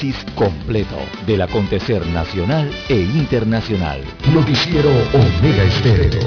análisis 0.00 0.24
completo 0.34 0.96
del 1.26 1.42
acontecer 1.42 2.06
nacional 2.06 2.70
e 2.88 3.00
internacional. 3.00 4.02
Noticiero 4.32 4.88
Omega 5.12 5.62
Estéreo. 5.64 6.20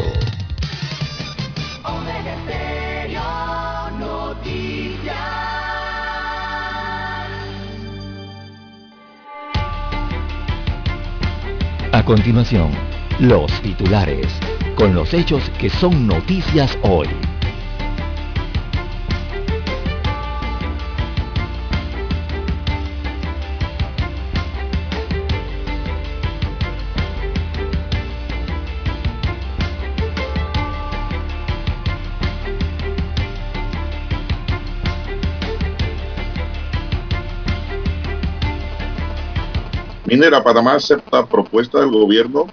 Omega 1.84 2.34
Estéreo 2.36 3.22
Noticias. 4.00 5.16
A 11.92 12.04
continuación, 12.06 12.70
los 13.20 13.52
titulares, 13.62 14.28
con 14.76 14.94
los 14.94 15.14
hechos 15.14 15.50
que 15.58 15.70
son 15.70 16.08
noticias 16.08 16.78
hoy. 16.84 17.08
Minera 40.24 40.42
Panamá 40.42 40.76
acepta 40.76 41.26
propuesta 41.26 41.82
del 41.82 41.92
gobierno, 41.92 42.48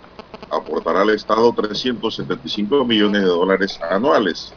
aportará 0.50 1.02
al 1.02 1.10
Estado 1.10 1.52
375 1.52 2.84
millones 2.84 3.22
de 3.22 3.28
dólares 3.28 3.78
anuales. 3.88 4.52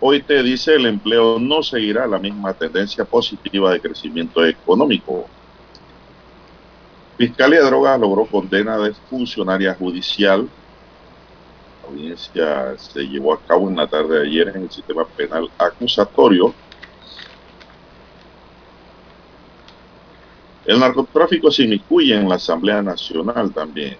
OIT 0.00 0.28
dice 0.42 0.74
el 0.74 0.84
empleo 0.84 1.38
no 1.38 1.62
seguirá 1.62 2.06
la 2.06 2.18
misma 2.18 2.52
tendencia 2.52 3.06
positiva 3.06 3.72
de 3.72 3.80
crecimiento 3.80 4.44
económico. 4.44 5.24
Fiscalía 7.16 7.60
de 7.60 7.64
Drogas 7.64 7.98
logró 7.98 8.26
condena 8.26 8.76
de 8.76 8.92
funcionaria 9.08 9.74
judicial. 9.76 10.46
La 11.82 11.88
audiencia 11.88 12.74
se 12.76 13.00
llevó 13.00 13.32
a 13.32 13.40
cabo 13.40 13.70
en 13.70 13.76
la 13.76 13.86
tarde 13.86 14.18
de 14.18 14.26
ayer 14.26 14.48
en 14.48 14.64
el 14.64 14.70
sistema 14.70 15.06
penal 15.06 15.50
acusatorio 15.56 16.54
El 20.66 20.80
narcotráfico 20.80 21.50
se 21.50 21.64
inmiscuye 21.64 22.14
en 22.14 22.26
la 22.26 22.36
Asamblea 22.36 22.80
Nacional 22.80 23.52
también. 23.52 23.98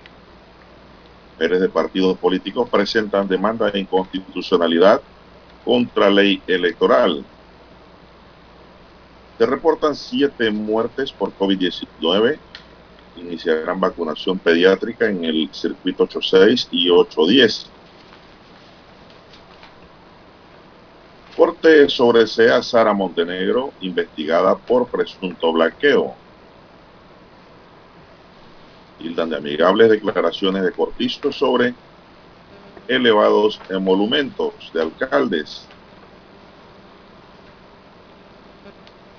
Mujeres 1.34 1.60
de 1.60 1.68
partidos 1.68 2.16
políticos 2.16 2.70
presentan 2.70 3.28
demanda 3.28 3.70
de 3.70 3.80
inconstitucionalidad 3.80 5.02
contra 5.62 6.08
ley 6.08 6.42
electoral. 6.46 7.22
Se 9.36 9.44
reportan 9.44 9.94
siete 9.94 10.50
muertes 10.50 11.12
por 11.12 11.36
COVID-19. 11.36 12.38
Iniciarán 13.16 13.78
vacunación 13.78 14.38
pediátrica 14.38 15.06
en 15.06 15.22
el 15.22 15.50
circuito 15.52 16.04
86 16.04 16.68
y 16.70 16.88
810. 16.88 17.70
Corte 21.36 21.88
sobre 21.90 22.26
SEA 22.26 22.62
Sara 22.62 22.94
Montenegro, 22.94 23.72
investigada 23.80 24.56
por 24.56 24.86
presunto 24.86 25.52
blanqueo 25.52 26.23
tildan 28.98 29.30
de 29.30 29.36
amigables 29.36 29.90
declaraciones 29.90 30.62
de 30.62 30.72
Cortizo 30.72 31.32
sobre 31.32 31.74
elevados 32.86 33.60
emolumentos 33.68 34.70
de 34.72 34.82
alcaldes. 34.82 35.68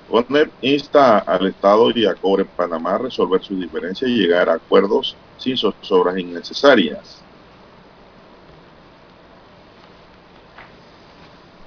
CONEP 0.08 0.50
insta 0.62 1.18
al 1.18 1.46
Estado 1.46 1.90
y 1.94 2.06
a 2.06 2.14
Cobre 2.14 2.44
Panamá 2.44 2.94
a 2.94 2.98
resolver 2.98 3.42
sus 3.42 3.60
diferencias 3.60 4.10
y 4.10 4.14
llegar 4.14 4.48
a 4.48 4.54
acuerdos 4.54 5.16
sin 5.36 5.56
zozobras 5.56 6.18
innecesarias. 6.18 7.26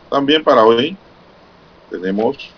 También 0.09 0.43
para 0.43 0.63
hoy 0.65 0.97
tenemos 1.89 2.55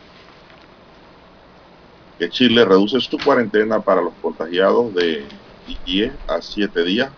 que 2.18 2.30
Chile 2.30 2.64
reduce 2.64 3.02
su 3.02 3.18
cuarentena 3.18 3.82
para 3.82 4.02
los 4.02 4.14
contagiados 4.22 4.94
de 4.94 5.41
10 5.86 6.14
a 6.28 6.42
7 6.42 6.84
días 6.84 7.12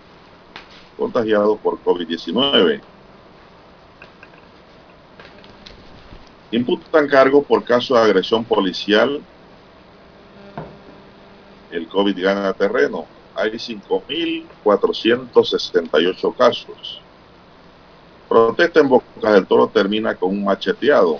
contagiados 0.97 1.59
por 1.59 1.81
COVID-19. 1.83 2.81
Imputan 6.51 7.07
cargo 7.07 7.43
por 7.43 7.63
caso 7.63 7.95
de 7.95 8.01
agresión 8.01 8.43
policial. 8.45 9.23
El 11.71 11.87
COVID 11.87 12.23
gana 12.23 12.53
terreno. 12.53 13.07
Hay 13.33 13.53
5.468 13.53 16.35
casos. 16.35 17.01
Protesta 18.29 18.79
en 18.79 18.89
Boca 18.89 19.31
del 19.31 19.47
Toro 19.47 19.69
termina 19.69 20.13
con 20.15 20.29
un 20.29 20.43
macheteado. 20.43 21.19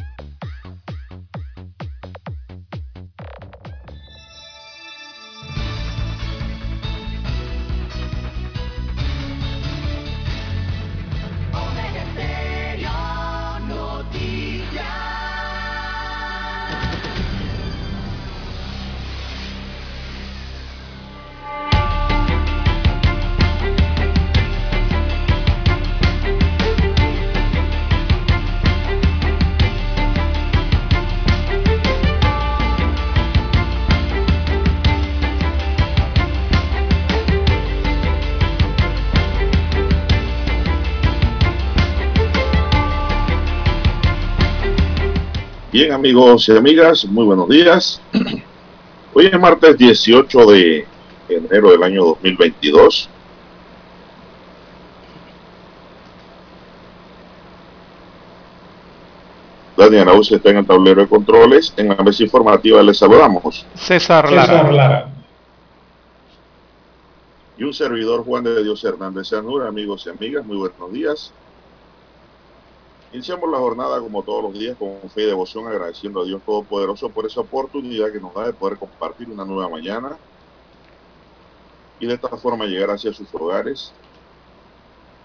Bien 45.91 45.99
amigos 45.99 46.47
y 46.47 46.55
amigas, 46.55 47.03
muy 47.03 47.25
buenos 47.25 47.49
días. 47.49 48.01
Hoy 49.13 49.25
es 49.25 49.37
martes 49.37 49.77
18 49.77 50.45
de 50.45 50.87
enero 51.27 51.71
del 51.71 51.83
año 51.83 52.05
2022. 52.05 53.09
Dani 59.75 59.97
Arauz 59.97 60.31
está 60.31 60.51
en 60.51 60.57
el 60.59 60.65
tablero 60.65 61.01
de 61.01 61.09
controles. 61.09 61.73
En 61.75 61.89
la 61.89 61.97
mesa 61.97 62.23
informativa 62.23 62.81
les 62.81 62.97
saludamos. 62.97 63.65
César 63.75 64.31
Lara. 64.31 65.09
Y 67.57 67.65
un 67.65 67.73
servidor 67.73 68.23
Juan 68.23 68.45
de 68.45 68.63
Dios 68.63 68.81
Hernández 68.85 69.27
Sanura, 69.27 69.67
amigos 69.67 70.05
y 70.05 70.09
amigas, 70.11 70.45
muy 70.45 70.55
buenos 70.55 70.93
días. 70.93 71.33
Iniciamos 73.13 73.49
la 73.51 73.57
jornada 73.57 73.99
como 73.99 74.23
todos 74.23 74.43
los 74.43 74.53
días 74.53 74.77
con 74.77 75.09
fe 75.09 75.23
y 75.23 75.25
devoción, 75.25 75.67
agradeciendo 75.67 76.21
a 76.21 76.25
Dios 76.25 76.41
Todopoderoso 76.45 77.09
por 77.09 77.25
esa 77.25 77.41
oportunidad 77.41 78.11
que 78.11 78.21
nos 78.21 78.33
da 78.33 78.45
de 78.45 78.53
poder 78.53 78.77
compartir 78.77 79.29
una 79.29 79.45
nueva 79.45 79.69
mañana 79.69 80.17
y 81.99 82.07
de 82.07 82.13
esta 82.13 82.29
forma 82.29 82.65
llegar 82.65 82.89
hacia 82.91 83.13
sus 83.13 83.33
hogares 83.35 83.93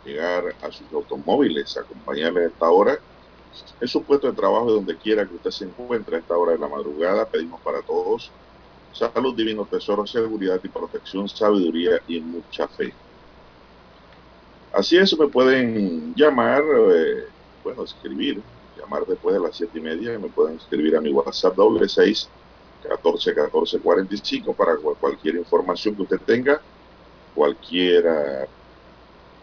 llegar 0.07 0.55
a 0.63 0.71
sus 0.71 0.91
automóviles, 0.93 1.77
acompañarles 1.77 2.45
a 2.45 2.49
esta 2.49 2.71
hora 2.71 2.99
en 3.81 3.89
su 3.89 4.05
puesto 4.05 4.29
de 4.29 4.35
trabajo, 4.35 4.71
donde 4.71 4.97
quiera 4.97 5.27
que 5.27 5.35
usted 5.35 5.51
se 5.51 5.65
encuentre 5.65 6.17
a 6.17 6.19
esta 6.21 6.37
hora 6.37 6.53
de 6.53 6.59
la 6.59 6.69
madrugada. 6.69 7.29
Pedimos 7.29 7.61
para 7.61 7.83
todos 7.83 8.31
salud, 8.93 9.37
divino 9.37 9.67
tesoro, 9.67 10.07
seguridad 10.07 10.61
y 10.63 10.69
protección, 10.69 11.29
sabiduría 11.29 12.01
y 12.07 12.21
mucha 12.21 12.69
fe. 12.69 12.95
Así 14.73 14.97
es, 14.97 15.19
me 15.19 15.29
pueden 15.29 16.15
llamar, 16.15 16.63
eh, 16.91 17.25
bueno, 17.67 17.83
escribir, 17.85 18.45
llamar 18.77 19.05
después 19.07 19.35
de 19.35 19.41
las 19.41 19.57
siete 19.57 19.79
y 19.79 19.83
media, 19.83 20.17
me 20.21 20.31
pueden 20.31 20.57
escribir 20.57 20.97
a 20.97 21.01
mi 21.01 21.13
WhatsApp 21.13 21.57
doble 21.57 21.89
seis 21.89 22.33
14 22.81 23.35
14 23.35 23.81
45 23.81 24.55
para 24.55 24.77
cualquier 25.01 25.35
información 25.37 25.97
que 25.97 26.03
usted 26.03 26.21
tenga, 26.25 26.65
cualquier 27.35 28.05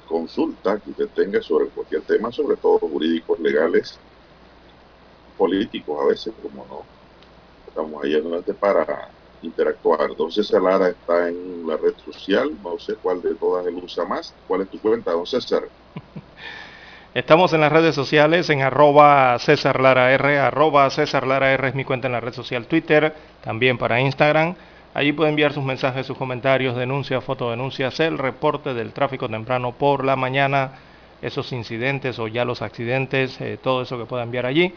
consulta 0.05 0.79
que 0.79 0.91
usted 0.91 1.09
tenga 1.11 1.41
sobre 1.41 1.69
cualquier 1.71 2.05
tema, 2.05 2.31
sobre 2.31 2.55
todo 2.57 2.79
jurídicos, 2.79 3.39
legales, 3.39 4.01
políticos 5.35 5.99
a 6.01 6.07
veces, 6.07 6.33
como 6.41 6.65
no. 6.65 6.89
Estamos 7.65 8.03
ahí 8.03 8.13
adelante 8.15 8.53
para 8.55 9.15
interactuar. 9.41 10.11
Entonces 10.11 10.47
César 10.47 10.63
Lara 10.63 10.89
está 10.89 11.29
en 11.29 11.65
la 11.67 11.77
red 11.77 11.95
social, 11.97 12.59
no 12.61 12.79
sé 12.79 12.97
cuál 12.97 13.21
de 13.21 13.35
todas 13.37 13.65
él 13.67 13.75
usa 13.75 14.05
más. 14.05 14.37
¿Cuál 14.45 14.63
es 14.63 14.69
tu 14.69 14.79
cuenta, 14.81 15.11
don 15.13 15.25
César? 15.27 15.71
Estamos 17.13 17.53
en 17.53 17.61
las 17.61 17.71
redes 17.71 17.93
sociales 17.93 18.49
en 18.49 18.63
arroba 18.63 19.37
César 19.37 19.79
Lara 19.79 20.11
R, 20.13 20.39
arroba 20.39 20.89
César 20.89 21.27
Lara 21.27 21.53
R 21.53 21.67
es 21.67 21.75
mi 21.75 21.83
cuenta 21.83 22.07
en 22.07 22.13
la 22.13 22.19
red 22.19 22.33
social 22.33 22.65
Twitter, 22.65 23.13
también 23.43 23.77
para 23.77 24.01
Instagram. 24.01 24.55
Allí 24.95 25.13
puede 25.13 25.29
enviar 25.29 25.53
sus 25.53 25.63
mensajes, 25.63 26.07
sus 26.07 26.17
comentarios, 26.17 26.75
denuncias, 26.75 27.23
fotodenuncias, 27.23 27.99
el 27.99 28.17
reporte 28.17 28.73
del 28.73 28.93
tráfico 28.93 29.29
temprano 29.29 29.73
por 29.73 30.03
la 30.03 30.15
mañana, 30.15 30.71
esos 31.21 31.53
incidentes 31.53 32.17
o 32.17 32.27
ya 32.27 32.45
los 32.45 32.63
accidentes, 32.63 33.39
eh, 33.41 33.59
todo 33.61 33.83
eso 33.83 33.95
que 33.99 34.05
pueda 34.05 34.23
enviar 34.23 34.47
allí. 34.47 34.73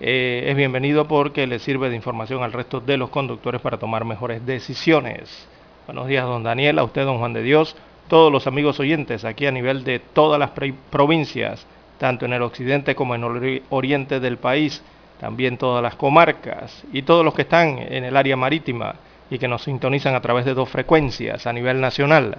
Eh, 0.00 0.46
es 0.48 0.56
bienvenido 0.56 1.06
porque 1.06 1.46
le 1.46 1.60
sirve 1.60 1.90
de 1.90 1.94
información 1.94 2.42
al 2.42 2.52
resto 2.52 2.80
de 2.80 2.96
los 2.96 3.10
conductores 3.10 3.60
para 3.60 3.78
tomar 3.78 4.04
mejores 4.04 4.44
decisiones. 4.44 5.46
Buenos 5.86 6.08
días, 6.08 6.24
don 6.24 6.42
Daniel, 6.42 6.80
a 6.80 6.82
usted, 6.82 7.04
don 7.04 7.18
Juan 7.18 7.34
de 7.34 7.42
Dios, 7.42 7.76
todos 8.08 8.32
los 8.32 8.46
amigos 8.46 8.80
oyentes 8.80 9.24
aquí 9.24 9.46
a 9.46 9.52
nivel 9.52 9.84
de 9.84 10.00
todas 10.00 10.38
las 10.38 10.50
provincias, 10.90 11.66
tanto 11.98 12.24
en 12.24 12.32
el 12.32 12.42
occidente 12.42 12.94
como 12.94 13.14
en 13.14 13.24
el 13.24 13.62
oriente 13.70 14.20
del 14.20 14.38
país, 14.38 14.82
también 15.20 15.58
todas 15.58 15.82
las 15.82 15.96
comarcas 15.96 16.84
y 16.92 17.02
todos 17.02 17.24
los 17.24 17.34
que 17.34 17.42
están 17.42 17.78
en 17.78 18.04
el 18.04 18.16
área 18.16 18.36
marítima 18.36 18.94
y 19.30 19.38
que 19.38 19.48
nos 19.48 19.62
sintonizan 19.62 20.14
a 20.14 20.20
través 20.20 20.44
de 20.44 20.54
dos 20.54 20.68
frecuencias 20.68 21.46
a 21.46 21.52
nivel 21.52 21.80
nacional. 21.80 22.38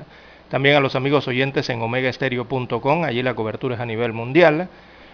También 0.49 0.75
a 0.75 0.79
los 0.79 0.95
amigos 0.95 1.27
oyentes 1.27 1.69
en 1.69 1.81
omegaestereo.com, 1.81 3.03
allí 3.03 3.21
la 3.21 3.35
cobertura 3.35 3.75
es 3.75 3.81
a 3.81 3.85
nivel 3.85 4.13
mundial. 4.13 4.67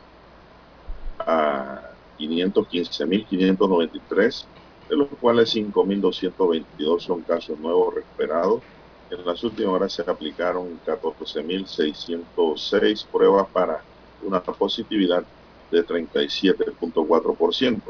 a 1.18 1.80
515.593, 2.18 4.46
de 4.88 4.96
los 4.96 5.08
cuales 5.20 5.54
5.222 5.54 7.00
son 7.00 7.22
casos 7.22 7.58
nuevos 7.58 7.94
recuperados. 7.94 8.62
En 9.10 9.24
las 9.24 9.42
últimas 9.42 9.72
horas 9.72 9.92
se 9.92 10.02
aplicaron 10.02 10.80
14.606 10.84 13.06
pruebas 13.10 13.48
para 13.50 13.82
una 14.22 14.42
positividad 14.42 15.24
de 15.70 15.86
37.4%. 15.86 17.82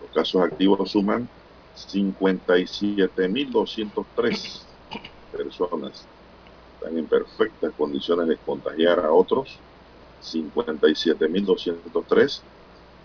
Los 0.00 0.10
casos 0.12 0.42
activos 0.42 0.90
suman 0.90 1.28
57.203 1.74 4.66
personas 5.32 6.06
están 6.80 6.96
en 6.96 7.06
perfectas 7.06 7.72
condiciones 7.76 8.28
de 8.28 8.36
contagiar 8.38 9.00
a 9.00 9.12
otros. 9.12 9.58
57.203. 10.22 12.40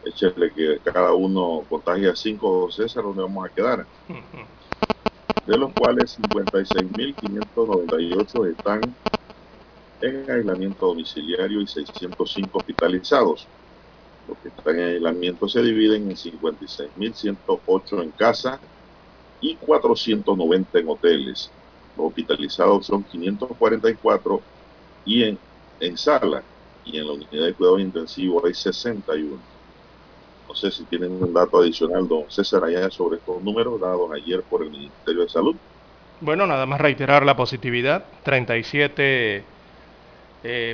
Échale 0.05 0.53
que 0.53 0.79
cada 0.83 1.13
uno 1.13 1.65
contagia 1.67 2.15
5 2.15 2.71
César, 2.71 3.03
¿dónde 3.03 3.23
vamos 3.23 3.45
a 3.45 3.49
quedar? 3.49 3.85
De 5.45 5.57
los 5.57 5.73
cuales 5.73 6.17
56.598 6.19 8.49
están 8.49 8.95
en 10.01 10.31
aislamiento 10.31 10.87
domiciliario 10.87 11.61
y 11.61 11.67
605 11.67 12.57
hospitalizados. 12.57 13.47
Los 14.27 14.39
que 14.39 14.47
están 14.47 14.79
en 14.79 14.95
aislamiento 14.95 15.47
se 15.47 15.61
dividen 15.61 16.09
en 16.09 16.15
56.108 16.15 18.01
en 18.01 18.09
casa 18.11 18.59
y 19.39 19.55
490 19.55 20.79
en 20.79 20.89
hoteles 20.89 21.51
hospitalizados 21.97 22.85
son 22.85 23.03
544 23.03 24.41
y 25.05 25.23
en, 25.23 25.39
en 25.79 25.97
sala 25.97 26.43
y 26.85 26.97
en 26.97 27.07
la 27.07 27.13
unidad 27.13 27.45
de 27.45 27.53
cuidado 27.53 27.79
intensivo 27.79 28.45
hay 28.45 28.53
61. 28.53 29.37
No 30.47 30.55
sé 30.55 30.71
si 30.71 30.85
tienen 30.85 31.11
un 31.11 31.33
dato 31.33 31.59
adicional, 31.59 32.07
don 32.07 32.23
César, 32.29 32.63
allá 32.63 32.89
sobre 32.91 33.17
estos 33.17 33.43
números 33.43 33.81
dados 33.81 34.09
ayer 34.13 34.41
por 34.43 34.63
el 34.63 34.69
Ministerio 34.69 35.23
de 35.23 35.29
Salud. 35.29 35.55
Bueno, 36.21 36.47
nada 36.47 36.65
más 36.65 36.79
reiterar 36.79 37.25
la 37.25 37.35
positividad, 37.35 38.05
37.4%. 38.23 39.43
Eh, 40.47 40.71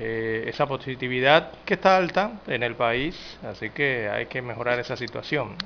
eh, 0.00 0.44
esa 0.46 0.66
positividad 0.66 1.50
que 1.64 1.74
está 1.74 1.96
alta 1.96 2.40
en 2.46 2.62
el 2.62 2.76
país, 2.76 3.36
así 3.42 3.70
que 3.70 4.08
hay 4.08 4.26
que 4.26 4.40
mejorar 4.40 4.78
esa 4.78 4.96
situación. 4.96 5.56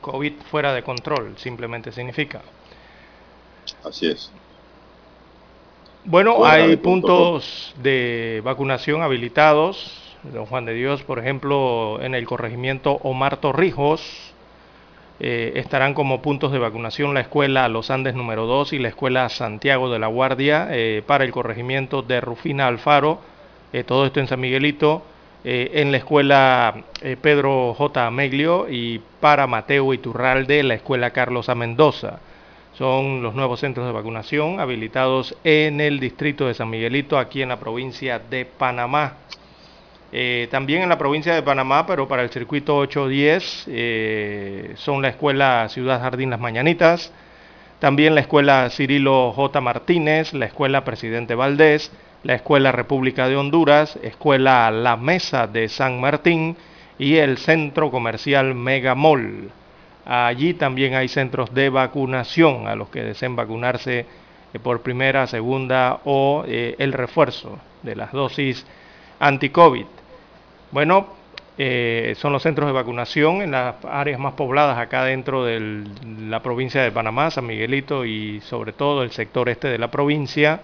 COVID 0.00 0.32
fuera 0.50 0.72
de 0.72 0.82
control, 0.82 1.34
simplemente 1.36 1.92
significa. 1.92 2.42
Así 3.84 4.06
es. 4.06 4.30
Bueno, 6.04 6.44
hay 6.44 6.76
puntos 6.76 7.74
de 7.82 8.40
vacunación 8.44 9.02
habilitados. 9.02 9.96
Don 10.22 10.46
Juan 10.46 10.64
de 10.64 10.74
Dios, 10.74 11.02
por 11.02 11.18
ejemplo, 11.18 11.98
en 12.02 12.14
el 12.14 12.26
corregimiento 12.26 12.92
Omar 13.02 13.38
Torrijos, 13.38 14.32
eh, 15.22 15.52
estarán 15.56 15.92
como 15.92 16.22
puntos 16.22 16.50
de 16.52 16.58
vacunación 16.58 17.12
la 17.12 17.20
escuela 17.20 17.68
Los 17.68 17.90
Andes 17.90 18.14
número 18.14 18.46
2 18.46 18.72
y 18.72 18.78
la 18.78 18.88
escuela 18.88 19.28
Santiago 19.28 19.90
de 19.90 19.98
la 19.98 20.06
Guardia 20.06 20.68
eh, 20.70 21.02
para 21.06 21.24
el 21.24 21.30
corregimiento 21.30 22.00
de 22.00 22.22
Rufina 22.22 22.66
Alfaro, 22.66 23.20
eh, 23.74 23.84
todo 23.84 24.06
esto 24.06 24.20
en 24.20 24.28
San 24.28 24.40
Miguelito, 24.40 25.02
en 25.42 25.90
la 25.90 25.98
escuela 25.98 26.84
Pedro 27.22 27.74
J. 27.74 28.06
Ameglio 28.06 28.68
y 28.68 29.00
para 29.20 29.46
Mateo 29.46 29.94
Iturralde, 29.94 30.62
la 30.62 30.74
escuela 30.74 31.10
Carlos 31.10 31.48
A. 31.48 31.54
Mendoza. 31.54 32.20
Son 32.80 33.22
los 33.22 33.34
nuevos 33.34 33.60
centros 33.60 33.86
de 33.86 33.92
vacunación 33.92 34.58
habilitados 34.58 35.36
en 35.44 35.82
el 35.82 36.00
distrito 36.00 36.46
de 36.46 36.54
San 36.54 36.70
Miguelito, 36.70 37.18
aquí 37.18 37.42
en 37.42 37.50
la 37.50 37.60
provincia 37.60 38.18
de 38.18 38.46
Panamá. 38.46 39.16
Eh, 40.12 40.48
también 40.50 40.82
en 40.82 40.88
la 40.88 40.98
provincia 40.98 41.34
de 41.34 41.42
Panamá, 41.42 41.86
pero 41.86 42.08
para 42.08 42.22
el 42.22 42.30
circuito 42.30 42.76
810, 42.78 43.66
eh, 43.68 44.72
son 44.76 45.02
la 45.02 45.08
escuela 45.08 45.68
Ciudad 45.68 46.00
Jardín 46.00 46.30
Las 46.30 46.40
Mañanitas, 46.40 47.12
también 47.78 48.14
la 48.14 48.22
escuela 48.22 48.68
Cirilo 48.70 49.32
J. 49.32 49.60
Martínez, 49.60 50.32
la 50.32 50.46
escuela 50.46 50.82
Presidente 50.82 51.34
Valdés, 51.34 51.92
la 52.22 52.34
escuela 52.34 52.72
República 52.72 53.28
de 53.28 53.36
Honduras, 53.36 53.98
escuela 54.02 54.70
La 54.70 54.96
Mesa 54.96 55.46
de 55.46 55.68
San 55.68 56.00
Martín 56.00 56.56
y 56.98 57.16
el 57.16 57.38
centro 57.38 57.90
comercial 57.90 58.54
Mega 58.54 58.94
Mall. 58.94 59.50
Allí 60.04 60.54
también 60.54 60.94
hay 60.94 61.08
centros 61.08 61.54
de 61.54 61.68
vacunación 61.70 62.66
a 62.66 62.74
los 62.74 62.88
que 62.88 63.02
deseen 63.02 63.36
vacunarse 63.36 64.06
eh, 64.52 64.58
por 64.58 64.82
primera, 64.82 65.26
segunda 65.26 66.00
o 66.04 66.44
el 66.46 66.92
refuerzo 66.92 67.58
de 67.82 67.96
las 67.96 68.12
dosis 68.12 68.66
anti-COVID. 69.18 69.86
Bueno, 70.72 71.20
eh, 71.58 72.14
son 72.16 72.32
los 72.32 72.42
centros 72.42 72.68
de 72.68 72.72
vacunación 72.72 73.42
en 73.42 73.50
las 73.50 73.74
áreas 73.84 74.18
más 74.18 74.32
pobladas 74.32 74.78
acá 74.78 75.04
dentro 75.04 75.44
de 75.44 75.84
la 76.20 76.40
provincia 76.40 76.82
de 76.82 76.90
Panamá, 76.90 77.30
San 77.30 77.46
Miguelito 77.46 78.04
y 78.04 78.40
sobre 78.40 78.72
todo 78.72 79.02
el 79.02 79.10
sector 79.10 79.48
este 79.48 79.68
de 79.68 79.76
la 79.76 79.90
provincia. 79.90 80.60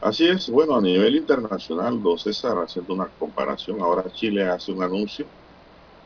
Así 0.00 0.28
es, 0.28 0.50
bueno, 0.50 0.76
a 0.76 0.80
nivel 0.80 1.16
internacional, 1.16 2.00
don 2.02 2.18
César, 2.18 2.56
haciendo 2.58 2.94
una 2.94 3.08
comparación, 3.18 3.80
ahora 3.80 4.04
Chile 4.12 4.46
hace 4.46 4.72
un 4.72 4.82
anuncio. 4.82 5.26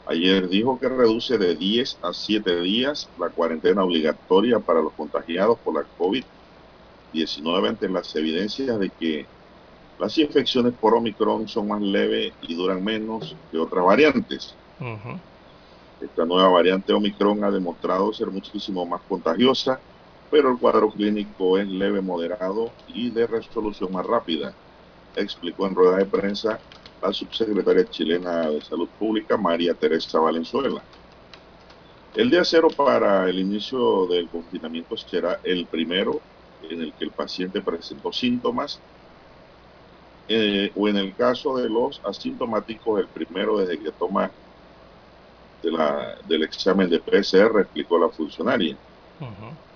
Ayer 0.06 0.49
dijo 0.49 0.78
que 0.78 0.88
reduce 0.88 1.38
de 1.38 1.54
10 1.54 1.99
a 2.02 2.12
7 2.12 2.61
días 2.61 3.09
la 3.18 3.30
cuarentena 3.30 3.85
obligatoria 3.85 4.59
para 4.59 4.82
los 4.82 4.92
contagiados 4.94 5.59
por 5.61 5.75
la 5.75 5.88
COVID-19 5.97 7.68
ante 7.68 7.88
las 7.88 8.14
evidencias 8.16 8.78
de 8.78 8.90
que 8.90 9.26
las 9.99 10.18
infecciones 10.18 10.75
por 10.75 10.94
Omicron 10.94 11.47
son 11.47 11.68
más 11.68 11.80
leves 11.80 12.32
y 12.40 12.54
duran 12.54 12.82
menos 12.82 13.37
que 13.50 13.59
otras 13.59 13.85
variantes. 13.85 14.54
Esta 16.00 16.25
nueva 16.25 16.49
variante 16.49 16.92
Omicron 16.92 17.44
ha 17.44 17.50
demostrado 17.50 18.12
ser 18.12 18.28
muchísimo 18.28 18.85
más 18.85 19.02
contagiosa 19.02 19.80
pero 20.32 20.50
el 20.50 20.59
cuadro 20.59 20.90
clínico 20.90 21.59
es 21.59 21.68
leve, 21.68 22.00
moderado 22.00 22.71
y 22.87 23.11
de 23.11 23.26
resolución 23.26 23.92
más 23.92 24.06
rápida, 24.06 24.56
explicó 25.14 25.66
en 25.66 25.75
rueda 25.75 25.99
de 25.99 26.06
prensa 26.06 26.59
la 27.02 27.12
subsecretaria 27.12 27.85
chilena 27.90 28.49
de 28.49 28.61
Salud 28.62 28.88
Pública, 28.99 29.37
María 29.37 29.75
Teresa 29.75 30.21
Valenzuela. 30.21 30.82
El 32.14 32.30
día 32.30 32.44
cero 32.44 32.68
para 32.76 33.28
el 33.28 33.38
inicio 33.40 34.06
del 34.06 34.28
confinamiento 34.28 34.97
será 34.97 35.40
el 35.42 35.66
primero 35.66 36.21
en 36.62 36.80
el 36.80 36.92
que 36.92 37.04
el 37.04 37.11
paciente 37.11 37.61
presentó 37.61 38.12
síntomas, 38.12 38.80
eh, 40.28 40.71
o 40.76 40.88
en 40.88 40.97
el 40.97 41.14
caso 41.16 41.56
de 41.56 41.68
los 41.68 42.00
asintomáticos, 42.04 43.00
el 43.00 43.09
primero 43.09 43.59
desde 43.59 43.82
que 43.82 43.90
toma 43.92 44.30
del 45.62 46.42
examen 46.42 46.88
de 46.88 47.00
PCR, 47.00 47.61
explicó 47.61 47.99
la 47.99 48.09
funcionaria. 48.09 48.76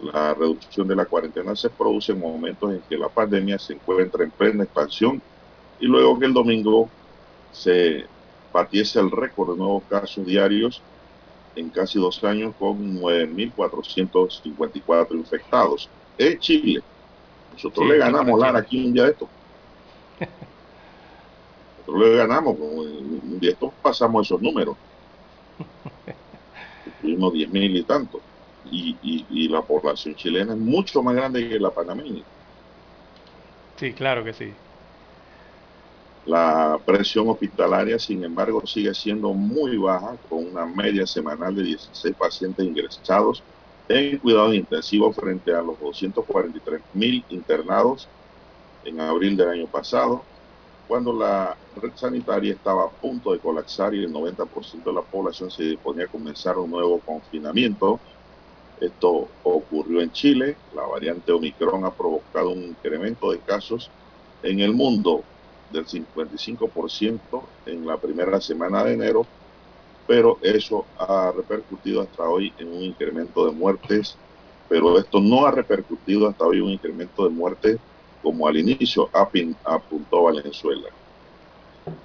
La 0.01 0.35
reducción 0.35 0.89
de 0.89 0.97
la 0.97 1.07
cuarentena 1.07 1.55
se 1.55 1.71
produce 1.71 2.13
en 2.13 2.21
momentos 2.21 2.73
en 2.73 2.83
que 2.89 2.99
la 2.99 3.09
pandemia 3.09 3.59
se 3.59 3.75
encuentra 3.75 4.25
en 4.25 4.33
plena 4.33 4.65
expansión 4.65 5.23
y 5.79 5.87
luego 5.87 6.19
que 6.19 6.27
el 6.27 6.35
domingo 6.35 6.91
se 7.57 8.05
batiese 8.53 9.01
el 9.01 9.11
récord 9.11 9.53
de 9.53 9.59
nuevos 9.59 9.83
casos 9.89 10.27
diarios 10.27 10.83
en 11.55 11.71
casi 11.71 11.99
dos 11.99 12.23
años 12.25 12.55
con 12.59 13.01
9.454 13.01 15.13
infectados 15.13 15.89
en 16.19 16.39
Chile. 16.39 16.83
Nosotros 17.53 17.89
le 17.89 17.97
ganamos 17.99 18.39
Lara 18.39 18.59
aquí 18.59 18.85
un 18.85 18.93
día 18.93 19.05
de 19.05 19.11
esto. 19.11 19.27
Nosotros 21.79 22.09
le 22.09 22.17
ganamos, 22.17 22.57
un 22.59 23.39
día 23.41 23.51
de 23.51 23.55
estos 23.55 23.73
pasamos 23.83 24.27
esos 24.27 24.43
números. 24.43 24.77
Tuvimos 27.01 27.33
10.000 27.33 27.79
y 27.79 27.83
tanto 27.85 28.21
y, 28.71 29.49
la 29.49 29.63
población 29.63 30.15
chilena 30.15 30.53
es 30.53 30.59
mucho 30.59 31.03
más 31.03 31.15
grande 31.15 31.49
que 31.49 31.59
la 31.59 31.71
panameña. 31.71 32.23
Sí, 33.77 33.93
claro 33.93 34.25
que 34.25 34.33
sí. 34.33 34.53
La 36.27 36.81
presión 36.85 37.29
hospitalaria, 37.29 37.99
sin 37.99 38.25
embargo, 38.25 38.67
sigue 38.67 38.93
siendo 38.95 39.33
muy 39.33 39.79
baja, 39.79 40.19
con 40.29 40.47
una 40.47 40.67
media 40.67 41.07
semanal 41.07 41.55
de 41.55 41.63
16 41.63 42.17
pacientes 42.17 42.67
ingresados 42.67 43.45
en 43.89 44.19
cuidados 44.19 44.55
intensivos 44.55 45.17
frente 45.17 45.55
a 45.55 45.63
los 45.63 45.79
243 45.81 46.83
mil 46.95 47.25
internados 47.29 48.09
en 48.85 49.01
abril 49.01 49.37
del 49.37 49.51
año 49.51 49.69
pasado, 49.69 50.25
cuando 50.89 51.13
la 51.13 51.57
red 51.77 51.93
sanitaria 51.95 52.55
estaba 52.55 52.85
a 52.87 52.91
punto 52.91 53.33
de 53.33 53.41
colapsar 53.41 53.95
y 53.95 54.05
el 54.05 54.13
90% 54.13 54.85
de 54.85 54.93
la 54.93 55.03
población 55.03 55.51
se 55.51 55.63
disponía 55.65 56.07
a 56.07 56.09
comenzar 56.09 56.59
un 56.59 56.71
nuevo 56.71 57.01
confinamiento 57.01 58.01
esto 58.81 59.29
ocurrió 59.43 60.01
en 60.03 60.11
Chile. 60.13 60.57
La 60.75 60.83
variante 60.87 61.33
Omicron 61.33 61.85
ha 61.85 61.95
provocado 61.95 62.51
un 62.51 62.63
incremento 62.63 63.31
de 63.33 63.41
casos 63.41 63.91
en 64.43 64.61
el 64.61 64.75
mundo 64.75 65.25
del 65.73 65.87
55% 65.87 67.19
en 67.67 67.87
la 67.87 67.97
primera 67.97 68.41
semana 68.41 68.85
de 68.85 68.95
enero, 68.95 69.27
pero 70.07 70.39
eso 70.43 70.87
ha 70.99 71.33
repercutido 71.35 72.03
hasta 72.03 72.23
hoy 72.25 72.53
en 72.59 72.69
un 72.69 72.83
incremento 72.83 73.47
de 73.47 73.53
muertes, 73.53 74.17
pero 74.69 74.99
esto 74.99 75.21
no 75.21 75.47
ha 75.47 75.51
repercutido 75.51 76.29
hasta 76.29 76.45
hoy 76.45 76.61
un 76.61 76.71
incremento 76.71 77.25
de 77.25 77.31
muertes 77.31 77.79
como 78.23 78.47
al 78.49 78.57
inicio 78.57 79.09
apuntó 79.13 80.25
Valenzuela. 80.25 80.89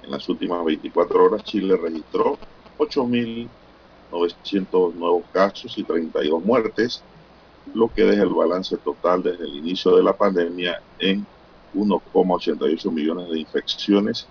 En 0.02 0.10
las 0.10 0.28
últimas 0.28 0.64
24 0.64 1.24
horas 1.24 1.44
Chile 1.44 1.76
registró 1.76 2.38
8.000 2.78 3.48
900 4.12 4.94
nuevos 4.94 5.24
casos 5.32 5.76
y 5.76 5.82
32 5.82 6.44
muertes, 6.44 7.02
lo 7.74 7.88
que 7.88 8.04
deja 8.04 8.22
el 8.22 8.28
balance 8.28 8.76
total 8.76 9.22
desde 9.22 9.44
el 9.44 9.56
inicio 9.56 9.96
de 9.96 10.02
la 10.02 10.12
pandemia 10.12 10.80
en 10.98 11.26
1,88 11.74 12.92
millones 12.92 13.30
de 13.30 13.40
infecciones 13.40 14.28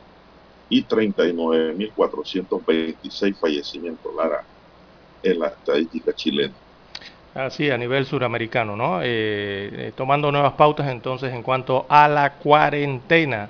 y 0.70 0.86
39.426 0.86 3.36
fallecimientos, 3.36 4.16
Lara, 4.16 4.46
en 5.22 5.40
la 5.40 5.48
estadística 5.48 6.14
chilena. 6.14 6.54
Así, 7.34 7.70
a 7.70 7.78
nivel 7.78 8.06
suramericano, 8.06 8.76
¿no? 8.76 9.02
Eh, 9.02 9.06
eh, 9.08 9.92
tomando 9.96 10.32
nuevas 10.32 10.54
pautas 10.54 10.90
entonces 10.90 11.34
en 11.34 11.44
cuanto 11.44 11.86
a 11.88 12.10
la 12.10 12.34
cuarentena. 12.34 13.50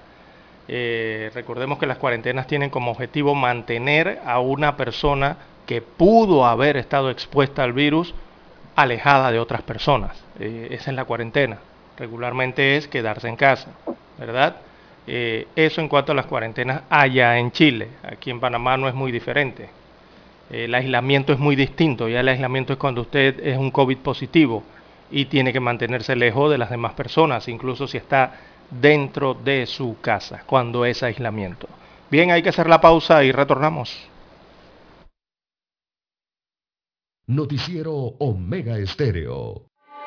Eh, 0.67 1.31
recordemos 1.33 1.79
que 1.79 1.87
las 1.87 1.97
cuarentenas 1.97 2.45
tienen 2.45 2.69
como 2.69 2.91
objetivo 2.91 3.33
mantener 3.33 4.19
a 4.23 4.39
una 4.39 4.77
persona 4.77 5.37
que 5.65 5.81
pudo 5.81 6.45
haber 6.45 6.77
estado 6.77 7.09
expuesta 7.09 7.63
al 7.63 7.73
virus 7.73 8.13
alejada 8.75 9.31
de 9.31 9.39
otras 9.39 9.63
personas. 9.63 10.23
Esa 10.39 10.91
es 10.91 10.95
la 10.95 11.05
cuarentena. 11.05 11.57
Regularmente 12.01 12.77
es 12.77 12.87
quedarse 12.87 13.27
en 13.27 13.35
casa, 13.35 13.69
¿verdad? 14.17 14.55
Eh, 15.05 15.47
eso 15.55 15.81
en 15.81 15.87
cuanto 15.87 16.13
a 16.13 16.15
las 16.15 16.25
cuarentenas 16.25 16.81
allá 16.89 17.37
en 17.37 17.51
Chile. 17.51 17.89
Aquí 18.01 18.31
en 18.31 18.39
Panamá 18.39 18.75
no 18.75 18.87
es 18.87 18.95
muy 18.95 19.11
diferente. 19.11 19.69
El 20.49 20.73
aislamiento 20.73 21.31
es 21.31 21.37
muy 21.37 21.55
distinto. 21.55 22.09
Ya 22.09 22.21
el 22.21 22.27
aislamiento 22.27 22.73
es 22.73 22.79
cuando 22.79 23.01
usted 23.01 23.39
es 23.45 23.55
un 23.55 23.69
COVID 23.69 23.99
positivo 23.99 24.63
y 25.11 25.25
tiene 25.25 25.53
que 25.53 25.59
mantenerse 25.59 26.15
lejos 26.15 26.49
de 26.49 26.57
las 26.57 26.71
demás 26.71 26.93
personas, 26.93 27.47
incluso 27.47 27.85
si 27.85 27.97
está 27.97 28.33
dentro 28.71 29.35
de 29.35 29.67
su 29.67 29.97
casa 30.01 30.41
cuando 30.47 30.85
es 30.85 31.03
aislamiento. 31.03 31.67
Bien, 32.09 32.31
hay 32.31 32.41
que 32.41 32.49
hacer 32.49 32.67
la 32.67 32.81
pausa 32.81 33.23
y 33.23 33.31
retornamos. 33.31 33.95
Noticiero 37.27 37.93
Omega 37.93 38.79
Estéreo. 38.79 39.70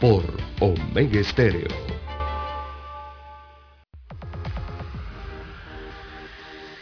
por 0.00 0.24
Omega 0.60 1.20
Estéreo. 1.20 1.68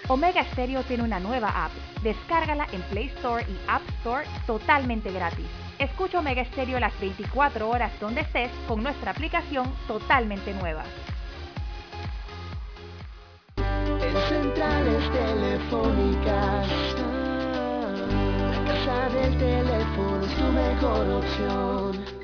Omega 0.08 0.44
Stereo 0.52 0.82
tiene 0.82 1.02
una 1.02 1.18
nueva 1.18 1.48
app. 1.64 1.72
Descárgala 2.02 2.66
en 2.72 2.82
Play 2.82 3.06
Store 3.16 3.44
y 3.48 3.56
App 3.68 3.82
Store 4.00 4.26
totalmente 4.46 5.10
gratis. 5.10 5.46
Escucha 5.78 6.18
Omega 6.18 6.44
Stereo 6.44 6.78
las 6.78 6.98
24 7.00 7.68
horas 7.68 7.92
donde 8.00 8.20
estés 8.20 8.50
con 8.68 8.82
nuestra 8.82 9.12
aplicación 9.12 9.72
totalmente 9.86 10.52
nueva. 10.54 10.84
En 13.56 14.16
centrales 14.28 15.10
telefónicas, 15.12 16.68
la 18.50 18.64
casa 18.66 19.08
del 19.08 19.38
teléfono 19.38 20.26
es 20.26 20.34
tu 20.36 20.52
mejor 20.52 21.10
opción. 21.10 22.23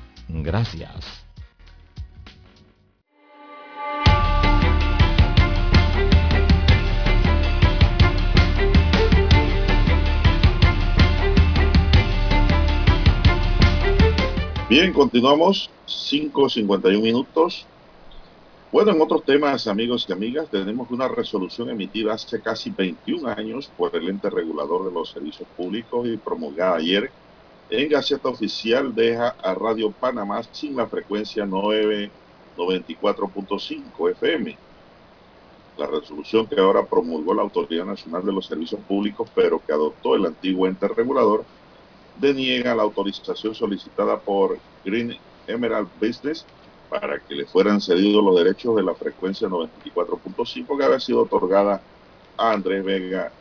Gracias. 0.33 1.21
Bien, 14.69 14.93
continuamos. 14.93 15.69
5.51 15.85 17.01
minutos. 17.01 17.67
Bueno, 18.71 18.91
en 18.91 19.01
otros 19.01 19.25
temas, 19.25 19.67
amigos 19.67 20.05
y 20.07 20.13
amigas, 20.13 20.49
tenemos 20.49 20.89
una 20.91 21.09
resolución 21.09 21.69
emitida 21.69 22.13
hace 22.13 22.41
casi 22.41 22.69
21 22.69 23.27
años 23.27 23.69
por 23.75 23.93
el 23.97 24.07
ente 24.07 24.29
regulador 24.29 24.85
de 24.85 24.93
los 24.93 25.11
servicios 25.11 25.49
públicos 25.57 26.07
y 26.07 26.15
promulgada 26.15 26.77
ayer 26.77 27.11
en 27.71 27.89
Gaceta 27.89 28.29
Oficial 28.29 28.93
deja 28.93 29.29
a 29.41 29.55
Radio 29.55 29.89
Panamá 29.91 30.43
sin 30.51 30.75
la 30.75 30.85
frecuencia 30.87 31.45
994.5 31.45 34.11
FM. 34.11 34.57
La 35.77 35.87
resolución 35.87 36.47
que 36.47 36.59
ahora 36.59 36.85
promulgó 36.85 37.33
la 37.33 37.43
Autoridad 37.43 37.85
Nacional 37.85 38.25
de 38.25 38.33
los 38.33 38.45
Servicios 38.45 38.81
Públicos, 38.81 39.29
pero 39.33 39.61
que 39.65 39.71
adoptó 39.71 40.15
el 40.15 40.25
antiguo 40.25 40.67
ente 40.67 40.89
regulador, 40.89 41.45
deniega 42.19 42.75
la 42.75 42.83
autorización 42.83 43.55
solicitada 43.55 44.19
por 44.19 44.59
Green 44.83 45.17
Emerald 45.47 45.87
Business 45.97 46.45
para 46.89 47.19
que 47.19 47.35
le 47.35 47.45
fueran 47.45 47.79
cedidos 47.79 48.21
los 48.21 48.35
derechos 48.35 48.75
de 48.75 48.83
la 48.83 48.95
frecuencia 48.95 49.47
94.5 49.47 50.77
que 50.77 50.83
había 50.83 50.99
sido 50.99 51.21
otorgada 51.21 51.81
a 52.35 52.51
Andrés 52.51 52.83
Vega 52.83 53.31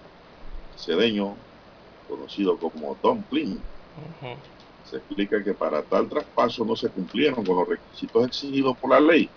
Cedeño, 0.77 1.37
conocido 2.09 2.59
como 2.59 2.97
Don 3.03 3.25
Plin. 3.25 3.61
Se 4.85 4.97
explica 4.97 5.43
que 5.43 5.55
para 5.55 5.83
tal 5.83 6.09
traspaso 6.09 6.65
no 6.65 6.75
se 6.75 6.89
cumplieron 6.89 7.45
con 7.45 7.57
los 7.57 7.69
requisitos 7.69 8.27
exigidos 8.27 8.77
por 8.77 8.91
la 8.91 9.01
ley, 9.01 9.29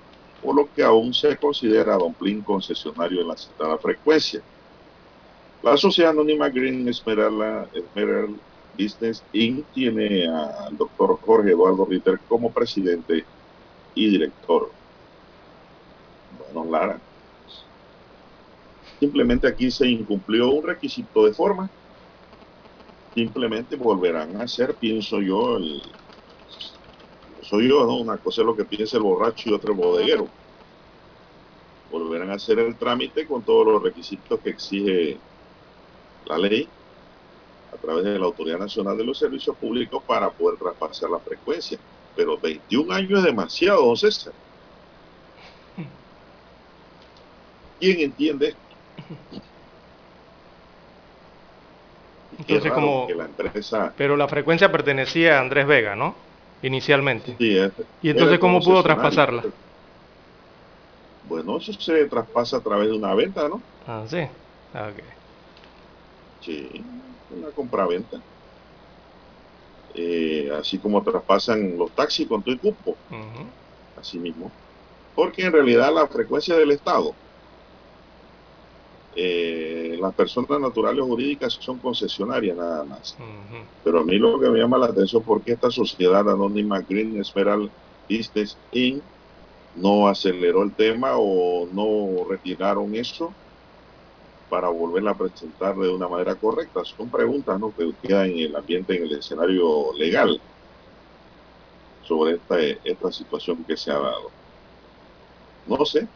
por 0.42 0.56
lo 0.56 0.68
que 0.74 0.84
aún 0.84 1.14
se 1.14 1.38
considera 1.38 1.96
a 1.96 1.98
Don 1.98 2.14
Plin 2.14 2.42
concesionario 2.42 3.22
en 3.22 3.28
la 3.28 3.38
citada 3.38 3.78
frecuencia. 3.78 4.42
La 5.62 5.78
sociedad 5.78 6.12
anónima 6.12 6.50
Green 6.50 6.88
Esmeralda, 6.88 7.68
Esmeralda 7.74 8.38
Business 8.78 9.24
Inc. 9.34 9.66
tiene 9.74 10.28
al 10.28 10.76
doctor 10.78 11.20
Jorge 11.24 11.52
Eduardo 11.52 11.86
Ritter 11.86 12.20
como 12.28 12.52
presidente 12.52 13.24
y 13.96 14.10
director. 14.10 14.72
Bueno, 16.52 16.70
Lara. 16.70 17.00
Simplemente 19.00 19.48
aquí 19.48 19.70
se 19.70 19.88
incumplió 19.88 20.50
un 20.50 20.64
requisito 20.66 21.26
de 21.26 21.34
forma. 21.34 21.70
Simplemente 23.14 23.76
volverán 23.76 24.42
a 24.42 24.46
hacer, 24.46 24.74
pienso 24.76 25.22
yo, 25.22 25.58
el, 25.58 25.82
soy 27.44 27.70
yo, 27.70 27.86
¿no? 27.86 27.98
Una 27.98 28.18
cosa 28.18 28.42
es 28.42 28.48
lo 28.48 28.56
que 28.56 28.66
piensa 28.66 28.98
el 28.98 29.04
borracho 29.04 29.50
y 29.50 29.54
otra 29.54 29.72
el 29.72 29.78
bodeguero. 29.78 30.28
Volverán 31.92 32.32
a 32.32 32.36
hacer 32.36 32.58
el 32.58 32.76
trámite 32.76 33.28
con 33.28 33.44
todos 33.44 33.68
los 33.68 33.84
requisitos 33.84 34.40
que 34.40 34.50
exige 34.50 35.20
la 36.26 36.40
ley 36.40 36.68
a 37.72 37.78
través 37.78 38.06
de 38.06 38.18
la 38.18 38.26
Autoridad 38.26 38.58
Nacional 38.58 38.98
de 38.98 39.04
los 39.04 39.20
Servicios 39.20 39.56
Públicos 39.58 40.02
para 40.08 40.32
poder 40.32 40.58
traspasar 40.58 41.10
la 41.10 41.20
frecuencia. 41.20 41.78
Pero 42.16 42.40
21 42.40 42.94
años 42.94 43.20
es 43.20 43.26
demasiado, 43.26 43.86
don 43.86 43.98
César. 43.98 44.34
¿Quién 47.80 48.00
entiende 48.00 48.50
esto? 48.50 48.60
Entonces, 52.38 52.72
como, 52.74 53.08
la 53.16 53.26
empresa 53.26 53.96
pero 53.96 54.18
la 54.18 54.28
frecuencia 54.28 54.72
pertenecía 54.72 55.38
a 55.38 55.42
Andrés 55.42 55.68
Vega, 55.68 55.96
¿no? 55.96 56.18
Inicialmente. 56.62 57.38
Sí, 57.38 57.58
es- 57.58 57.74
¿Y 58.02 58.10
entonces 58.10 58.40
cómo 58.40 58.64
pudo 58.64 58.84
traspasarla? 58.84 59.44
Bueno, 61.24 61.58
eso 61.58 61.74
se 61.74 62.06
traspasa 62.08 62.58
a 62.58 62.62
través 62.62 62.88
de 62.90 62.96
una 62.96 63.16
venta, 63.16 63.50
¿no? 63.50 63.66
Ah, 63.86 64.06
sí. 64.08 64.28
Ah, 64.74 64.90
ok. 64.90 65.00
Sí, 66.40 66.86
una 67.30 67.52
compraventa. 67.54 68.24
Eh, 69.96 70.50
así 70.52 70.80
como 70.80 71.04
traspasan 71.04 71.78
los 71.78 71.94
taxis 71.94 72.28
con 72.28 72.44
tu 72.44 72.52
y 72.52 72.60
cupo, 72.60 73.00
así 73.96 74.20
mismo. 74.20 74.56
Porque 75.14 75.44
en 75.46 75.54
realidad 75.54 75.94
la 75.94 76.08
frecuencia 76.10 76.56
del 76.58 76.72
Estado, 76.72 77.20
eh, 79.16 79.98
las 80.00 80.14
personas 80.14 80.60
naturales 80.60 81.02
o 81.02 81.08
jurídicas 81.08 81.54
son 81.54 81.80
concesionarias 81.80 82.58
nada 82.58 82.84
más. 82.84 83.16
Pero 83.84 84.00
a 84.00 84.04
mí 84.04 84.18
lo 84.18 84.40
que 84.40 84.50
me 84.50 84.60
llama 84.60 84.78
la 84.78 84.88
atención 84.88 85.22
es 85.22 85.28
porque 85.28 85.54
esta 85.54 85.70
sociedad 85.70 86.28
anónima 86.30 86.82
Green 86.82 87.20
Esmeralda 87.20 87.72
Business 88.10 88.58
Inc. 88.72 89.02
no 89.76 90.08
aceleró 90.08 90.64
el 90.64 90.74
tema 90.74 91.14
o 91.16 91.68
no 91.72 92.26
retiraron 92.30 92.96
eso 92.96 93.34
para 94.50 94.70
volverla 94.70 95.12
a 95.12 95.18
presentar 95.18 95.76
de 95.76 95.90
una 95.90 96.08
manera 96.08 96.36
correcta. 96.36 96.84
Son 96.86 97.10
preguntas 97.10 97.60
¿no? 97.60 97.74
que 97.76 97.92
quedan 98.02 98.30
en 98.32 98.40
el 98.40 98.56
ambiente, 98.56 98.96
en 98.96 99.04
el 99.04 99.14
escenario 99.14 99.94
legal 99.94 100.40
sobre 102.04 102.36
esta, 102.36 102.60
esta 102.60 103.12
situación 103.12 103.64
que 103.64 103.78
se 103.78 103.92
ha 103.92 103.98
dado. 103.98 104.30
No 105.66 105.86
sé. 105.86 106.08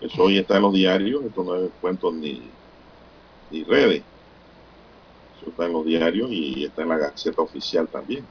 Eso 0.00 0.22
hoy 0.22 0.38
está 0.38 0.56
en 0.56 0.62
los 0.62 0.72
diarios, 0.72 1.24
esto 1.24 1.44
no 1.44 1.56
es 1.56 1.70
cuento 1.80 2.10
ni, 2.10 2.42
ni 3.50 3.64
redes. 3.64 4.02
Eso 5.38 5.50
está 5.50 5.66
en 5.66 5.72
los 5.72 5.84
diarios 5.84 6.30
y 6.30 6.64
está 6.64 6.82
en 6.82 6.88
la 6.88 6.98
Gaceta 6.98 7.42
Oficial 7.42 7.86
también. 7.88 8.24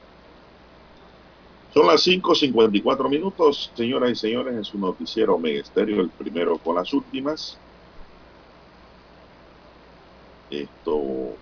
Son 1.72 1.86
las 1.86 2.04
5.54 2.04 3.08
minutos, 3.08 3.70
señoras 3.74 4.10
y 4.10 4.16
señores, 4.16 4.54
en 4.54 4.64
su 4.64 4.78
noticiero 4.78 5.36
Omega 5.36 5.60
Estéreo, 5.60 6.00
el 6.00 6.10
primero 6.10 6.58
con 6.58 6.74
las 6.74 6.92
últimas. 6.92 7.56
Esto, 10.50 11.36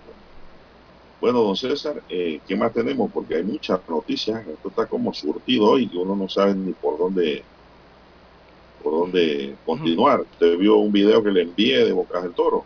bueno, 1.18 1.42
don 1.42 1.56
César, 1.56 2.02
eh, 2.10 2.40
¿qué 2.46 2.56
más 2.56 2.74
tenemos? 2.74 3.10
Porque 3.10 3.36
hay 3.36 3.42
muchas 3.42 3.80
noticias, 3.88 4.46
esto 4.46 4.68
está 4.68 4.86
como 4.86 5.14
surtido 5.14 5.64
hoy, 5.64 5.88
que 5.88 5.96
uno 5.96 6.14
no 6.14 6.28
sabe 6.28 6.54
ni 6.54 6.74
por 6.74 6.98
dónde 6.98 7.42
por 8.82 8.92
dónde 8.92 9.56
continuar. 9.64 10.20
Usted 10.20 10.56
vio 10.58 10.76
un 10.76 10.92
video 10.92 11.22
que 11.22 11.30
le 11.30 11.42
envié 11.42 11.84
de 11.84 11.92
Bocas 11.92 12.22
del 12.22 12.32
Toro. 12.32 12.64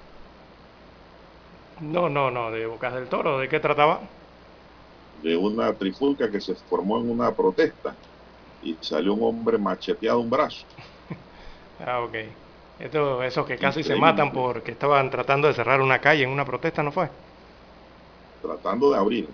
No, 1.80 2.08
no, 2.08 2.30
no, 2.30 2.50
de 2.50 2.66
Bocas 2.66 2.94
del 2.94 3.08
Toro, 3.08 3.38
¿de 3.38 3.48
qué 3.48 3.60
trataba? 3.60 4.00
De 5.22 5.36
una 5.36 5.72
trifulca 5.72 6.30
que 6.30 6.40
se 6.40 6.54
formó 6.54 6.98
en 6.98 7.10
una 7.10 7.34
protesta 7.34 7.94
y 8.62 8.76
salió 8.80 9.14
un 9.14 9.22
hombre 9.22 9.58
macheteado 9.58 10.20
un 10.20 10.30
brazo. 10.30 10.64
ah, 11.86 12.00
ok. 12.00 12.14
Esto, 12.78 13.22
esos 13.22 13.46
que 13.46 13.58
casi 13.58 13.82
se 13.82 13.94
matan 13.94 14.32
porque 14.32 14.72
estaban 14.72 15.10
tratando 15.10 15.48
de 15.48 15.54
cerrar 15.54 15.80
una 15.80 16.00
calle 16.00 16.24
en 16.24 16.30
una 16.30 16.44
protesta, 16.44 16.82
¿no 16.82 16.90
fue? 16.90 17.08
Tratando 18.40 18.90
de 18.90 18.98
abrir. 18.98 19.28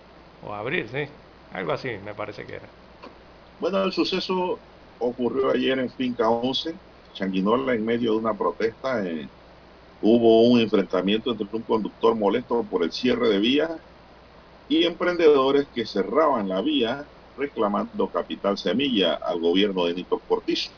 O 0.46 0.52
abrir, 0.52 0.88
sí. 0.88 1.08
Algo 1.52 1.72
así 1.72 1.88
me 2.04 2.14
parece 2.14 2.44
que 2.44 2.56
era. 2.56 2.68
Bueno, 3.58 3.82
el 3.82 3.92
suceso 3.92 4.58
ocurrió 4.98 5.50
ayer 5.50 5.78
en 5.78 5.90
Finca 5.90 6.28
11, 6.28 6.74
Changuinola, 7.14 7.74
en 7.74 7.84
medio 7.84 8.12
de 8.12 8.18
una 8.18 8.34
protesta. 8.34 9.04
Eh, 9.04 9.28
hubo 10.02 10.42
un 10.42 10.60
enfrentamiento 10.60 11.30
entre 11.30 11.46
un 11.52 11.62
conductor 11.62 12.14
molesto 12.14 12.62
por 12.62 12.82
el 12.84 12.92
cierre 12.92 13.28
de 13.28 13.38
vía 13.38 13.78
y 14.68 14.84
emprendedores 14.84 15.66
que 15.74 15.86
cerraban 15.86 16.48
la 16.48 16.60
vía 16.60 17.04
reclamando 17.36 18.08
capital 18.08 18.58
semilla 18.58 19.14
al 19.14 19.40
gobierno 19.40 19.86
de 19.86 19.94
Nito 19.94 20.18
Cortizo. 20.18 20.70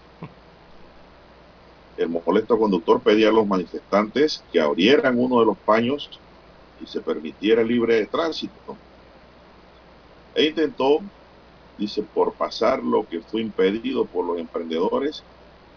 El 1.96 2.08
molesto 2.08 2.58
conductor 2.58 3.00
pedía 3.00 3.28
a 3.28 3.32
los 3.32 3.46
manifestantes 3.46 4.42
que 4.52 4.60
abrieran 4.60 5.18
uno 5.18 5.40
de 5.40 5.46
los 5.46 5.58
paños 5.58 6.08
y 6.80 6.86
se 6.86 7.00
permitiera 7.00 7.62
libre 7.62 8.06
tránsito. 8.06 8.76
E 10.34 10.46
intentó 10.46 11.00
dice, 11.80 12.02
por 12.02 12.34
pasar 12.34 12.82
lo 12.82 13.08
que 13.08 13.20
fue 13.20 13.40
impedido 13.40 14.04
por 14.04 14.26
los 14.26 14.38
emprendedores, 14.38 15.24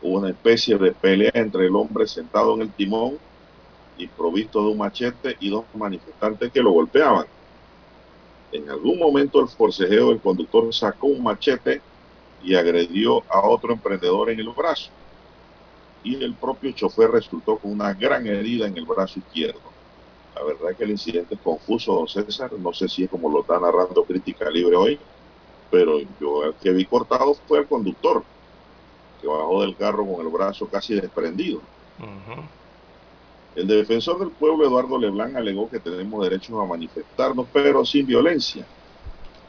hubo 0.01 0.19
una 0.19 0.29
especie 0.29 0.77
de 0.77 0.91
pelea 0.91 1.31
entre 1.33 1.65
el 1.65 1.75
hombre 1.75 2.05
sentado 2.07 2.53
en 2.55 2.61
el 2.61 2.73
timón 2.73 3.17
y 3.97 4.07
provisto 4.07 4.61
de 4.61 4.71
un 4.71 4.77
machete 4.77 5.37
y 5.39 5.49
dos 5.49 5.63
manifestantes 5.73 6.51
que 6.51 6.61
lo 6.61 6.71
golpeaban. 6.71 7.25
En 8.51 8.69
algún 8.69 8.99
momento 8.99 9.39
el 9.39 9.47
forcejeo 9.47 10.09
del 10.09 10.19
conductor 10.19 10.71
sacó 10.73 11.07
un 11.07 11.23
machete 11.23 11.81
y 12.43 12.53
agredió 12.55 13.23
a 13.29 13.47
otro 13.47 13.71
emprendedor 13.71 14.29
en 14.29 14.39
el 14.39 14.49
brazo. 14.49 14.91
Y 16.03 16.21
el 16.21 16.35
propio 16.35 16.71
chofer 16.73 17.11
resultó 17.11 17.57
con 17.57 17.71
una 17.71 17.93
gran 17.93 18.27
herida 18.27 18.67
en 18.67 18.77
el 18.77 18.85
brazo 18.85 19.19
izquierdo. 19.19 19.61
La 20.35 20.43
verdad 20.43 20.71
es 20.71 20.77
que 20.77 20.83
el 20.83 20.91
incidente 20.91 21.35
es 21.35 21.41
confuso, 21.41 21.93
don 21.93 22.07
César. 22.07 22.51
No 22.59 22.73
sé 22.73 22.89
si 22.89 23.03
es 23.05 23.09
como 23.09 23.29
lo 23.29 23.41
está 23.41 23.59
narrando 23.59 24.03
Crítica 24.03 24.49
Libre 24.49 24.75
hoy, 24.75 24.99
pero 25.73 25.99
yo 26.21 26.43
el 26.43 26.53
que 26.53 26.71
vi 26.71 26.85
cortado 26.85 27.33
fue 27.47 27.57
el 27.57 27.67
conductor, 27.67 28.23
que 29.19 29.27
bajó 29.27 29.63
del 29.63 29.75
carro 29.75 30.05
con 30.05 30.23
el 30.23 30.31
brazo 30.31 30.67
casi 30.67 30.93
desprendido. 30.93 31.61
El 33.55 33.65
defensor 33.65 34.19
del 34.19 34.29
pueblo, 34.29 34.67
Eduardo 34.67 34.99
Leblanc, 34.99 35.35
alegó 35.35 35.67
que 35.67 35.79
tenemos 35.79 36.23
derecho 36.23 36.61
a 36.61 36.67
manifestarnos, 36.67 37.47
pero 37.51 37.83
sin 37.83 38.05
violencia. 38.05 38.63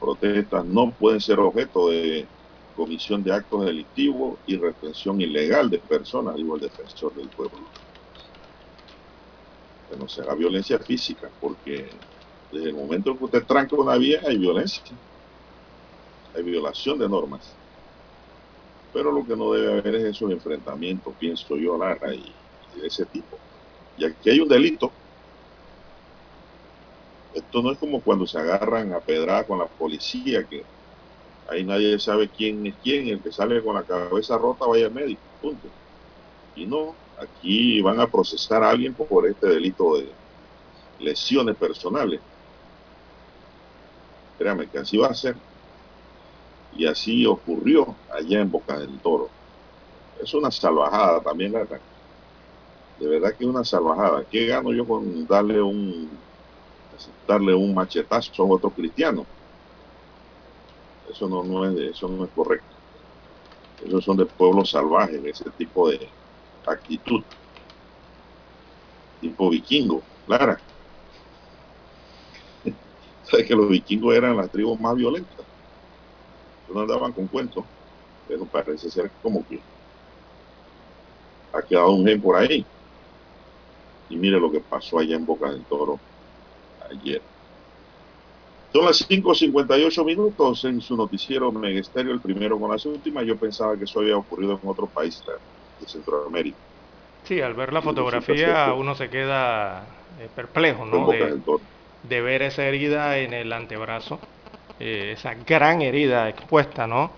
Protestas 0.00 0.64
no 0.64 0.90
pueden 0.92 1.20
ser 1.20 1.38
objeto 1.40 1.90
de 1.90 2.26
comisión 2.74 3.22
de 3.22 3.34
actos 3.34 3.66
delictivos 3.66 4.38
y 4.46 4.56
retención 4.56 5.20
ilegal 5.20 5.68
de 5.68 5.78
personas, 5.78 6.36
dijo 6.36 6.54
el 6.54 6.62
defensor 6.62 7.14
del 7.16 7.28
pueblo. 7.28 7.58
Que 9.90 9.96
no 9.98 10.08
sea 10.08 10.32
violencia 10.32 10.78
física, 10.78 11.28
porque 11.38 11.90
desde 12.50 12.70
el 12.70 12.76
momento 12.76 13.14
que 13.14 13.24
usted 13.24 13.44
tranca 13.44 13.76
una 13.76 13.96
vía 13.98 14.22
hay 14.26 14.38
violencia 14.38 14.82
hay 16.34 16.42
violación 16.42 16.98
de 16.98 17.08
normas. 17.08 17.54
Pero 18.92 19.10
lo 19.10 19.26
que 19.26 19.36
no 19.36 19.52
debe 19.52 19.78
haber 19.78 19.94
es 19.96 20.04
esos 20.04 20.30
enfrentamientos, 20.30 21.14
pienso 21.18 21.56
yo, 21.56 21.76
Lara, 21.76 22.14
y, 22.14 22.32
de 22.80 22.86
ese 22.86 23.04
tipo. 23.06 23.38
Y 23.96 24.04
aquí 24.04 24.30
hay 24.30 24.40
un 24.40 24.48
delito. 24.48 24.90
Esto 27.32 27.62
no 27.62 27.72
es 27.72 27.78
como 27.78 28.00
cuando 28.00 28.26
se 28.26 28.38
agarran 28.38 28.92
a 28.92 29.00
pedrada 29.00 29.44
con 29.44 29.58
la 29.58 29.66
policía, 29.66 30.44
que 30.44 30.62
ahí 31.48 31.64
nadie 31.64 31.98
sabe 31.98 32.28
quién 32.28 32.66
es 32.66 32.74
quién, 32.82 33.08
el 33.08 33.20
que 33.20 33.32
sale 33.32 33.62
con 33.62 33.74
la 33.74 33.82
cabeza 33.82 34.38
rota 34.38 34.66
vaya 34.66 34.86
al 34.86 34.92
médico, 34.92 35.20
punto. 35.42 35.68
Y 36.54 36.66
no, 36.66 36.94
aquí 37.20 37.80
van 37.82 38.00
a 38.00 38.06
procesar 38.06 38.62
a 38.62 38.70
alguien 38.70 38.94
por 38.94 39.26
este 39.26 39.48
delito 39.48 39.98
de 39.98 40.08
lesiones 41.00 41.56
personales. 41.56 42.20
Créame 44.38 44.68
que 44.68 44.78
así 44.78 44.96
va 44.96 45.08
a 45.08 45.14
ser. 45.14 45.36
Y 46.74 46.86
así 46.86 47.24
ocurrió 47.26 48.00
allá 48.08 48.40
en 48.40 48.50
Boca 48.50 48.78
del 48.78 49.00
Toro. 49.00 49.34
Es 50.16 50.34
una 50.34 50.50
salvajada 50.52 51.22
también, 51.22 51.52
la 51.52 51.66
De 52.96 53.06
verdad 53.08 53.36
que 53.38 53.44
es 53.44 53.48
una 53.50 53.62
salvajada. 53.62 54.26
¿Qué 54.28 54.46
gano 54.46 54.72
yo 54.72 54.84
con 54.84 55.26
darle 55.28 55.62
un 55.62 56.24
darle 57.26 57.54
un 57.54 57.74
machetazo 57.74 58.42
a 58.42 58.46
otro 58.46 58.72
cristiano? 58.72 59.28
Eso 61.04 61.28
no, 61.30 61.42
no 61.44 61.64
es 61.70 61.78
eso 61.92 62.08
no 62.08 62.24
es 62.26 62.30
correcto. 62.32 62.76
Esos 63.78 64.04
son 64.04 64.16
de 64.16 64.26
pueblos 64.26 64.70
salvajes, 64.70 65.22
ese 65.24 65.44
tipo 65.52 65.88
de 65.88 66.16
actitud. 66.66 67.24
Tipo 69.20 69.50
vikingo, 69.50 70.06
Clara. 70.24 70.62
¿Sabes 73.22 73.46
que 73.46 73.54
los 73.54 73.68
vikingos 73.68 74.14
eran 74.14 74.36
las 74.36 74.50
tribus 74.50 74.78
más 74.80 74.94
violentas? 74.96 75.43
No 76.72 76.80
andaban 76.80 77.12
con 77.12 77.28
cuentos, 77.28 77.64
pero 78.26 78.46
parece 78.46 78.90
ser 78.90 79.10
como 79.20 79.46
que 79.46 79.60
ha 81.52 81.62
quedado 81.62 81.92
un 81.92 82.06
gen 82.06 82.20
por 82.20 82.36
ahí. 82.36 82.66
Y 84.08 84.16
mire 84.16 84.38
lo 84.38 84.50
que 84.50 84.60
pasó 84.60 84.98
allá 84.98 85.16
en 85.16 85.26
Boca 85.26 85.50
del 85.50 85.64
Toro 85.64 86.00
ayer. 86.90 87.22
Son 88.72 88.84
las 88.84 89.08
5.58 89.08 90.04
minutos 90.04 90.64
en 90.64 90.80
su 90.80 90.96
noticiero 90.96 91.52
Megesterio, 91.52 92.12
el 92.12 92.20
primero 92.20 92.58
con 92.58 92.70
las 92.72 92.84
últimas. 92.86 93.24
Yo 93.24 93.38
pensaba 93.38 93.76
que 93.76 93.84
eso 93.84 94.00
había 94.00 94.16
ocurrido 94.16 94.58
en 94.60 94.68
otro 94.68 94.88
país 94.88 95.22
de 95.78 95.86
Centroamérica. 95.86 96.58
Sí, 97.22 97.40
al 97.40 97.54
ver 97.54 97.72
la 97.72 97.82
fotografía 97.82 98.74
uno 98.74 98.94
se 98.94 99.08
queda 99.08 99.86
eh, 100.18 100.28
perplejo, 100.34 100.84
¿no? 100.84 101.08
de 102.02 102.20
ver 102.20 102.42
esa 102.42 102.64
herida 102.66 103.18
en 103.18 103.32
el 103.32 103.50
antebrazo 103.52 104.20
eh, 104.80 105.12
esa 105.12 105.34
gran 105.34 105.82
herida 105.82 106.28
expuesta, 106.28 106.86
¿no? 106.86 107.10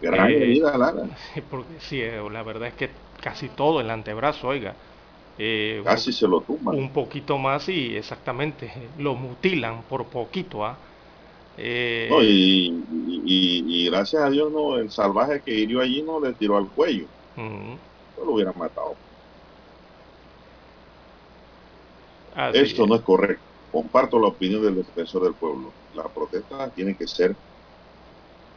Gran 0.00 0.30
eh, 0.30 0.36
herida, 0.36 0.76
Lara. 0.78 1.02
Porque 1.50 1.80
sí, 1.80 2.00
eh, 2.00 2.22
la 2.30 2.42
verdad 2.42 2.68
es 2.68 2.74
que 2.74 2.90
casi 3.20 3.48
todo 3.48 3.80
el 3.80 3.90
antebrazo, 3.90 4.48
oiga. 4.48 4.74
casi 5.84 6.12
se 6.12 6.26
lo 6.26 6.40
tumban. 6.40 6.76
Un 6.76 6.90
poquito 6.92 7.38
más 7.38 7.68
y 7.68 7.96
exactamente, 7.96 8.72
lo 8.98 9.14
mutilan 9.14 9.82
por 9.82 10.06
poquito, 10.06 10.64
¿ah? 10.64 10.76
no, 11.56 12.22
y, 12.22 13.88
gracias 13.90 14.22
a 14.22 14.30
Dios 14.30 14.50
no 14.50 14.78
el 14.78 14.90
salvaje 14.90 15.42
que 15.42 15.52
hirió 15.52 15.80
allí 15.80 16.02
no 16.02 16.18
le 16.18 16.32
tiró 16.32 16.56
al 16.56 16.68
cuello. 16.68 17.06
No 17.36 18.24
lo 18.24 18.32
hubieran 18.32 18.54
matado. 18.56 18.94
Esto 22.54 22.86
no 22.86 22.94
es 22.94 23.02
correcto. 23.02 23.51
Comparto 23.72 24.18
la 24.18 24.28
opinión 24.28 24.62
del 24.62 24.76
defensor 24.76 25.24
del 25.24 25.34
pueblo 25.34 25.72
la 25.94 26.04
protesta 26.04 26.68
tiene 26.70 26.94
que 26.96 27.06
ser 27.06 27.34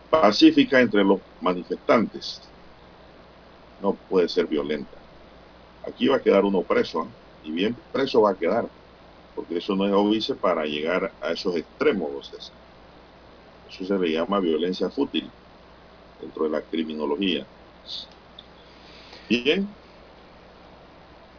pacífica 0.09 0.79
entre 0.79 1.03
los 1.03 1.19
manifestantes. 1.41 2.41
No 3.81 3.93
puede 4.09 4.27
ser 4.29 4.47
violenta. 4.47 4.97
Aquí 5.87 6.07
va 6.07 6.17
a 6.17 6.21
quedar 6.21 6.43
uno 6.45 6.61
preso, 6.63 7.03
¿eh? 7.03 7.07
y 7.43 7.51
bien 7.51 7.75
preso 7.91 8.21
va 8.21 8.31
a 8.31 8.35
quedar, 8.35 8.67
porque 9.35 9.57
eso 9.57 9.75
no 9.75 9.85
es 9.85 9.93
obvio 9.93 10.37
para 10.37 10.65
llegar 10.65 11.11
a 11.21 11.31
esos 11.31 11.55
extremos. 11.55 12.31
Eso 12.33 13.85
se 13.85 13.99
le 13.99 14.11
llama 14.11 14.39
violencia 14.39 14.89
fútil 14.89 15.29
dentro 16.21 16.45
de 16.45 16.49
la 16.49 16.61
criminología. 16.61 17.45
Bien, 19.29 19.67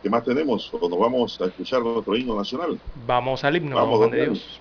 ¿qué 0.06 0.10
más 0.10 0.22
tenemos? 0.22 0.72
¿O 0.72 0.88
nos 0.88 0.98
vamos 1.00 1.40
a 1.40 1.46
escuchar 1.46 1.82
nuestro 1.82 2.16
himno 2.16 2.36
nacional? 2.36 2.78
Vamos 3.08 3.42
al 3.42 3.56
himno, 3.56 3.74
vamos, 3.74 4.08
de 4.12 4.26
Dios. 4.26 4.60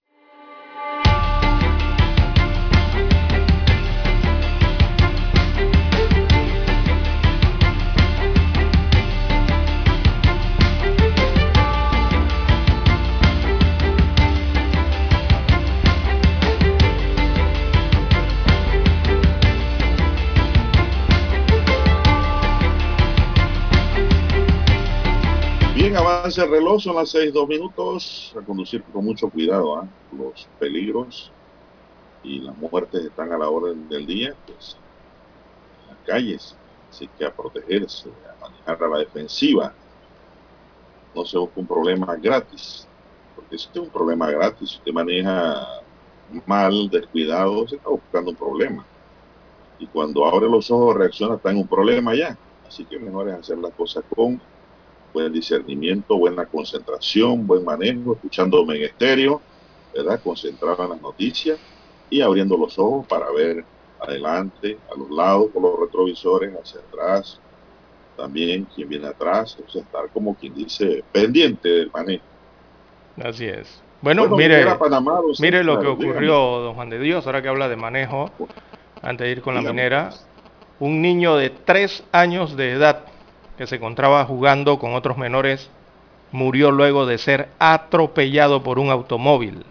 Avance 26.31 26.43
el 26.43 26.49
reloj, 26.49 26.81
son 26.81 26.95
las 26.95 27.09
seis, 27.09 27.33
dos 27.33 27.45
minutos. 27.45 28.33
A 28.39 28.45
conducir 28.45 28.81
con 28.83 29.03
mucho 29.03 29.29
cuidado, 29.29 29.75
¿ah? 29.75 29.87
los 30.17 30.47
peligros 30.59 31.29
y 32.23 32.39
las 32.39 32.55
muertes 32.57 33.03
están 33.03 33.33
a 33.33 33.37
la 33.37 33.49
orden 33.49 33.89
del 33.89 34.05
día, 34.05 34.33
pues 34.45 34.77
en 35.81 35.87
las 35.89 35.97
calles. 36.05 36.55
Así 36.89 37.09
que 37.17 37.25
a 37.25 37.33
protegerse, 37.33 38.09
a 38.09 38.39
manejar 38.39 38.81
a 38.81 38.87
la 38.87 38.97
defensiva. 38.99 39.73
No 41.13 41.25
se 41.25 41.37
busca 41.37 41.59
un 41.59 41.67
problema 41.67 42.15
gratis, 42.15 42.87
porque 43.35 43.57
si 43.57 43.67
es 43.67 43.77
un 43.77 43.89
problema 43.89 44.31
gratis, 44.31 44.69
si 44.69 44.77
usted 44.77 44.93
maneja 44.93 45.67
mal, 46.45 46.89
descuidado, 46.89 47.67
se 47.67 47.75
está 47.75 47.89
buscando 47.89 48.31
un 48.31 48.37
problema. 48.37 48.85
Y 49.79 49.87
cuando 49.87 50.25
abre 50.25 50.47
los 50.47 50.71
ojos 50.71 50.95
reacciona, 50.95 51.35
está 51.35 51.51
en 51.51 51.57
un 51.57 51.67
problema 51.67 52.15
ya. 52.15 52.37
Así 52.65 52.85
que 52.85 52.97
mejor 52.99 53.27
es 53.27 53.35
hacer 53.35 53.57
las 53.57 53.73
cosas 53.73 54.05
con 54.15 54.39
buen 55.13 55.31
discernimiento, 55.31 56.17
buena 56.17 56.45
concentración, 56.45 57.45
buen 57.45 57.63
manejo, 57.63 58.13
escuchándome 58.13 58.77
en 58.77 58.83
estéreo, 58.83 59.41
¿verdad? 59.93 60.19
Concentrado 60.23 60.83
en 60.83 60.89
las 60.91 61.01
noticias 61.01 61.59
y 62.09 62.21
abriendo 62.21 62.57
los 62.57 62.77
ojos 62.77 63.07
para 63.07 63.31
ver 63.31 63.63
adelante, 63.99 64.77
a 64.93 64.97
los 64.97 65.09
lados, 65.11 65.47
con 65.53 65.63
los 65.63 65.79
retrovisores, 65.79 66.53
hacia 66.55 66.79
atrás, 66.81 67.39
también 68.17 68.65
quien 68.75 68.89
viene 68.89 69.07
atrás, 69.07 69.57
o 69.65 69.69
sea, 69.71 69.81
estar 69.81 70.09
como 70.09 70.35
quien 70.35 70.53
dice 70.53 71.03
pendiente 71.11 71.69
del 71.69 71.91
manejo. 71.91 72.23
Así 73.23 73.45
es. 73.45 73.81
Bueno, 74.01 74.27
mire, 74.29 74.65
mire 75.39 75.63
lo 75.63 75.79
que 75.79 75.87
ocurrió, 75.87 76.33
don 76.33 76.73
Juan 76.73 76.89
de 76.89 76.99
Dios, 76.99 77.25
ahora 77.27 77.41
que 77.41 77.49
habla 77.49 77.69
de 77.69 77.75
manejo, 77.75 78.31
antes 79.01 79.25
de 79.25 79.31
ir 79.31 79.41
con 79.41 79.53
la 79.53 79.61
minera, 79.61 80.09
un 80.79 81.01
niño 81.01 81.35
de 81.35 81.51
tres 81.51 82.03
años 82.11 82.57
de 82.57 82.71
edad 82.71 83.05
que 83.57 83.67
se 83.67 83.75
encontraba 83.75 84.25
jugando 84.25 84.79
con 84.79 84.93
otros 84.93 85.17
menores 85.17 85.69
murió 86.31 86.71
luego 86.71 87.05
de 87.05 87.17
ser 87.17 87.49
atropellado 87.59 88.63
por 88.63 88.79
un 88.79 88.89
automóvil. 88.89 89.65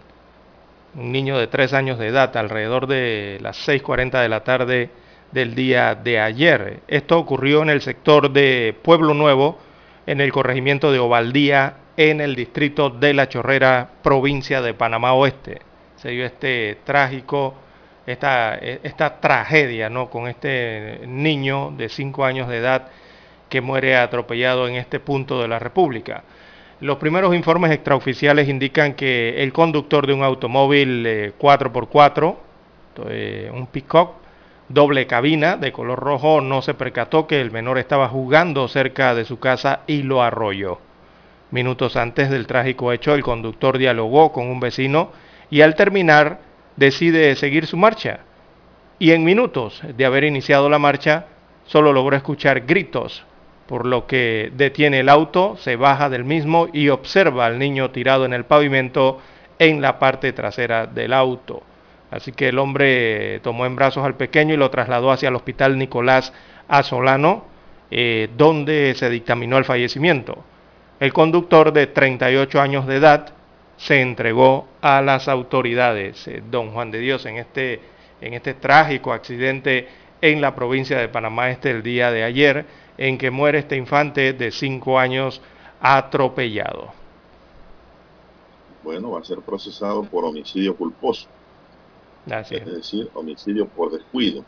Un 0.95 1.11
niño 1.11 1.37
de 1.37 1.47
tres 1.47 1.73
años 1.73 1.97
de 1.97 2.07
edad, 2.07 2.35
alrededor 2.37 2.87
de 2.87 3.39
las 3.41 3.67
6.40 3.67 4.21
de 4.21 4.29
la 4.29 4.43
tarde 4.43 4.89
del 5.31 5.55
día 5.55 5.95
de 5.95 6.19
ayer. 6.19 6.81
Esto 6.87 7.17
ocurrió 7.17 7.61
en 7.61 7.69
el 7.69 7.81
sector 7.81 8.31
de 8.31 8.75
Pueblo 8.81 9.13
Nuevo, 9.13 9.57
en 10.05 10.19
el 10.21 10.31
corregimiento 10.31 10.91
de 10.91 10.99
Ovaldía, 10.99 11.75
en 11.97 12.21
el 12.21 12.35
distrito 12.35 12.89
de 12.89 13.13
La 13.13 13.29
Chorrera, 13.29 13.89
provincia 14.01 14.61
de 14.61 14.73
Panamá 14.73 15.13
Oeste. 15.13 15.61
Se 15.95 16.09
dio 16.09 16.25
este 16.25 16.79
trágico, 16.83 17.53
esta, 18.05 18.55
esta 18.55 19.19
tragedia, 19.21 19.89
¿no? 19.89 20.09
Con 20.09 20.27
este 20.27 21.01
niño 21.07 21.73
de 21.77 21.87
cinco 21.89 22.25
años 22.25 22.49
de 22.49 22.57
edad 22.57 22.87
que 23.51 23.61
muere 23.61 23.97
atropellado 23.97 24.65
en 24.67 24.75
este 24.75 25.01
punto 25.01 25.41
de 25.41 25.49
la 25.49 25.59
República. 25.59 26.23
Los 26.79 26.97
primeros 26.97 27.35
informes 27.35 27.71
extraoficiales 27.71 28.47
indican 28.47 28.93
que 28.93 29.43
el 29.43 29.51
conductor 29.51 30.07
de 30.07 30.13
un 30.13 30.23
automóvil 30.23 31.33
4x4, 31.37 32.35
eh, 33.09 33.51
un 33.53 33.67
pick-up, 33.67 34.11
doble 34.69 35.05
cabina 35.05 35.57
de 35.57 35.73
color 35.73 35.99
rojo, 35.99 36.39
no 36.39 36.61
se 36.61 36.73
percató 36.73 37.27
que 37.27 37.41
el 37.41 37.51
menor 37.51 37.77
estaba 37.77 38.07
jugando 38.07 38.69
cerca 38.69 39.13
de 39.13 39.25
su 39.25 39.37
casa 39.37 39.81
y 39.85 40.03
lo 40.03 40.23
arrolló. 40.23 40.79
Minutos 41.51 41.97
antes 41.97 42.29
del 42.29 42.47
trágico 42.47 42.93
hecho, 42.93 43.13
el 43.13 43.21
conductor 43.21 43.77
dialogó 43.77 44.31
con 44.31 44.47
un 44.47 44.61
vecino 44.61 45.11
y 45.49 45.59
al 45.59 45.75
terminar 45.75 46.39
decide 46.77 47.35
seguir 47.35 47.67
su 47.67 47.75
marcha. 47.75 48.21
Y 48.97 49.11
en 49.11 49.25
minutos 49.25 49.81
de 49.85 50.05
haber 50.05 50.23
iniciado 50.23 50.69
la 50.69 50.79
marcha, 50.79 51.25
solo 51.65 51.91
logró 51.91 52.15
escuchar 52.15 52.61
gritos 52.61 53.25
por 53.67 53.85
lo 53.85 54.07
que 54.07 54.51
detiene 54.55 54.99
el 54.99 55.09
auto, 55.09 55.55
se 55.57 55.75
baja 55.75 56.09
del 56.09 56.23
mismo 56.23 56.67
y 56.73 56.89
observa 56.89 57.45
al 57.45 57.59
niño 57.59 57.91
tirado 57.91 58.25
en 58.25 58.33
el 58.33 58.45
pavimento 58.45 59.19
en 59.59 59.81
la 59.81 59.99
parte 59.99 60.33
trasera 60.33 60.87
del 60.87 61.13
auto. 61.13 61.63
Así 62.09 62.33
que 62.33 62.49
el 62.49 62.59
hombre 62.59 63.39
tomó 63.41 63.65
en 63.65 63.75
brazos 63.75 64.03
al 64.03 64.15
pequeño 64.15 64.53
y 64.53 64.57
lo 64.57 64.69
trasladó 64.69 65.11
hacia 65.11 65.29
el 65.29 65.35
hospital 65.35 65.77
Nicolás 65.77 66.33
Azolano, 66.67 67.45
eh, 67.89 68.29
donde 68.35 68.93
se 68.95 69.09
dictaminó 69.09 69.57
el 69.57 69.65
fallecimiento. 69.65 70.43
El 70.99 71.13
conductor 71.13 71.71
de 71.71 71.87
38 71.87 72.61
años 72.61 72.85
de 72.85 72.97
edad 72.97 73.33
se 73.77 74.01
entregó 74.01 74.67
a 74.81 75.01
las 75.01 75.27
autoridades. 75.27 76.27
Eh, 76.27 76.43
don 76.49 76.71
Juan 76.71 76.91
de 76.91 76.99
Dios, 76.99 77.25
en 77.25 77.37
este, 77.37 77.79
en 78.19 78.33
este 78.33 78.53
trágico 78.53 79.13
accidente 79.13 79.87
en 80.21 80.41
la 80.41 80.53
provincia 80.53 80.99
de 80.99 81.09
Panamá 81.09 81.49
este 81.49 81.71
el 81.71 81.81
día 81.81 82.11
de 82.11 82.23
ayer, 82.23 82.65
en 83.01 83.17
que 83.17 83.31
muere 83.31 83.57
este 83.57 83.75
infante 83.75 84.31
de 84.33 84.51
cinco 84.51 84.99
años 84.99 85.41
atropellado. 85.81 86.91
Bueno, 88.83 89.09
va 89.09 89.21
a 89.21 89.23
ser 89.23 89.39
procesado 89.39 90.03
por 90.03 90.23
homicidio 90.23 90.75
culposo. 90.75 91.27
Es 92.27 92.65
decir, 92.65 93.09
homicidio 93.15 93.67
por 93.67 93.91
descuido. 93.91 94.45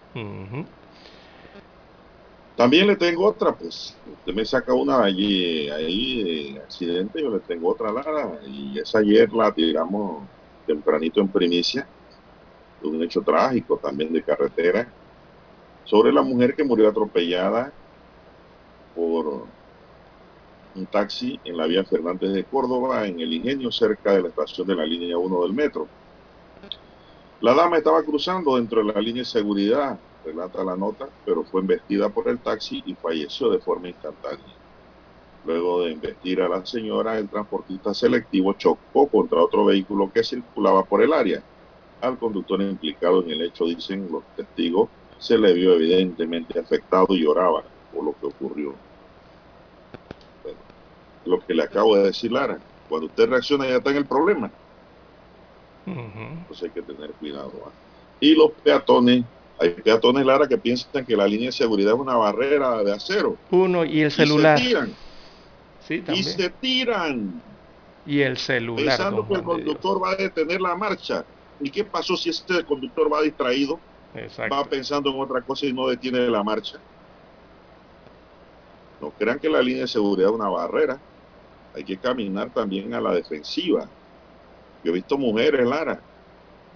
También 2.55 2.85
le 2.85 2.95
tengo 2.95 3.25
otra, 3.25 3.53
pues. 3.53 3.97
Usted 4.19 4.33
me 4.35 4.45
saca 4.45 4.71
una 4.71 5.01
allí, 5.01 5.67
ahí, 5.71 6.55
accidente, 6.63 7.23
yo 7.23 7.31
le 7.31 7.39
tengo 7.39 7.71
otra, 7.71 7.91
Lara. 7.91 8.39
Y 8.45 8.77
esa 8.77 8.99
ayer 8.99 9.33
la 9.33 9.51
tiramos 9.51 10.21
tempranito 10.67 11.19
en 11.19 11.27
primicia. 11.27 11.87
Un 12.83 13.01
hecho 13.01 13.21
trágico 13.21 13.77
también 13.77 14.13
de 14.13 14.21
carretera. 14.21 14.87
Sobre 15.85 16.13
la 16.13 16.21
mujer 16.21 16.55
que 16.55 16.63
murió 16.63 16.87
atropellada 16.87 17.73
por 18.95 19.45
un 20.75 20.85
taxi 20.87 21.39
en 21.43 21.57
la 21.57 21.67
vía 21.67 21.83
Fernández 21.83 22.31
de 22.31 22.43
Córdoba, 22.43 23.05
en 23.07 23.19
el 23.19 23.33
Ingenio, 23.33 23.71
cerca 23.71 24.13
de 24.13 24.23
la 24.23 24.27
estación 24.29 24.67
de 24.67 24.75
la 24.75 24.85
línea 24.85 25.17
1 25.17 25.43
del 25.43 25.53
metro. 25.53 25.87
La 27.41 27.53
dama 27.53 27.77
estaba 27.77 28.01
cruzando 28.03 28.55
dentro 28.55 28.83
de 28.83 28.93
la 28.93 29.01
línea 29.01 29.21
de 29.21 29.29
seguridad, 29.29 29.99
relata 30.25 30.63
la 30.63 30.75
nota, 30.75 31.09
pero 31.25 31.43
fue 31.43 31.61
embestida 31.61 32.09
por 32.09 32.27
el 32.27 32.39
taxi 32.39 32.81
y 32.85 32.95
falleció 32.95 33.49
de 33.49 33.59
forma 33.59 33.89
instantánea. 33.89 34.55
Luego 35.45 35.83
de 35.83 35.91
investir 35.91 36.41
a 36.41 36.47
la 36.47 36.65
señora, 36.65 37.17
el 37.17 37.27
transportista 37.27 37.93
selectivo 37.93 38.53
chocó 38.53 39.07
contra 39.07 39.41
otro 39.41 39.65
vehículo 39.65 40.09
que 40.11 40.23
circulaba 40.23 40.85
por 40.85 41.03
el 41.03 41.11
área. 41.11 41.43
Al 41.99 42.17
conductor 42.17 42.61
implicado 42.61 43.21
en 43.23 43.31
el 43.31 43.41
hecho, 43.41 43.65
dicen 43.65 44.07
los 44.09 44.23
testigos, 44.37 44.89
se 45.17 45.37
le 45.37 45.53
vio 45.53 45.73
evidentemente 45.73 46.59
afectado 46.59 47.07
y 47.09 47.23
lloraba 47.23 47.63
por 47.93 48.03
lo 48.03 48.13
que 48.19 48.25
ocurrió. 48.25 48.75
lo 51.25 51.39
que 51.39 51.53
le 51.53 51.63
acabo 51.63 51.95
de 51.95 52.03
decir 52.03 52.31
Lara, 52.31 52.59
cuando 52.89 53.07
usted 53.07 53.29
reacciona 53.29 53.67
ya 53.67 53.77
está 53.77 53.91
en 53.91 53.97
el 53.97 54.07
problema. 54.07 54.51
Entonces 55.85 56.63
hay 56.63 56.69
que 56.71 56.81
tener 56.81 57.11
cuidado. 57.13 57.71
Y 58.19 58.35
los 58.35 58.51
peatones, 58.63 59.23
hay 59.59 59.69
peatones 59.69 60.25
Lara 60.25 60.47
que 60.47 60.57
piensan 60.57 61.05
que 61.05 61.15
la 61.15 61.27
línea 61.27 61.47
de 61.47 61.53
seguridad 61.53 61.93
es 61.93 61.99
una 61.99 62.15
barrera 62.15 62.83
de 62.83 62.93
acero. 62.93 63.37
Uno 63.51 63.85
y 63.85 64.01
el 64.01 64.11
celular. 64.11 64.59
Y 64.59 64.63
se 64.63 64.67
tiran. 64.67 64.95
Sí, 65.87 66.03
y 66.07 66.23
se 66.23 66.49
tiran. 66.49 67.41
Y 68.05 68.21
el 68.21 68.37
celular. 68.37 68.85
Pensando 68.85 69.27
que 69.27 69.33
el 69.35 69.43
conductor 69.43 70.03
va 70.03 70.11
a 70.11 70.15
detener 70.15 70.61
la 70.61 70.75
marcha. 70.75 71.25
¿Y 71.59 71.69
qué 71.69 71.83
pasó 71.83 72.17
si 72.17 72.29
este 72.29 72.63
conductor 72.65 73.11
va 73.11 73.21
distraído? 73.21 73.79
Va 74.51 74.63
pensando 74.65 75.09
en 75.09 75.19
otra 75.19 75.41
cosa 75.41 75.65
y 75.65 75.73
no 75.73 75.87
detiene 75.87 76.19
la 76.27 76.43
marcha. 76.43 76.79
No 79.03 79.11
crean 79.11 79.37
que 79.37 79.49
la 79.49 79.61
línea 79.61 79.81
de 79.81 79.87
seguridad 79.89 80.29
es 80.29 80.35
una 80.35 80.47
barrera. 80.47 80.97
Hay 81.75 81.83
que 81.83 81.97
caminar 81.97 82.49
también 82.53 82.93
a 82.93 83.01
la 83.01 83.11
defensiva. 83.11 83.85
Yo 84.81 84.91
he 84.91 84.93
visto 84.93 85.17
mujeres, 85.17 85.67
Lara, 85.67 85.99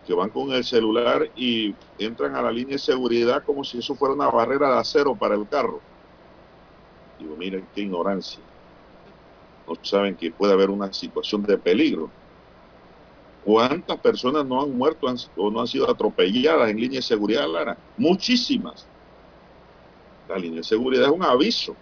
que 0.06 0.14
van 0.14 0.30
con 0.30 0.52
el 0.52 0.66
celular 0.66 1.30
y 1.38 1.74
entran 1.98 2.36
a 2.36 2.42
la 2.42 2.52
línea 2.52 2.74
de 2.74 2.80
seguridad 2.80 3.46
como 3.46 3.64
si 3.64 3.78
eso 3.78 3.96
fuera 3.96 4.14
una 4.14 4.30
barrera 4.30 4.74
de 4.74 4.80
acero 4.80 5.16
para 5.16 5.36
el 5.36 5.48
carro. 5.48 5.80
Digo, 7.18 7.38
miren 7.38 7.66
qué 7.74 7.84
ignorancia. 7.84 8.42
No 9.66 9.76
saben 9.82 10.14
que 10.18 10.30
puede 10.30 10.52
haber 10.52 10.70
una 10.70 10.92
situación 10.92 11.44
de 11.44 11.58
peligro. 11.58 12.10
¿Cuántas 13.46 13.98
personas 14.02 14.46
no 14.46 14.62
han 14.62 14.78
muerto 14.78 15.08
o 15.38 15.50
no 15.50 15.62
han 15.62 15.68
sido 15.68 15.90
atropelladas 15.90 16.70
en 16.72 16.82
línea 16.82 17.00
de 17.00 17.04
seguridad, 17.04 17.48
Lara? 17.48 17.78
Muchísimas. 17.96 18.86
La 20.28 20.38
línea 20.38 20.58
de 20.58 20.66
seguridad 20.66 21.06
es 21.06 21.12
un 21.12 21.24
aviso 21.24 21.74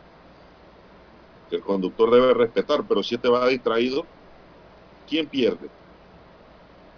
que 1.50 1.58
el 1.58 1.62
conductor 1.62 2.10
debe 2.12 2.34
respetar, 2.34 2.84
pero 2.88 3.04
si 3.04 3.18
te 3.18 3.28
va 3.30 3.48
distraído, 3.48 4.06
¿quién 5.08 5.28
pierde? 5.28 5.70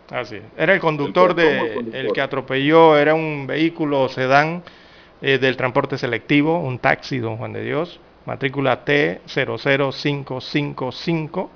Así 0.09 0.39
Era 0.55 0.73
el 0.73 0.79
conductor 0.79 1.35
de 1.35 1.79
el, 1.91 2.13
que 2.13 2.21
atropelló, 2.21 2.97
era 2.97 3.13
un 3.13 3.45
vehículo 3.45 4.07
sedán 4.07 4.63
eh, 5.21 5.37
del 5.37 5.57
transporte 5.57 5.97
selectivo, 5.97 6.59
un 6.59 6.79
taxi, 6.79 7.19
don 7.19 7.35
Juan 7.37 7.51
de 7.51 7.61
Dios, 7.63 7.99
matrícula 8.25 8.85
T00555. 8.85 11.49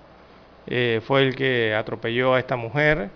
Eh, 0.67 1.01
fue 1.05 1.23
el 1.23 1.35
que 1.35 1.73
atropelló 1.73 2.35
a 2.35 2.39
esta 2.39 2.55
mujer 2.55 3.09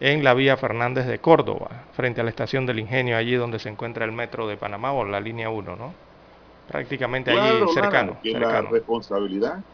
en 0.00 0.22
la 0.22 0.32
vía 0.34 0.56
Fernández 0.56 1.06
de 1.06 1.18
Córdoba, 1.18 1.84
frente 1.92 2.20
a 2.20 2.24
la 2.24 2.30
estación 2.30 2.66
del 2.66 2.80
Ingenio, 2.80 3.16
allí 3.16 3.36
donde 3.36 3.58
se 3.58 3.70
encuentra 3.70 4.04
el 4.04 4.12
metro 4.12 4.46
de 4.46 4.56
Panamá 4.56 4.92
o 4.92 5.04
la 5.04 5.20
línea 5.20 5.48
1, 5.48 5.76
¿no? 5.76 5.94
Prácticamente 6.66 7.30
allí 7.30 7.72
cercano. 7.72 8.18
La 8.24 8.62
responsabilidad 8.62 9.64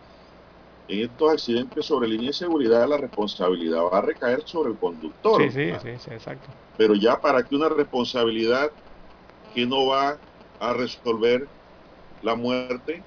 en 0.89 1.11
estos 1.11 1.31
accidentes 1.33 1.87
sobre 1.87 2.09
línea 2.09 2.29
de 2.29 2.35
seguridad, 2.35 2.89
la 2.89 2.97
responsabilidad 2.97 3.83
va 3.85 3.99
a 3.99 4.03
recaer 4.03 4.43
sobre 4.45 4.73
el 4.73 4.79
conductor. 4.79 5.41
Sí, 5.43 5.51
sí, 5.51 5.73
sí, 5.83 5.99
sí, 5.99 6.11
exacto. 6.11 6.53
Pero 6.77 6.95
ya 6.95 7.21
para 7.21 7.45
que 7.45 7.55
una 7.55 7.69
responsabilidad 7.69 8.71
que 9.55 9.67
no 9.67 9.87
va 9.87 10.21
a 10.59 10.73
resolver 10.75 11.51
la 12.21 12.37
muerte 12.37 13.07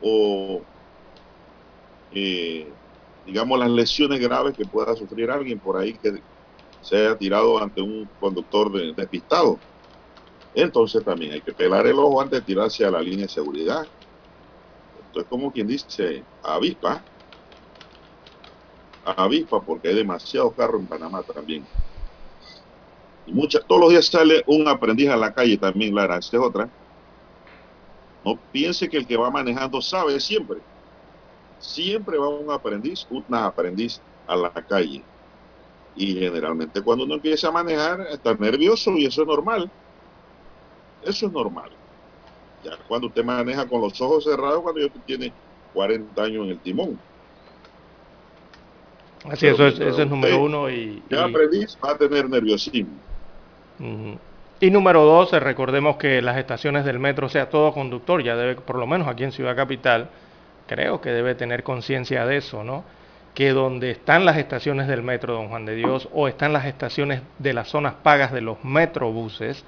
o, 0.00 0.66
eh, 2.10 2.76
digamos, 3.24 3.58
las 3.58 3.70
lesiones 3.70 4.20
graves 4.20 4.54
que 4.56 4.66
pueda 4.66 4.94
sufrir 4.96 5.30
alguien 5.30 5.60
por 5.60 5.78
ahí 5.78 5.98
que 5.98 6.12
se 6.80 6.96
haya 6.96 7.16
tirado 7.18 7.62
ante 7.62 7.82
un 7.82 8.10
conductor 8.18 8.72
despistado. 8.94 9.62
Entonces 10.54 11.04
también 11.04 11.32
hay 11.32 11.42
que 11.42 11.52
pelar 11.52 11.86
el 11.86 11.98
ojo 11.98 12.20
antes 12.20 12.40
de 12.40 12.46
tirarse 12.46 12.84
a 12.84 12.90
la 12.90 13.00
línea 13.00 13.26
de 13.26 13.32
seguridad. 13.32 13.86
Esto 15.06 15.20
es 15.20 15.26
como 15.26 15.52
quien 15.52 15.66
dice 15.66 16.24
avispa. 16.42 17.04
Avispa 19.04 19.64
porque 19.64 19.88
hay 19.88 19.94
demasiados 19.94 20.54
carros 20.54 20.80
en 20.80 20.86
Panamá 20.86 21.22
también. 21.22 21.64
Y 23.26 23.32
muchas, 23.32 23.64
todos 23.66 23.80
los 23.80 23.90
días 23.90 24.06
sale 24.06 24.42
un 24.46 24.66
aprendiz 24.68 25.08
a 25.08 25.16
la 25.16 25.32
calle 25.32 25.56
también, 25.58 25.94
Lara. 25.94 26.18
Esta 26.18 26.36
es 26.36 26.42
otra. 26.42 26.70
No 28.24 28.38
piense 28.50 28.88
que 28.88 28.96
el 28.98 29.06
que 29.06 29.16
va 29.16 29.30
manejando 29.30 29.80
sabe 29.80 30.18
siempre. 30.20 30.60
Siempre 31.58 32.18
va 32.18 32.28
un 32.28 32.50
aprendiz, 32.50 33.06
una 33.10 33.46
aprendiz 33.46 34.02
a 34.26 34.36
la 34.36 34.50
calle. 34.52 35.08
Y 35.94 36.14
generalmente 36.14 36.82
cuando 36.82 37.04
uno 37.04 37.14
empieza 37.14 37.48
a 37.48 37.52
manejar 37.52 38.00
está 38.10 38.34
nervioso 38.34 38.92
y 38.92 39.06
eso 39.06 39.22
es 39.22 39.28
normal. 39.28 39.72
Eso 41.04 41.26
es 41.26 41.32
normal. 41.32 41.70
Ya 42.64 42.72
cuando 42.88 43.06
usted 43.06 43.24
maneja 43.24 43.66
con 43.66 43.80
los 43.80 44.00
ojos 44.00 44.24
cerrados, 44.24 44.60
cuando 44.60 44.80
ya 44.80 44.88
tiene 45.06 45.32
40 45.72 46.22
años 46.22 46.44
en 46.44 46.50
el 46.50 46.58
timón. 46.58 46.98
Así, 49.28 49.46
eso 49.46 49.66
es, 49.66 49.78
eso 49.78 50.02
es 50.02 50.08
número 50.08 50.42
uno. 50.42 50.70
Y, 50.70 51.02
ya 51.10 51.24
aprendiz 51.24 51.76
va 51.84 51.92
a 51.92 51.98
tener 51.98 52.28
nerviosismo. 52.28 52.96
Y 54.60 54.70
número 54.70 55.04
dos, 55.04 55.32
recordemos 55.32 55.96
que 55.96 56.20
las 56.20 56.36
estaciones 56.36 56.84
del 56.84 56.98
metro, 56.98 57.28
sea, 57.28 57.48
todo 57.48 57.72
conductor, 57.72 58.22
ya 58.22 58.36
debe, 58.36 58.56
por 58.56 58.76
lo 58.76 58.86
menos 58.86 59.08
aquí 59.08 59.24
en 59.24 59.32
Ciudad 59.32 59.56
Capital, 59.56 60.10
creo 60.66 61.00
que 61.00 61.10
debe 61.10 61.34
tener 61.34 61.62
conciencia 61.62 62.26
de 62.26 62.36
eso, 62.36 62.62
¿no? 62.62 62.84
Que 63.34 63.50
donde 63.50 63.90
están 63.90 64.26
las 64.26 64.36
estaciones 64.36 64.86
del 64.86 65.02
metro, 65.02 65.32
don 65.32 65.48
Juan 65.48 65.64
de 65.64 65.74
Dios, 65.76 66.08
o 66.12 66.28
están 66.28 66.52
las 66.52 66.66
estaciones 66.66 67.22
de 67.38 67.54
las 67.54 67.68
zonas 67.68 67.94
pagas 68.02 68.32
de 68.32 68.42
los 68.42 68.62
metrobuses, 68.62 69.64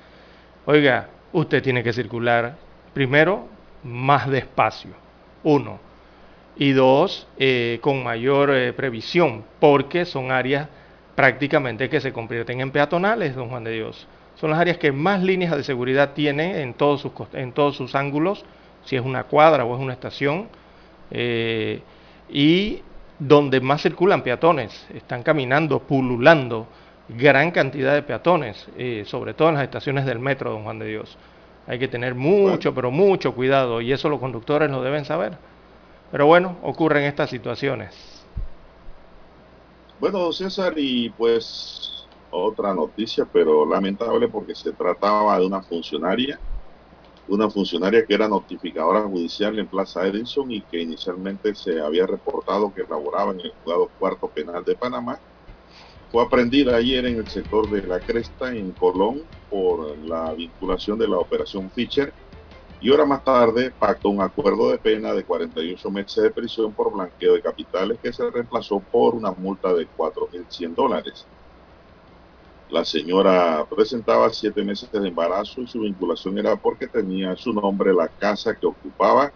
oiga, 0.66 1.08
usted 1.32 1.62
tiene 1.62 1.82
que 1.82 1.92
circular 1.92 2.56
primero 2.92 3.46
más 3.84 4.28
despacio, 4.28 4.92
uno, 5.42 5.78
y 6.56 6.72
dos, 6.72 7.26
eh, 7.38 7.78
con 7.80 8.02
mayor 8.02 8.50
eh, 8.50 8.72
previsión, 8.72 9.44
porque 9.58 10.04
son 10.04 10.30
áreas 10.30 10.68
prácticamente 11.14 11.88
que 11.88 12.00
se 12.00 12.12
convierten 12.12 12.60
en 12.60 12.70
peatonales, 12.70 13.34
don 13.34 13.48
Juan 13.48 13.64
de 13.64 13.72
Dios. 13.72 14.06
Son 14.36 14.50
las 14.50 14.60
áreas 14.60 14.78
que 14.78 14.92
más 14.92 15.22
líneas 15.22 15.56
de 15.56 15.64
seguridad 15.64 16.12
tienen 16.12 16.56
en 16.56 16.74
todos 16.74 17.00
sus, 17.00 17.12
en 17.32 17.52
todos 17.52 17.76
sus 17.76 17.94
ángulos, 17.94 18.44
si 18.84 18.96
es 18.96 19.02
una 19.02 19.24
cuadra 19.24 19.64
o 19.64 19.74
es 19.74 19.80
una 19.80 19.92
estación, 19.92 20.48
eh, 21.10 21.80
y 22.28 22.82
donde 23.18 23.60
más 23.60 23.82
circulan 23.82 24.22
peatones, 24.22 24.86
están 24.92 25.22
caminando, 25.22 25.80
pululando 25.80 26.66
gran 27.16 27.50
cantidad 27.50 27.94
de 27.94 28.02
peatones, 28.02 28.66
eh, 28.76 29.04
sobre 29.06 29.34
todo 29.34 29.48
en 29.48 29.54
las 29.56 29.64
estaciones 29.64 30.06
del 30.06 30.18
metro, 30.18 30.50
don 30.50 30.64
Juan 30.64 30.78
de 30.78 30.86
Dios. 30.86 31.16
Hay 31.66 31.78
que 31.78 31.88
tener 31.88 32.14
mucho, 32.14 32.74
pero 32.74 32.90
mucho 32.90 33.34
cuidado, 33.34 33.80
y 33.80 33.92
eso 33.92 34.08
los 34.08 34.20
conductores 34.20 34.70
lo 34.70 34.82
deben 34.82 35.04
saber. 35.04 35.38
Pero 36.10 36.26
bueno, 36.26 36.56
ocurren 36.62 37.04
estas 37.04 37.30
situaciones. 37.30 37.94
Bueno, 40.00 40.32
César, 40.32 40.74
y 40.76 41.10
pues 41.10 42.06
otra 42.32 42.74
noticia, 42.74 43.26
pero 43.30 43.64
lamentable 43.64 44.28
porque 44.28 44.54
se 44.54 44.72
trataba 44.72 45.38
de 45.38 45.46
una 45.46 45.62
funcionaria, 45.62 46.40
una 47.28 47.48
funcionaria 47.48 48.04
que 48.04 48.14
era 48.14 48.26
notificadora 48.26 49.02
judicial 49.02 49.58
en 49.58 49.68
Plaza 49.68 50.06
Edison 50.06 50.50
y 50.50 50.60
que 50.62 50.80
inicialmente 50.80 51.54
se 51.54 51.80
había 51.80 52.06
reportado 52.06 52.74
que 52.74 52.82
laboraba 52.82 53.32
en 53.32 53.40
el 53.40 53.52
juzgado 53.52 53.90
cuarto 53.98 54.28
penal 54.28 54.64
de 54.64 54.74
Panamá. 54.74 55.18
Fue 56.12 56.22
aprendida 56.22 56.76
ayer 56.76 57.06
en 57.06 57.16
el 57.16 57.26
sector 57.26 57.70
de 57.70 57.86
La 57.86 57.98
Cresta, 57.98 58.54
en 58.54 58.72
Colón, 58.72 59.22
por 59.48 59.96
la 59.96 60.34
vinculación 60.34 60.98
de 60.98 61.08
la 61.08 61.16
operación 61.16 61.70
Fischer 61.70 62.12
y 62.78 62.90
hora 62.90 63.06
más 63.06 63.24
tarde 63.24 63.70
pactó 63.70 64.10
un 64.10 64.20
acuerdo 64.20 64.70
de 64.70 64.78
pena 64.78 65.14
de 65.14 65.24
48 65.24 65.90
meses 65.90 66.22
de 66.22 66.30
prisión 66.30 66.74
por 66.74 66.92
blanqueo 66.92 67.32
de 67.32 67.40
capitales 67.40 67.98
que 68.02 68.12
se 68.12 68.30
reemplazó 68.30 68.80
por 68.90 69.14
una 69.14 69.32
multa 69.32 69.72
de 69.72 69.88
4.100 69.88 70.74
dólares. 70.74 71.26
La 72.68 72.84
señora 72.84 73.66
presentaba 73.70 74.28
siete 74.28 74.62
meses 74.64 74.90
de 74.90 75.08
embarazo 75.08 75.62
y 75.62 75.66
su 75.66 75.80
vinculación 75.80 76.36
era 76.36 76.56
porque 76.56 76.88
tenía 76.88 77.34
su 77.36 77.54
nombre 77.54 77.94
la 77.94 78.08
casa 78.08 78.54
que 78.54 78.66
ocupaba 78.66 79.32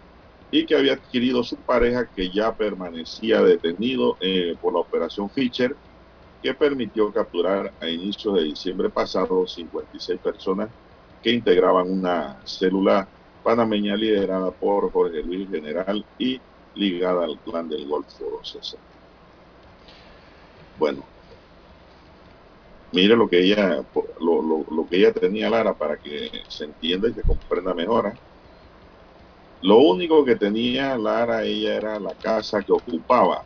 y 0.51 0.63
que 0.67 0.75
había 0.75 0.93
adquirido 0.93 1.43
su 1.43 1.57
pareja 1.57 2.07
que 2.15 2.29
ya 2.29 2.55
permanecía 2.55 3.41
detenido 3.41 4.17
eh, 4.19 4.55
por 4.61 4.73
la 4.73 4.81
operación 4.81 5.31
Fischer 5.31 5.75
que 6.41 6.53
permitió 6.53 7.11
capturar 7.11 7.73
a 7.79 7.89
inicios 7.89 8.35
de 8.35 8.43
diciembre 8.43 8.89
pasado 8.89 9.47
56 9.47 10.19
personas 10.19 10.69
que 11.23 11.31
integraban 11.31 11.91
una 11.91 12.39
célula 12.45 13.07
panameña 13.43 13.95
liderada 13.95 14.51
por 14.51 14.91
Jorge 14.91 15.23
Luis 15.23 15.49
General 15.49 16.05
y 16.19 16.39
ligada 16.75 17.25
al 17.25 17.39
clan 17.39 17.69
del 17.69 17.87
Golfo 17.87 18.41
César. 18.43 18.79
Bueno, 20.77 21.03
mire 22.91 23.15
lo 23.15 23.27
que 23.27 23.39
ella 23.39 23.83
lo, 24.19 24.87
que 24.89 24.97
ella 24.97 25.11
tenía 25.11 25.49
Lara 25.49 25.73
para 25.73 25.97
que 25.97 26.29
se 26.47 26.65
entienda 26.65 27.09
y 27.09 27.13
se 27.13 27.23
comprenda 27.23 27.73
mejor. 27.73 28.07
¿eh? 28.07 28.13
Lo 29.61 29.79
único 29.79 30.23
que 30.23 30.35
tenía 30.35 30.97
Lara 30.97 31.43
ella 31.43 31.75
era 31.75 31.99
la 31.99 32.13
casa 32.13 32.61
que 32.61 32.71
ocupaba 32.71 33.43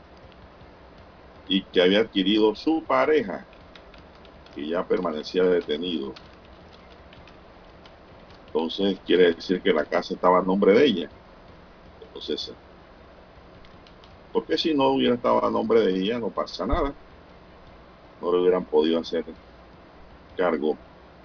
y 1.48 1.64
que 1.66 1.82
había 1.82 2.02
adquirido 2.02 2.56
su 2.56 2.84
pareja, 2.86 3.46
que 4.56 4.68
ya 4.68 4.88
permanecía 4.88 5.44
detenido 5.44 6.14
entonces 8.54 9.00
quiere 9.06 9.34
decir 9.34 9.62
que 9.62 9.72
la 9.74 9.86
casa 9.86 10.14
estaba 10.14 10.40
a 10.40 10.44
nombre 10.44 10.74
de 10.74 10.86
ella. 10.86 11.12
Entonces, 12.02 12.54
porque 14.34 14.58
si 14.58 14.74
no 14.74 14.90
hubiera 14.90 15.16
estado 15.16 15.44
a 15.46 15.50
nombre 15.50 15.80
de 15.82 15.98
ella, 15.98 16.20
no 16.20 16.30
pasa 16.32 16.66
nada. 16.66 16.94
No 18.20 18.32
le 18.32 18.40
hubieran 18.42 18.66
podido 18.66 19.00
hacer 19.00 19.26
cargo. 20.36 20.78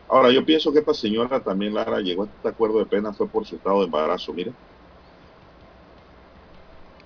Ahora, 0.08 0.30
yo 0.30 0.44
pienso 0.44 0.72
que 0.72 0.78
esta 0.80 0.94
señora 0.94 1.42
también, 1.42 1.74
Lara, 1.74 2.00
llegó 2.00 2.22
a 2.24 2.26
este 2.26 2.48
acuerdo 2.48 2.78
de 2.78 2.86
pena 2.86 3.12
fue 3.12 3.28
por 3.28 3.44
su 3.44 3.56
estado 3.56 3.80
de 3.80 3.86
embarazo, 3.86 4.32
mire. 4.32 4.52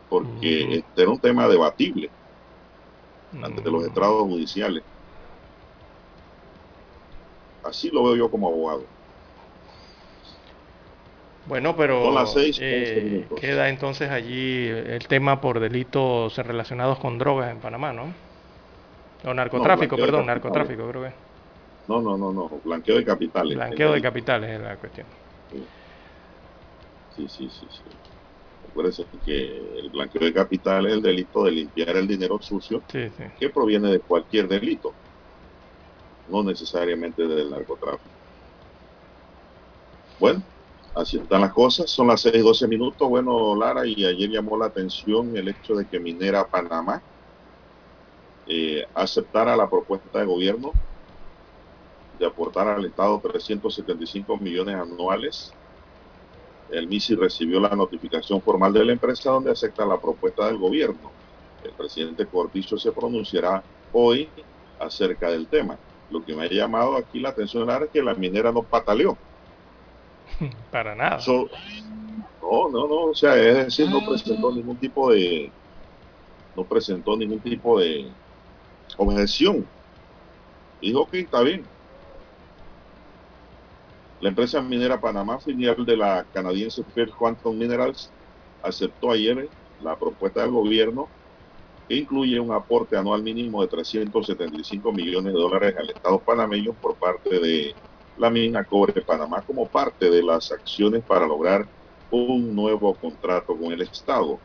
Porque 0.09 0.75
este 0.79 1.03
era 1.03 1.11
un 1.11 1.21
tema 1.21 1.49
debatible 1.49 2.11
ante 3.33 3.71
los 3.71 3.85
estrados 3.85 4.23
judiciales. 4.23 4.85
Así 7.63 7.91
lo 7.93 8.05
veo 8.05 8.17
yo 8.17 8.31
como 8.31 8.49
abogado. 8.49 8.87
Bueno, 11.47 11.75
pero 11.77 12.25
eh, 12.61 13.27
queda 13.41 13.69
entonces 13.69 14.11
allí 14.11 14.69
el 14.69 15.07
tema 15.09 15.41
por 15.41 15.59
delitos 15.59 16.37
relacionados 16.37 16.99
con 16.99 17.19
drogas 17.19 17.51
en 17.51 17.61
Panamá, 17.61 17.93
¿no? 17.93 18.15
O 19.25 19.35
narcotráfico, 19.35 19.97
perdón, 19.97 20.27
narcotráfico 20.27 20.89
creo 20.89 21.03
que. 21.05 21.13
No, 21.89 22.01
no, 22.01 22.17
no, 22.17 22.33
no, 22.33 22.61
blanqueo 22.65 22.97
de 22.97 23.05
capitales. 23.05 23.57
Blanqueo 23.57 23.93
de 23.93 24.03
capitales 24.03 24.51
es 24.51 24.61
la 24.61 24.77
cuestión. 24.77 25.07
Sí, 27.11 27.29
sí, 27.29 27.51
sí, 27.51 27.69
sí. 27.69 28.10
Acuérdense 28.71 29.05
que 29.25 29.79
el 29.79 29.91
blanqueo 29.91 30.23
de 30.23 30.33
capitales 30.33 30.93
es 30.93 30.97
el 30.97 31.03
delito 31.03 31.45
de 31.45 31.51
limpiar 31.51 31.97
el 31.97 32.07
dinero 32.07 32.41
sucio 32.41 32.83
que 32.87 33.51
proviene 33.53 33.91
de 33.91 34.01
cualquier 34.01 34.49
delito, 34.49 34.93
no 36.29 36.43
necesariamente 36.43 37.27
del 37.27 37.51
narcotráfico. 37.51 38.11
Bueno, 40.19 40.43
Así 40.95 41.19
están 41.19 41.41
las 41.43 41.53
cosas, 41.53 41.89
son 41.91 42.09
las 42.09 42.21
6:12 42.25 42.67
minutos. 42.69 43.09
Bueno, 43.09 43.55
Lara, 43.55 43.87
y 43.87 44.05
ayer 44.05 44.29
llamó 44.29 44.59
la 44.59 44.67
atención 44.67 45.37
el 45.37 45.49
hecho 45.49 45.75
de 45.75 45.87
que 45.87 46.01
Minera 46.01 46.47
Panamá 46.49 47.01
eh, 48.47 48.85
aceptara 48.95 49.57
la 49.57 49.71
propuesta 49.71 50.19
de 50.19 50.25
gobierno 50.27 50.73
de 52.19 52.27
aportar 52.27 52.69
al 52.69 52.85
Estado 52.85 53.21
375 53.21 54.37
millones 54.39 54.75
anuales. 54.75 55.53
El 56.73 56.87
MISI 56.87 57.15
recibió 57.17 57.61
la 57.61 57.71
notificación 57.71 58.41
formal 58.41 58.73
de 58.73 58.85
la 58.85 58.93
empresa 58.93 59.31
donde 59.31 59.51
acepta 59.51 59.85
la 59.85 60.01
propuesta 60.01 60.47
del 60.47 60.59
gobierno. 60.59 61.11
El 61.65 61.73
presidente 61.73 62.27
Cortizo 62.27 62.79
se 62.79 62.93
pronunciará 62.93 63.63
hoy 63.93 64.29
acerca 64.79 65.31
del 65.31 65.47
tema. 65.47 65.77
Lo 66.11 66.25
que 66.25 66.35
me 66.35 66.45
ha 66.45 66.49
llamado 66.51 66.97
aquí 66.97 67.21
la 67.21 67.31
atención 67.31 67.69
es 67.71 67.91
que 67.91 68.03
la 68.03 68.15
minera 68.15 68.51
no 68.53 68.63
pataleó. 68.63 69.17
Para 70.71 70.95
nada. 70.95 71.19
no, 71.27 72.69
no, 72.69 72.89
no, 72.89 73.05
o 73.05 73.15
sea, 73.15 73.37
es 73.37 73.57
decir, 73.67 73.89
no 73.89 74.05
presentó 74.07 74.53
ningún 74.53 74.77
tipo 74.77 75.13
de, 75.13 75.51
no 76.57 76.65
presentó 76.65 77.17
ningún 77.17 77.41
tipo 77.41 77.79
de 77.79 78.09
objeción. 78.97 79.67
Dijo 80.81 81.09
que 81.09 81.21
está 81.21 81.43
bien. 81.43 81.65
La 84.21 84.29
empresa 84.29 84.61
minera 84.63 85.01
Panamá, 85.01 85.41
filial 85.41 85.85
de 85.87 85.97
la 85.97 86.27
canadiense 86.33 86.85
First 86.95 87.15
Quantum 87.17 87.57
Minerals, 87.57 88.15
aceptó 88.63 89.11
ayer 89.13 89.51
la 89.79 89.99
propuesta 89.99 90.43
del 90.43 90.51
gobierno 90.51 91.09
que 91.89 91.97
incluye 91.97 92.39
un 92.39 92.53
aporte 92.53 92.97
anual 92.97 93.23
mínimo 93.23 93.63
de 93.63 93.69
375 93.69 94.93
millones 94.93 95.33
de 95.33 95.39
dólares 95.41 95.75
al 95.79 95.91
Estado 95.91 96.23
panameño 96.23 96.75
por 96.75 96.99
parte 96.99 97.41
de 97.41 97.79
la 98.17 98.31
mina 98.31 98.65
Cobre 98.65 99.03
Panamá 99.03 99.43
como 99.43 99.71
parte 99.71 100.11
de 100.11 100.23
las 100.23 100.53
acciones 100.53 101.03
para 101.05 101.27
lograr 101.27 101.69
un 102.11 102.55
nuevo 102.55 102.99
contrato 102.99 103.57
con 103.59 103.73
el 103.73 103.83
Estado. 103.83 104.43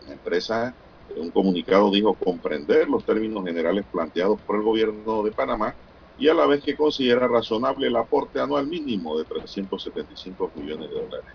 La 0.00 0.12
empresa 0.14 0.76
en 1.08 1.20
un 1.22 1.30
comunicado 1.32 1.90
dijo 1.90 2.16
comprender 2.16 2.88
los 2.88 3.04
términos 3.04 3.44
generales 3.44 3.84
planteados 3.90 4.40
por 4.42 4.56
el 4.56 4.62
gobierno 4.62 5.22
de 5.24 5.32
Panamá 5.32 5.76
y 6.20 6.28
a 6.28 6.34
la 6.34 6.46
vez 6.46 6.62
que 6.62 6.76
considera 6.76 7.26
razonable 7.26 7.88
el 7.88 7.96
aporte 7.96 8.38
anual 8.38 8.66
mínimo 8.66 9.18
de 9.18 9.24
375 9.24 10.52
millones 10.54 10.90
de 10.90 10.94
dólares. 10.94 11.30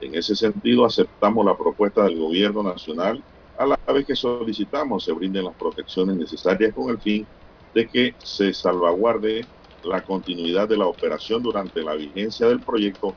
En 0.00 0.14
ese 0.14 0.36
sentido, 0.36 0.84
aceptamos 0.84 1.44
la 1.44 1.56
propuesta 1.56 2.04
del 2.04 2.18
gobierno 2.18 2.62
nacional 2.62 3.22
a 3.56 3.66
la 3.66 3.78
vez 3.92 4.06
que 4.06 4.16
solicitamos 4.16 5.04
se 5.04 5.12
brinden 5.12 5.44
las 5.44 5.54
protecciones 5.54 6.16
necesarias 6.16 6.74
con 6.74 6.90
el 6.90 6.98
fin 6.98 7.26
de 7.72 7.86
que 7.86 8.14
se 8.18 8.52
salvaguarde 8.52 9.46
la 9.84 10.02
continuidad 10.02 10.68
de 10.68 10.76
la 10.76 10.86
operación 10.86 11.42
durante 11.42 11.82
la 11.82 11.94
vigencia 11.94 12.48
del 12.48 12.60
proyecto 12.60 13.14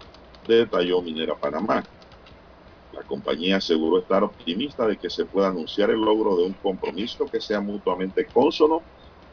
de 0.48 0.58
Detalló 0.58 1.02
Minera 1.02 1.36
Panamá. 1.36 1.84
La 2.94 3.02
compañía 3.04 3.58
aseguró 3.58 4.00
estar 4.00 4.24
optimista 4.24 4.88
de 4.88 4.98
que 4.98 5.10
se 5.10 5.26
pueda 5.26 5.50
anunciar 5.50 5.90
el 5.90 6.02
logro 6.02 6.36
de 6.38 6.46
un 6.46 6.54
compromiso 6.54 7.26
que 7.26 7.42
sea 7.42 7.60
mutuamente 7.60 8.26
consono 8.26 8.82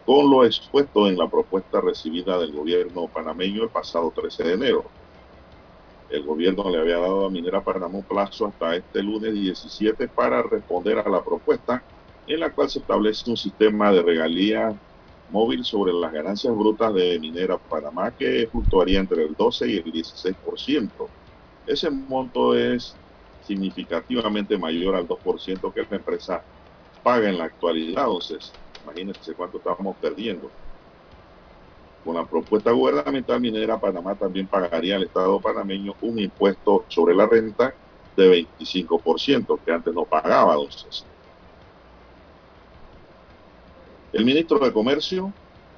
con 0.04 0.30
lo 0.30 0.44
expuesto 0.44 1.08
en 1.08 1.16
la 1.16 1.28
propuesta 1.30 1.80
recibida 1.80 2.38
del 2.38 2.52
gobierno 2.52 3.08
panameño 3.08 3.64
el 3.64 3.70
pasado 3.70 4.12
13 4.14 4.44
de 4.44 4.52
enero. 4.54 4.94
El 6.08 6.24
gobierno 6.24 6.70
le 6.70 6.78
había 6.78 6.98
dado 6.98 7.26
a 7.26 7.30
Minera 7.30 7.64
Panamá 7.64 7.98
un 7.98 8.04
plazo 8.04 8.46
hasta 8.46 8.76
este 8.76 9.02
lunes 9.02 9.32
17 9.34 10.08
para 10.08 10.42
responder 10.42 10.98
a 10.98 11.08
la 11.08 11.24
propuesta 11.24 11.86
en 12.26 12.40
la 12.40 12.52
cual 12.54 12.70
se 12.70 12.80
establece 12.80 13.28
un 13.30 13.36
sistema 13.36 13.92
de 13.92 14.02
regalía 14.02 14.78
móvil 15.26 15.64
sobre 15.64 15.92
las 15.94 16.12
ganancias 16.12 16.54
brutas 16.54 16.92
de 16.94 17.18
Minera 17.18 17.58
Panamá 17.58 18.14
que 18.14 18.48
fluctuaría 18.50 19.00
entre 19.00 19.24
el 19.24 19.34
12 19.34 19.68
y 19.70 19.76
el 19.78 19.84
16%. 19.92 21.12
Ese 21.66 21.90
monto 21.90 22.54
es 22.54 23.00
significativamente 23.40 24.58
mayor 24.58 24.96
al 24.96 25.06
2% 25.08 25.72
que 25.72 25.86
la 25.88 25.96
empresa 25.96 26.46
paga 27.02 27.28
en 27.28 27.38
la 27.38 27.44
actualidad. 27.44 28.06
Imagínense 28.84 29.34
cuánto 29.34 29.58
estamos 29.58 29.96
perdiendo. 29.96 30.50
Con 32.04 32.14
la 32.16 32.24
propuesta 32.24 32.70
gubernamental 32.70 33.40
minera, 33.40 33.80
Panamá 33.80 34.14
también 34.14 34.46
pagaría 34.46 34.96
al 34.96 35.04
Estado 35.04 35.40
panameño 35.40 35.94
un 36.02 36.18
impuesto 36.18 36.84
sobre 36.88 37.14
la 37.14 37.26
renta 37.26 37.74
de 38.16 38.46
25%, 38.46 39.58
que 39.64 39.72
antes 39.72 39.94
no 39.94 40.04
pagaba, 40.04 40.54
entonces. 40.54 41.04
El 44.12 44.24
ministro 44.24 44.58
de 44.58 44.72
Comercio, 44.72 45.32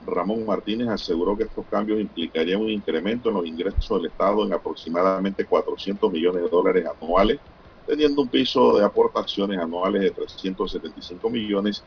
Ramón 0.04 0.44
Martínez, 0.44 0.88
aseguró 0.88 1.36
que 1.36 1.44
estos 1.44 1.64
cambios 1.66 2.00
implicarían 2.00 2.60
un 2.60 2.70
incremento 2.70 3.28
en 3.28 3.36
los 3.36 3.46
ingresos 3.46 3.88
del 4.02 4.10
Estado 4.10 4.44
en 4.44 4.52
aproximadamente 4.52 5.44
400 5.44 6.12
millones 6.12 6.42
de 6.42 6.48
dólares 6.48 6.86
anuales 7.00 7.38
teniendo 7.86 8.22
un 8.22 8.28
piso 8.28 8.76
de 8.76 8.84
aportaciones 8.84 9.58
anuales 9.58 10.02
de 10.02 10.10
375 10.10 11.30
millones, 11.30 11.82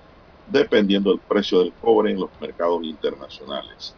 dependiendo 0.51 1.11
del 1.11 1.19
precio 1.19 1.59
del 1.59 1.73
cobre 1.73 2.11
en 2.11 2.19
los 2.19 2.29
mercados 2.39 2.83
internacionales. 2.83 3.95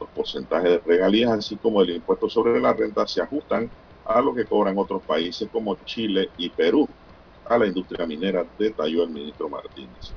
Los 0.00 0.08
porcentajes 0.10 0.70
de 0.70 0.78
regalías, 0.78 1.30
así 1.30 1.56
como 1.56 1.82
el 1.82 1.90
impuesto 1.90 2.28
sobre 2.28 2.60
la 2.60 2.72
renta, 2.72 3.06
se 3.06 3.20
ajustan 3.20 3.70
a 4.04 4.20
lo 4.20 4.34
que 4.34 4.46
cobran 4.46 4.78
otros 4.78 5.02
países 5.02 5.48
como 5.52 5.76
Chile 5.84 6.30
y 6.38 6.48
Perú 6.48 6.88
a 7.46 7.58
la 7.58 7.66
industria 7.66 8.06
minera, 8.06 8.44
detalló 8.58 9.04
el 9.04 9.10
ministro 9.10 9.48
Martínez. 9.48 10.12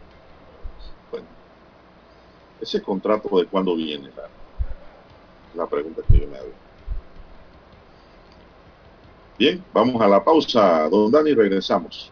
Bueno, 1.09 1.25
ese 2.59 2.81
contrato 2.81 3.37
de 3.37 3.45
cuándo 3.45 3.75
viene, 3.75 4.09
la, 5.55 5.67
pregunta 5.67 6.01
que 6.09 6.19
yo 6.19 6.27
me 6.27 6.37
hago. 6.37 6.51
Bien, 9.37 9.63
vamos 9.73 10.01
a 10.01 10.07
la 10.07 10.23
pausa, 10.23 10.87
don 10.89 11.11
Dani, 11.11 11.33
regresamos. 11.33 12.11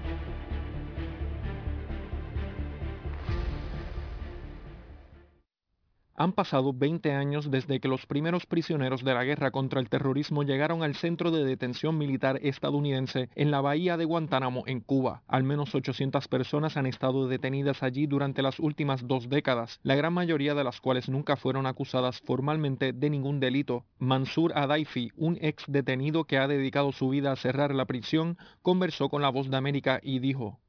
Han 6.21 6.33
pasado 6.33 6.71
20 6.71 7.13
años 7.13 7.49
desde 7.49 7.79
que 7.79 7.87
los 7.87 8.05
primeros 8.05 8.45
prisioneros 8.45 9.03
de 9.03 9.15
la 9.15 9.23
guerra 9.23 9.49
contra 9.49 9.79
el 9.79 9.89
terrorismo 9.89 10.43
llegaron 10.43 10.83
al 10.83 10.93
centro 10.93 11.31
de 11.31 11.43
detención 11.43 11.97
militar 11.97 12.39
estadounidense 12.43 13.29
en 13.33 13.49
la 13.49 13.59
bahía 13.59 13.97
de 13.97 14.05
Guantánamo, 14.05 14.61
en 14.67 14.81
Cuba. 14.81 15.23
Al 15.27 15.43
menos 15.43 15.73
800 15.73 16.27
personas 16.27 16.77
han 16.77 16.85
estado 16.85 17.27
detenidas 17.27 17.81
allí 17.81 18.05
durante 18.05 18.43
las 18.43 18.59
últimas 18.59 19.07
dos 19.07 19.29
décadas, 19.29 19.79
la 19.81 19.95
gran 19.95 20.13
mayoría 20.13 20.53
de 20.53 20.63
las 20.63 20.79
cuales 20.79 21.09
nunca 21.09 21.37
fueron 21.37 21.65
acusadas 21.65 22.21
formalmente 22.21 22.93
de 22.93 23.09
ningún 23.09 23.39
delito. 23.39 23.85
Mansur 23.97 24.51
Adaifi, 24.55 25.09
un 25.15 25.39
ex 25.41 25.63
detenido 25.69 26.25
que 26.25 26.37
ha 26.37 26.47
dedicado 26.47 26.91
su 26.91 27.09
vida 27.09 27.31
a 27.31 27.35
cerrar 27.35 27.73
la 27.73 27.85
prisión, 27.85 28.37
conversó 28.61 29.09
con 29.09 29.23
La 29.23 29.29
Voz 29.29 29.49
de 29.49 29.57
América 29.57 29.99
y 30.03 30.19
dijo, 30.19 30.59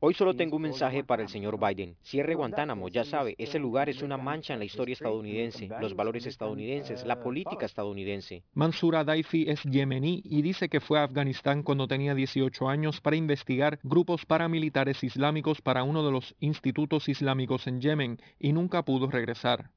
Hoy 0.00 0.12
solo 0.12 0.36
tengo 0.36 0.56
un 0.56 0.62
mensaje 0.62 1.04
para 1.04 1.22
el 1.22 1.28
señor 1.28 1.58
Biden. 1.58 1.96
Cierre 2.02 2.34
Guantánamo, 2.34 2.88
ya 2.88 3.02
sabe, 3.02 3.34
ese 3.38 3.58
lugar 3.58 3.88
es 3.88 4.02
una 4.02 4.18
mancha 4.18 4.52
en 4.52 4.58
la 4.58 4.66
historia 4.66 4.92
estadounidense, 4.92 5.70
los 5.80 5.96
valores 5.96 6.26
estadounidenses, 6.26 7.06
la 7.06 7.22
política 7.22 7.64
estadounidense. 7.64 8.42
Mansur 8.52 8.96
Adaifi 8.96 9.48
es 9.48 9.62
yemení 9.62 10.20
y 10.24 10.42
dice 10.42 10.68
que 10.68 10.80
fue 10.80 10.98
a 10.98 11.04
Afganistán 11.04 11.62
cuando 11.62 11.88
tenía 11.88 12.14
18 12.14 12.68
años 12.68 13.00
para 13.00 13.16
investigar 13.16 13.78
grupos 13.82 14.26
paramilitares 14.26 15.02
islámicos 15.02 15.62
para 15.62 15.82
uno 15.82 16.04
de 16.04 16.12
los 16.12 16.34
institutos 16.40 17.08
islámicos 17.08 17.66
en 17.66 17.80
Yemen 17.80 18.18
y 18.38 18.52
nunca 18.52 18.82
pudo 18.82 19.10
regresar. 19.10 19.70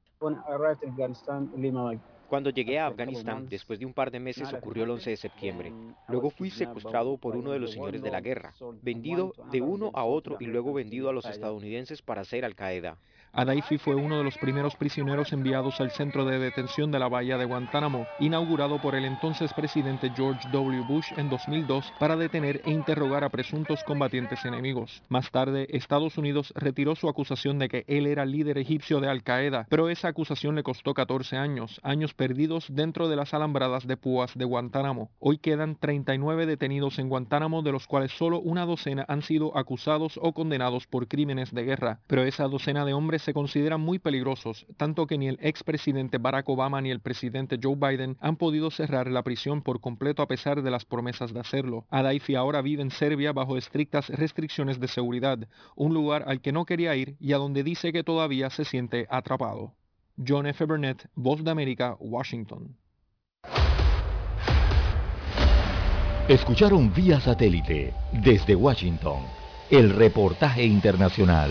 Cuando 2.28 2.50
llegué 2.50 2.78
a 2.78 2.86
Afganistán, 2.86 3.48
después 3.48 3.78
de 3.78 3.86
un 3.86 3.92
par 3.92 4.10
de 4.10 4.20
meses 4.20 4.52
ocurrió 4.52 4.84
el 4.84 4.90
11 4.90 5.10
de 5.10 5.16
septiembre. 5.16 5.72
Luego 6.08 6.30
fui 6.30 6.50
secuestrado 6.50 7.16
por 7.18 7.36
uno 7.36 7.52
de 7.52 7.60
los 7.60 7.72
señores 7.72 8.02
de 8.02 8.10
la 8.10 8.20
guerra, 8.20 8.54
vendido 8.82 9.32
de 9.52 9.60
uno 9.60 9.90
a 9.94 10.04
otro 10.04 10.36
y 10.40 10.46
luego 10.46 10.72
vendido 10.72 11.08
a 11.08 11.12
los 11.12 11.26
estadounidenses 11.26 12.02
para 12.02 12.22
hacer 12.22 12.44
Al-Qaeda. 12.44 12.98
Adaifi 13.36 13.76
fue 13.76 13.94
uno 13.94 14.16
de 14.16 14.24
los 14.24 14.38
primeros 14.38 14.76
prisioneros 14.76 15.30
enviados 15.30 15.78
al 15.82 15.90
centro 15.90 16.24
de 16.24 16.38
detención 16.38 16.90
de 16.90 16.98
la 16.98 17.08
bahía 17.08 17.36
de 17.36 17.44
Guantánamo, 17.44 18.06
inaugurado 18.18 18.80
por 18.80 18.94
el 18.94 19.04
entonces 19.04 19.52
presidente 19.52 20.10
George 20.16 20.48
W. 20.50 20.84
Bush 20.88 21.12
en 21.18 21.28
2002 21.28 21.92
para 21.98 22.16
detener 22.16 22.62
e 22.64 22.70
interrogar 22.70 23.24
a 23.24 23.28
presuntos 23.28 23.84
combatientes 23.84 24.42
enemigos. 24.46 25.02
Más 25.10 25.30
tarde, 25.30 25.66
Estados 25.68 26.16
Unidos 26.16 26.54
retiró 26.56 26.96
su 26.96 27.10
acusación 27.10 27.58
de 27.58 27.68
que 27.68 27.84
él 27.88 28.06
era 28.06 28.24
líder 28.24 28.56
egipcio 28.56 29.00
de 29.00 29.10
Al-Qaeda, 29.10 29.66
pero 29.68 29.90
esa 29.90 30.08
acusación 30.08 30.54
le 30.54 30.62
costó 30.62 30.94
14 30.94 31.36
años, 31.36 31.78
años 31.82 32.14
perdidos 32.14 32.64
dentro 32.70 33.06
de 33.06 33.16
las 33.16 33.34
alambradas 33.34 33.86
de 33.86 33.98
púas 33.98 34.32
de 34.34 34.46
Guantánamo. 34.46 35.10
Hoy 35.18 35.36
quedan 35.36 35.76
39 35.76 36.46
detenidos 36.46 36.98
en 36.98 37.10
Guantánamo, 37.10 37.60
de 37.60 37.72
los 37.72 37.86
cuales 37.86 38.12
solo 38.12 38.40
una 38.40 38.64
docena 38.64 39.04
han 39.08 39.20
sido 39.20 39.54
acusados 39.58 40.18
o 40.22 40.32
condenados 40.32 40.86
por 40.86 41.06
crímenes 41.06 41.52
de 41.52 41.64
guerra, 41.64 42.00
pero 42.06 42.22
esa 42.22 42.44
docena 42.44 42.86
de 42.86 42.94
hombres 42.94 43.25
se 43.26 43.34
consideran 43.34 43.80
muy 43.80 43.98
peligrosos, 43.98 44.66
tanto 44.76 45.08
que 45.08 45.18
ni 45.18 45.26
el 45.26 45.38
expresidente 45.42 46.18
Barack 46.18 46.48
Obama 46.48 46.80
ni 46.80 46.92
el 46.92 47.00
presidente 47.00 47.58
Joe 47.60 47.74
Biden 47.74 48.16
han 48.20 48.36
podido 48.36 48.70
cerrar 48.70 49.10
la 49.10 49.24
prisión 49.24 49.62
por 49.62 49.80
completo 49.80 50.22
a 50.22 50.28
pesar 50.28 50.62
de 50.62 50.70
las 50.70 50.84
promesas 50.84 51.34
de 51.34 51.40
hacerlo. 51.40 51.86
Adaifi 51.90 52.36
ahora 52.36 52.62
vive 52.62 52.82
en 52.82 52.92
Serbia 52.92 53.32
bajo 53.32 53.56
estrictas 53.56 54.10
restricciones 54.10 54.78
de 54.78 54.86
seguridad, 54.86 55.40
un 55.74 55.92
lugar 55.92 56.22
al 56.28 56.40
que 56.40 56.52
no 56.52 56.66
quería 56.66 56.94
ir 56.94 57.16
y 57.18 57.32
a 57.32 57.38
donde 57.38 57.64
dice 57.64 57.92
que 57.92 58.04
todavía 58.04 58.48
se 58.48 58.64
siente 58.64 59.08
atrapado. 59.10 59.74
John 60.24 60.46
F. 60.46 60.64
Burnett, 60.64 61.08
Voz 61.16 61.42
de 61.42 61.50
América, 61.50 61.96
Washington. 61.98 62.76
Escucharon 66.28 66.94
vía 66.94 67.18
satélite 67.18 67.92
desde 68.12 68.54
Washington 68.54 69.18
el 69.70 69.90
reportaje 69.90 70.64
internacional. 70.64 71.50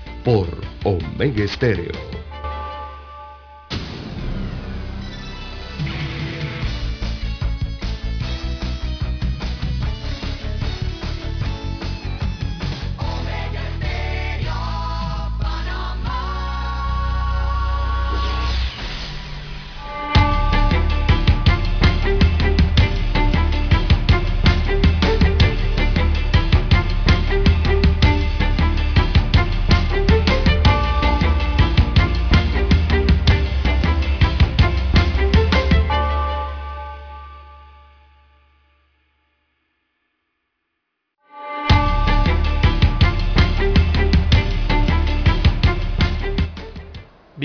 por 0.23 0.47
Omega 0.83 1.43
Estéreo. 1.43 2.30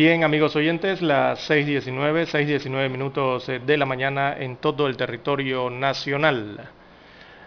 Bien, 0.09 0.23
amigos 0.23 0.55
oyentes, 0.55 1.03
las 1.03 1.51
6.19, 1.51 2.27
6.19 2.27 2.91
minutos 2.91 3.49
eh, 3.49 3.59
de 3.59 3.77
la 3.77 3.87
mañana 3.87 4.37
en 4.39 4.57
todo 4.57 4.87
el 4.87 4.97
territorio 4.97 5.69
nacional. 5.69 6.71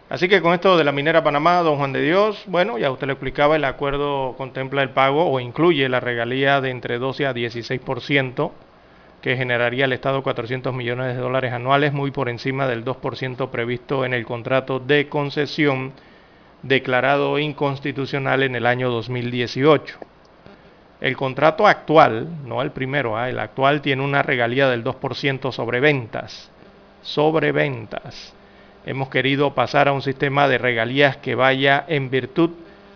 Así 0.09 0.27
que 0.27 0.41
con 0.41 0.53
esto 0.53 0.77
de 0.77 0.83
la 0.83 0.91
minera 0.91 1.23
Panamá, 1.23 1.59
don 1.59 1.77
Juan 1.77 1.93
de 1.93 2.01
Dios, 2.01 2.43
bueno, 2.47 2.77
ya 2.77 2.91
usted 2.91 3.07
le 3.07 3.13
explicaba, 3.13 3.55
el 3.55 3.63
acuerdo 3.63 4.35
contempla 4.37 4.83
el 4.83 4.89
pago 4.89 5.31
o 5.31 5.39
incluye 5.39 5.87
la 5.87 6.01
regalía 6.01 6.59
de 6.59 6.71
entre 6.71 6.99
12 6.99 7.27
a 7.27 7.33
16%, 7.33 8.51
que 9.21 9.37
generaría 9.37 9.85
al 9.85 9.93
Estado 9.93 10.21
400 10.21 10.73
millones 10.73 11.15
de 11.15 11.21
dólares 11.21 11.53
anuales, 11.53 11.93
muy 11.93 12.11
por 12.11 12.27
encima 12.27 12.67
del 12.67 12.83
2% 12.83 13.51
previsto 13.51 14.03
en 14.03 14.13
el 14.13 14.25
contrato 14.25 14.81
de 14.81 15.07
concesión 15.07 15.93
declarado 16.61 17.39
inconstitucional 17.39 18.43
en 18.43 18.55
el 18.55 18.65
año 18.65 18.89
2018. 18.89 19.97
El 21.01 21.15
contrato 21.15 21.65
actual, 21.65 22.27
no 22.45 22.61
el 22.61 22.71
primero, 22.71 23.17
¿ah? 23.17 23.29
el 23.29 23.39
actual 23.39 23.81
tiene 23.81 24.03
una 24.03 24.21
regalía 24.21 24.67
del 24.69 24.83
2% 24.83 25.51
sobre 25.53 25.79
ventas. 25.79 26.51
Sobre 27.01 27.53
ventas. 27.53 28.33
Hemos 28.85 29.09
querido 29.09 29.55
pasar 29.55 29.87
a 29.87 29.93
un 29.93 30.01
sistema 30.01 30.49
de 30.49 30.57
regalías 30.57 31.15
que 31.17 31.35
vaya 31.35 31.85
en 31.87 32.09
virtud 32.09 32.51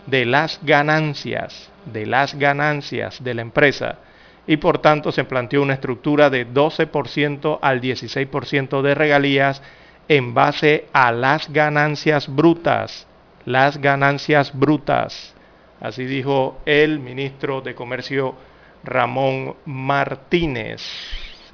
de 0.05 0.25
las 0.25 0.59
ganancias, 0.63 1.71
de 1.85 2.05
las 2.05 2.35
ganancias 2.35 3.23
de 3.23 3.33
la 3.33 3.41
empresa. 3.41 3.99
Y 4.47 4.57
por 4.57 4.79
tanto 4.79 5.13
se 5.13 5.23
planteó 5.23 5.61
una 5.61 5.75
estructura 5.75 6.29
de 6.29 6.45
12% 6.45 7.59
al 7.61 7.79
16% 7.79 8.81
de 8.81 8.95
regalías 8.95 9.61
en 10.09 10.33
base 10.33 10.87
a 10.91 11.13
las 11.13 11.51
ganancias 11.53 12.27
brutas. 12.27 13.07
Las 13.45 13.77
ganancias 13.77 14.51
brutas. 14.53 15.32
Así 15.83 16.05
dijo 16.05 16.59
el 16.65 16.99
ministro 16.99 17.59
de 17.59 17.75
Comercio 17.75 18.35
Ramón 18.85 19.53
Martínez. 19.65 20.81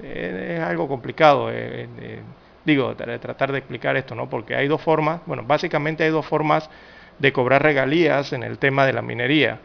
Eh, 0.04 0.58
es 0.58 0.64
algo 0.64 0.88
complicado, 0.88 1.50
eh, 1.50 1.90
eh, 2.00 2.22
digo, 2.64 2.96
tratar 2.96 3.52
de 3.52 3.58
explicar 3.58 3.98
esto, 3.98 4.14
¿no? 4.14 4.30
Porque 4.30 4.56
hay 4.56 4.68
dos 4.68 4.84
formas, 4.84 5.22
bueno, 5.26 5.42
básicamente 5.48 6.04
hay 6.04 6.12
dos 6.12 6.28
formas 6.28 6.70
de 7.18 7.34
cobrar 7.34 7.64
regalías 7.64 8.32
en 8.32 8.44
el 8.44 8.60
tema 8.60 8.86
de 8.86 8.94
la 8.94 9.02
minería. 9.02 9.62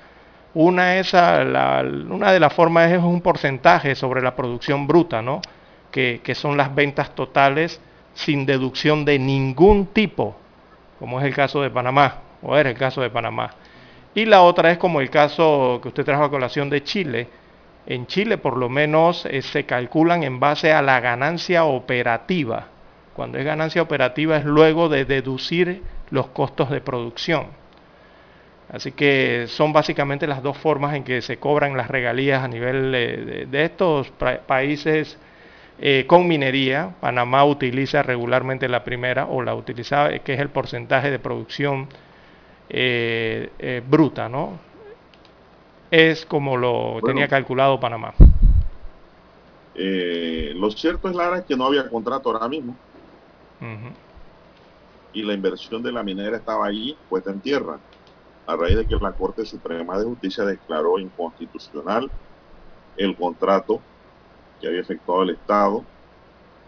Una 0.54 0.96
es 0.96 1.12
una 1.12 2.32
de 2.32 2.40
las 2.40 2.54
formas 2.54 2.90
es 2.90 3.02
un 3.02 3.20
porcentaje 3.20 3.94
sobre 3.94 4.22
la 4.22 4.34
producción 4.34 4.86
bruta, 4.86 5.20
¿no? 5.20 5.42
Que, 5.90 6.22
que 6.24 6.34
son 6.34 6.56
las 6.56 6.74
ventas 6.74 7.14
totales 7.14 7.82
sin 8.14 8.46
deducción 8.46 9.04
de 9.04 9.18
ningún 9.18 9.88
tipo, 9.88 10.34
como 10.98 11.20
es 11.20 11.26
el 11.26 11.34
caso 11.34 11.60
de 11.60 11.68
Panamá, 11.68 12.22
o 12.40 12.56
era 12.56 12.70
el 12.70 12.78
caso 12.78 13.02
de 13.02 13.10
Panamá. 13.10 13.50
Y 14.14 14.26
la 14.26 14.42
otra 14.42 14.70
es 14.70 14.78
como 14.78 15.00
el 15.00 15.10
caso 15.10 15.80
que 15.82 15.88
usted 15.88 16.04
trajo 16.04 16.24
a 16.24 16.30
colación 16.30 16.70
de 16.70 16.84
Chile. 16.84 17.28
En 17.86 18.06
Chile 18.06 18.38
por 18.38 18.56
lo 18.56 18.68
menos 18.68 19.26
eh, 19.26 19.42
se 19.42 19.64
calculan 19.64 20.22
en 20.22 20.38
base 20.38 20.72
a 20.72 20.82
la 20.82 21.00
ganancia 21.00 21.64
operativa. 21.64 22.68
Cuando 23.14 23.38
es 23.38 23.44
ganancia 23.44 23.82
operativa 23.82 24.36
es 24.36 24.44
luego 24.44 24.88
de 24.88 25.04
deducir 25.04 25.82
los 26.10 26.28
costos 26.28 26.70
de 26.70 26.80
producción. 26.80 27.48
Así 28.72 28.92
que 28.92 29.46
son 29.48 29.72
básicamente 29.72 30.26
las 30.26 30.42
dos 30.42 30.56
formas 30.56 30.94
en 30.94 31.04
que 31.04 31.20
se 31.20 31.38
cobran 31.38 31.76
las 31.76 31.88
regalías 31.88 32.42
a 32.42 32.48
nivel 32.48 32.92
de, 32.92 33.64
estos 33.64 34.10
países 34.46 35.18
eh, 35.80 36.04
con 36.06 36.26
minería. 36.26 36.94
Panamá 37.00 37.44
utiliza 37.44 38.02
regularmente 38.02 38.68
la 38.68 38.84
primera 38.84 39.26
o 39.26 39.42
la 39.42 39.54
utiliza, 39.54 40.18
que 40.20 40.34
es 40.34 40.40
el 40.40 40.48
porcentaje 40.48 41.10
de 41.10 41.18
producción 41.18 41.88
eh, 42.68 43.50
eh, 43.58 43.82
bruta, 43.86 44.28
¿no? 44.28 44.58
Es 45.90 46.26
como 46.26 46.56
lo 46.56 47.00
tenía 47.04 47.28
calculado 47.28 47.78
Panamá. 47.78 48.14
Eh, 49.74 50.52
lo 50.56 50.70
cierto 50.70 51.08
es, 51.08 51.16
Lara, 51.16 51.44
que 51.44 51.56
no 51.56 51.66
había 51.66 51.88
contrato 51.88 52.30
ahora 52.30 52.48
mismo. 52.48 52.76
Y 55.12 55.22
la 55.22 55.32
inversión 55.32 55.82
de 55.82 55.92
la 55.92 56.02
minera 56.02 56.36
estaba 56.36 56.66
allí, 56.66 56.96
puesta 57.08 57.30
en 57.30 57.40
tierra, 57.40 57.78
a 58.46 58.56
raíz 58.56 58.76
de 58.76 58.86
que 58.86 58.96
la 58.96 59.12
Corte 59.12 59.44
Suprema 59.44 59.98
de 59.98 60.04
Justicia 60.04 60.44
declaró 60.44 60.98
inconstitucional 60.98 62.10
el 62.96 63.16
contrato 63.16 63.80
que 64.60 64.66
había 64.68 64.80
efectuado 64.80 65.22
el 65.22 65.30
Estado 65.30 65.84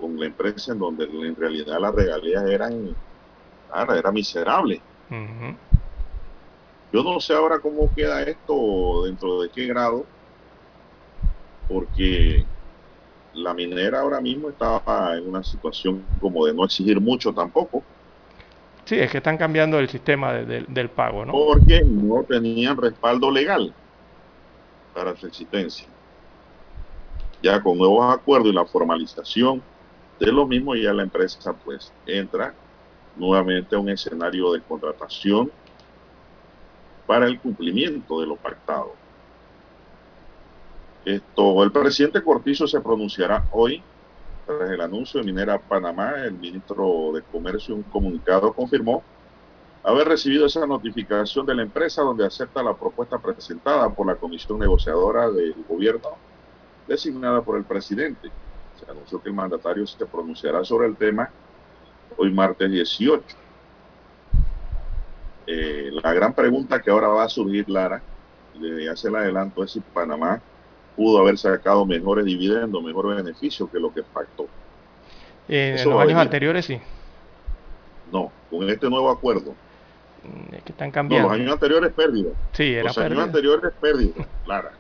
con 0.01 0.19
la 0.19 0.27
empresa 0.27 0.73
en 0.73 0.79
donde 0.79 1.05
en 1.05 1.37
realidad 1.37 1.79
las 1.81 1.95
regalías 1.95 2.45
eran, 2.49 2.95
era 3.75 4.13
miserable. 4.13 4.81
Yo 6.97 7.03
no 7.03 7.21
sé 7.21 7.35
ahora 7.35 7.59
cómo 7.59 7.93
queda 7.95 8.23
esto, 8.23 9.05
dentro 9.05 9.43
de 9.43 9.51
qué 9.51 9.67
grado 9.67 10.07
porque 11.69 12.43
la 13.35 13.53
minera 13.53 14.01
ahora 14.01 14.19
mismo 14.19 14.49
estaba 14.49 15.15
en 15.15 15.29
una 15.29 15.43
situación 15.45 16.03
como 16.23 16.47
de 16.47 16.55
no 16.55 16.65
exigir 16.65 16.99
mucho 16.99 17.35
tampoco. 17.35 17.83
Sí, 18.87 18.99
es 18.99 19.11
que 19.11 19.19
están 19.19 19.37
cambiando 19.37 19.79
el 19.79 19.91
sistema 19.91 20.33
de, 20.33 20.47
de, 20.47 20.65
del 20.69 20.89
pago, 20.89 21.27
¿no? 21.27 21.33
Porque 21.33 21.83
no 21.85 22.23
tenían 22.23 22.79
respaldo 22.79 23.31
legal 23.31 23.75
para 24.95 25.15
su 25.17 25.27
existencia. 25.27 25.87
Ya 27.43 27.61
con 27.63 27.77
nuevos 27.77 28.11
acuerdos 28.11 28.49
y 28.49 28.55
la 28.55 28.65
formalización 28.65 29.61
de 30.19 30.33
lo 30.33 30.47
mismo, 30.47 30.75
ya 30.75 30.95
la 30.95 31.03
empresa 31.03 31.53
pues 31.63 31.93
entra 32.07 32.55
nuevamente 33.17 33.77
a 33.77 33.81
un 33.81 33.91
escenario 33.91 34.53
de 34.53 34.63
contratación 34.63 35.51
para 37.07 37.27
el 37.27 37.39
cumplimiento 37.41 38.21
de 38.21 38.27
lo 38.27 38.37
pactado. 38.37 38.95
Esto, 41.05 41.63
el 41.63 41.71
presidente 41.71 42.23
Cortizo 42.23 42.67
se 42.67 42.81
pronunciará 42.81 43.45
hoy 43.53 43.83
tras 44.45 44.71
el 44.71 44.81
anuncio 44.81 45.21
de 45.21 45.27
Minera 45.27 45.59
Panamá. 45.59 46.15
El 46.25 46.33
ministro 46.33 47.13
de 47.15 47.23
Comercio 47.23 47.75
un 47.75 47.85
comunicado 47.85 48.53
confirmó 48.53 49.05
haber 49.85 50.09
recibido 50.09 50.47
esa 50.47 50.67
notificación 50.67 51.47
de 51.47 51.55
la 51.55 51.63
empresa 51.63 52.03
donde 52.03 52.27
acepta 52.27 52.61
la 52.61 52.75
propuesta 52.75 53.19
presentada 53.19 53.89
por 53.89 54.07
la 54.07 54.17
comisión 54.17 54.59
negociadora 54.59 55.31
del 55.31 55.55
gobierno 55.69 56.11
designada 56.89 57.41
por 57.41 57.57
el 57.57 57.65
presidente. 57.65 58.31
Se 58.75 58.91
anunció 58.91 59.23
que 59.23 59.29
el 59.29 59.35
mandatario 59.35 59.87
se 59.87 60.05
pronunciará 60.07 60.65
sobre 60.65 60.89
el 60.89 60.97
tema 60.97 61.31
hoy 62.17 62.33
martes 62.33 62.69
18. 62.69 63.46
Eh, 65.47 65.91
la 66.03 66.13
gran 66.13 66.33
pregunta 66.35 66.81
que 66.83 66.91
ahora 66.91 67.09
va 67.09 67.25
a 67.25 67.29
surgir, 67.29 67.69
Lara, 67.69 68.03
ya 68.61 68.97
se 68.97 69.11
la 69.11 69.21
adelanto, 69.21 69.63
es 69.63 69.71
si 69.73 69.81
Panamá 69.81 70.41
pudo 70.97 71.19
haber 71.21 71.39
sacado 71.39 71.85
mejores 71.85 72.25
dividendos, 72.25 72.83
mejor 72.83 73.15
beneficio 73.15 73.71
que 73.71 73.79
lo 73.79 73.93
que 73.93 74.03
pactó. 74.03 74.47
Eh, 75.49 75.77
en 75.79 75.91
los 75.91 76.01
años 76.01 76.19
anteriores 76.19 76.65
sí. 76.65 76.81
No, 78.11 78.33
con 78.51 78.69
este 78.69 78.89
nuevo 78.89 79.11
acuerdo. 79.11 79.55
Mm, 80.25 80.55
Es 80.55 80.63
que 80.65 80.73
están 80.73 80.91
cambiando. 80.91 81.29
No, 81.29 81.35
los 81.35 81.41
años 81.41 81.53
anteriores 81.55 81.93
pérdida. 81.93 82.31
sí, 82.53 82.73
era 82.75 82.85
Los 82.85 82.97
pérdida. 82.97 83.15
años 83.15 83.27
anteriores 83.29 83.73
pérdida, 83.81 84.27
Lara. 84.47 84.73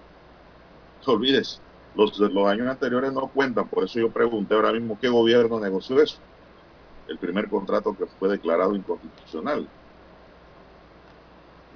No 1.06 1.12
olvides, 1.12 1.60
los, 1.94 2.18
los 2.18 2.48
años 2.48 2.66
anteriores 2.66 3.12
no 3.12 3.28
cuentan, 3.28 3.68
por 3.68 3.84
eso 3.84 4.00
yo 4.00 4.10
pregunté 4.10 4.54
ahora 4.54 4.72
mismo 4.72 4.98
qué 5.00 5.08
gobierno 5.08 5.60
negoció 5.60 6.02
eso. 6.02 6.18
El 7.06 7.18
primer 7.18 7.48
contrato 7.48 7.96
que 7.96 8.06
fue 8.18 8.28
declarado 8.28 8.74
inconstitucional. 8.74 9.68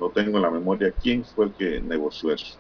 No 0.01 0.11
tengo 0.11 0.39
en 0.39 0.43
la 0.43 0.51
memoria 0.51 0.93
quién 1.01 1.25
fue 1.25 1.47
el 1.47 1.55
que 1.55 1.81
negoció 1.83 2.33
eso. 2.33 2.59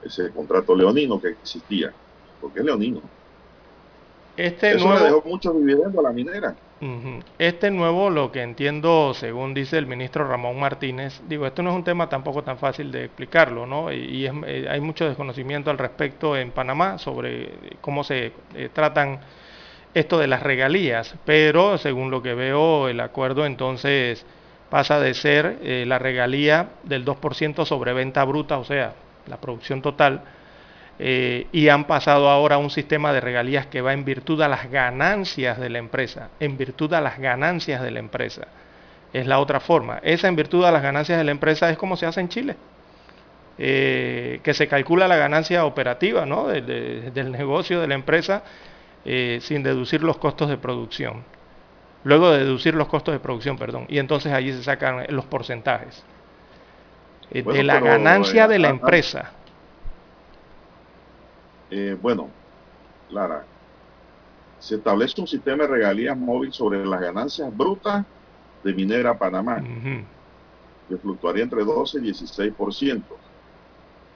Ese 0.00 0.32
contrato 0.32 0.74
leonino 0.74 1.20
que 1.20 1.28
existía. 1.28 1.94
Porque 2.40 2.60
es 2.60 2.64
leonino. 2.64 3.10
Este 4.36 4.74
Eso 4.74 4.84
nuevo, 4.88 4.98
le 4.98 5.04
dejó 5.04 5.22
mucho 5.26 5.52
dividendo 5.52 6.00
a 6.00 6.02
la 6.04 6.12
minera. 6.12 6.56
Este 7.38 7.70
nuevo, 7.70 8.10
lo 8.10 8.32
que 8.32 8.42
entiendo, 8.42 9.14
según 9.14 9.54
dice 9.54 9.78
el 9.78 9.86
ministro 9.86 10.26
Ramón 10.28 10.58
Martínez, 10.60 11.22
digo, 11.26 11.46
esto 11.46 11.62
no 11.62 11.70
es 11.70 11.76
un 11.76 11.84
tema 11.84 12.08
tampoco 12.08 12.44
tan 12.44 12.58
fácil 12.58 12.92
de 12.92 13.04
explicarlo, 13.04 13.66
¿no? 13.66 13.92
Y, 13.92 13.96
y 13.96 14.26
es- 14.26 14.32
eh, 14.46 14.66
hay 14.68 14.80
mucho 14.80 15.06
desconocimiento 15.06 15.70
al 15.70 15.78
respecto 15.78 16.36
en 16.36 16.52
Panamá 16.52 16.98
sobre 16.98 17.78
cómo 17.80 18.04
se 18.04 18.32
eh, 18.54 18.68
tratan 18.72 19.20
esto 19.94 20.18
de 20.18 20.26
las 20.28 20.42
regalías, 20.42 21.16
pero 21.24 21.78
según 21.78 22.10
lo 22.10 22.22
que 22.22 22.34
veo, 22.34 22.88
el 22.88 23.00
acuerdo 23.00 23.46
entonces 23.46 24.26
pasa 24.70 24.98
de 25.00 25.14
ser 25.14 25.58
eh, 25.62 25.84
la 25.86 25.98
regalía 25.98 26.70
del 26.82 27.04
2% 27.04 27.64
sobre 27.64 27.92
venta 27.92 28.24
bruta, 28.24 28.58
o 28.58 28.64
sea, 28.64 28.94
la 29.26 29.36
producción 29.40 29.82
total, 29.82 30.22
eh, 30.98 31.46
y 31.52 31.68
han 31.68 31.84
pasado 31.86 32.28
ahora 32.30 32.56
a 32.56 32.58
un 32.58 32.70
sistema 32.70 33.12
de 33.12 33.20
regalías 33.20 33.66
que 33.66 33.80
va 33.82 33.92
en 33.92 34.04
virtud 34.04 34.40
a 34.42 34.48
las 34.48 34.70
ganancias 34.70 35.58
de 35.58 35.68
la 35.70 35.78
empresa, 35.78 36.30
en 36.40 36.56
virtud 36.56 36.92
a 36.94 37.00
las 37.00 37.18
ganancias 37.18 37.82
de 37.82 37.90
la 37.90 37.98
empresa. 37.98 38.46
Es 39.12 39.26
la 39.26 39.38
otra 39.38 39.60
forma. 39.60 39.98
Esa 40.02 40.28
en 40.28 40.36
virtud 40.36 40.64
a 40.64 40.72
las 40.72 40.82
ganancias 40.82 41.18
de 41.18 41.24
la 41.24 41.30
empresa 41.30 41.70
es 41.70 41.78
como 41.78 41.96
se 41.96 42.06
hace 42.06 42.20
en 42.20 42.28
Chile, 42.28 42.56
eh, 43.58 44.40
que 44.42 44.52
se 44.54 44.68
calcula 44.68 45.08
la 45.08 45.16
ganancia 45.16 45.64
operativa 45.64 46.26
¿no? 46.26 46.48
de- 46.48 46.60
de- 46.62 47.10
del 47.12 47.30
negocio 47.32 47.80
de 47.80 47.86
la 47.88 47.94
empresa 47.94 48.42
sin 49.40 49.62
deducir 49.62 50.02
los 50.02 50.16
costos 50.18 50.48
de 50.48 50.56
producción. 50.56 51.22
Luego 52.06 52.30
de 52.30 52.38
deducir 52.44 52.76
los 52.76 52.86
costos 52.86 53.12
de 53.14 53.18
producción, 53.18 53.58
perdón. 53.58 53.86
Y 53.88 53.98
entonces 53.98 54.32
allí 54.32 54.52
se 54.52 54.62
sacan 54.62 55.06
los 55.08 55.24
porcentajes. 55.24 56.04
eh, 57.32 57.42
Bueno, 57.42 57.56
de 57.58 57.64
la 57.64 57.72
pero, 57.80 57.86
ganancia 57.86 58.44
eh, 58.44 58.48
de 58.48 58.58
la 58.60 58.68
empresa. 58.68 59.32
Eh, 61.68 61.96
bueno, 62.00 62.28
Lara, 63.10 63.44
se 64.60 64.76
establece 64.76 65.20
un 65.20 65.26
sistema 65.26 65.64
de 65.64 65.68
regalías 65.68 66.16
móvil 66.16 66.52
sobre 66.52 66.86
las 66.86 67.00
ganancias 67.00 67.54
brutas 67.56 68.06
de 68.62 68.72
Minera 68.72 69.18
Panamá, 69.18 69.60
que 70.88 70.96
fluctuaría 70.98 71.42
entre 71.42 71.64
12 71.64 71.98
y 71.98 72.02
16%. 72.02 73.02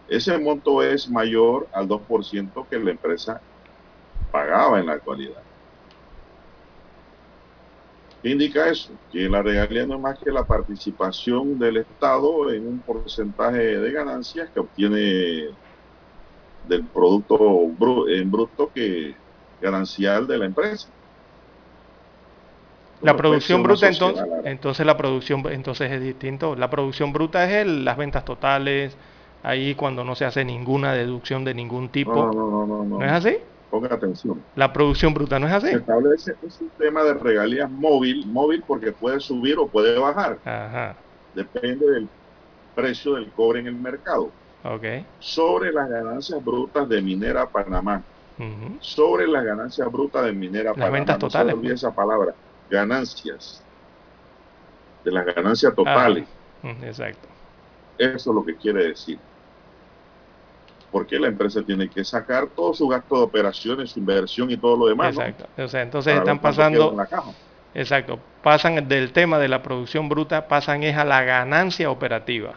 Ese 0.07 0.39
monto 0.39 0.81
es 0.81 1.11
mayor 1.11 1.67
al 1.73 1.89
2% 1.89 2.69
que 2.69 2.79
la 2.79 2.93
empresa 2.93 3.41
pagaba 4.31 4.79
en 4.79 4.87
la 4.87 4.93
actualidad. 4.93 5.43
¿Qué 8.23 8.31
indica 8.31 8.69
eso? 8.69 8.95
Que 9.09 9.29
la 9.31 9.43
regalía 9.43 9.87
no 9.87 9.95
es 9.97 10.01
más 10.01 10.19
que 10.23 10.31
la 10.31 10.45
participación 10.47 11.59
del 11.59 11.79
Estado 11.79 12.53
en 12.53 12.67
un 12.67 12.83
porcentaje 12.83 13.59
de 13.79 13.93
ganancias 13.93 14.51
que 14.53 14.61
obtiene 14.61 15.59
del 16.63 16.89
producto 16.91 18.09
en 18.09 18.31
bruto 18.31 18.71
que 18.75 19.15
ganancial 19.61 20.27
de 20.27 20.39
la 20.39 20.47
empresa. 20.47 20.91
La 23.03 23.17
producción 23.17 23.63
bruta 23.63 23.89
entonces, 23.89 24.27
entonces 24.43 24.85
la 24.87 24.97
producción 24.97 25.43
entonces 25.51 25.91
es 25.93 26.01
distinto. 26.03 26.55
La 26.57 26.71
producción 26.71 27.13
bruta 27.13 27.45
es 27.45 27.53
el- 27.67 27.85
las 27.85 27.97
ventas 27.97 28.25
totales, 28.25 28.99
ahí 29.43 29.75
cuando 29.75 30.05
no 30.05 30.15
se 30.15 30.25
hace 30.27 30.45
ninguna 30.45 30.93
deducción 30.95 31.45
de 31.45 31.55
ningún 31.55 31.91
tipo. 31.91 32.21
No, 32.21 32.33
no, 32.33 32.51
no, 32.51 32.67
no, 32.67 32.85
no, 32.85 32.99
¿No 32.99 33.07
es 33.07 33.13
así? 33.13 33.39
Ponga 33.71 33.95
atención. 33.95 34.43
La 34.57 34.73
producción 34.73 35.15
bruta 35.15 35.39
no 35.39 35.47
es 35.47 35.53
así. 35.53 35.69
Se 35.69 35.77
establece 35.77 36.35
un 36.43 36.51
sistema 36.51 37.05
de 37.05 37.15
regalías 37.15 37.71
móvil, 37.71 38.27
móvil 38.27 38.65
porque 38.67 38.91
puede 38.93 39.21
subir 39.21 39.59
o 39.59 39.69
puede 39.69 39.97
bajar, 39.99 40.39
Ajá. 40.45 40.97
depende 41.35 41.89
del 41.89 42.09
precio 42.75 43.15
del 43.15 43.31
cobre 43.31 43.61
en 43.61 43.69
el 43.69 43.77
mercado. 43.77 44.31
Ok. 44.65 44.85
Sobre 45.21 45.73
las 45.73 45.89
ganancias 45.89 46.45
brutas 46.45 46.89
de 46.89 47.01
Minera 47.01 47.47
Panamá, 47.49 48.03
sobre 48.81 49.27
las 49.29 49.45
ganancias 49.45 49.91
brutas 49.93 50.25
de 50.25 50.33
Minera 50.33 50.71
Las 50.71 50.75
Panamá. 50.75 50.93
ventas 50.93 51.17
no 51.21 51.31
se 51.31 51.39
totales, 51.39 51.55
pues. 51.61 51.71
esa 51.73 51.95
palabra, 51.95 52.35
ganancias. 52.69 53.63
De 55.05 55.13
las 55.13 55.25
ganancias 55.27 55.75
totales. 55.75 56.27
Exacto. 56.83 57.29
Eso 57.99 58.31
es 58.31 58.35
lo 58.35 58.45
que 58.45 58.57
quiere 58.57 58.89
decir. 58.89 59.19
Porque 60.91 61.19
la 61.19 61.29
empresa 61.29 61.63
tiene 61.63 61.89
que 61.89 62.05
sacar 62.05 62.49
todo 62.49 62.75
su 62.75 62.89
gasto 62.89 63.17
de 63.17 63.23
operaciones, 63.23 63.91
su 63.91 64.01
inversión 64.01 64.51
y 64.51 64.57
todo 64.57 64.77
lo 64.77 64.87
demás. 64.87 65.15
¿no? 65.15 65.23
Exacto. 65.23 65.63
O 65.63 65.69
sea, 65.69 65.83
entonces 65.83 66.13
Para 66.13 66.25
están 66.25 66.39
pasando, 66.41 66.91
en 66.91 66.97
la 66.97 67.07
caja. 67.07 67.31
exacto, 67.75 68.19
pasan 68.43 68.89
del 68.89 69.13
tema 69.13 69.39
de 69.39 69.49
la 69.49 69.63
producción 69.63 70.09
bruta, 70.09 70.49
pasan 70.49 70.83
es 70.83 70.97
a 70.97 71.05
la 71.05 71.23
ganancia 71.23 71.91
operativa. 71.91 72.55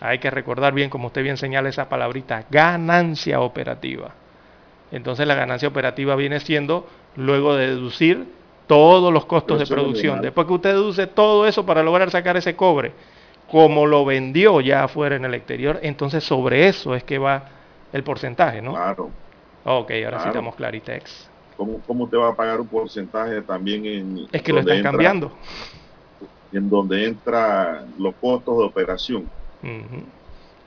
Hay 0.00 0.18
que 0.18 0.30
recordar 0.30 0.72
bien, 0.72 0.90
como 0.90 1.08
usted 1.08 1.22
bien 1.22 1.36
señala 1.36 1.68
esa 1.68 1.88
palabrita, 1.88 2.44
ganancia 2.50 3.40
operativa. 3.40 4.12
Entonces 4.92 5.26
la 5.26 5.34
ganancia 5.34 5.68
operativa 5.68 6.16
viene 6.16 6.40
siendo 6.40 6.88
luego 7.16 7.56
de 7.56 7.68
deducir 7.68 8.26
todos 8.66 9.12
los 9.12 9.26
costos 9.26 9.58
Pero 9.58 9.68
de 9.68 9.74
producción. 9.74 10.22
Después 10.22 10.46
que 10.46 10.52
usted 10.52 10.70
deduce 10.70 11.06
todo 11.06 11.46
eso 11.46 11.66
para 11.66 11.82
lograr 11.82 12.10
sacar 12.10 12.36
ese 12.36 12.54
cobre, 12.54 12.92
como 13.50 13.86
lo 13.86 14.04
vendió 14.04 14.60
ya 14.60 14.84
afuera 14.84 15.16
en 15.16 15.24
el 15.24 15.34
exterior, 15.34 15.80
entonces 15.82 16.22
sobre 16.22 16.68
eso 16.68 16.94
es 16.94 17.02
que 17.02 17.18
va 17.18 17.48
el 17.92 18.02
porcentaje, 18.04 18.60
¿no? 18.62 18.72
Claro. 18.74 19.10
Ok, 19.64 19.90
ahora 19.90 20.18
sí 20.18 20.22
Claro. 20.24 20.28
estamos 20.30 20.54
claritex. 20.56 21.30
¿Cómo, 21.56 21.80
¿Cómo 21.86 22.08
te 22.08 22.16
va 22.16 22.28
a 22.28 22.34
pagar 22.36 22.60
un 22.60 22.68
porcentaje 22.68 23.42
también 23.42 23.84
en 23.86 24.28
Es 24.32 24.42
que 24.42 24.52
lo 24.52 24.60
están 24.60 24.76
entra- 24.76 24.90
cambiando. 24.92 25.32
En 26.52 26.70
donde 26.70 27.04
entra 27.06 27.84
los 27.98 28.14
costos 28.16 28.58
de 28.58 28.64
operación. 28.64 29.28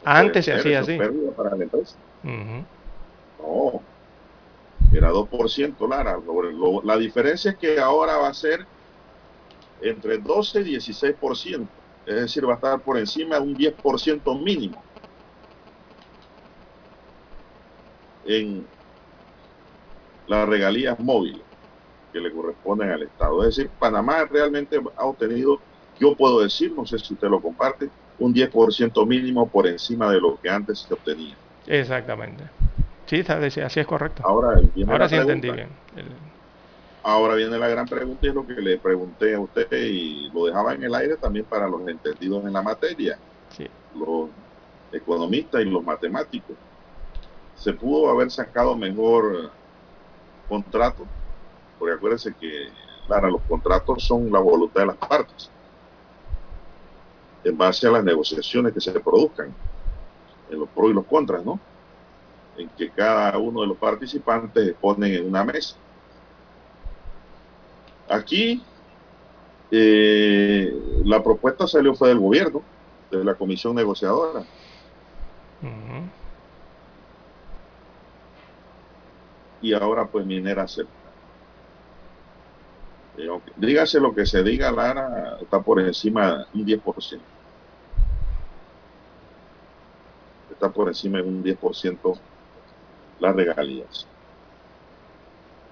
Antes 0.04 0.46
se 0.46 0.54
hacía 0.54 0.82
así. 0.82 0.98
para 1.36 1.56
la 1.56 1.64
empresa. 1.64 1.96
No. 3.40 3.82
Era 4.94 5.10
2%, 5.12 5.88
Lara. 5.88 6.18
Lo- 6.26 6.42
lo- 6.44 6.82
la 6.84 6.98
diferencia 6.98 7.52
es 7.52 7.58
que 7.58 7.80
ahora 7.80 8.18
va 8.18 8.28
a 8.28 8.34
ser 8.34 8.66
entre 9.82 10.18
12 10.18 10.62
y 10.62 10.64
16%. 10.66 11.66
Es 12.06 12.16
decir, 12.16 12.46
va 12.48 12.54
a 12.54 12.56
estar 12.56 12.80
por 12.82 12.98
encima 12.98 13.36
de 13.36 13.42
un 13.42 13.56
10% 13.56 14.36
mínimo. 14.44 14.84
En 18.26 18.66
las 20.28 20.48
regalías 20.48 21.00
móviles 21.00 21.42
que 22.12 22.20
le 22.20 22.32
corresponden 22.32 22.90
al 22.92 23.04
Estado. 23.04 23.42
Es 23.44 23.56
decir, 23.56 23.72
Panamá 23.80 24.26
realmente 24.26 24.80
ha 24.98 25.06
obtenido, 25.06 25.60
yo 26.00 26.16
puedo 26.16 26.42
decir, 26.42 26.74
no 26.76 26.86
sé 26.86 27.00
si 27.00 27.14
usted 27.14 27.28
lo 27.28 27.42
comparte, 27.42 27.90
un 28.18 28.34
10% 28.34 29.06
mínimo 29.06 29.50
por 29.50 29.68
encima 29.68 30.12
de 30.12 30.20
lo 30.20 30.38
que 30.42 30.50
antes 30.50 30.80
se 30.80 30.94
obtenía. 30.94 31.36
Exactamente. 31.68 32.44
Sí, 33.08 33.24
así 33.28 33.80
es 33.80 33.88
correcto. 33.88 34.24
Ahora, 34.26 34.60
Ahora 34.88 35.10
sí 35.10 35.16
entendí 35.16 35.50
bien. 35.50 35.70
Ahora 37.04 37.36
viene 37.36 37.58
la 37.58 37.68
gran 37.68 37.86
pregunta 37.86 38.28
y 38.28 38.32
lo 38.32 38.46
que 38.46 38.54
le 38.54 38.78
pregunté 38.78 39.34
a 39.34 39.40
usted 39.40 39.68
y 39.72 40.30
lo 40.32 40.46
dejaba 40.46 40.76
en 40.76 40.84
el 40.84 40.94
aire 40.94 41.18
también 41.18 41.46
para 41.46 41.68
los 41.68 41.88
entendidos 41.88 42.46
en 42.46 42.54
la 42.54 42.62
materia, 42.62 43.18
los 43.96 44.30
economistas 44.92 45.62
y 45.62 45.66
los 45.66 45.84
matemáticos. 45.84 46.56
¿Se 47.62 47.74
pudo 47.74 48.10
haber 48.10 48.32
sacado 48.32 48.76
mejor 48.76 49.52
contrato? 50.50 51.06
Porque 51.78 51.94
acuérdense 51.94 52.34
que, 52.34 52.70
claro, 53.06 53.30
los 53.30 53.42
contratos 53.44 54.04
son 54.04 54.32
la 54.32 54.40
voluntad 54.40 54.82
de 54.82 54.88
las 54.88 54.98
partes 54.98 55.52
en 57.44 57.56
base 57.58 57.88
a 57.88 57.92
las 57.92 58.04
negociaciones 58.04 58.74
que 58.74 58.82
se 58.82 58.92
produzcan, 59.00 59.54
en 60.50 60.60
los 60.60 60.70
pros 60.70 60.90
y 60.90 60.94
los 60.94 61.06
contras, 61.06 61.46
¿no? 61.46 61.60
En 62.58 62.68
que 62.70 62.90
cada 62.90 63.38
uno 63.38 63.62
de 63.62 63.68
los 63.68 63.78
participantes 63.78 64.76
ponen 64.80 65.14
en 65.14 65.28
una 65.28 65.44
mesa 65.44 65.76
Aquí 68.10 68.62
eh, 69.70 70.74
la 71.06 71.24
propuesta 71.24 71.66
salió 71.68 71.94
fue 71.94 72.10
del 72.10 72.20
gobierno, 72.20 72.62
de 73.10 73.24
la 73.24 73.36
comisión 73.36 73.76
negociadora. 73.76 74.44
Y 79.62 79.74
ahora 79.74 80.08
pues 80.08 80.26
Minera 80.26 80.64
acepta. 80.64 80.92
Eh, 83.18 83.28
dígase 83.58 84.00
lo 84.00 84.14
que 84.14 84.26
se 84.26 84.42
diga, 84.44 84.72
Lara 84.72 85.38
está 85.42 85.62
por 85.62 85.80
encima 85.80 86.48
un 86.54 86.66
10%. 86.66 87.20
Está 90.52 90.70
por 90.70 90.88
encima 90.88 91.18
de 91.18 91.24
un 91.24 91.44
10% 91.44 92.20
las 93.20 93.36
regalías 93.36 94.08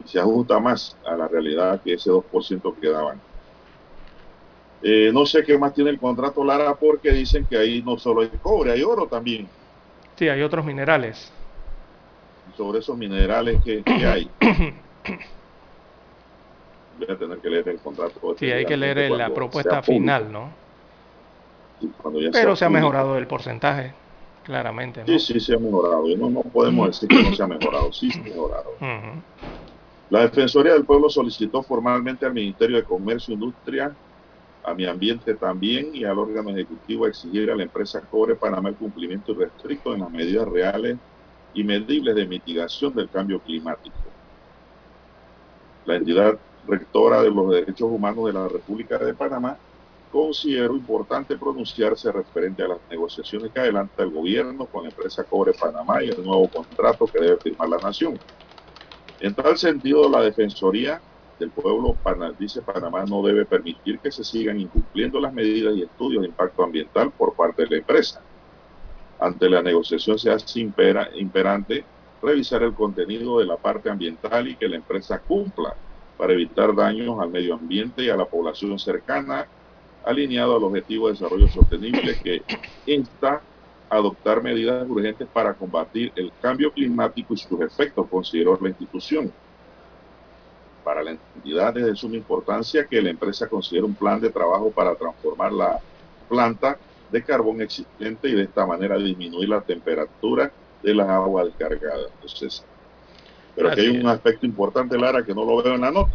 y 0.04 0.08
se 0.08 0.20
ajusta 0.20 0.60
más 0.60 0.96
a 1.06 1.16
la 1.16 1.28
realidad 1.28 1.82
que 1.82 1.94
ese 1.94 2.10
2% 2.10 2.76
que 2.80 2.90
daban. 2.90 3.20
Eh, 4.82 5.12
no 5.14 5.26
sé 5.26 5.44
qué 5.44 5.58
más 5.58 5.74
tiene 5.74 5.90
el 5.90 6.00
contrato 6.00 6.44
Lara 6.44 6.74
porque 6.76 7.12
dicen 7.12 7.46
que 7.46 7.58
ahí 7.58 7.82
no 7.82 7.98
solo 7.98 8.22
hay 8.22 8.30
cobre, 8.42 8.72
hay 8.72 8.82
oro 8.82 9.08
también. 9.08 9.48
Sí, 10.16 10.30
hay 10.30 10.42
otros 10.42 10.66
minerales. 10.66 11.32
Sobre 12.60 12.80
esos 12.80 12.97
minerales 12.97 13.64
que, 13.64 13.82
hay. 14.05 14.30
Voy 16.99 17.07
a 17.10 17.18
tener 17.18 17.38
que 17.38 17.49
leer 17.49 17.70
el 17.70 17.80
contrato. 17.80 18.36
Sí, 18.38 18.51
hay 18.51 18.66
que 18.66 18.76
leer 18.76 19.12
la 19.12 19.34
propuesta 19.34 19.82
final, 19.82 20.30
¿no? 20.30 20.49
Pero 22.34 22.57
se 22.57 22.66
ha 22.66 22.70
mejorado 22.70 23.18
el 23.18 23.28
porcentaje, 23.28 23.93
claramente. 24.43 25.03
Sí, 25.05 25.20
sí, 25.20 25.39
se 25.39 25.55
ha 25.55 25.57
mejorado. 25.57 26.03
No, 26.18 26.30
no 26.30 26.41
podemos 26.41 26.88
decir 26.88 27.07
que 27.07 27.30
no 27.30 27.34
se 27.34 27.41
ha 27.41 27.47
mejorado. 27.47 27.93
Sí, 27.93 28.12
se 28.12 28.20
ha 28.20 28.24
mejorado. 28.24 28.72
La 30.10 30.24
Defensoría 30.24 30.74
del 30.74 30.84
Pueblo 30.84 31.10
solicitó 31.10 31.64
formalmente 31.64 32.26
al 32.26 32.34
Ministerio 32.34 32.76
de 32.76 32.84
Comercio 32.84 33.32
e 33.32 33.36
Industria, 33.36 33.95
a 34.66 34.74
mi 34.74 34.86
ambiente 34.86 35.34
también 35.36 35.95
y 35.95 36.03
al 36.03 36.20
órgano 36.20 36.49
ejecutivo 36.49 37.07
exigir 37.07 37.49
a 37.51 37.55
la 37.55 37.64
empresa 37.64 38.01
Cobre 38.01 38.36
Panamá 38.36 38.68
el 38.68 38.76
cumplimiento 38.76 39.32
irrestricto 39.32 39.93
en 39.93 40.01
las 40.01 40.12
medidas 40.12 40.45
reales 40.45 40.97
y 41.54 41.64
medibles 41.64 42.16
de 42.16 42.26
mitigación 42.26 42.93
del 42.93 43.10
cambio 43.10 43.39
climático. 43.39 43.95
La 45.86 45.95
entidad 45.95 46.38
rectora 46.68 47.22
de 47.22 47.32
los 47.32 47.50
derechos 47.52 47.89
humanos 47.89 48.26
de 48.26 48.34
la 48.34 48.47
República 48.47 48.97
de 48.97 49.14
Panamá 49.14 49.58
consideró 50.12 50.76
importante 50.76 51.38
pronunciarse 51.38 52.12
referente 52.12 52.64
a 52.64 52.68
las 52.68 52.80
negociaciones 52.89 53.52
que 53.52 53.60
adelanta 53.60 54.04
el 54.04 54.10
gobierno 54.10 54.66
con 54.66 54.84
la 54.84 54.89
empresa 54.89 55.24
Cobre 55.24 55.54
Panamá 55.54 56.04
y 56.04 56.10
el 56.10 56.24
nuevo 56.24 56.47
contrato 56.47 57.06
que 57.06 57.20
debe 57.20 57.38
firmar 57.38 57.70
la 57.70 57.78
nación. 57.78 58.20
En 59.20 59.36
tal 59.36 59.58
sentido, 59.58 60.10
la 60.10 60.22
Defensoría 60.22 61.02
del 61.39 61.52
Pueblo 61.52 61.97
dice 62.38 62.62
Panamá 62.62 63.06
no 63.06 63.22
debe 63.22 63.45
permitir 63.45 64.00
que 64.00 64.12
se 64.12 64.24
sigan 64.24 64.60
incumpliendo 64.60 65.20
las 65.20 65.34
medidas 65.34 65.76
y 65.76 65.84
estudios 65.84 66.22
de 66.22 66.28
impacto 66.28 66.64
ambiental 66.64 67.12
por 67.12 67.34
parte 67.34 67.64
de 67.64 67.70
la 67.70 67.78
empresa. 67.78 68.22
Ante 69.20 69.49
la 69.49 69.61
negociación 69.61 70.17
se 70.17 70.32
hace 70.32 70.61
imperante 70.61 71.84
revisar 72.22 72.63
el 72.63 72.74
contenido 72.74 73.39
de 73.39 73.45
la 73.45 73.57
parte 73.57 73.89
ambiental 73.89 74.47
y 74.47 74.55
que 74.55 74.67
la 74.67 74.78
empresa 74.78 75.20
cumpla 75.20 75.76
para 76.17 76.34
evitar 76.34 76.76
daños 76.76 77.20
al 77.20 77.30
medio 77.30 77.55
ambiente 77.55 78.03
y 78.03 78.09
a 78.09 78.15
la 78.17 78.26
población 78.26 78.78
cercana, 78.80 79.47
alineado 80.03 80.55
al 80.55 80.63
objetivo 80.63 81.07
de 81.07 81.13
desarrollo 81.13 81.47
sostenible 81.47 82.17
que 82.22 82.43
insta 82.86 83.41
adoptar 83.89 84.41
medidas 84.41 84.88
urgentes 84.88 85.28
para 85.28 85.53
combatir 85.53 86.11
el 86.15 86.32
cambio 86.41 86.72
climático 86.72 87.34
y 87.34 87.38
sus 87.38 87.59
efectos, 87.61 88.07
consideró 88.09 88.57
la 88.61 88.70
institución. 88.70 89.34
Para 90.84 91.03
la 91.03 91.11
entidad 91.11 91.78
es 91.78 91.86
de 91.86 91.95
suma 91.95 92.15
importancia 92.15 92.86
que 92.88 93.01
la 93.01 93.09
empresa 93.09 93.49
considere 93.49 93.86
un 93.86 93.95
plan 93.95 94.20
de 94.22 94.30
trabajo 94.30 94.72
para 94.72 94.95
transformar 94.95 95.51
la 95.51 95.80
planta 96.28 96.78
de 97.12 97.24
carbón 97.24 97.62
existente 97.62 98.30
y 98.30 98.34
de 98.34 98.43
esta 98.43 98.66
manera 98.66 98.97
disminuir 98.97 99.49
la 99.49 99.62
temperatura 99.62 100.51
de 100.84 100.93
las 100.93 101.10
aguas 101.10 101.45
descargadas. 101.45 102.12
Entonces, 102.16 102.64
pero 103.55 103.70
aquí 103.70 103.82
hay 103.82 103.97
un 103.97 104.07
aspecto 104.07 104.45
importante, 104.45 104.97
Lara, 104.97 105.24
que 105.24 105.34
no 105.34 105.43
lo 105.43 105.62
veo 105.62 105.76
en 105.76 105.82
la 105.82 105.91
nota. 105.91 106.12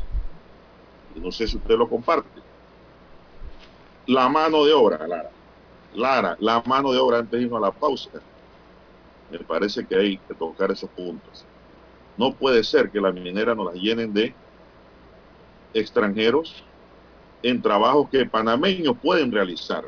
Y 1.14 1.20
no 1.20 1.30
sé 1.30 1.46
si 1.46 1.56
usted 1.56 1.76
lo 1.76 1.88
comparte. 1.88 2.40
La 4.06 4.28
mano 4.28 4.64
de 4.64 4.72
obra, 4.72 5.06
Lara. 5.06 5.30
Lara, 5.94 6.36
la 6.40 6.62
mano 6.64 6.92
de 6.92 6.98
obra 6.98 7.18
antes 7.18 7.38
de 7.38 7.44
irnos 7.44 7.62
a 7.62 7.66
la 7.66 7.72
pausa. 7.72 8.10
Me 9.30 9.38
parece 9.40 9.86
que 9.86 9.94
hay 9.94 10.18
que 10.18 10.34
tocar 10.34 10.70
esos 10.70 10.90
puntos. 10.90 11.44
No 12.16 12.32
puede 12.32 12.62
ser 12.64 12.90
que 12.90 13.00
la 13.00 13.12
minera 13.12 13.54
nos 13.54 13.66
las 13.66 13.74
llenen 13.74 14.12
de 14.12 14.34
extranjeros 15.72 16.64
en 17.42 17.60
trabajos 17.60 18.08
que 18.08 18.24
panameños 18.24 18.96
pueden 19.02 19.30
realizar. 19.30 19.84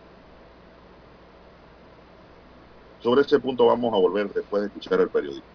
Sobre 3.00 3.22
ese 3.22 3.38
punto 3.38 3.66
vamos 3.66 3.92
a 3.92 3.98
volver 3.98 4.32
después 4.32 4.62
de 4.62 4.68
escuchar 4.68 5.00
el 5.00 5.08
periódico. 5.08 5.46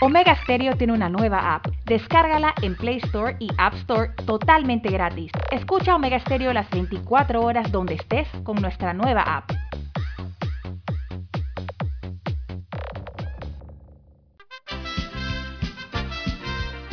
Omega 0.00 0.36
Stereo 0.42 0.76
tiene 0.76 0.92
una 0.92 1.08
nueva 1.08 1.54
app. 1.54 1.66
Descárgala 1.86 2.54
en 2.60 2.76
Play 2.76 2.98
Store 2.98 3.34
y 3.40 3.48
App 3.56 3.74
Store 3.76 4.10
totalmente 4.26 4.90
gratis. 4.90 5.32
Escucha 5.50 5.96
Omega 5.96 6.20
Stereo 6.20 6.52
las 6.52 6.68
24 6.70 7.40
horas 7.40 7.72
donde 7.72 7.94
estés 7.94 8.28
con 8.44 8.56
nuestra 8.56 8.92
nueva 8.92 9.22
app. 9.22 9.50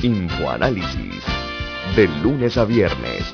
Infoanálisis. 0.02 1.24
De 1.96 2.08
lunes 2.24 2.58
a 2.58 2.66
viernes, 2.66 3.34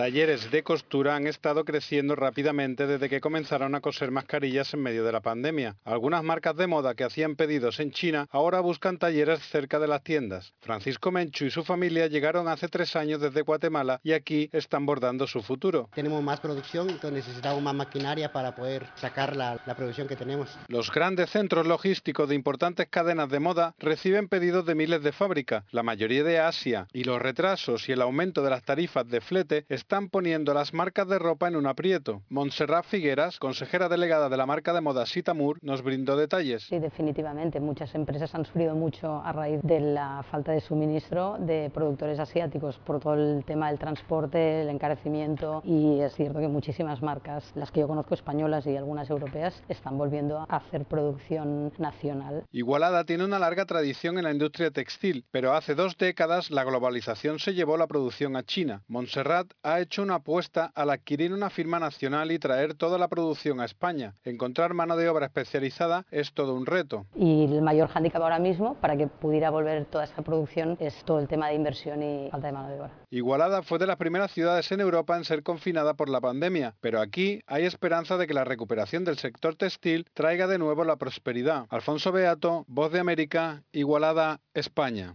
Talleres 0.00 0.50
de 0.50 0.62
costura 0.62 1.14
han 1.14 1.26
estado 1.26 1.62
creciendo 1.66 2.16
rápidamente 2.16 2.86
desde 2.86 3.10
que 3.10 3.20
comenzaron 3.20 3.74
a 3.74 3.82
coser 3.82 4.10
mascarillas 4.10 4.72
en 4.72 4.80
medio 4.80 5.04
de 5.04 5.12
la 5.12 5.20
pandemia. 5.20 5.76
Algunas 5.84 6.24
marcas 6.24 6.56
de 6.56 6.66
moda 6.66 6.94
que 6.94 7.04
hacían 7.04 7.36
pedidos 7.36 7.80
en 7.80 7.90
China 7.90 8.26
ahora 8.30 8.60
buscan 8.60 8.96
talleres 8.96 9.40
cerca 9.50 9.78
de 9.78 9.88
las 9.88 10.02
tiendas. 10.02 10.54
Francisco 10.62 11.10
Menchu 11.10 11.44
y 11.44 11.50
su 11.50 11.64
familia 11.64 12.06
llegaron 12.06 12.48
hace 12.48 12.68
tres 12.68 12.96
años 12.96 13.20
desde 13.20 13.42
Guatemala 13.42 14.00
y 14.02 14.12
aquí 14.12 14.48
están 14.54 14.86
bordando 14.86 15.26
su 15.26 15.42
futuro. 15.42 15.90
Tenemos 15.94 16.22
más 16.22 16.40
producción, 16.40 16.88
entonces 16.88 17.26
necesitamos 17.26 17.62
más 17.62 17.74
maquinaria 17.74 18.32
para 18.32 18.54
poder 18.54 18.86
sacar 18.94 19.36
la, 19.36 19.60
la 19.66 19.76
producción 19.76 20.08
que 20.08 20.16
tenemos. 20.16 20.48
Los 20.68 20.90
grandes 20.90 21.28
centros 21.28 21.66
logísticos 21.66 22.26
de 22.26 22.36
importantes 22.36 22.88
cadenas 22.88 23.28
de 23.28 23.40
moda 23.40 23.74
reciben 23.78 24.28
pedidos 24.28 24.64
de 24.64 24.74
miles 24.74 25.02
de 25.02 25.12
fábricas, 25.12 25.64
la 25.72 25.82
mayoría 25.82 26.24
de 26.24 26.38
Asia, 26.38 26.86
y 26.94 27.04
los 27.04 27.20
retrasos 27.20 27.86
y 27.90 27.92
el 27.92 28.00
aumento 28.00 28.42
de 28.42 28.48
las 28.48 28.62
tarifas 28.62 29.06
de 29.06 29.20
flete 29.20 29.66
están 29.68 29.89
están 29.90 30.08
poniendo 30.08 30.54
las 30.54 30.72
marcas 30.72 31.08
de 31.08 31.18
ropa 31.18 31.48
en 31.48 31.56
un 31.56 31.66
aprieto. 31.66 32.22
Montserrat 32.28 32.84
Figueras, 32.84 33.40
consejera 33.40 33.88
delegada 33.88 34.28
de 34.28 34.36
la 34.36 34.46
marca 34.46 34.72
de 34.72 34.80
moda 34.80 35.04
Sitamur, 35.04 35.58
nos 35.62 35.82
brindó 35.82 36.16
detalles. 36.16 36.62
Sí, 36.68 36.78
definitivamente. 36.78 37.58
Muchas 37.58 37.92
empresas 37.96 38.32
han 38.36 38.44
sufrido 38.44 38.76
mucho 38.76 39.20
a 39.24 39.32
raíz 39.32 39.58
de 39.64 39.80
la 39.80 40.24
falta 40.30 40.52
de 40.52 40.60
suministro 40.60 41.38
de 41.40 41.72
productores 41.74 42.20
asiáticos 42.20 42.78
por 42.78 43.00
todo 43.00 43.14
el 43.14 43.42
tema 43.44 43.68
del 43.68 43.80
transporte, 43.80 44.62
el 44.62 44.68
encarecimiento 44.68 45.60
y 45.64 45.98
es 45.98 46.14
cierto 46.14 46.38
que 46.38 46.46
muchísimas 46.46 47.02
marcas, 47.02 47.50
las 47.56 47.72
que 47.72 47.80
yo 47.80 47.88
conozco 47.88 48.14
españolas 48.14 48.68
y 48.68 48.76
algunas 48.76 49.10
europeas, 49.10 49.60
están 49.68 49.98
volviendo 49.98 50.38
a 50.38 50.44
hacer 50.44 50.84
producción 50.84 51.72
nacional. 51.78 52.44
Igualada 52.52 53.02
tiene 53.02 53.24
una 53.24 53.40
larga 53.40 53.64
tradición 53.64 54.18
en 54.18 54.22
la 54.22 54.30
industria 54.30 54.70
textil, 54.70 55.24
pero 55.32 55.52
hace 55.52 55.74
dos 55.74 55.98
décadas 55.98 56.52
la 56.52 56.62
globalización 56.62 57.40
se 57.40 57.54
llevó 57.54 57.76
la 57.76 57.88
producción 57.88 58.36
a 58.36 58.44
China. 58.44 58.84
Montserrat 58.86 59.48
ha 59.64 59.69
hecho 59.78 60.02
una 60.02 60.16
apuesta 60.16 60.72
al 60.74 60.90
adquirir 60.90 61.32
una 61.32 61.50
firma 61.50 61.78
nacional 61.78 62.32
y 62.32 62.40
traer 62.40 62.74
toda 62.74 62.98
la 62.98 63.06
producción 63.06 63.60
a 63.60 63.64
España. 63.64 64.14
Encontrar 64.24 64.74
mano 64.74 64.96
de 64.96 65.08
obra 65.08 65.26
especializada 65.26 66.06
es 66.10 66.32
todo 66.32 66.54
un 66.54 66.66
reto. 66.66 67.06
Y 67.14 67.44
el 67.44 67.62
mayor 67.62 67.88
hándicap 67.88 68.22
ahora 68.22 68.40
mismo 68.40 68.74
para 68.80 68.96
que 68.96 69.06
pudiera 69.06 69.50
volver 69.50 69.84
toda 69.84 70.04
esta 70.04 70.22
producción 70.22 70.76
es 70.80 71.04
todo 71.04 71.20
el 71.20 71.28
tema 71.28 71.48
de 71.48 71.54
inversión 71.54 72.02
y 72.02 72.28
falta 72.30 72.48
de 72.48 72.52
mano 72.52 72.68
de 72.70 72.80
obra. 72.80 72.90
Igualada 73.10 73.62
fue 73.62 73.78
de 73.78 73.86
las 73.86 73.96
primeras 73.96 74.32
ciudades 74.32 74.72
en 74.72 74.80
Europa 74.80 75.16
en 75.16 75.24
ser 75.24 75.42
confinada 75.42 75.94
por 75.94 76.08
la 76.08 76.20
pandemia, 76.20 76.74
pero 76.80 77.00
aquí 77.00 77.42
hay 77.46 77.64
esperanza 77.64 78.16
de 78.16 78.26
que 78.26 78.34
la 78.34 78.44
recuperación 78.44 79.04
del 79.04 79.18
sector 79.18 79.54
textil 79.54 80.06
traiga 80.14 80.46
de 80.46 80.58
nuevo 80.58 80.84
la 80.84 80.96
prosperidad. 80.96 81.66
Alfonso 81.68 82.10
Beato, 82.12 82.64
Voz 82.66 82.90
de 82.90 83.00
América, 83.00 83.62
Igualada, 83.72 84.40
España. 84.54 85.14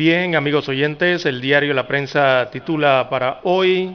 Bien, 0.00 0.32
amigos 0.34 0.66
oyentes, 0.70 1.26
el 1.26 1.42
diario 1.42 1.74
La 1.74 1.86
Prensa 1.86 2.48
titula 2.50 3.08
para 3.10 3.40
hoy, 3.42 3.94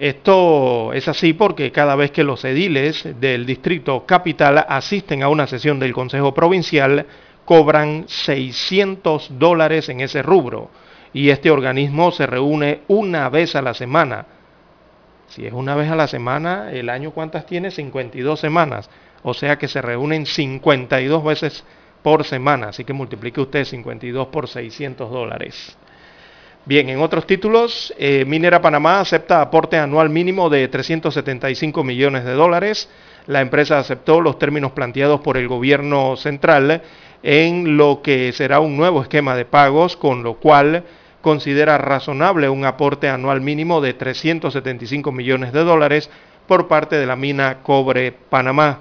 Esto 0.00 0.94
es 0.94 1.08
así 1.08 1.34
porque 1.34 1.70
cada 1.72 1.94
vez 1.94 2.10
que 2.10 2.24
los 2.24 2.42
ediles 2.46 3.06
del 3.20 3.44
distrito 3.44 4.06
capital 4.06 4.64
asisten 4.66 5.22
a 5.22 5.28
una 5.28 5.46
sesión 5.46 5.78
del 5.78 5.92
Consejo 5.92 6.32
Provincial, 6.32 7.04
cobran 7.44 8.04
600 8.08 9.38
dólares 9.38 9.90
en 9.90 10.00
ese 10.00 10.22
rubro. 10.22 10.70
Y 11.12 11.28
este 11.28 11.50
organismo 11.50 12.12
se 12.12 12.26
reúne 12.26 12.80
una 12.88 13.28
vez 13.28 13.54
a 13.54 13.60
la 13.60 13.74
semana. 13.74 14.24
Si 15.28 15.44
es 15.44 15.52
una 15.52 15.74
vez 15.74 15.90
a 15.90 15.96
la 15.96 16.06
semana, 16.06 16.72
el 16.72 16.88
año 16.88 17.10
cuántas 17.10 17.44
tiene? 17.44 17.70
52 17.70 18.40
semanas. 18.40 18.88
O 19.22 19.34
sea 19.34 19.58
que 19.58 19.68
se 19.68 19.82
reúnen 19.82 20.24
52 20.24 21.22
veces 21.22 21.62
por 22.02 22.24
semana. 22.24 22.68
Así 22.68 22.84
que 22.84 22.94
multiplique 22.94 23.42
usted 23.42 23.64
52 23.66 24.28
por 24.28 24.48
600 24.48 25.10
dólares. 25.10 25.76
Bien, 26.66 26.90
en 26.90 27.00
otros 27.00 27.26
títulos, 27.26 27.92
eh, 27.98 28.24
Minera 28.26 28.60
Panamá 28.60 29.00
acepta 29.00 29.40
aporte 29.40 29.78
anual 29.78 30.10
mínimo 30.10 30.50
de 30.50 30.68
375 30.68 31.82
millones 31.82 32.24
de 32.24 32.34
dólares. 32.34 32.90
La 33.26 33.40
empresa 33.40 33.78
aceptó 33.78 34.20
los 34.20 34.38
términos 34.38 34.72
planteados 34.72 35.20
por 35.20 35.38
el 35.38 35.48
gobierno 35.48 36.16
central 36.16 36.82
en 37.22 37.78
lo 37.78 38.02
que 38.02 38.32
será 38.32 38.60
un 38.60 38.76
nuevo 38.76 39.00
esquema 39.00 39.34
de 39.36 39.46
pagos, 39.46 39.96
con 39.96 40.22
lo 40.22 40.34
cual 40.34 40.84
considera 41.22 41.78
razonable 41.78 42.50
un 42.50 42.66
aporte 42.66 43.08
anual 43.08 43.40
mínimo 43.40 43.80
de 43.80 43.94
375 43.94 45.12
millones 45.12 45.54
de 45.54 45.64
dólares 45.64 46.10
por 46.46 46.68
parte 46.68 46.96
de 46.96 47.06
la 47.06 47.16
mina 47.16 47.62
Cobre 47.62 48.12
Panamá. 48.12 48.80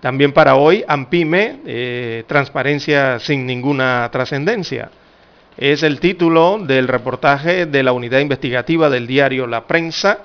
También 0.00 0.32
para 0.32 0.54
hoy, 0.54 0.84
AMPIME, 0.86 1.60
eh, 1.66 2.24
transparencia 2.28 3.18
sin 3.18 3.44
ninguna 3.44 4.08
trascendencia 4.12 4.90
es 5.56 5.82
el 5.82 6.00
título 6.00 6.58
del 6.58 6.88
reportaje 6.88 7.66
de 7.66 7.82
la 7.82 7.92
unidad 7.92 8.20
investigativa 8.20 8.88
del 8.88 9.06
diario 9.06 9.46
La 9.46 9.66
Prensa, 9.66 10.20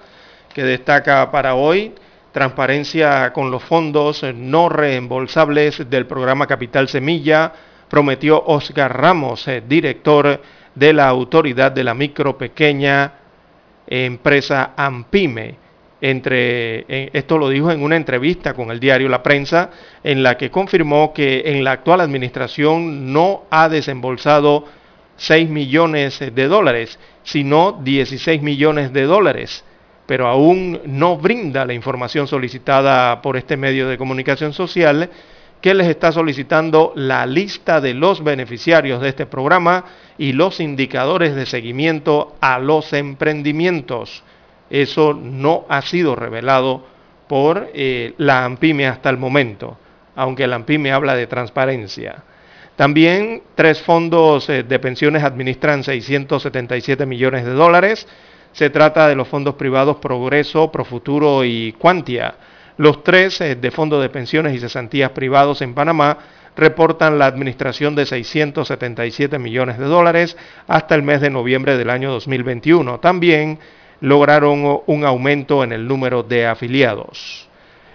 que 0.54 0.64
destaca 0.64 1.30
para 1.32 1.56
hoy 1.56 1.94
transparencia 2.32 3.34
con 3.34 3.52
los 3.52 3.64
fondos 3.64 4.24
no 4.36 4.70
reembolsables 4.70 5.90
del 5.90 6.06
programa 6.06 6.48
Capital 6.48 6.88
Semilla, 6.88 7.52
prometió 7.90 8.44
Oscar 8.46 8.96
Ramos, 8.96 9.48
eh, 9.48 9.64
director 9.68 10.42
de 10.76 10.94
la 10.94 11.08
Autoridad 11.08 11.72
de 11.72 11.84
la 11.84 11.94
Micro 11.94 12.38
Pequeña 12.38 13.14
Empresa 13.88 14.74
AMPIME. 14.78 15.56
Entre, 16.00 16.86
eh, 16.88 17.10
esto 17.12 17.40
lo 17.40 17.50
dijo 17.50 17.72
en 17.72 17.82
una 17.82 17.96
entrevista 17.96 18.54
con 18.54 18.70
el 18.70 18.80
diario 18.80 19.10
La 19.10 19.24
Prensa, 19.24 19.72
en 20.04 20.22
la 20.22 20.38
que 20.38 20.52
confirmó 20.52 21.12
que 21.12 21.42
en 21.46 21.64
la 21.64 21.72
actual 21.72 22.02
administración 22.02 23.12
no 23.12 23.46
ha 23.50 23.68
desembolsado 23.68 24.66
6 25.18 25.50
millones 25.50 26.20
de 26.20 26.48
dólares, 26.48 26.98
sino 27.24 27.80
16 27.84 28.42
millones 28.42 28.94
de 28.94 29.04
dólares, 29.04 29.64
pero 30.06 30.28
aún 30.28 30.80
no 30.86 31.18
brinda 31.18 31.66
la 31.66 31.74
información 31.74 32.28
solicitada 32.28 33.22
por 33.22 33.36
este 33.36 33.58
medio 33.58 33.90
de 33.90 33.98
comunicación 33.98 34.54
social 34.54 35.10
que 35.62 35.74
les 35.74 35.88
está 35.88 36.12
solicitando 36.12 36.94
la 36.96 37.26
lista 37.26 37.82
de 37.82 37.94
los 37.94 38.24
beneficiarios 38.24 39.02
de 39.02 39.10
este 39.10 39.26
programa 39.26 39.86
y 40.18 40.34
los 40.34 40.60
indicadores 40.60 41.36
de 41.36 41.46
seguimiento 41.46 42.36
a 42.40 42.60
los 42.60 42.94
emprendimientos. 42.94 44.24
Eso 44.70 45.14
no 45.14 45.66
ha 45.68 45.82
sido 45.82 46.16
revelado 46.16 46.86
por 47.28 47.70
eh, 47.74 48.14
la 48.18 48.46
AMPIME 48.46 48.88
hasta 48.88 49.10
el 49.10 49.18
momento, 49.18 49.78
aunque 50.16 50.48
la 50.48 50.58
AMPIME 50.58 50.92
habla 50.92 51.16
de 51.16 51.28
transparencia. 51.28 52.24
También 52.78 53.42
tres 53.56 53.82
fondos 53.82 54.48
eh, 54.50 54.62
de 54.62 54.78
pensiones 54.78 55.24
administran 55.24 55.84
677 55.84 57.08
millones 57.08 57.44
de 57.44 57.52
dólares. 57.52 58.08
Se 58.52 58.70
trata 58.70 59.08
de 59.08 59.16
los 59.16 59.28
fondos 59.28 59.56
privados 59.56 59.98
Progreso, 59.98 60.72
Profuturo 60.72 61.44
y 61.44 61.74
Quantia. 61.74 62.36
Los 62.78 63.04
tres 63.04 63.42
eh, 63.42 63.56
de 63.56 63.72
fondos 63.72 64.00
de 64.04 64.10
pensiones 64.10 64.54
y 64.54 64.60
cesantías 64.60 65.10
privados 65.10 65.64
en 65.64 65.74
Panamá 65.74 66.20
reportan 66.56 67.18
la 67.18 67.26
administración 67.26 67.96
de 67.96 68.06
677 68.06 69.40
millones 69.40 69.80
de 69.80 69.86
dólares 69.86 70.38
hasta 70.68 70.94
el 70.94 71.02
mes 71.02 71.20
de 71.20 71.32
noviembre 71.32 71.78
del 71.78 71.90
año 71.90 72.12
2021. 72.12 73.00
También 73.00 73.58
lograron 74.02 74.82
un 74.86 75.04
aumento 75.04 75.64
en 75.64 75.72
el 75.72 75.88
número 75.88 76.22
de 76.22 76.46
afiliados. 76.46 77.47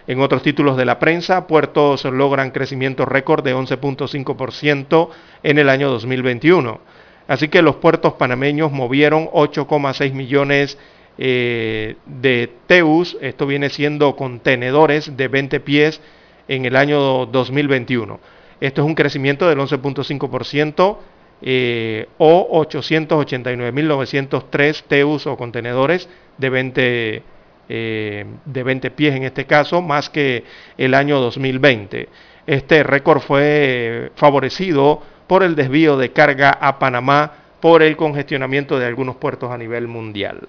En 0.06 0.20
otros 0.20 0.42
títulos 0.42 0.76
de 0.76 0.84
la 0.84 0.98
prensa, 0.98 1.46
puertos 1.46 2.04
logran 2.04 2.50
crecimiento 2.50 3.04
récord 3.04 3.44
de 3.44 3.54
11.5% 3.54 5.08
en 5.42 5.58
el 5.58 5.68
año 5.68 5.90
2021. 5.90 6.80
Así 7.28 7.48
que 7.48 7.62
los 7.62 7.76
puertos 7.76 8.14
panameños 8.14 8.72
movieron 8.72 9.28
8,6 9.28 10.12
millones 10.12 10.76
eh, 11.18 11.96
de 12.06 12.50
TEUs, 12.66 13.18
esto 13.20 13.46
viene 13.46 13.68
siendo 13.68 14.16
contenedores 14.16 15.16
de 15.16 15.28
20 15.28 15.60
pies 15.60 16.00
en 16.48 16.64
el 16.64 16.74
año 16.74 17.26
2021. 17.26 18.18
Esto 18.60 18.82
es 18.82 18.86
un 18.86 18.94
crecimiento 18.94 19.46
del 19.48 19.58
11.5% 19.58 20.96
eh, 21.42 22.08
o 22.18 22.64
889.903 22.64 24.82
TEUs 24.86 25.26
o 25.26 25.36
contenedores 25.36 26.08
de 26.38 26.50
20, 26.50 27.22
eh, 27.68 28.24
de 28.44 28.62
20 28.62 28.90
pies 28.90 29.14
en 29.14 29.24
este 29.24 29.46
caso, 29.46 29.82
más 29.82 30.10
que 30.10 30.44
el 30.76 30.94
año 30.94 31.20
2020. 31.20 32.08
Este 32.46 32.82
récord 32.82 33.20
fue 33.20 34.10
favorecido 34.16 35.02
por 35.26 35.42
el 35.42 35.54
desvío 35.54 35.96
de 35.96 36.12
carga 36.12 36.50
a 36.50 36.78
Panamá 36.78 37.32
por 37.60 37.82
el 37.82 37.96
congestionamiento 37.96 38.78
de 38.78 38.86
algunos 38.86 39.16
puertos 39.16 39.50
a 39.50 39.56
nivel 39.56 39.86
mundial. 39.86 40.40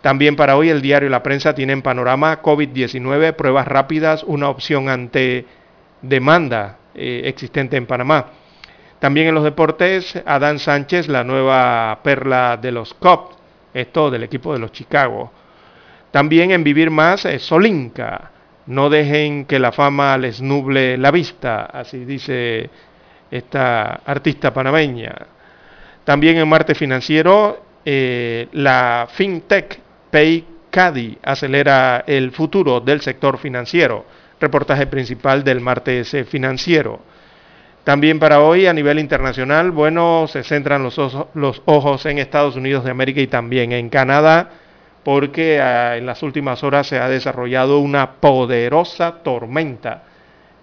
También 0.00 0.36
para 0.36 0.56
hoy 0.56 0.70
el 0.70 0.82
diario 0.82 1.08
la 1.10 1.22
prensa 1.22 1.54
tienen 1.54 1.82
panorama 1.82 2.40
COVID-19, 2.40 3.34
pruebas 3.34 3.68
rápidas, 3.68 4.24
una 4.24 4.48
opción 4.48 4.88
ante 4.88 5.44
demanda 6.00 6.78
eh, 6.94 7.22
existente 7.24 7.76
en 7.76 7.86
Panamá. 7.86 8.26
También 8.98 9.26
en 9.26 9.34
los 9.34 9.44
deportes, 9.44 10.20
Adán 10.24 10.58
Sánchez, 10.58 11.08
la 11.08 11.24
nueva 11.24 12.00
perla 12.02 12.56
de 12.56 12.72
los 12.72 12.94
Cubs, 12.94 13.36
esto 13.74 14.10
del 14.10 14.22
equipo 14.22 14.52
de 14.52 14.58
los 14.58 14.72
Chicago. 14.72 15.30
También 16.10 16.50
en 16.50 16.64
Vivir 16.64 16.90
Más, 16.90 17.24
eh, 17.24 17.38
Solinka, 17.38 18.30
no 18.66 18.88
dejen 18.90 19.44
que 19.44 19.58
la 19.58 19.72
fama 19.72 20.16
les 20.18 20.40
nuble 20.40 20.96
la 20.96 21.10
vista, 21.10 21.66
así 21.66 22.04
dice 22.04 22.70
esta 23.30 24.00
artista 24.04 24.52
panameña. 24.52 25.14
También 26.04 26.36
en 26.36 26.48
Marte 26.48 26.74
Financiero, 26.74 27.64
eh, 27.84 28.48
la 28.52 29.08
FinTech 29.10 29.80
PayCadi 30.10 31.18
acelera 31.22 32.04
el 32.06 32.30
futuro 32.32 32.80
del 32.80 33.00
sector 33.00 33.38
financiero. 33.38 34.04
Reportaje 34.40 34.86
principal 34.86 35.42
del 35.42 35.60
martes 35.60 36.16
financiero. 36.28 37.00
También 37.86 38.18
para 38.18 38.40
hoy 38.40 38.66
a 38.66 38.72
nivel 38.72 38.98
internacional, 38.98 39.70
bueno, 39.70 40.26
se 40.26 40.42
centran 40.42 40.82
los, 40.82 40.98
ojos 40.98 42.06
en 42.06 42.18
Estados 42.18 42.56
Unidos 42.56 42.82
de 42.82 42.90
América 42.90 43.20
y 43.20 43.28
también 43.28 43.70
en 43.70 43.90
Canadá, 43.90 44.50
porque 45.06 45.60
ah, 45.60 45.96
en 45.96 46.04
las 46.04 46.24
últimas 46.24 46.64
horas 46.64 46.88
se 46.88 46.98
ha 46.98 47.08
desarrollado 47.08 47.78
una 47.78 48.14
poderosa 48.14 49.22
tormenta 49.22 50.02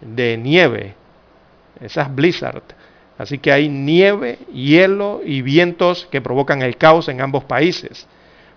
de 0.02 0.36
nieve, 0.36 0.96
esas 1.80 2.14
blizzard. 2.14 2.62
Así 3.18 3.38
que 3.38 3.54
hay 3.54 3.70
nieve, 3.70 4.40
hielo 4.54 5.22
y 5.24 5.42
vientos 5.42 6.10
que 6.12 6.20
provocan 6.20 6.62
el 6.62 6.76
caos 6.76 7.08
en 7.08 7.22
ambos 7.22 7.46
países. 7.46 8.06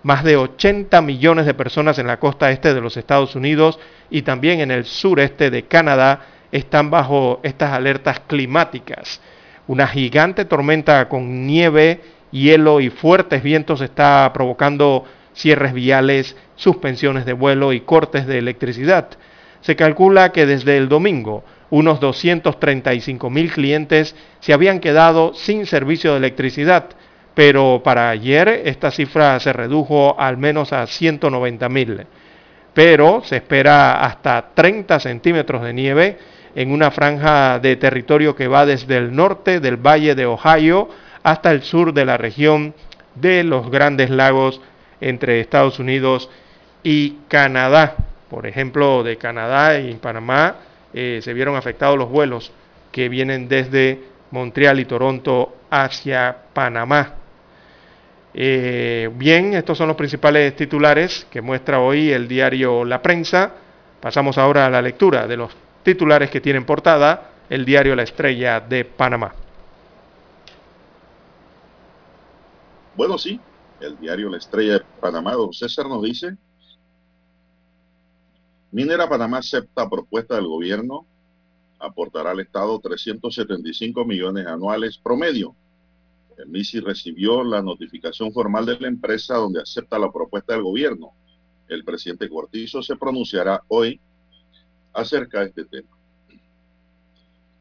Más 0.02 0.24
de 0.24 0.36
80 0.36 1.00
millones 1.02 1.46
de 1.46 1.54
personas 1.54 2.00
en 2.00 2.08
la 2.08 2.18
costa 2.18 2.50
este 2.50 2.74
de 2.74 2.80
los 2.80 2.96
Estados 2.96 3.36
Unidos 3.36 3.78
y 4.10 4.22
también 4.22 4.58
en 4.58 4.72
el 4.72 4.86
sureste 4.86 5.50
de 5.50 5.66
Canadá 5.66 6.22
están 6.50 6.90
bajo 6.90 7.38
estas 7.44 7.70
alertas 7.70 8.18
climáticas. 8.26 9.20
Una 9.68 9.86
gigante 9.86 10.46
tormenta 10.46 11.08
con 11.08 11.46
nieve, 11.46 12.00
hielo 12.32 12.80
y 12.80 12.90
fuertes 12.90 13.40
vientos 13.40 13.80
está 13.82 14.28
provocando 14.34 15.04
cierres 15.36 15.72
viales, 15.72 16.36
suspensiones 16.56 17.26
de 17.26 17.34
vuelo 17.34 17.72
y 17.72 17.80
cortes 17.80 18.26
de 18.26 18.38
electricidad. 18.38 19.10
Se 19.60 19.76
calcula 19.76 20.32
que 20.32 20.46
desde 20.46 20.76
el 20.76 20.88
domingo 20.88 21.44
unos 21.70 22.00
235 22.00 23.28
mil 23.30 23.52
clientes 23.52 24.14
se 24.40 24.52
habían 24.52 24.80
quedado 24.80 25.34
sin 25.34 25.66
servicio 25.66 26.12
de 26.12 26.18
electricidad, 26.18 26.86
pero 27.34 27.82
para 27.84 28.08
ayer 28.08 28.48
esta 28.64 28.90
cifra 28.90 29.38
se 29.40 29.52
redujo 29.52 30.18
al 30.18 30.38
menos 30.38 30.72
a 30.72 30.86
190 30.86 31.68
mil. 31.68 32.06
Pero 32.72 33.22
se 33.24 33.36
espera 33.36 34.00
hasta 34.00 34.50
30 34.54 35.00
centímetros 35.00 35.62
de 35.62 35.72
nieve 35.72 36.18
en 36.54 36.70
una 36.70 36.90
franja 36.90 37.58
de 37.58 37.76
territorio 37.76 38.34
que 38.34 38.48
va 38.48 38.64
desde 38.64 38.96
el 38.96 39.14
norte 39.14 39.60
del 39.60 39.76
valle 39.76 40.14
de 40.14 40.24
Ohio 40.24 40.88
hasta 41.22 41.50
el 41.50 41.62
sur 41.62 41.92
de 41.92 42.04
la 42.04 42.16
región 42.16 42.74
de 43.14 43.44
los 43.44 43.70
grandes 43.70 44.10
lagos 44.10 44.60
entre 45.00 45.40
Estados 45.40 45.78
Unidos 45.78 46.30
y 46.82 47.18
Canadá. 47.28 47.96
Por 48.30 48.46
ejemplo, 48.46 49.02
de 49.02 49.16
Canadá 49.16 49.78
y 49.78 49.94
Panamá 49.94 50.56
eh, 50.92 51.20
se 51.22 51.32
vieron 51.32 51.56
afectados 51.56 51.98
los 51.98 52.08
vuelos 52.08 52.52
que 52.90 53.08
vienen 53.08 53.48
desde 53.48 54.00
Montreal 54.30 54.80
y 54.80 54.84
Toronto 54.84 55.56
hacia 55.70 56.36
Panamá. 56.52 57.14
Eh, 58.34 59.10
bien, 59.14 59.54
estos 59.54 59.78
son 59.78 59.88
los 59.88 59.96
principales 59.96 60.54
titulares 60.56 61.26
que 61.30 61.40
muestra 61.40 61.80
hoy 61.80 62.10
el 62.12 62.28
diario 62.28 62.84
La 62.84 63.00
Prensa. 63.00 63.52
Pasamos 64.00 64.38
ahora 64.38 64.66
a 64.66 64.70
la 64.70 64.82
lectura 64.82 65.26
de 65.26 65.36
los 65.36 65.56
titulares 65.82 66.30
que 66.30 66.40
tienen 66.40 66.64
portada 66.64 67.30
el 67.48 67.64
diario 67.64 67.96
La 67.96 68.02
Estrella 68.02 68.60
de 68.60 68.84
Panamá. 68.84 69.32
Bueno, 72.94 73.18
sí, 73.18 73.38
el 73.80 73.98
diario 73.98 74.30
La 74.30 74.38
Estrella 74.38 74.74
de 74.74 74.84
Panamá, 75.00 75.32
don 75.32 75.52
César 75.52 75.88
nos 75.88 76.02
dice, 76.02 76.36
Minera 78.72 79.08
Panamá 79.08 79.38
acepta 79.38 79.88
propuesta 79.88 80.34
del 80.34 80.46
gobierno, 80.46 81.06
aportará 81.78 82.30
al 82.30 82.40
Estado 82.40 82.78
375 82.78 84.04
millones 84.04 84.46
anuales 84.46 84.98
promedio. 84.98 85.54
El 86.36 86.48
MISI 86.48 86.80
recibió 86.80 87.42
la 87.42 87.62
notificación 87.62 88.32
formal 88.32 88.66
de 88.66 88.78
la 88.78 88.88
empresa 88.88 89.36
donde 89.36 89.62
acepta 89.62 89.98
la 89.98 90.12
propuesta 90.12 90.52
del 90.52 90.62
gobierno. 90.62 91.12
El 91.68 91.84
presidente 91.84 92.28
Cortizo 92.28 92.82
se 92.82 92.96
pronunciará 92.96 93.62
hoy 93.68 93.98
acerca 94.92 95.40
de 95.40 95.46
este 95.46 95.64
tema. 95.64 95.88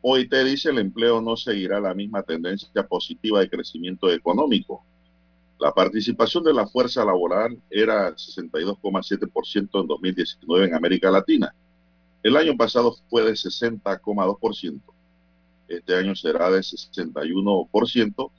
OIT 0.02 0.34
dice 0.44 0.70
el 0.70 0.80
empleo 0.80 1.22
no 1.22 1.36
seguirá 1.36 1.80
la 1.80 1.94
misma 1.94 2.22
tendencia 2.24 2.86
positiva 2.86 3.40
de 3.40 3.50
crecimiento 3.50 4.12
económico. 4.12 4.84
La 5.60 5.74
participación 5.74 6.44
de 6.44 6.54
la 6.54 6.68
fuerza 6.68 7.06
laboral 7.06 7.58
era 7.70 8.14
62,7% 8.14 9.82
en 9.82 9.88
2019 9.88 10.66
en 10.66 10.76
América 10.76 11.10
Latina. 11.10 11.54
El 12.22 12.36
año 12.36 12.58
pasado 12.58 12.96
fue 13.10 13.24
de 13.24 13.32
60,2%. 13.32 14.82
Este 15.68 15.96
año 15.96 16.14
será 16.16 16.52
de 16.52 16.60
61% 16.60 18.32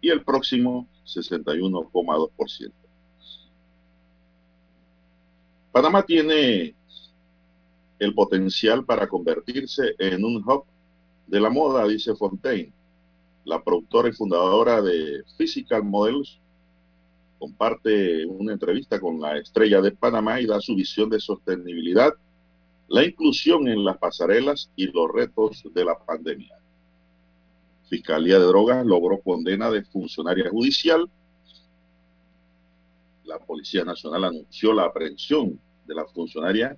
y 0.00 0.10
el 0.10 0.22
próximo 0.22 0.86
61,2%. 1.06 2.72
Panamá 5.72 6.02
tiene 6.02 6.74
el 7.98 8.14
potencial 8.14 8.84
para 8.84 9.08
convertirse 9.08 9.94
en 9.98 10.24
un 10.24 10.36
hub 10.36 10.64
de 11.26 11.40
la 11.40 11.50
moda, 11.50 11.86
dice 11.86 12.14
Fontaine. 12.16 12.72
La 13.44 13.62
productora 13.62 14.08
y 14.08 14.12
fundadora 14.12 14.82
de 14.82 15.22
Physical 15.36 15.84
Models 15.84 16.39
comparte 17.40 18.26
una 18.26 18.52
entrevista 18.52 19.00
con 19.00 19.18
la 19.18 19.38
estrella 19.38 19.80
de 19.80 19.92
Panamá 19.92 20.42
y 20.42 20.46
da 20.46 20.60
su 20.60 20.74
visión 20.74 21.08
de 21.08 21.18
sostenibilidad, 21.18 22.12
la 22.88 23.02
inclusión 23.02 23.66
en 23.66 23.82
las 23.82 23.96
pasarelas 23.96 24.70
y 24.76 24.88
los 24.88 25.10
retos 25.10 25.64
de 25.72 25.84
la 25.86 25.98
pandemia. 25.98 26.58
Fiscalía 27.88 28.38
de 28.38 28.44
Drogas 28.44 28.84
logró 28.84 29.20
condena 29.20 29.70
de 29.70 29.82
funcionaria 29.84 30.50
judicial. 30.50 31.10
La 33.24 33.38
Policía 33.38 33.84
Nacional 33.84 34.24
anunció 34.24 34.74
la 34.74 34.84
aprehensión 34.84 35.58
de 35.86 35.94
la 35.94 36.04
funcionaria 36.04 36.76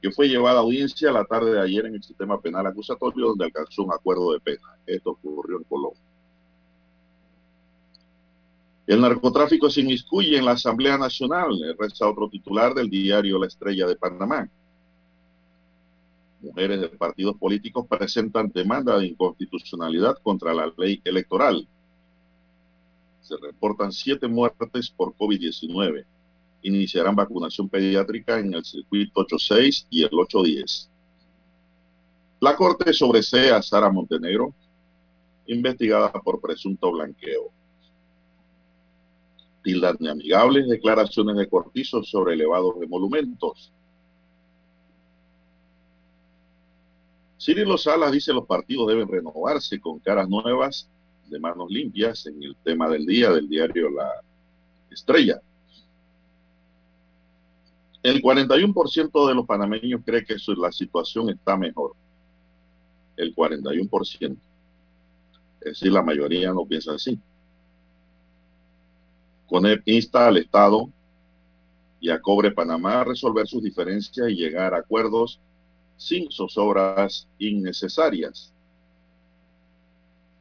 que 0.00 0.10
fue 0.10 0.28
llevada 0.28 0.60
a 0.60 0.62
audiencia 0.62 1.12
la 1.12 1.26
tarde 1.26 1.52
de 1.52 1.60
ayer 1.60 1.84
en 1.84 1.96
el 1.96 2.02
sistema 2.02 2.40
penal 2.40 2.66
acusatorio 2.66 3.26
donde 3.28 3.44
alcanzó 3.44 3.84
un 3.84 3.92
acuerdo 3.92 4.32
de 4.32 4.40
pena. 4.40 4.78
Esto 4.86 5.10
ocurrió 5.10 5.58
en 5.58 5.64
Colombia. 5.64 6.09
El 8.90 9.00
narcotráfico 9.00 9.70
se 9.70 9.82
inmiscuye 9.82 10.36
en 10.36 10.44
la 10.44 10.50
Asamblea 10.50 10.98
Nacional, 10.98 11.56
resta 11.78 12.08
otro 12.08 12.28
titular 12.28 12.74
del 12.74 12.90
diario 12.90 13.38
La 13.38 13.46
Estrella 13.46 13.86
de 13.86 13.94
Panamá. 13.94 14.50
mujeres 16.40 16.80
de 16.80 16.88
partidos 16.88 17.36
políticos 17.36 17.86
presentan 17.88 18.50
demanda 18.52 18.98
de 18.98 19.06
inconstitucionalidad 19.06 20.16
contra 20.24 20.52
la 20.52 20.72
ley 20.76 21.00
electoral. 21.04 21.68
Se 23.20 23.36
reportan 23.36 23.92
siete 23.92 24.26
muertes 24.26 24.90
por 24.90 25.14
COVID-19. 25.14 26.04
Iniciarán 26.62 27.14
vacunación 27.14 27.68
pediátrica 27.68 28.40
en 28.40 28.54
el 28.54 28.64
circuito 28.64 29.20
86 29.20 29.86
y 29.88 30.02
el 30.02 30.10
810. 30.12 30.90
La 32.40 32.56
Corte 32.56 32.92
sobresea 32.92 33.58
a 33.58 33.62
Sara 33.62 33.88
Montenegro, 33.88 34.52
investigada 35.46 36.10
por 36.10 36.40
presunto 36.40 36.90
blanqueo. 36.90 37.52
Tildan 39.62 39.96
de 39.98 40.10
amigables 40.10 40.68
declaraciones 40.68 41.36
de 41.36 41.48
Cortizo 41.48 42.02
sobre 42.02 42.34
elevados 42.34 42.74
emolumentos. 42.82 43.72
Cirilo 47.38 47.78
Salas 47.78 48.12
dice 48.12 48.32
los 48.32 48.46
partidos 48.46 48.86
deben 48.88 49.08
renovarse 49.08 49.80
con 49.80 49.98
caras 49.98 50.28
nuevas 50.28 50.88
de 51.28 51.38
manos 51.38 51.70
limpias 51.70 52.26
en 52.26 52.42
el 52.42 52.56
tema 52.56 52.88
del 52.88 53.06
día 53.06 53.30
del 53.30 53.48
diario 53.48 53.88
La 53.90 54.10
Estrella. 54.90 55.40
El 58.02 58.22
41% 58.22 59.28
de 59.28 59.34
los 59.34 59.46
panameños 59.46 60.00
cree 60.04 60.24
que 60.24 60.36
la 60.56 60.72
situación 60.72 61.30
está 61.30 61.56
mejor. 61.56 61.94
El 63.16 63.34
41%. 63.34 64.36
Es 65.60 65.64
decir, 65.64 65.92
la 65.92 66.02
mayoría 66.02 66.52
no 66.52 66.64
piensa 66.64 66.94
así. 66.94 67.18
CONEP 69.50 69.82
insta 69.86 70.28
al 70.28 70.36
Estado 70.36 70.88
y 72.00 72.08
a 72.08 72.20
Cobre 72.20 72.52
Panamá 72.52 73.00
a 73.00 73.04
resolver 73.04 73.48
sus 73.48 73.60
diferencias 73.60 74.30
y 74.30 74.36
llegar 74.36 74.72
a 74.74 74.78
acuerdos 74.78 75.40
sin 75.96 76.30
zozobras 76.30 77.26
innecesarias. 77.36 78.52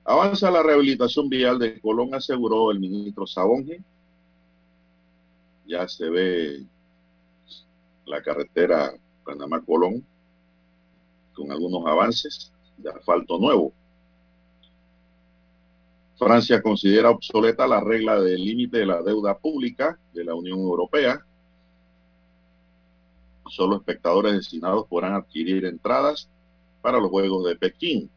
Avanza 0.05 0.51
la 0.51 0.61
rehabilitación 0.61 1.27
vial 1.27 1.57
de 1.57 1.79
Colón, 1.81 2.13
aseguró 2.13 2.69
el 2.69 2.79
ministro 2.79 3.25
Sabonge. 3.25 3.81
Ya 5.65 5.87
se 5.87 6.07
ve 6.07 6.63
la 8.05 8.21
carretera 8.21 8.93
Panamá-Colón 9.25 10.05
con 11.33 11.51
algunos 11.51 11.83
avances 11.87 12.51
de 12.77 12.91
asfalto 12.91 13.39
nuevo. 13.39 13.73
Francia 16.19 16.61
considera 16.61 17.11
obsoleta 17.11 17.65
la 17.65 17.79
regla 17.79 18.19
del 18.19 18.43
límite 18.43 18.79
de 18.79 18.85
la 18.85 19.01
deuda 19.01 19.37
pública 19.37 19.97
de 20.13 20.25
la 20.25 20.35
Unión 20.35 20.59
Europea. 20.59 21.25
Solo 23.47 23.77
espectadores 23.77 24.33
destinados 24.33 24.85
podrán 24.87 25.13
adquirir 25.13 25.63
entradas 25.63 26.29
para 26.81 26.99
los 26.99 27.09
Juegos 27.09 27.45
de 27.45 27.55
Pekín. 27.55 28.11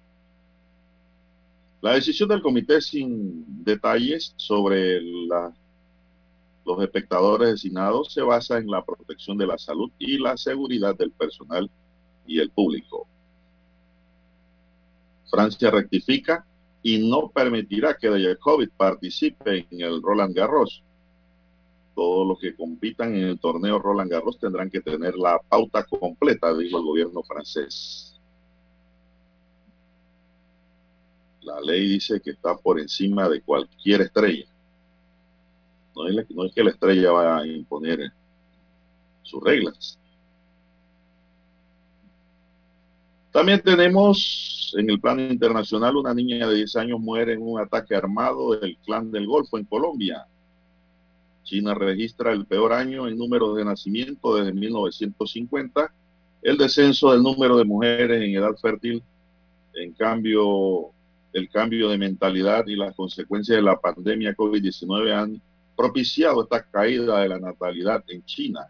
La 1.80 1.92
decisión 1.92 2.28
del 2.28 2.42
comité 2.42 2.80
sin 2.80 3.64
detalles 3.64 4.34
sobre 4.36 5.00
los 5.00 6.82
espectadores 6.82 7.50
designados 7.50 8.12
se 8.12 8.22
basa 8.22 8.58
en 8.58 8.66
la 8.66 8.84
protección 8.84 9.38
de 9.38 9.46
la 9.46 9.58
salud 9.58 9.92
y 10.00 10.18
la 10.18 10.36
seguridad 10.36 10.96
del 10.96 11.12
personal 11.12 11.70
y 12.26 12.40
el 12.40 12.50
público. 12.50 13.06
Francia 15.30 15.70
rectifica 15.70 16.44
y 16.82 17.08
no 17.08 17.28
permitirá 17.28 17.96
que 17.96 18.08
Djokovic 18.08 18.70
participe 18.70 19.66
en 19.70 19.80
el 19.80 20.02
Roland 20.02 20.34
Garros. 20.34 20.82
Todos 21.94 22.26
los 22.26 22.40
que 22.40 22.56
compitan 22.56 23.14
en 23.14 23.24
el 23.24 23.38
torneo 23.38 23.78
Roland 23.78 24.10
Garros 24.10 24.38
tendrán 24.38 24.70
que 24.70 24.80
tener 24.80 25.14
la 25.14 25.38
pauta 25.38 25.84
completa, 25.84 26.56
dijo 26.56 26.78
el 26.78 26.84
gobierno 26.84 27.22
francés. 27.22 28.18
La 31.42 31.60
ley 31.60 31.88
dice 31.88 32.20
que 32.20 32.30
está 32.30 32.56
por 32.56 32.80
encima 32.80 33.28
de 33.28 33.42
cualquier 33.42 34.02
estrella. 34.02 34.46
No 35.94 36.08
es, 36.08 36.30
no 36.30 36.46
es 36.46 36.54
que 36.54 36.64
la 36.64 36.70
estrella 36.70 37.10
vaya 37.10 37.36
a 37.38 37.46
imponer 37.46 38.12
sus 39.22 39.42
reglas. 39.42 39.98
También 43.32 43.62
tenemos 43.62 44.74
en 44.76 44.90
el 44.90 45.00
plano 45.00 45.22
internacional 45.22 45.96
una 45.96 46.12
niña 46.12 46.46
de 46.46 46.56
10 46.56 46.76
años 46.76 47.00
muere 47.00 47.32
en 47.32 47.40
un 47.42 47.58
ataque 47.58 47.94
armado 47.94 48.54
del 48.54 48.76
clan 48.84 49.10
del 49.10 49.26
Golfo 49.26 49.56
en 49.56 49.64
Colombia. 49.64 50.26
China 51.42 51.74
registra 51.74 52.32
el 52.32 52.44
peor 52.44 52.74
año 52.74 53.08
en 53.08 53.16
número 53.16 53.54
de 53.54 53.64
nacimiento 53.64 54.36
desde 54.36 54.52
1950, 54.52 55.92
el 56.42 56.58
descenso 56.58 57.10
del 57.10 57.22
número 57.22 57.56
de 57.56 57.64
mujeres 57.64 58.22
en 58.22 58.36
edad 58.36 58.54
fértil, 58.60 59.02
en 59.74 59.92
cambio, 59.94 60.90
el 61.32 61.48
cambio 61.48 61.88
de 61.88 61.96
mentalidad 61.96 62.66
y 62.66 62.76
las 62.76 62.94
consecuencias 62.94 63.56
de 63.56 63.62
la 63.62 63.80
pandemia 63.80 64.36
COVID-19 64.36 65.10
han 65.10 65.40
propiciado 65.74 66.42
esta 66.42 66.62
caída 66.62 67.20
de 67.20 67.28
la 67.28 67.38
natalidad 67.38 68.04
en 68.08 68.22
China 68.26 68.68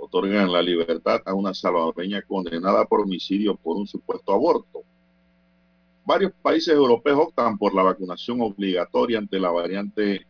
otorgan 0.00 0.50
la 0.50 0.62
libertad 0.62 1.20
a 1.26 1.34
una 1.34 1.52
salvadoreña 1.52 2.22
condenada 2.22 2.84
por 2.86 3.00
homicidio 3.00 3.54
por 3.56 3.76
un 3.76 3.86
supuesto 3.86 4.32
aborto. 4.32 4.82
Varios 6.04 6.32
países 6.42 6.74
europeos 6.74 7.28
optan 7.28 7.58
por 7.58 7.74
la 7.74 7.82
vacunación 7.82 8.40
obligatoria 8.40 9.18
ante 9.18 9.38
la 9.38 9.50
variante 9.50 10.26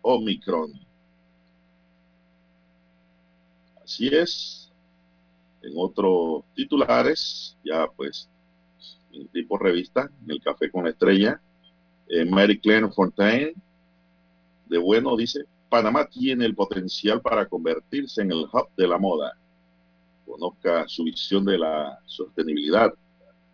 Omicron. 0.00 0.72
Así 3.84 4.08
es. 4.08 4.72
En 5.62 5.72
otros 5.76 6.44
titulares, 6.54 7.56
ya 7.64 7.86
pues, 7.96 8.28
en 9.12 9.28
tipo 9.28 9.58
revista, 9.58 10.10
en 10.24 10.30
el 10.30 10.42
Café 10.42 10.70
con 10.70 10.84
la 10.84 10.90
Estrella, 10.90 11.40
eh, 12.08 12.24
Mary 12.24 12.58
Claire 12.58 12.88
Fontaine, 12.88 13.54
de 14.66 14.78
bueno, 14.78 15.16
dice, 15.16 15.44
Panamá 15.68 16.06
tiene 16.06 16.44
el 16.44 16.54
potencial 16.54 17.20
para 17.20 17.46
convertirse 17.46 18.22
en 18.22 18.32
el 18.32 18.46
hub 18.52 18.68
de 18.76 18.86
la 18.86 18.98
moda. 18.98 19.36
Conozca 20.24 20.86
su 20.86 21.04
visión 21.04 21.44
de 21.44 21.58
la 21.58 21.98
sostenibilidad, 22.06 22.92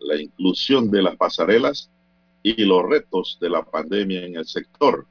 la 0.01 0.21
inclusión 0.21 0.91
de 0.91 1.03
las 1.03 1.17
pasarelas 1.17 1.91
y 2.43 2.65
los 2.65 2.83
retos 2.89 3.39
de 3.41 3.51
la 3.51 3.63
pandemia 3.63 4.25
en 4.25 4.37
el 4.37 4.47
sector. 4.47 5.07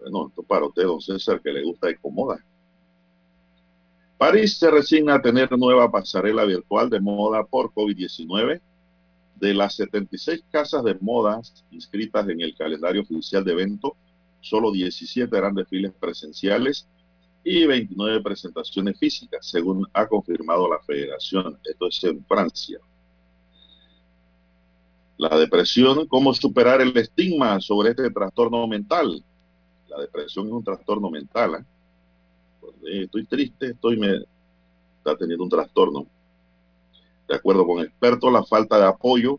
Bueno, 0.00 0.28
esto 0.28 0.42
para 0.42 0.66
usted, 0.66 0.84
don 0.84 1.00
César, 1.00 1.40
que 1.40 1.52
le 1.52 1.62
gusta 1.62 1.88
moda. 2.04 2.42
París 4.16 4.58
se 4.58 4.70
resigna 4.70 5.14
a 5.14 5.22
tener 5.22 5.50
nueva 5.56 5.90
pasarela 5.90 6.44
virtual 6.44 6.90
de 6.90 7.00
moda 7.00 7.44
por 7.44 7.72
COVID-19. 7.72 8.60
De 9.36 9.54
las 9.54 9.76
76 9.76 10.44
casas 10.50 10.84
de 10.84 10.94
modas 11.00 11.64
inscritas 11.70 12.28
en 12.28 12.42
el 12.42 12.54
calendario 12.54 13.00
oficial 13.00 13.42
de 13.42 13.52
evento, 13.52 13.96
solo 14.40 14.72
17 14.72 15.36
eran 15.36 15.54
desfiles 15.54 15.92
presenciales 15.98 16.86
y 17.44 17.66
29 17.66 18.20
presentaciones 18.22 18.98
físicas, 18.98 19.46
según 19.46 19.86
ha 19.92 20.06
confirmado 20.06 20.68
la 20.68 20.78
federación. 20.80 21.58
Esto 21.64 21.88
es 21.88 22.04
en 22.04 22.24
Francia. 22.24 22.78
La 25.16 25.38
depresión, 25.38 26.06
¿cómo 26.06 26.32
superar 26.32 26.80
el 26.80 26.96
estigma 26.96 27.60
sobre 27.60 27.90
este 27.90 28.10
trastorno 28.10 28.66
mental? 28.66 29.22
La 29.88 30.00
depresión 30.00 30.46
es 30.46 30.52
un 30.52 30.64
trastorno 30.64 31.10
mental. 31.10 31.54
¿eh? 31.56 31.64
Pues, 32.60 32.74
eh, 32.86 33.02
estoy 33.04 33.26
triste, 33.26 33.66
estoy 33.66 33.98
me 33.98 34.24
está 34.98 35.16
teniendo 35.16 35.44
un 35.44 35.50
trastorno. 35.50 36.06
De 37.28 37.36
acuerdo 37.36 37.66
con 37.66 37.82
expertos, 37.82 38.32
la 38.32 38.44
falta 38.44 38.78
de 38.78 38.86
apoyo 38.86 39.38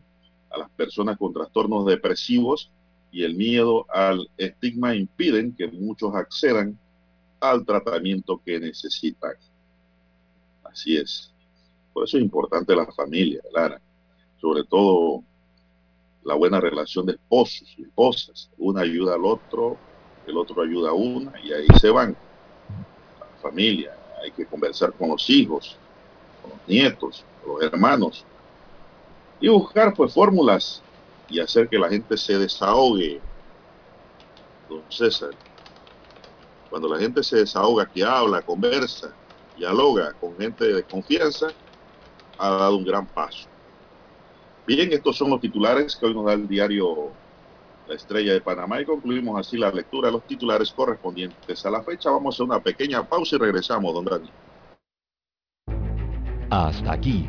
a 0.50 0.58
las 0.58 0.70
personas 0.70 1.18
con 1.18 1.32
trastornos 1.32 1.86
depresivos 1.86 2.70
y 3.12 3.24
el 3.24 3.34
miedo 3.34 3.86
al 3.90 4.28
estigma 4.38 4.94
impiden 4.94 5.54
que 5.54 5.68
muchos 5.68 6.14
accedan 6.14 6.78
al 7.40 7.64
tratamiento 7.64 8.40
que 8.44 8.58
necesitan. 8.58 9.34
Así 10.64 10.96
es. 10.96 11.30
Por 11.92 12.04
eso 12.04 12.16
es 12.16 12.22
importante 12.22 12.74
la 12.74 12.90
familia, 12.90 13.42
Lara. 13.52 13.80
Sobre 14.40 14.64
todo 14.64 15.22
la 16.24 16.34
buena 16.34 16.58
relación 16.58 17.04
de 17.04 17.12
esposos 17.12 17.74
y 17.76 17.82
esposas. 17.82 18.50
Una 18.56 18.80
ayuda 18.80 19.14
al 19.14 19.26
otro, 19.26 19.76
el 20.26 20.36
otro 20.38 20.62
ayuda 20.62 20.90
a 20.90 20.94
una 20.94 21.38
y 21.40 21.52
ahí 21.52 21.66
se 21.78 21.90
van. 21.90 22.16
La 23.20 23.26
familia. 23.42 23.94
Hay 24.22 24.30
que 24.30 24.46
conversar 24.46 24.94
con 24.94 25.10
los 25.10 25.28
hijos, 25.28 25.76
con 26.40 26.52
los 26.52 26.60
nietos, 26.66 27.24
con 27.44 27.54
los 27.54 27.62
hermanos. 27.62 28.24
Y 29.38 29.48
buscar 29.48 29.92
pues 29.92 30.14
fórmulas 30.14 30.82
y 31.28 31.40
hacer 31.40 31.68
que 31.68 31.78
la 31.78 31.88
gente 31.88 32.16
se 32.16 32.38
desahogue. 32.38 33.20
Don 34.68 34.82
César, 34.88 35.30
cuando 36.70 36.88
la 36.88 36.98
gente 36.98 37.22
se 37.22 37.36
desahoga, 37.36 37.86
que 37.86 38.02
habla, 38.02 38.42
conversa, 38.42 39.12
dialoga 39.56 40.12
con 40.14 40.36
gente 40.38 40.64
de 40.64 40.82
confianza, 40.82 41.48
ha 42.38 42.50
dado 42.50 42.76
un 42.76 42.84
gran 42.84 43.06
paso. 43.06 43.46
Bien, 44.66 44.92
estos 44.92 45.16
son 45.16 45.30
los 45.30 45.40
titulares 45.40 45.96
que 45.96 46.06
hoy 46.06 46.14
nos 46.14 46.24
da 46.24 46.34
el 46.34 46.46
diario 46.46 47.10
La 47.88 47.94
Estrella 47.94 48.32
de 48.32 48.40
Panamá 48.40 48.80
y 48.80 48.84
concluimos 48.84 49.38
así 49.38 49.58
la 49.58 49.70
lectura 49.70 50.08
de 50.08 50.12
los 50.12 50.26
titulares 50.26 50.72
correspondientes 50.72 51.66
a 51.66 51.70
la 51.70 51.82
fecha. 51.82 52.10
Vamos 52.10 52.38
a 52.40 52.44
una 52.44 52.60
pequeña 52.60 53.06
pausa 53.06 53.36
y 53.36 53.38
regresamos, 53.38 53.92
don 53.92 54.04
Dani. 54.04 54.30
Hasta 56.50 56.92
aquí. 56.92 57.28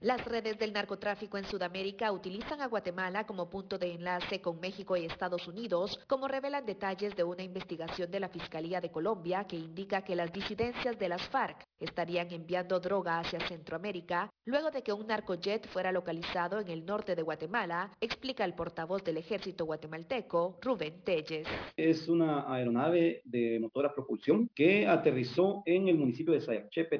Las 0.00 0.24
redes 0.24 0.56
del 0.60 0.72
narcotráfico 0.72 1.38
en 1.38 1.44
Sudamérica 1.44 2.12
utilizan 2.12 2.60
a 2.60 2.68
Guatemala 2.68 3.26
como 3.26 3.50
punto 3.50 3.78
de 3.78 3.94
enlace 3.94 4.40
con 4.40 4.60
México 4.60 4.96
y 4.96 5.04
Estados 5.04 5.48
Unidos, 5.48 5.98
como 6.06 6.28
revelan 6.28 6.64
detalles 6.64 7.16
de 7.16 7.24
una 7.24 7.42
investigación 7.42 8.08
de 8.08 8.20
la 8.20 8.28
Fiscalía 8.28 8.80
de 8.80 8.92
Colombia 8.92 9.44
que 9.48 9.56
indica 9.56 10.02
que 10.02 10.14
las 10.14 10.32
disidencias 10.32 10.96
de 11.00 11.08
las 11.08 11.28
FARC 11.30 11.66
estarían 11.80 12.30
enviando 12.30 12.78
droga 12.78 13.18
hacia 13.18 13.40
Centroamérica 13.48 14.30
luego 14.44 14.70
de 14.70 14.82
que 14.82 14.92
un 14.92 15.06
narcojet 15.06 15.66
fuera 15.66 15.92
localizado 15.92 16.60
en 16.60 16.68
el 16.68 16.86
norte 16.86 17.14
de 17.14 17.22
Guatemala, 17.22 17.92
explica 18.00 18.44
el 18.44 18.54
portavoz 18.54 19.04
del 19.04 19.18
ejército 19.18 19.66
guatemalteco, 19.66 20.58
Rubén 20.62 21.02
Telles. 21.04 21.46
Es 21.76 22.08
una 22.08 22.50
aeronave 22.50 23.20
de 23.24 23.58
motor 23.60 23.84
a 23.84 23.92
propulsión 23.92 24.48
que 24.54 24.86
aterrizó 24.86 25.62
en 25.66 25.88
el 25.88 25.98
municipio 25.98 26.32
de 26.32 26.40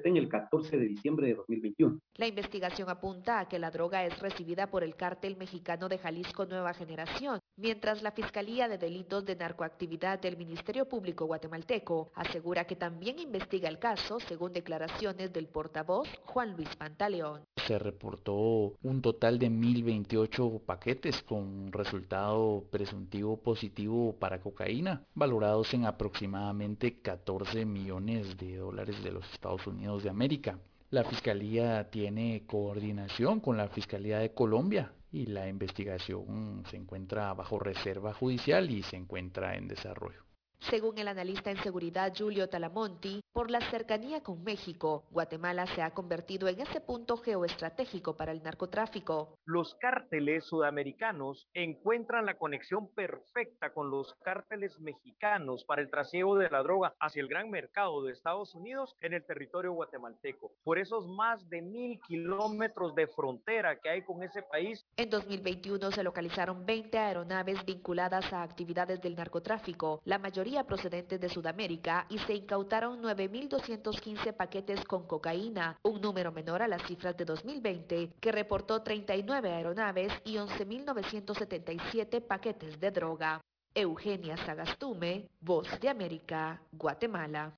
en 0.04 0.16
el 0.16 0.28
14 0.28 0.76
de 0.76 0.88
diciembre 0.88 1.28
de 1.28 1.34
2021. 1.34 1.98
La 2.16 2.26
investigación 2.26 2.88
apunta 2.98 3.38
a 3.38 3.48
que 3.48 3.60
la 3.60 3.70
droga 3.70 4.04
es 4.04 4.18
recibida 4.18 4.66
por 4.66 4.82
el 4.82 4.96
cártel 4.96 5.36
mexicano 5.36 5.88
de 5.88 5.98
Jalisco 5.98 6.46
Nueva 6.46 6.74
Generación, 6.74 7.38
mientras 7.56 8.02
la 8.02 8.10
Fiscalía 8.10 8.66
de 8.66 8.76
Delitos 8.76 9.24
de 9.24 9.36
Narcoactividad 9.36 10.18
del 10.18 10.36
Ministerio 10.36 10.88
Público 10.88 11.24
guatemalteco 11.26 12.10
asegura 12.16 12.64
que 12.64 12.74
también 12.74 13.20
investiga 13.20 13.68
el 13.68 13.78
caso 13.78 14.18
según 14.18 14.52
declaraciones 14.52 15.32
del 15.32 15.46
portavoz 15.46 16.08
Juan 16.24 16.56
Luis 16.56 16.74
Pantaleón. 16.74 17.42
Se 17.68 17.78
reportó 17.78 18.74
un 18.82 19.00
total 19.00 19.38
de 19.38 19.48
1.028 19.48 20.60
paquetes 20.62 21.22
con 21.22 21.70
resultado 21.70 22.64
presuntivo 22.68 23.36
positivo 23.36 24.16
para 24.18 24.40
cocaína, 24.40 25.04
valorados 25.14 25.72
en 25.72 25.84
aproximadamente 25.84 27.00
14 27.00 27.64
millones 27.64 28.36
de 28.36 28.56
dólares 28.56 29.04
de 29.04 29.12
los 29.12 29.32
Estados 29.32 29.64
Unidos 29.68 30.02
de 30.02 30.10
América. 30.10 30.58
La 30.90 31.04
Fiscalía 31.04 31.90
tiene 31.90 32.44
coordinación 32.46 33.40
con 33.40 33.58
la 33.58 33.68
Fiscalía 33.68 34.20
de 34.20 34.32
Colombia 34.32 34.94
y 35.12 35.26
la 35.26 35.46
investigación 35.46 36.64
se 36.70 36.78
encuentra 36.78 37.34
bajo 37.34 37.58
reserva 37.58 38.14
judicial 38.14 38.70
y 38.70 38.82
se 38.82 38.96
encuentra 38.96 39.56
en 39.56 39.68
desarrollo. 39.68 40.27
Según 40.60 40.98
el 40.98 41.08
analista 41.08 41.50
en 41.50 41.62
seguridad 41.62 42.12
Julio 42.16 42.48
Talamonti, 42.48 43.20
por 43.32 43.50
la 43.50 43.60
cercanía 43.70 44.22
con 44.22 44.42
México, 44.42 45.04
Guatemala 45.10 45.66
se 45.68 45.80
ha 45.80 45.92
convertido 45.92 46.48
en 46.48 46.60
ese 46.60 46.80
punto 46.80 47.16
geoestratégico 47.16 48.16
para 48.16 48.32
el 48.32 48.42
narcotráfico. 48.42 49.38
Los 49.44 49.76
cárteles 49.76 50.44
sudamericanos 50.44 51.48
encuentran 51.54 52.26
la 52.26 52.36
conexión 52.36 52.88
perfecta 52.88 53.72
con 53.72 53.90
los 53.90 54.12
cárteles 54.24 54.78
mexicanos 54.80 55.64
para 55.64 55.80
el 55.80 55.90
trasiego 55.90 56.36
de 56.36 56.50
la 56.50 56.62
droga 56.62 56.94
hacia 57.00 57.22
el 57.22 57.28
gran 57.28 57.48
mercado 57.48 58.02
de 58.02 58.12
Estados 58.12 58.54
Unidos 58.54 58.96
en 59.00 59.14
el 59.14 59.24
territorio 59.24 59.72
guatemalteco. 59.72 60.52
Por 60.64 60.78
esos 60.78 61.06
más 61.06 61.48
de 61.48 61.62
mil 61.62 62.00
kilómetros 62.06 62.94
de 62.94 63.06
frontera 63.06 63.78
que 63.78 63.88
hay 63.88 64.02
con 64.02 64.22
ese 64.22 64.42
país. 64.42 64.84
En 64.96 65.08
2021 65.08 65.92
se 65.92 66.02
localizaron 66.02 66.66
20 66.66 66.98
aeronaves 66.98 67.64
vinculadas 67.64 68.32
a 68.32 68.42
actividades 68.42 69.00
del 69.00 69.14
narcotráfico, 69.14 70.00
la 70.04 70.18
mayoría 70.18 70.47
procedentes 70.66 71.20
de 71.20 71.28
Sudamérica 71.28 72.06
y 72.08 72.18
se 72.18 72.34
incautaron 72.34 73.02
9.215 73.02 74.32
paquetes 74.32 74.84
con 74.84 75.06
cocaína, 75.06 75.78
un 75.82 76.00
número 76.00 76.32
menor 76.32 76.62
a 76.62 76.68
las 76.68 76.82
cifras 76.82 77.16
de 77.16 77.24
2020, 77.24 78.10
que 78.20 78.32
reportó 78.32 78.82
39 78.82 79.52
aeronaves 79.52 80.12
y 80.24 80.36
11.977 80.36 82.20
paquetes 82.26 82.80
de 82.80 82.90
droga. 82.90 83.40
Eugenia 83.74 84.36
Sagastume, 84.38 85.28
Voz 85.40 85.68
de 85.80 85.88
América, 85.88 86.60
Guatemala. 86.72 87.52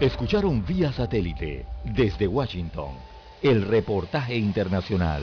Escucharon 0.00 0.64
vía 0.64 0.92
satélite 0.92 1.66
desde 1.84 2.26
Washington 2.26 2.94
el 3.42 3.66
reportaje 3.66 4.36
internacional. 4.36 5.22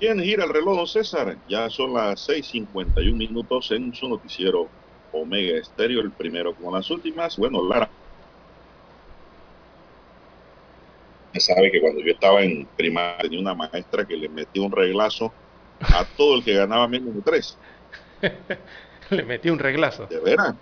Bien, 0.00 0.18
gira 0.20 0.44
el 0.44 0.50
reloj, 0.50 0.88
César. 0.88 1.36
Ya 1.46 1.68
son 1.70 1.92
las 1.94 2.26
6:51 2.28 3.16
minutos 3.16 3.70
en 3.70 3.92
su 3.92 4.08
noticiero 4.08 4.70
Omega 5.10 5.58
Estéreo, 5.58 6.00
el 6.00 6.12
primero 6.12 6.54
con 6.54 6.74
las 6.74 6.90
últimas. 6.90 7.36
Bueno, 7.36 7.62
Lara. 7.68 7.90
Sabe 11.34 11.70
que 11.70 11.80
cuando 11.80 12.00
yo 12.00 12.12
estaba 12.12 12.42
en 12.42 12.66
primaria 12.76 13.18
tenía 13.18 13.40
una 13.40 13.54
maestra 13.54 14.06
que 14.06 14.16
le 14.16 14.28
metía 14.28 14.62
un 14.62 14.72
reglazo 14.72 15.34
a 15.80 16.04
todo 16.16 16.36
el 16.36 16.44
que 16.44 16.54
ganaba 16.54 16.88
menos 16.88 17.14
de 17.14 17.22
tres. 17.22 17.58
le 19.10 19.24
metía 19.24 19.52
un 19.52 19.58
reglazo. 19.58 20.06
De 20.06 20.20
veras. 20.20 20.54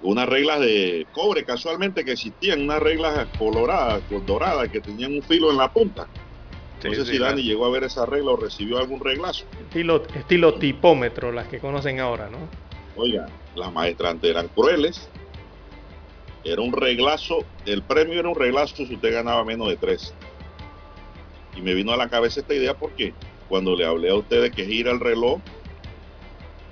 unas 0.00 0.28
reglas 0.28 0.60
de 0.60 1.06
cobre 1.12 1.44
casualmente 1.44 2.04
que 2.04 2.12
existían, 2.12 2.62
unas 2.62 2.80
reglas 2.80 3.28
coloradas, 3.36 4.02
doradas, 4.26 4.68
que 4.70 4.80
tenían 4.80 5.12
un 5.12 5.22
filo 5.22 5.50
en 5.50 5.58
la 5.58 5.68
punta. 5.68 6.08
No 6.84 6.94
sé 6.94 7.06
si 7.06 7.18
Dani 7.18 7.42
llegó 7.42 7.66
a 7.66 7.70
ver 7.70 7.84
esa 7.84 8.06
regla 8.06 8.32
o 8.32 8.36
recibió 8.36 8.78
algún 8.78 9.00
reglazo. 9.00 9.44
Estilo, 9.60 10.02
estilo 10.14 10.54
tipómetro, 10.54 11.32
las 11.32 11.48
que 11.48 11.58
conocen 11.58 12.00
ahora, 12.00 12.28
¿no? 12.28 12.38
Oiga, 12.96 13.26
las 13.54 13.72
maestras 13.72 14.12
antes 14.12 14.30
eran 14.30 14.48
crueles. 14.48 15.08
Era 16.44 16.60
un 16.60 16.72
reglazo, 16.72 17.44
el 17.66 17.82
premio 17.82 18.18
era 18.18 18.28
un 18.28 18.34
reglazo 18.34 18.76
si 18.86 18.94
usted 18.94 19.12
ganaba 19.12 19.44
menos 19.44 19.68
de 19.68 19.76
tres. 19.76 20.12
Y 21.56 21.60
me 21.60 21.74
vino 21.74 21.92
a 21.92 21.96
la 21.96 22.08
cabeza 22.08 22.40
esta 22.40 22.54
idea 22.54 22.74
porque 22.74 23.14
cuando 23.48 23.76
le 23.76 23.84
hablé 23.84 24.10
a 24.10 24.14
usted 24.14 24.42
de 24.42 24.50
que 24.50 24.64
gira 24.64 24.90
el 24.90 25.00
reloj, 25.00 25.40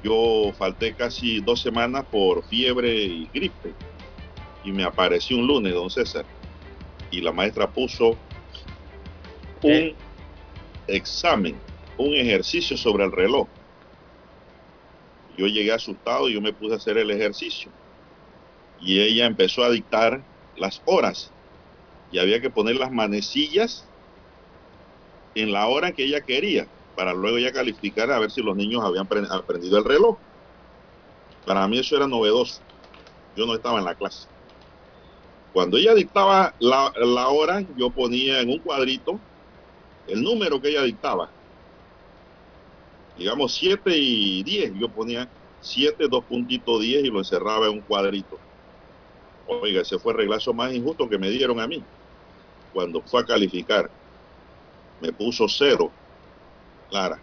yo 0.03 0.53
falté 0.57 0.95
casi 0.95 1.41
dos 1.41 1.61
semanas 1.61 2.05
por 2.11 2.43
fiebre 2.45 2.95
y 2.95 3.29
gripe. 3.33 3.75
Y 4.65 4.73
me 4.73 4.85
apareció 4.85 5.37
un 5.37 5.47
lunes, 5.47 5.73
don 5.75 5.91
César. 5.91 6.25
Y 7.11 7.21
la 7.21 7.33
maestra 7.33 7.71
puso 7.71 8.17
un 9.63 9.95
examen, 10.87 11.57
un 11.99 12.15
ejercicio 12.15 12.77
sobre 12.77 13.05
el 13.05 13.13
reloj. 13.13 13.49
Yo 15.37 15.47
llegué 15.47 15.73
asustado 15.73 16.29
y 16.29 16.35
yo 16.35 16.41
me 16.41 16.53
puse 16.53 16.75
a 16.75 16.77
hacer 16.77 16.99
el 16.99 17.11
ejercicio. 17.11 17.71
Y 18.81 19.01
ella 19.01 19.27
empezó 19.27 19.63
a 19.65 19.71
dictar 19.71 20.23
las 20.57 20.83
horas. 20.85 21.31
Y 22.13 22.19
había 22.19 22.41
que 22.41 22.51
poner 22.51 22.77
las 22.77 22.91
manecillas 22.91 23.87
en 25.35 25.53
la 25.53 25.67
hora 25.67 25.93
que 25.93 26.05
ella 26.05 26.21
quería 26.21 26.67
para 26.97 27.15
luego 27.15 27.39
ya 27.39 27.53
calificar 27.53 28.11
a 28.11 28.19
ver 28.19 28.31
si 28.31 28.43
los 28.43 28.57
niños 28.57 28.85
habían 28.85 29.09
aprendido 29.31 29.79
el 29.79 29.85
reloj. 29.85 30.19
Para 31.47 31.67
mí 31.67 31.79
eso 31.79 31.97
era 31.97 32.07
novedoso. 32.07 32.61
Yo 33.37 33.47
no 33.47 33.55
estaba 33.55 33.79
en 33.79 33.87
la 33.87 33.95
clase. 33.95 34.29
Cuando 35.53 35.79
ella 35.79 35.95
dictaba 35.95 36.55
la, 36.59 37.29
hora, 37.29 37.65
yo 37.77 37.91
ponía 37.91 38.41
en 38.41 38.51
un 38.51 38.59
cuadrito 38.59 39.19
el 40.07 40.23
número 40.23 40.61
que 40.61 40.71
ella 40.71 40.83
dictaba. 40.83 41.31
Digamos 43.17 43.55
7 43.55 43.97
y 43.97 44.43
10. 44.43 44.75
Yo 44.79 44.89
ponía 44.89 45.29
7, 45.61 46.09
2 46.09 46.25
puntitos 46.25 46.81
10 46.81 47.05
y 47.05 47.11
lo 47.11 47.19
encerraba 47.19 47.67
en 47.67 47.75
un 47.75 47.81
cuadrito. 47.81 48.39
Oiga, 49.47 49.83
ese 49.83 49.99
fue 49.99 50.13
el 50.13 50.19
reglazo 50.19 50.55
más 50.55 50.73
injusto 50.73 51.09
que 51.09 51.19
me 51.19 51.29
dieron 51.29 51.61
a 51.61 51.67
mí. 51.67 51.83
Cuando 52.73 53.03
fue 53.03 53.21
a 53.21 53.25
calificar, 53.25 53.91
me 55.01 55.13
puso 55.13 55.49
cero 55.49 55.91
Clara. 56.89 57.19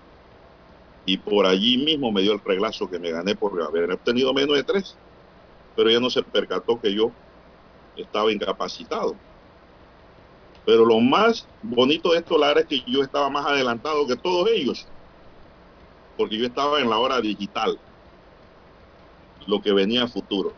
Y 1.05 1.17
por 1.17 1.45
allí 1.45 1.77
mismo 1.77 2.11
me 2.11 2.21
dio 2.21 2.33
el 2.33 2.41
reglazo 2.43 2.89
que 2.89 2.99
me 2.99 3.11
gané 3.11 3.35
por 3.35 3.61
haber 3.61 3.91
obtenido 3.91 4.33
menos 4.33 4.57
de 4.57 4.63
tres. 4.63 4.97
Pero 5.75 5.89
ella 5.89 6.01
no 6.01 6.09
se 6.09 6.21
percató 6.21 6.79
que 6.81 6.93
yo 6.93 7.11
estaba 7.95 8.31
incapacitado. 8.31 9.15
Pero 10.67 10.83
lo 10.83 10.99
más 10.99 11.47
bonito 11.63 12.11
de 12.11 12.17
esto, 12.19 12.37
Lara, 12.37 12.59
es 12.59 12.65
que 12.65 12.83
yo 12.85 13.01
estaba 13.01 13.29
más 13.29 13.45
adelantado 13.45 14.05
que 14.05 14.17
todos 14.17 14.49
ellos. 14.49 14.85
Porque 16.17 16.37
yo 16.37 16.45
estaba 16.45 16.81
en 16.81 16.89
la 16.89 16.97
hora 16.97 17.21
digital. 17.21 17.79
Lo 19.47 19.61
que 19.61 19.71
venía 19.71 20.03
a 20.03 20.07
futuro. 20.09 20.51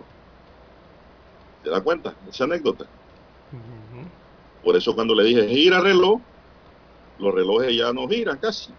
¿Se 1.64 1.69
da 1.69 1.80
cuenta? 1.81 2.15
Esa 2.27 2.45
anécdota. 2.45 2.88
Por 4.64 4.76
eso 4.76 4.95
cuando 4.95 5.14
le 5.14 5.26
dije 5.26 5.48
gira 5.48 5.80
reloj, 5.80 6.19
los 7.19 7.31
relojes 7.31 7.77
ya 7.77 7.94
no 7.94 8.07
giran 8.07 8.40
casi. 8.40 8.73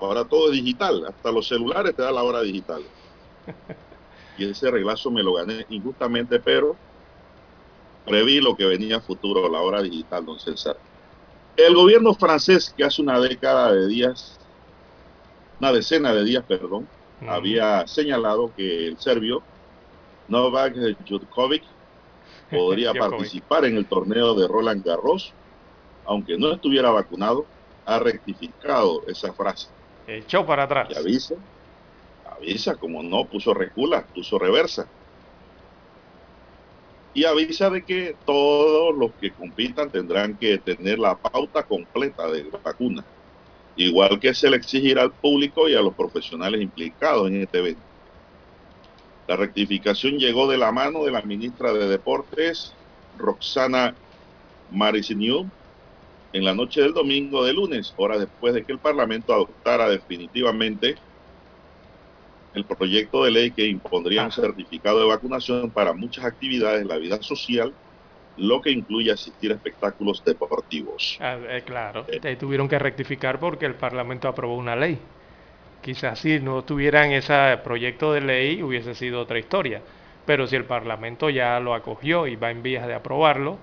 Ahora 0.00 0.24
todo 0.24 0.46
es 0.46 0.52
digital, 0.52 1.06
hasta 1.08 1.32
los 1.32 1.48
celulares 1.48 1.96
te 1.96 2.02
da 2.02 2.12
la 2.12 2.22
hora 2.22 2.40
digital. 2.42 2.82
Y 4.38 4.48
ese 4.48 4.70
reglazo 4.70 5.10
me 5.10 5.22
lo 5.22 5.34
gané 5.34 5.66
injustamente, 5.68 6.40
pero 6.40 6.74
preví 8.10 8.40
lo 8.40 8.56
que 8.56 8.64
venía 8.64 8.96
a 8.96 9.00
futuro, 9.00 9.48
la 9.48 9.60
hora 9.60 9.80
digital, 9.82 10.26
don 10.26 10.38
César. 10.38 10.76
El 11.56 11.74
gobierno 11.74 12.14
francés, 12.14 12.74
que 12.76 12.84
hace 12.84 13.00
una 13.00 13.20
década 13.20 13.72
de 13.72 13.86
días, 13.86 14.38
una 15.60 15.72
decena 15.72 16.12
de 16.12 16.24
días, 16.24 16.44
perdón, 16.46 16.88
había 17.28 17.86
señalado 17.86 18.50
que 18.56 18.88
el 18.88 18.98
serbio 18.98 19.42
Novak 20.28 20.74
Djokovic 20.74 21.62
podría 22.50 22.94
participar 22.94 23.64
en 23.66 23.76
el 23.76 23.86
torneo 23.86 24.34
de 24.34 24.48
Roland 24.48 24.84
Garros, 24.84 25.32
aunque 26.06 26.36
no 26.36 26.52
estuviera 26.52 26.90
vacunado, 26.90 27.46
ha 27.84 27.98
rectificado 27.98 29.02
esa 29.06 29.32
frase. 29.32 29.68
Echó 30.06 30.44
para 30.44 30.64
atrás. 30.64 30.88
Y 30.90 30.96
avisa, 30.96 31.34
avisa, 32.36 32.74
como 32.74 33.02
no, 33.02 33.24
puso 33.26 33.54
recula, 33.54 34.04
puso 34.14 34.38
reversa. 34.38 34.88
Y 37.12 37.24
avisa 37.24 37.70
de 37.70 37.84
que 37.84 38.14
todos 38.24 38.96
los 38.96 39.12
que 39.20 39.32
compitan 39.32 39.90
tendrán 39.90 40.36
que 40.36 40.58
tener 40.58 40.98
la 40.98 41.16
pauta 41.16 41.64
completa 41.64 42.30
de 42.30 42.44
vacuna. 42.62 43.04
Igual 43.76 44.20
que 44.20 44.34
se 44.34 44.48
le 44.48 44.56
exigirá 44.56 45.02
al 45.02 45.12
público 45.12 45.68
y 45.68 45.74
a 45.74 45.80
los 45.80 45.94
profesionales 45.94 46.60
implicados 46.60 47.28
en 47.28 47.42
este 47.42 47.58
evento. 47.58 47.82
La 49.26 49.36
rectificación 49.36 50.18
llegó 50.18 50.48
de 50.50 50.58
la 50.58 50.72
mano 50.72 51.04
de 51.04 51.12
la 51.12 51.22
ministra 51.22 51.72
de 51.72 51.86
Deportes, 51.86 52.72
Roxana 53.16 53.94
Marisiniu, 54.70 55.48
en 56.32 56.44
la 56.44 56.54
noche 56.54 56.80
del 56.80 56.94
domingo 56.94 57.44
de 57.44 57.52
lunes, 57.52 57.92
horas 57.96 58.20
después 58.20 58.54
de 58.54 58.64
que 58.64 58.72
el 58.72 58.78
Parlamento 58.78 59.32
adoptara 59.32 59.88
definitivamente 59.88 60.96
el 62.54 62.64
proyecto 62.64 63.24
de 63.24 63.30
ley 63.30 63.50
que 63.50 63.66
impondría 63.66 64.22
un 64.22 64.28
ah. 64.28 64.32
certificado 64.32 65.00
de 65.00 65.06
vacunación 65.06 65.70
para 65.70 65.92
muchas 65.92 66.24
actividades 66.24 66.80
de 66.80 66.86
la 66.86 66.98
vida 66.98 67.22
social, 67.22 67.72
lo 68.36 68.60
que 68.60 68.70
incluye 68.70 69.12
asistir 69.12 69.52
a 69.52 69.54
espectáculos 69.54 70.24
deportivos. 70.24 71.18
Ah, 71.20 71.38
eh, 71.48 71.62
claro, 71.64 72.06
eh. 72.08 72.36
tuvieron 72.36 72.68
que 72.68 72.78
rectificar 72.78 73.38
porque 73.38 73.66
el 73.66 73.74
Parlamento 73.74 74.28
aprobó 74.28 74.56
una 74.56 74.76
ley. 74.76 74.98
Quizás 75.82 76.18
si 76.18 76.40
no 76.40 76.62
tuvieran 76.64 77.12
ese 77.12 77.58
proyecto 77.64 78.12
de 78.12 78.20
ley 78.20 78.62
hubiese 78.62 78.94
sido 78.94 79.20
otra 79.20 79.38
historia, 79.38 79.80
pero 80.26 80.46
si 80.46 80.56
el 80.56 80.64
Parlamento 80.64 81.30
ya 81.30 81.58
lo 81.60 81.74
acogió 81.74 82.26
y 82.26 82.36
va 82.36 82.50
en 82.50 82.62
vías 82.62 82.86
de 82.86 82.94
aprobarlo, 82.94 83.58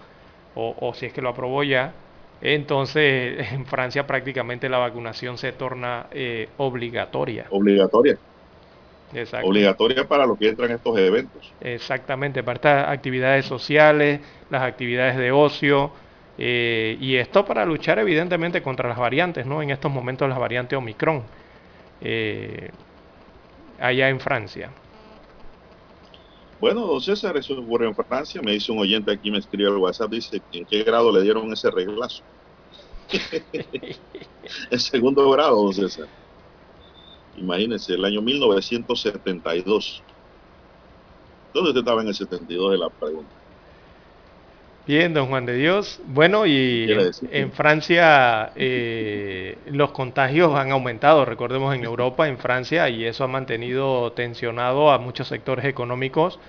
o, 0.56 0.76
o 0.80 0.94
si 0.94 1.06
es 1.06 1.14
que 1.14 1.22
lo 1.22 1.30
aprobó 1.30 1.64
ya, 1.64 1.94
entonces, 2.42 3.48
en 3.52 3.66
Francia 3.66 4.06
prácticamente 4.06 4.70
la 4.70 4.78
vacunación 4.78 5.38
se 5.38 5.52
torna 5.52 6.08
eh, 6.12 6.50
obligatoria. 6.58 7.48
Obligatoria. 7.50 8.18
Obligatoria 9.44 10.08
para 10.08 10.26
los 10.26 10.38
que 10.38 10.50
entran 10.50 10.70
en 10.70 10.76
estos 10.76 10.98
eventos. 10.98 11.54
Exactamente, 11.62 12.44
para 12.44 12.56
estas 12.56 12.90
actividades 12.90 13.46
sociales, 13.46 14.20
las 14.50 14.64
actividades 14.64 15.18
de 15.18 15.32
ocio, 15.32 15.92
eh, 16.38 16.98
y 17.00 17.16
esto 17.16 17.46
para 17.46 17.66
luchar 17.66 18.00
evidentemente 18.00 18.62
contra 18.62 18.88
las 18.88 18.98
variantes, 18.98 19.46
¿no? 19.46 19.62
En 19.62 19.72
estos 19.72 19.92
momentos 19.92 20.30
la 20.30 20.38
variante 20.38 20.76
Omicron, 20.76 21.24
eh, 22.02 22.70
allá 23.80 24.10
en 24.10 24.20
Francia. 24.20 24.70
Bueno, 26.60 26.86
don 26.86 27.02
César, 27.02 27.38
eso 27.38 27.60
ocurre 27.60 27.88
en 27.88 27.96
Francia. 27.96 28.42
Me 28.44 28.52
dice 28.52 28.72
un 28.72 28.80
oyente 28.80 29.12
aquí, 29.12 29.32
me 29.32 29.38
escribe 29.38 29.70
al 29.70 29.78
WhatsApp, 29.78 30.12
dice, 30.12 30.42
¿en 30.52 30.66
qué 30.66 30.84
grado 30.84 31.12
le 31.12 31.22
dieron 31.22 31.52
ese 31.54 31.70
reglazo? 31.72 32.24
en 34.72 34.80
segundo 34.80 35.30
grado, 35.32 35.56
don 35.64 35.74
César. 35.74 36.08
Imagínense, 37.38 37.94
el 37.94 38.04
año 38.04 38.22
1972. 38.22 40.04
¿Dónde 41.54 41.70
usted 41.70 41.80
estaba 41.80 42.02
en 42.02 42.08
el 42.10 42.16
72 42.16 42.72
de 42.72 42.78
la 42.78 42.90
pregunta? 42.90 43.32
Bien, 44.88 45.14
don 45.14 45.28
Juan 45.28 45.46
de 45.46 45.54
Dios. 45.56 46.00
Bueno, 46.06 46.46
y 46.46 46.88
en, 47.32 47.52
Francia 47.52 48.54
eh, 48.56 49.58
los 49.66 49.92
contagios 49.92 50.56
han 50.56 50.72
aumentado, 50.72 51.26
recordemos 51.26 51.76
en 51.76 51.84
Europa, 51.84 52.30
en 52.30 52.38
Francia, 52.38 52.88
y 52.88 53.04
eso 53.04 53.26
ha 53.26 53.28
mantenido 53.28 54.14
tensionado 54.14 54.90
a 54.90 54.98
muchos 54.98 55.28
sectores 55.28 55.66
económicos, 55.66 56.40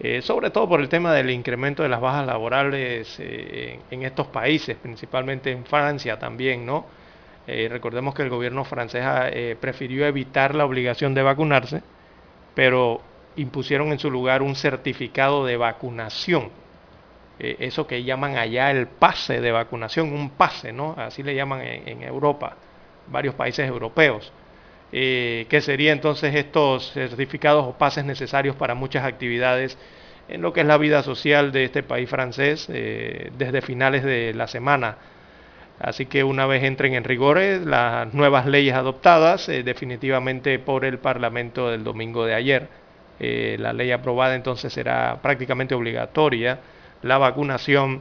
eh, 0.00 0.20
sobre 0.20 0.50
todo 0.50 0.68
por 0.68 0.80
el 0.82 0.90
tema 0.90 1.14
del 1.14 1.30
incremento 1.30 1.82
de 1.82 1.88
las 1.88 2.02
bajas 2.02 2.26
laborales 2.26 3.16
eh, 3.18 3.78
en 3.90 4.02
estos 4.02 4.26
países, 4.26 4.76
principalmente 4.76 5.50
en 5.50 5.64
Francia 5.64 6.18
también, 6.18 6.66
¿no? 6.66 6.84
Recordemos 7.46 8.14
que 8.14 8.22
el 8.22 8.30
gobierno 8.30 8.64
francés 8.64 9.04
prefirió 9.60 10.06
evitar 10.06 10.54
la 10.54 10.64
obligación 10.64 11.14
de 11.14 11.22
vacunarse, 11.22 11.82
pero 12.54 13.00
impusieron 13.36 13.92
en 13.92 13.98
su 13.98 14.10
lugar 14.10 14.42
un 14.42 14.54
certificado 14.54 15.44
de 15.44 15.56
vacunación 15.56 16.50
eh, 17.42 17.56
eso 17.58 17.86
que 17.88 18.04
llaman 18.04 18.36
allá 18.36 18.70
el 18.70 18.86
pase 18.86 19.40
de 19.40 19.50
vacunación, 19.50 20.12
un 20.12 20.30
pase, 20.30 20.72
¿no? 20.72 20.94
Así 20.96 21.24
le 21.24 21.34
llaman 21.34 21.60
en, 21.62 22.02
Europa, 22.02 22.56
varios 23.08 23.34
países 23.34 23.68
europeos. 23.68 24.32
Eh, 24.92 25.46
que 25.48 25.60
sería 25.60 25.92
entonces 25.92 26.34
estos 26.34 26.92
certificados 26.92 27.66
o 27.66 27.78
pases 27.78 28.04
necesarios 28.04 28.54
para 28.56 28.74
muchas 28.74 29.04
actividades 29.04 29.78
en 30.28 30.42
lo 30.42 30.52
que 30.52 30.60
es 30.60 30.66
la 30.66 30.76
vida 30.76 31.02
social 31.02 31.50
de 31.50 31.64
este 31.64 31.82
país 31.82 32.08
francés 32.10 32.68
eh, 32.70 33.32
desde 33.36 33.62
finales 33.62 34.04
de 34.04 34.34
la 34.34 34.46
semana. 34.46 34.98
Así 35.82 36.06
que 36.06 36.22
una 36.22 36.46
vez 36.46 36.62
entren 36.62 36.94
en 36.94 37.02
rigores 37.02 37.66
las 37.66 38.14
nuevas 38.14 38.46
leyes 38.46 38.74
adoptadas 38.74 39.48
definitivamente 39.48 40.60
por 40.60 40.84
el 40.84 40.98
Parlamento 40.98 41.70
del 41.70 41.82
domingo 41.82 42.24
de 42.24 42.34
ayer, 42.34 42.68
eh, 43.18 43.56
la 43.58 43.72
ley 43.72 43.90
aprobada, 43.90 44.36
entonces 44.36 44.72
será 44.72 45.18
prácticamente 45.20 45.74
obligatoria 45.74 46.60
la 47.02 47.18
vacunación 47.18 48.00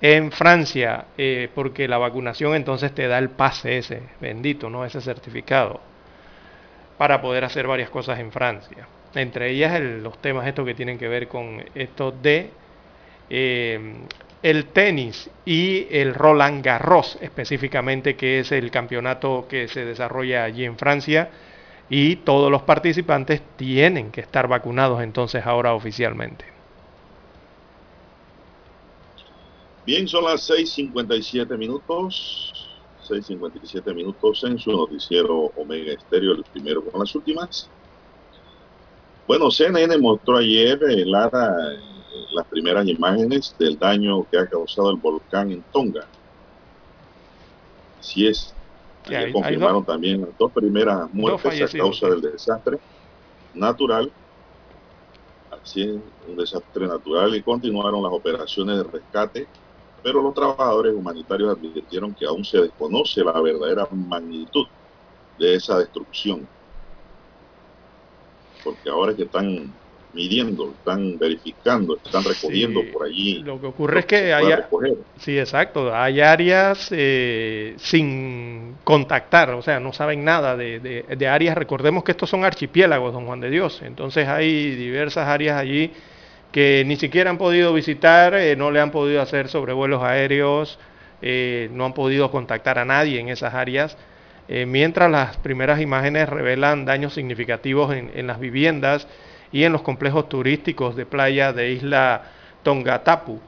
en 0.00 0.30
Francia, 0.30 1.06
eh, 1.18 1.48
porque 1.54 1.88
la 1.88 1.98
vacunación 1.98 2.54
entonces 2.54 2.94
te 2.94 3.08
da 3.08 3.18
el 3.18 3.30
pase 3.30 3.78
ese, 3.78 4.02
bendito, 4.20 4.70
¿no? 4.70 4.84
Ese 4.84 5.00
certificado, 5.00 5.80
para 6.98 7.20
poder 7.20 7.44
hacer 7.44 7.66
varias 7.66 7.90
cosas 7.90 8.20
en 8.20 8.30
Francia. 8.30 8.86
Entre 9.14 9.50
ellas 9.50 9.80
los 9.80 10.18
temas 10.18 10.46
estos 10.46 10.64
que 10.64 10.74
tienen 10.74 10.98
que 10.98 11.08
ver 11.08 11.26
con 11.26 11.64
esto 11.74 12.12
de 12.12 12.50
eh, 13.28 13.94
el 14.42 14.66
tenis 14.66 15.30
y 15.44 15.86
el 15.90 16.14
Roland 16.14 16.64
Garros 16.64 17.18
específicamente, 17.20 18.16
que 18.16 18.40
es 18.40 18.52
el 18.52 18.70
campeonato 18.70 19.46
que 19.48 19.68
se 19.68 19.84
desarrolla 19.84 20.44
allí 20.44 20.64
en 20.64 20.78
Francia 20.78 21.30
y 21.90 22.16
todos 22.16 22.50
los 22.50 22.62
participantes 22.62 23.42
tienen 23.56 24.10
que 24.10 24.20
estar 24.20 24.46
vacunados 24.46 25.02
entonces 25.02 25.44
ahora 25.46 25.74
oficialmente. 25.74 26.44
Bien, 29.86 30.06
son 30.06 30.24
las 30.24 30.48
6.57 30.50 31.56
minutos. 31.56 32.52
6.57 33.08 33.94
minutos 33.94 34.44
en 34.44 34.58
su 34.58 34.70
noticiero 34.70 35.50
Omega 35.56 35.94
Estéreo, 35.94 36.32
el 36.32 36.44
primero 36.44 36.84
con 36.84 37.00
las 37.00 37.14
últimas. 37.14 37.70
Bueno, 39.26 39.50
CNN 39.50 39.96
mostró 39.96 40.36
ayer, 40.36 40.78
Lara, 41.06 41.56
las 42.32 42.46
primeras 42.46 42.86
imágenes 42.86 43.54
del 43.58 43.78
daño 43.78 44.24
que 44.30 44.38
ha 44.38 44.46
causado 44.46 44.90
el 44.90 44.96
volcán 44.96 45.50
en 45.50 45.62
Tonga. 45.72 46.06
Así 48.00 48.26
es. 48.26 48.54
Ayer 49.06 49.32
confirmaron 49.32 49.84
también 49.84 50.20
las 50.20 50.36
dos 50.38 50.52
primeras 50.52 51.12
muertes 51.12 51.74
a 51.74 51.78
causa 51.78 52.08
del 52.08 52.20
desastre 52.20 52.78
natural. 53.54 54.10
Así 55.50 55.82
es, 55.82 55.96
un 56.28 56.36
desastre 56.36 56.86
natural 56.86 57.34
y 57.34 57.42
continuaron 57.42 58.02
las 58.02 58.12
operaciones 58.12 58.76
de 58.76 58.84
rescate 58.84 59.48
pero 60.02 60.22
los 60.22 60.34
trabajadores 60.34 60.94
humanitarios 60.94 61.56
advirtieron 61.56 62.14
que 62.14 62.24
aún 62.24 62.44
se 62.44 62.60
desconoce 62.60 63.22
la 63.22 63.40
verdadera 63.40 63.86
magnitud 63.90 64.66
de 65.38 65.54
esa 65.54 65.78
destrucción. 65.78 66.46
Porque 68.62 68.88
ahora 68.88 69.12
es 69.12 69.16
que 69.16 69.24
están 69.24 69.72
midiendo, 70.12 70.72
están 70.78 71.18
verificando, 71.18 71.98
están 72.02 72.24
recogiendo 72.24 72.80
por 72.92 73.06
allí. 73.06 73.42
Lo 73.42 73.60
que 73.60 73.66
ocurre 73.66 74.00
es 74.00 74.06
que 74.06 74.32
hay, 74.32 74.46
sí, 75.18 75.38
exacto, 75.38 75.94
hay 75.94 76.20
áreas 76.20 76.88
eh, 76.90 77.74
sin 77.78 78.76
contactar, 78.84 79.50
o 79.50 79.62
sea, 79.62 79.80
no 79.80 79.92
saben 79.92 80.24
nada 80.24 80.56
de, 80.56 80.80
de, 80.80 81.28
áreas. 81.28 81.56
Recordemos 81.56 82.04
que 82.04 82.12
estos 82.12 82.30
son 82.30 82.44
archipiélagos, 82.44 83.12
don 83.12 83.26
Juan 83.26 83.40
de 83.40 83.50
Dios. 83.50 83.82
Entonces 83.82 84.26
hay 84.28 84.74
diversas 84.76 85.28
áreas 85.28 85.58
allí 85.58 85.92
que 86.52 86.82
ni 86.86 86.96
siquiera 86.96 87.28
han 87.28 87.38
podido 87.38 87.74
visitar, 87.74 88.34
eh, 88.34 88.56
no 88.56 88.70
le 88.70 88.80
han 88.80 88.90
podido 88.90 89.20
hacer 89.20 89.48
sobrevuelos 89.48 90.02
aéreos, 90.02 90.78
eh, 91.20 91.68
no 91.72 91.84
han 91.84 91.92
podido 91.92 92.30
contactar 92.30 92.78
a 92.78 92.86
nadie 92.86 93.20
en 93.20 93.28
esas 93.28 93.54
áreas, 93.54 93.96
mientras 94.66 95.10
las 95.10 95.36
primeras 95.36 95.78
imágenes 95.78 96.26
revelan 96.26 96.86
daños 96.86 97.12
significativos 97.12 97.94
en, 97.94 98.26
las 98.26 98.40
viviendas 98.40 99.06
y 99.52 99.64
en 99.64 99.72
los 99.72 99.82
complejos 99.82 100.28
turísticos 100.28 100.96
de 100.96 101.06
playa 101.06 101.52
de 101.52 101.72
isla 101.72 102.22
Tongatapu, 102.62 103.40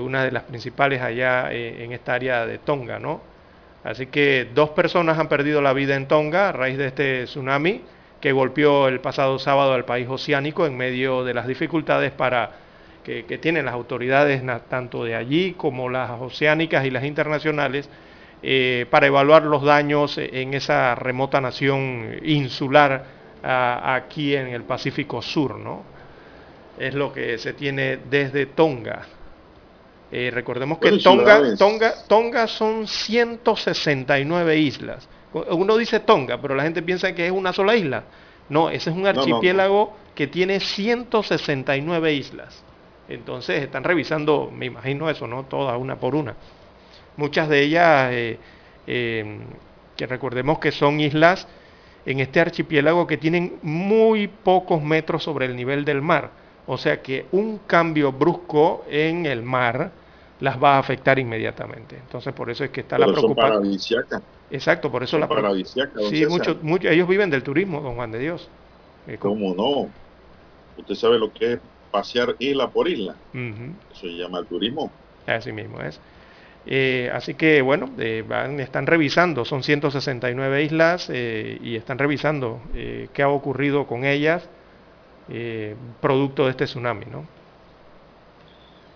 una 0.00 0.24
de 0.24 0.32
las 0.32 0.42
principales 0.42 1.00
allá 1.00 1.52
en 1.52 1.92
esta 1.92 2.14
área 2.14 2.44
de 2.46 2.58
Tonga, 2.58 2.98
¿no? 2.98 3.20
Así 3.84 4.06
que 4.06 4.48
dos 4.52 4.70
personas 4.70 5.16
han 5.16 5.28
perdido 5.28 5.62
la 5.62 5.72
vida 5.72 5.94
en 5.94 6.08
Tonga 6.08 6.48
a 6.48 6.52
raíz 6.52 6.76
de 6.76 6.88
este 6.88 7.24
tsunami 7.24 7.82
que 8.20 8.32
golpeó 8.32 8.88
el 8.88 8.98
pasado 8.98 9.38
sábado 9.38 9.74
al 9.74 9.84
país 9.84 10.08
oceánico 10.08 10.66
en 10.66 10.76
medio 10.76 11.22
de 11.22 11.34
las 11.34 11.46
dificultades 11.46 12.10
para 12.10 12.50
que, 13.04 13.38
tienen 13.40 13.66
las 13.66 13.74
autoridades 13.74 14.42
tanto 14.68 15.04
de 15.04 15.14
allí 15.14 15.52
como 15.52 15.88
las 15.88 16.10
oceánicas 16.10 16.84
y 16.84 16.90
las 16.90 17.04
internacionales 17.04 17.88
eh, 18.42 18.86
para 18.90 19.06
evaluar 19.06 19.44
los 19.44 19.62
daños 19.62 20.18
en 20.18 20.54
esa 20.54 20.96
remota 20.96 21.40
nación 21.40 22.18
insular 22.24 23.04
aquí 23.46 24.34
en 24.34 24.48
el 24.48 24.64
Pacífico 24.64 25.22
Sur, 25.22 25.56
¿no? 25.56 25.82
Es 26.78 26.94
lo 26.94 27.12
que 27.12 27.38
se 27.38 27.52
tiene 27.54 27.98
desde 28.10 28.46
Tonga. 28.46 29.06
Eh, 30.10 30.30
recordemos 30.32 30.78
que 30.78 30.98
Tonga, 30.98 31.56
Tonga, 31.56 31.94
Tonga 32.06 32.46
son 32.46 32.86
169 32.86 34.56
islas 34.58 35.08
uno 35.50 35.76
dice 35.76 36.00
Tonga, 36.00 36.40
pero 36.40 36.54
la 36.54 36.62
gente 36.62 36.82
piensa 36.82 37.14
que 37.14 37.26
es 37.26 37.32
una 37.32 37.52
sola 37.52 37.76
isla. 37.76 38.04
No, 38.48 38.70
ese 38.70 38.90
es 38.90 38.96
un 38.96 39.06
archipiélago 39.06 39.96
que 40.14 40.26
tiene 40.26 40.60
169 40.60 42.12
islas. 42.14 42.62
Entonces 43.08 43.62
están 43.62 43.84
revisando, 43.84 44.50
me 44.52 44.66
imagino 44.66 45.10
eso, 45.10 45.26
¿no? 45.26 45.44
Todas 45.44 45.78
una 45.78 45.96
por 45.96 46.14
una. 46.14 46.34
Muchas 47.16 47.48
de 47.48 47.62
ellas, 47.62 48.10
eh, 48.12 48.38
em, 48.86 49.40
que 49.96 50.06
recordemos 50.06 50.58
que 50.58 50.72
son 50.72 51.00
islas 51.00 51.46
en 52.06 52.20
este 52.20 52.40
archipiélago 52.40 53.06
que 53.06 53.16
tienen 53.18 53.58
muy 53.62 54.28
pocos 54.28 54.82
metros 54.82 55.24
sobre 55.24 55.46
el 55.46 55.56
nivel 55.56 55.84
del 55.84 56.00
mar. 56.00 56.30
O 56.66 56.78
sea 56.78 57.02
que 57.02 57.26
un 57.32 57.58
cambio 57.66 58.12
brusco 58.12 58.84
en 58.88 59.26
el 59.26 59.42
mar 59.42 59.90
las 60.40 60.62
va 60.62 60.76
a 60.76 60.78
afectar 60.78 61.18
inmediatamente. 61.18 61.96
Entonces 61.96 62.32
por 62.32 62.48
eso 62.48 62.64
es 62.64 62.70
que 62.70 62.80
está 62.80 62.98
la 62.98 63.06
preocupación. 63.06 64.06
Exacto, 64.50 64.90
por 64.90 65.02
eso 65.02 65.18
la 65.18 65.28
Sí, 66.08 66.24
mucho, 66.26 66.58
mucho, 66.62 66.88
ellos 66.88 67.08
viven 67.08 67.30
del 67.30 67.42
turismo, 67.42 67.80
don 67.80 67.96
Juan 67.96 68.12
de 68.12 68.20
Dios. 68.20 68.48
Eh, 69.08 69.18
¿Cómo 69.18 69.54
no? 69.54 69.90
Usted 70.78 70.94
sabe 70.94 71.18
lo 71.18 71.32
que 71.32 71.54
es 71.54 71.60
pasear 71.90 72.36
isla 72.38 72.68
por 72.70 72.88
isla. 72.88 73.16
Eso 73.32 74.00
se 74.02 74.08
llama 74.08 74.38
el 74.38 74.46
turismo. 74.46 74.92
Así 75.26 75.50
mismo 75.52 75.80
es. 75.80 76.00
Eh, 76.68 77.10
así 77.14 77.34
que 77.34 77.62
bueno, 77.62 77.88
eh, 77.98 78.24
van, 78.26 78.58
están 78.58 78.86
revisando, 78.86 79.44
son 79.44 79.62
169 79.62 80.64
islas 80.64 81.08
y 81.08 81.76
están 81.76 81.98
revisando 81.98 82.60
qué 82.72 83.22
ha 83.22 83.28
ocurrido 83.28 83.86
con 83.86 84.04
ellas 84.04 84.48
producto 86.00 86.44
de 86.44 86.50
este 86.50 86.64
tsunami, 86.66 87.06
¿no? 87.06 87.26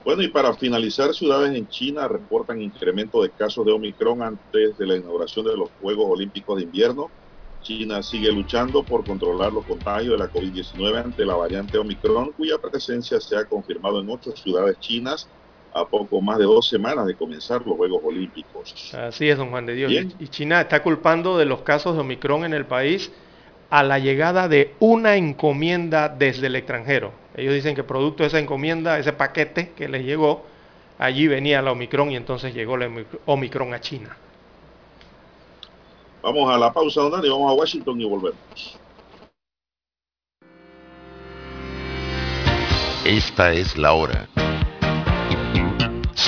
Bueno, 0.05 0.23
y 0.23 0.29
para 0.29 0.55
finalizar, 0.55 1.13
ciudades 1.15 1.55
en 1.55 1.69
China 1.69 2.09
reportan 2.09 2.61
incremento 2.61 3.23
de 3.23 3.31
casos 3.31 3.67
de 3.67 3.73
Omicron 3.73 4.23
antes 4.23 4.79
de 4.79 4.87
la 4.87 4.97
inauguración 4.97 5.45
de 5.45 5.57
los 5.57 5.71
Juegos 5.79 6.07
Olímpicos 6.09 6.57
de 6.57 6.65
Invierno. 6.65 7.11
China 7.61 8.03
sigue 8.03 8.33
luchando 8.33 8.83
por 8.83 9.05
controlar 9.05 9.53
los 9.53 9.67
contagios 9.67 10.13
de 10.13 10.19
la 10.19 10.33
COVID-19 10.33 11.05
ante 11.05 11.27
la 11.27 11.35
variante 11.35 11.77
Omicron, 11.77 12.33
cuya 12.33 12.57
presencia 12.59 13.21
se 13.21 13.37
ha 13.37 13.45
confirmado 13.45 14.01
en 14.01 14.09
ocho 14.09 14.33
ciudades 14.33 14.79
chinas 14.79 15.29
a 15.73 15.85
poco 15.85 16.21
más 16.21 16.39
de 16.39 16.45
dos 16.45 16.69
semanas 16.69 17.07
de 17.07 17.15
comenzar 17.15 17.65
los 17.67 17.77
Juegos 17.77 18.03
Olímpicos. 18.05 18.95
Así 18.95 19.29
es, 19.29 19.39
don 19.39 19.51
Juan 19.51 19.67
de 19.67 19.75
Dios. 19.75 19.93
Y 20.19 20.29
China 20.29 20.61
está 20.61 20.83
culpando 20.83 21.39
de 21.39 21.45
los 21.45 21.61
casos 21.61 21.95
de 21.95 22.01
Omicron 22.01 22.45
en 22.45 22.55
el 22.55 22.67
país 22.67 23.11
a 23.71 23.83
la 23.83 23.99
llegada 23.99 24.49
de 24.49 24.75
una 24.81 25.17
encomienda 25.17 26.09
desde 26.09 26.49
el 26.49 26.57
extranjero. 26.57 27.13
Ellos 27.37 27.55
dicen 27.55 27.77
que 27.77 27.85
producto 27.85 28.25
de 28.25 28.29
esa 28.29 28.39
encomienda, 28.41 28.99
ese 28.99 29.13
paquete 29.13 29.73
que 29.77 29.89
les 29.89 30.05
llegó, 30.05 30.45
allí 30.99 31.29
venía 31.29 31.63
la 31.63 31.73
Omicron 31.73 32.11
y 32.11 32.17
entonces 32.17 32.53
llegó 32.53 32.77
la 32.77 32.91
Omicron 33.27 33.73
a 33.73 33.81
China. 33.81 34.17
Vamos 36.23 36.53
a 36.53 36.59
la 36.59 36.73
pausa, 36.73 37.01
don 37.01 37.25
y 37.25 37.29
vamos 37.29 37.51
a 37.51 37.55
Washington 37.55 38.01
y 38.01 38.05
volvemos. 38.05 38.79
Esta 43.07 43.53
es 43.53 43.79
la 43.79 43.95
hora. 43.95 44.29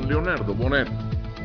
Leonardo 0.00 0.54
Bonet. 0.54 0.88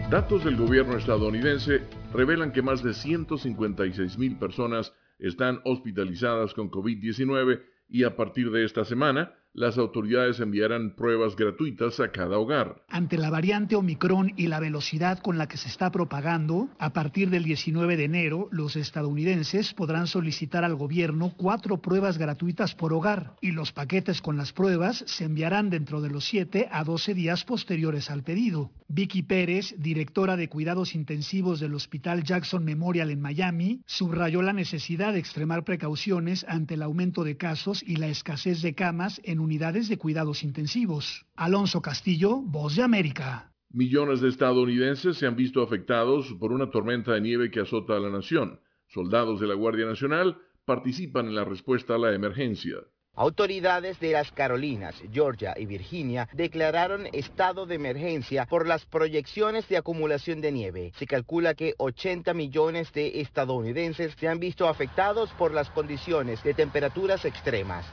Datos 0.10 0.46
del 0.46 0.56
gobierno 0.56 0.96
estadounidense 0.96 1.82
revelan 2.14 2.54
que 2.54 2.62
más 2.62 2.82
de 2.82 2.94
156 2.94 4.18
mil 4.18 4.38
personas 4.38 4.94
están 5.20 5.60
hospitalizadas 5.66 6.54
con 6.54 6.72
COVID-19 6.72 7.62
y 7.90 8.06
a 8.06 8.16
partir 8.16 8.50
de 8.52 8.64
esta 8.64 8.86
semana, 8.86 9.36
las 9.58 9.80
autoridades 9.80 10.40
enviarán 10.40 10.92
pruebas 10.92 11.36
gratuitas 11.36 12.00
a 12.00 12.12
cada 12.12 12.38
hogar. 12.38 12.84
Ante 12.90 13.18
la 13.18 13.32
variante 13.32 13.76
Omicron 13.76 14.34
y 14.38 14.46
la 14.46 14.60
velocidad 14.60 15.18
con 15.18 15.40
la 15.40 15.48
que 15.48 15.58
se 15.58 15.68
está 15.68 15.92
propagando, 15.92 16.70
a 16.78 16.94
partir 16.94 17.32
del 17.32 17.44
19 17.44 17.98
de 17.98 18.04
enero, 18.04 18.50
los 18.52 18.76
estadounidenses 18.76 19.74
podrán 19.74 20.06
solicitar 20.06 20.64
al 20.64 20.76
gobierno 20.76 21.34
cuatro 21.36 21.82
pruebas 21.82 22.20
gratuitas 22.20 22.76
por 22.76 22.94
hogar 22.94 23.34
y 23.42 23.52
los 23.52 23.72
paquetes 23.72 24.22
con 24.22 24.38
las 24.38 24.54
pruebas 24.54 25.04
se 25.08 25.24
enviarán 25.24 25.72
dentro 25.72 26.02
de 26.02 26.12
los 26.12 26.26
7 26.26 26.70
a 26.72 26.84
12 26.84 27.16
días 27.16 27.44
posteriores 27.44 28.12
al 28.12 28.22
pedido. 28.22 28.70
Vicky 28.90 29.24
Pérez, 29.24 29.74
directora 29.80 30.38
de 30.38 30.50
cuidados 30.50 30.94
intensivos 30.94 31.60
del 31.60 31.74
Hospital 31.74 32.24
Jackson 32.24 32.64
Memorial 32.64 33.10
en 33.10 33.22
Miami, 33.22 33.82
subrayó 33.88 34.44
la 34.44 34.54
necesidad 34.54 35.14
de 35.14 35.20
extremar 35.20 35.64
precauciones 35.64 36.46
ante 36.48 36.76
el 36.76 36.84
aumento 36.84 37.24
de 37.24 37.38
casos 37.38 37.84
y 37.84 37.96
la 37.96 38.08
escasez 38.08 38.62
de 38.62 38.76
camas 38.76 39.20
en 39.24 39.47
unidades 39.48 39.88
de 39.88 39.98
cuidados 39.98 40.44
intensivos. 40.44 41.26
Alonso 41.38 41.82
Castillo, 41.82 42.42
Voz 42.42 42.76
de 42.76 42.84
América. 42.84 43.54
Millones 43.72 44.20
de 44.20 44.28
estadounidenses 44.28 45.18
se 45.18 45.26
han 45.26 45.38
visto 45.38 45.62
afectados 45.62 46.36
por 46.38 46.52
una 46.52 46.70
tormenta 46.70 47.14
de 47.14 47.22
nieve 47.22 47.50
que 47.50 47.62
azota 47.62 47.96
a 47.96 48.00
la 48.00 48.10
nación. 48.10 48.60
Soldados 48.90 49.40
de 49.40 49.48
la 49.48 49.54
Guardia 49.54 49.86
Nacional 49.86 50.38
participan 50.66 51.28
en 51.28 51.36
la 51.36 51.46
respuesta 51.46 51.96
a 51.96 51.98
la 51.98 52.14
emergencia. 52.14 52.76
Autoridades 53.16 54.02
de 54.02 54.12
las 54.12 54.34
Carolinas, 54.34 55.02
Georgia 55.14 55.56
y 55.58 55.66
Virginia 55.66 56.28
declararon 56.34 57.08
estado 57.14 57.66
de 57.66 57.76
emergencia 57.76 58.46
por 58.48 58.68
las 58.68 58.86
proyecciones 58.86 59.68
de 59.70 59.78
acumulación 59.78 60.42
de 60.42 60.52
nieve. 60.52 60.92
Se 61.00 61.08
calcula 61.08 61.56
que 61.56 61.74
80 61.78 62.34
millones 62.34 62.92
de 62.92 63.22
estadounidenses 63.22 64.14
se 64.20 64.28
han 64.28 64.40
visto 64.40 64.68
afectados 64.68 65.30
por 65.38 65.54
las 65.54 65.70
condiciones 65.70 66.44
de 66.44 66.54
temperaturas 66.54 67.24
extremas. 67.24 67.86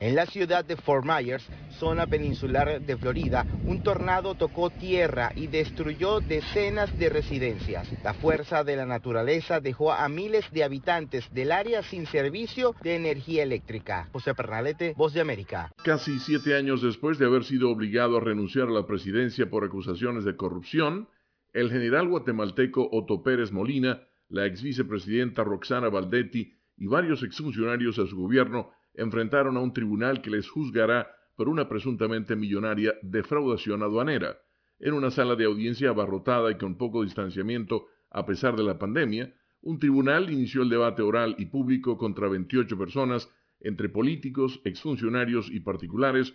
En 0.00 0.14
la 0.14 0.26
ciudad 0.26 0.64
de 0.64 0.76
Fort 0.76 1.04
Myers, 1.04 1.44
zona 1.70 2.06
peninsular 2.06 2.80
de 2.80 2.96
Florida, 2.96 3.44
un 3.66 3.82
tornado 3.82 4.36
tocó 4.36 4.70
tierra 4.70 5.32
y 5.34 5.48
destruyó 5.48 6.20
decenas 6.20 6.96
de 7.00 7.08
residencias. 7.08 7.90
La 8.04 8.14
fuerza 8.14 8.62
de 8.62 8.76
la 8.76 8.86
naturaleza 8.86 9.58
dejó 9.58 9.92
a 9.92 10.08
miles 10.08 10.48
de 10.52 10.62
habitantes 10.62 11.28
del 11.34 11.50
área 11.50 11.82
sin 11.82 12.06
servicio 12.06 12.76
de 12.80 12.94
energía 12.94 13.42
eléctrica. 13.42 14.08
José 14.12 14.36
Pernalete, 14.36 14.94
Voz 14.96 15.14
de 15.14 15.20
América. 15.20 15.72
Casi 15.82 16.20
siete 16.20 16.54
años 16.54 16.80
después 16.80 17.18
de 17.18 17.26
haber 17.26 17.42
sido 17.42 17.68
obligado 17.68 18.18
a 18.18 18.20
renunciar 18.20 18.68
a 18.68 18.72
la 18.72 18.86
presidencia 18.86 19.50
por 19.50 19.64
acusaciones 19.64 20.24
de 20.24 20.36
corrupción, 20.36 21.08
el 21.52 21.72
general 21.72 22.06
guatemalteco 22.06 22.88
Otto 22.92 23.24
Pérez 23.24 23.50
Molina, 23.50 24.06
la 24.28 24.46
ex 24.46 24.62
vicepresidenta 24.62 25.42
Roxana 25.42 25.88
Valdetti 25.88 26.54
y 26.76 26.86
varios 26.86 27.24
exfuncionarios 27.24 27.96
de 27.96 28.06
su 28.06 28.16
gobierno 28.16 28.77
enfrentaron 28.98 29.56
a 29.56 29.60
un 29.60 29.72
tribunal 29.72 30.20
que 30.20 30.30
les 30.30 30.48
juzgará 30.50 31.08
por 31.36 31.48
una 31.48 31.68
presuntamente 31.68 32.34
millonaria 32.34 32.94
defraudación 33.00 33.82
aduanera. 33.82 34.38
En 34.80 34.92
una 34.92 35.10
sala 35.10 35.36
de 35.36 35.44
audiencia 35.44 35.90
abarrotada 35.90 36.50
y 36.50 36.58
con 36.58 36.76
poco 36.76 37.04
distanciamiento 37.04 37.86
a 38.10 38.26
pesar 38.26 38.56
de 38.56 38.64
la 38.64 38.78
pandemia, 38.78 39.32
un 39.62 39.78
tribunal 39.78 40.30
inició 40.30 40.62
el 40.62 40.68
debate 40.68 41.02
oral 41.02 41.36
y 41.38 41.46
público 41.46 41.96
contra 41.96 42.28
28 42.28 42.76
personas, 42.76 43.30
entre 43.60 43.88
políticos, 43.88 44.60
exfuncionarios 44.64 45.48
y 45.50 45.60
particulares, 45.60 46.34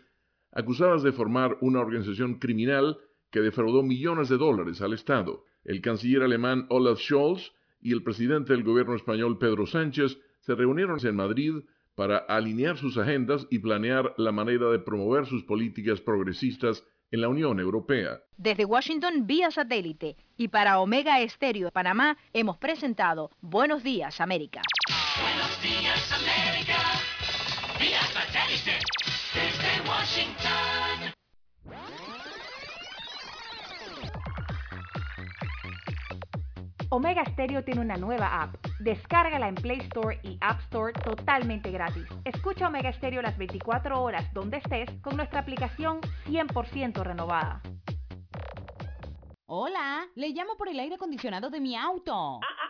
acusadas 0.52 1.04
de 1.04 1.12
formar 1.12 1.58
una 1.62 1.82
organización 1.82 2.36
criminal 2.40 2.98
que 3.30 3.42
defraudó 3.42 3.84
millones 3.84 4.30
de 4.30 4.38
dólares 4.38 4.82
al 4.82 4.94
Estado. 4.94 5.44
El 5.66 5.82
canciller 5.82 6.24
alemán 6.24 6.66
Olaf 6.70 7.00
Scholz 7.00 7.52
y 7.82 7.92
el 7.92 8.04
presidente 8.04 8.54
del 8.54 8.64
gobierno 8.64 8.96
español 8.96 9.38
Pedro 9.38 9.66
Sánchez 9.66 10.18
se 10.40 10.56
reunieron 10.56 11.00
en 11.06 11.16
Madrid 11.16 11.54
para 11.96 12.18
alinear 12.18 12.78
sus 12.78 12.98
agendas 12.98 13.46
y 13.50 13.60
planear 13.60 14.14
la 14.18 14.32
manera 14.32 14.70
de 14.70 14.80
promover 14.80 15.26
sus 15.26 15.44
políticas 15.44 16.02
progresistas 16.02 16.84
en 17.12 17.22
la 17.22 17.28
Unión 17.28 17.60
Europea. 17.60 18.22
Desde 18.38 18.66
Washington 18.66 19.28
vía 19.28 19.52
satélite 19.52 20.18
y 20.36 20.48
para 20.48 20.80
Omega 20.80 21.22
Estéreo 21.22 21.66
de 21.66 21.72
Panamá 21.72 22.18
hemos 22.34 22.58
presentado 22.58 23.30
Buenos 23.42 23.84
Días 23.84 24.20
América. 24.20 24.62
Buenos 25.22 25.62
días 25.62 26.12
América, 26.12 26.80
vía 27.80 28.02
satélite 28.02 28.80
desde 29.34 29.88
Washington. 29.88 31.03
Omega 36.94 37.26
Stereo 37.26 37.64
tiene 37.64 37.82
una 37.82 37.98
nueva 37.98 38.44
app. 38.44 38.54
Descárgala 38.80 39.48
en 39.48 39.56
Play 39.56 39.80
Store 39.80 40.20
y 40.22 40.38
App 40.42 40.60
Store 40.60 40.94
totalmente 40.94 41.72
gratis. 41.72 42.06
Escucha 42.24 42.68
Omega 42.68 42.94
Stereo 42.94 43.24
las 43.24 43.36
24 43.36 44.00
horas 44.00 44.32
donde 44.32 44.58
estés 44.58 44.88
con 45.02 45.18
nuestra 45.18 45.40
aplicación 45.40 46.02
100% 46.28 47.02
renovada. 47.02 47.64
Hola, 49.48 50.06
le 50.14 50.30
llamo 50.30 50.56
por 50.56 50.70
el 50.70 50.80
aire 50.80 50.94
acondicionado 50.94 51.50
de 51.50 51.60
mi 51.60 51.76
auto. 51.76 52.40
Ah, 52.44 52.63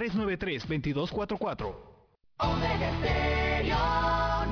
393-2244. 0.00 1.74
Omega 2.38 2.90
Stereo 3.00 3.76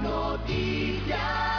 Noticias. 0.02 1.57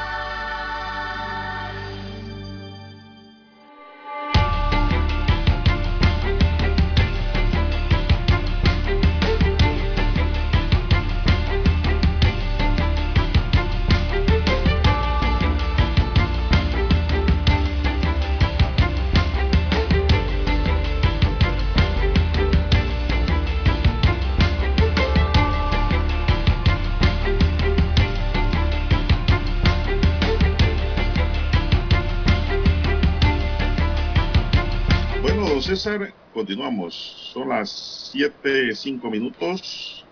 Continuamos. 36.33 37.31
Son 37.33 37.49
las 37.49 38.11
7, 38.11 38.75
5 38.75 39.09
minutos. 39.09 40.05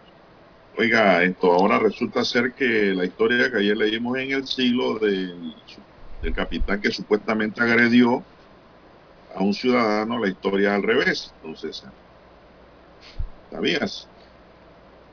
Oiga, 0.76 1.24
esto 1.24 1.54
ahora 1.54 1.78
resulta 1.78 2.24
ser 2.24 2.54
que 2.54 2.94
la 2.96 3.06
historia 3.06 3.52
que 3.52 3.58
ayer 3.58 3.78
leímos 3.78 4.18
en 4.18 4.32
el 4.32 4.48
siglo 4.48 4.98
del, 4.98 5.54
del 6.22 6.34
capitán 6.34 6.82
que 6.82 6.92
supuestamente 6.92 7.62
agredió 7.62 8.24
a 9.36 9.44
un 9.44 9.54
ciudadano, 9.54 10.18
la 10.18 10.30
historia 10.30 10.74
al 10.74 10.84
revés, 10.84 11.32
César. 11.56 11.92
¿Sabías? 13.52 14.08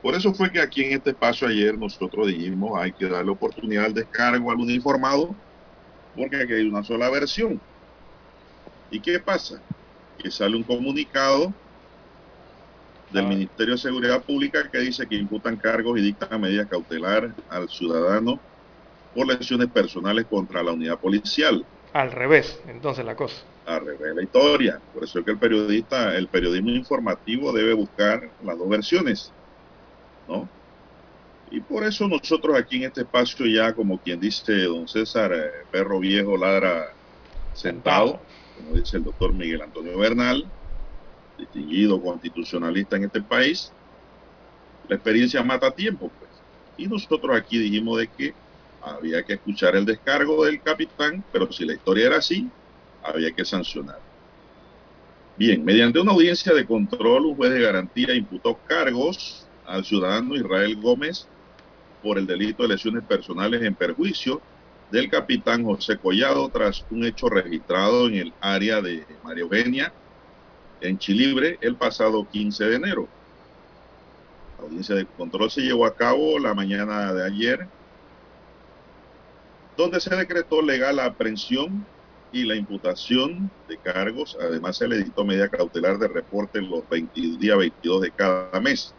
Por 0.01 0.15
eso 0.15 0.33
fue 0.33 0.51
que 0.51 0.61
aquí 0.61 0.83
en 0.83 0.93
este 0.93 1.11
espacio 1.11 1.47
ayer 1.47 1.77
nosotros 1.77 2.27
dijimos 2.27 2.79
hay 2.79 2.91
que 2.91 3.07
darle 3.07 3.31
oportunidad 3.31 3.85
al 3.85 3.93
descargo 3.93 4.51
al 4.51 4.57
uniformado 4.57 5.35
porque 6.15 6.37
aquí 6.37 6.53
hay 6.53 6.67
una 6.67 6.83
sola 6.83 7.09
versión. 7.09 7.61
¿Y 8.89 8.99
qué 8.99 9.19
pasa? 9.19 9.61
Que 10.25 10.31
sale 10.31 10.55
un 10.55 10.63
comunicado 10.63 11.53
del 13.11 13.27
Ministerio 13.27 13.75
de 13.75 13.77
Seguridad 13.79 14.23
Pública 14.23 14.67
que 14.71 14.79
dice 14.79 15.05
que 15.05 15.13
imputan 15.13 15.55
cargos 15.55 15.99
y 15.99 16.01
dictan 16.01 16.41
medidas 16.41 16.65
cautelares 16.67 17.31
al 17.47 17.69
ciudadano 17.69 18.39
por 19.13 19.27
lesiones 19.27 19.67
personales 19.67 20.25
contra 20.25 20.63
la 20.63 20.71
unidad 20.71 20.97
policial. 20.97 21.63
Al 21.93 22.11
revés, 22.11 22.59
entonces 22.67 23.05
la 23.05 23.15
cosa. 23.15 23.35
Al 23.67 23.85
revés 23.85 24.15
la 24.15 24.23
historia. 24.23 24.81
Por 24.95 25.03
eso 25.03 25.19
es 25.19 25.25
que 25.25 25.29
el 25.29 25.37
periodista, 25.37 26.17
el 26.17 26.27
periodismo 26.27 26.71
informativo 26.71 27.53
debe 27.53 27.75
buscar 27.75 28.27
las 28.43 28.57
dos 28.57 28.67
versiones. 28.67 29.31
¿No? 30.27 30.49
Y 31.51 31.59
por 31.59 31.83
eso 31.83 32.07
nosotros 32.07 32.57
aquí 32.57 32.77
en 32.77 32.85
este 32.85 33.01
espacio 33.01 33.45
ya, 33.45 33.73
como 33.73 33.99
quien 33.99 34.19
dice 34.19 34.63
don 34.63 34.87
César, 34.87 35.31
eh, 35.33 35.51
perro 35.69 35.99
viejo 35.99 36.35
ladra 36.35 36.93
sentado, 37.53 38.19
como 38.55 38.75
dice 38.75 38.97
el 38.97 39.03
doctor 39.03 39.33
Miguel 39.33 39.61
Antonio 39.61 39.97
Bernal, 39.97 40.45
distinguido 41.37 42.01
constitucionalista 42.01 42.95
en 42.95 43.05
este 43.05 43.21
país, 43.21 43.71
la 44.87 44.95
experiencia 44.95 45.43
mata 45.43 45.71
tiempo, 45.71 46.11
pues. 46.19 46.31
Y 46.77 46.87
nosotros 46.87 47.35
aquí 47.35 47.57
dijimos 47.57 47.99
de 47.99 48.07
que 48.07 48.33
había 48.81 49.23
que 49.23 49.33
escuchar 49.33 49.75
el 49.75 49.85
descargo 49.85 50.45
del 50.45 50.61
capitán, 50.61 51.23
pero 51.31 51.51
si 51.51 51.65
la 51.65 51.73
historia 51.73 52.07
era 52.07 52.17
así, 52.17 52.49
había 53.01 53.31
que 53.31 53.45
sancionar. 53.45 53.99
Bien, 55.37 55.63
mediante 55.65 55.99
una 55.99 56.13
audiencia 56.13 56.53
de 56.53 56.65
control, 56.65 57.25
un 57.25 57.35
juez 57.35 57.51
de 57.51 57.61
garantía 57.61 58.13
imputó 58.13 58.57
cargos 58.67 59.47
al 59.65 59.83
ciudadano 59.83 60.35
Israel 60.35 60.79
Gómez 60.81 61.27
por 62.01 62.17
el 62.17 62.27
delito 62.27 62.63
de 62.63 62.69
lesiones 62.69 63.03
personales 63.03 63.61
en 63.63 63.75
perjuicio 63.75 64.41
del 64.91 65.09
capitán 65.09 65.63
José 65.63 65.97
Collado 65.97 66.49
tras 66.49 66.85
un 66.89 67.05
hecho 67.05 67.27
registrado 67.27 68.07
en 68.07 68.15
el 68.15 68.33
área 68.39 68.81
de 68.81 69.05
María 69.23 69.43
Eugenia, 69.43 69.93
en 70.81 70.97
Chilibre, 70.97 71.57
el 71.61 71.75
pasado 71.75 72.27
15 72.29 72.65
de 72.65 72.75
enero. 72.75 73.07
La 74.57 74.65
audiencia 74.65 74.95
de 74.95 75.05
control 75.05 75.49
se 75.49 75.61
llevó 75.61 75.85
a 75.85 75.95
cabo 75.95 76.37
la 76.39 76.53
mañana 76.53 77.13
de 77.13 77.25
ayer, 77.25 77.67
donde 79.75 79.99
se 79.99 80.15
decretó 80.15 80.61
legal 80.61 80.97
la 80.97 81.05
aprehensión 81.05 81.85
y 82.31 82.43
la 82.43 82.55
imputación 82.55 83.49
de 83.67 83.77
cargos. 83.77 84.37
Además, 84.39 84.77
se 84.77 84.87
le 84.87 84.97
dictó 84.97 85.25
medida 85.25 85.49
cautelar 85.49 85.97
de 85.97 86.07
reporte 86.07 86.61
los 86.61 86.87
20, 86.89 87.37
día 87.37 87.55
22 87.55 88.01
de 88.01 88.11
cada 88.11 88.59
mes. 88.59 88.93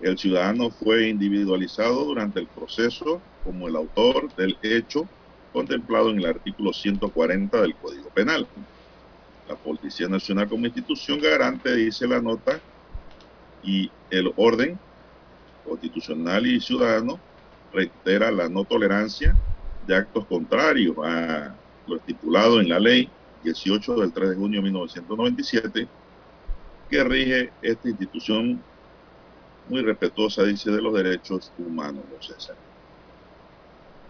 El 0.00 0.18
ciudadano 0.18 0.70
fue 0.70 1.08
individualizado 1.08 2.04
durante 2.04 2.40
el 2.40 2.46
proceso 2.46 3.20
como 3.44 3.68
el 3.68 3.76
autor 3.76 4.34
del 4.36 4.56
hecho 4.62 5.08
contemplado 5.52 6.10
en 6.10 6.18
el 6.18 6.26
artículo 6.26 6.72
140 6.72 7.60
del 7.60 7.74
Código 7.76 8.08
Penal. 8.10 8.46
La 9.48 9.56
Policía 9.56 10.08
Nacional 10.08 10.48
como 10.48 10.66
institución 10.66 11.20
garante, 11.20 11.74
dice 11.74 12.06
la 12.06 12.20
nota, 12.20 12.60
y 13.62 13.90
el 14.10 14.32
orden 14.36 14.78
constitucional 15.64 16.46
y 16.46 16.60
ciudadano 16.60 17.20
reitera 17.72 18.30
la 18.30 18.48
no 18.48 18.64
tolerancia 18.64 19.36
de 19.86 19.96
actos 19.96 20.26
contrarios 20.26 20.96
a 21.04 21.54
lo 21.86 21.96
estipulado 21.96 22.60
en 22.60 22.68
la 22.68 22.78
ley 22.78 23.08
18 23.44 23.96
del 23.96 24.12
3 24.12 24.30
de 24.30 24.36
junio 24.36 24.60
de 24.60 24.64
1997 24.64 25.88
que 26.90 27.04
rige 27.04 27.52
esta 27.62 27.88
institución 27.88 28.62
muy 29.68 29.80
respetuosa, 29.82 30.42
dice, 30.42 30.70
de 30.70 30.82
los 30.82 30.92
derechos 30.92 31.50
humanos, 31.56 32.04
no 32.10 32.22
César. 32.22 32.56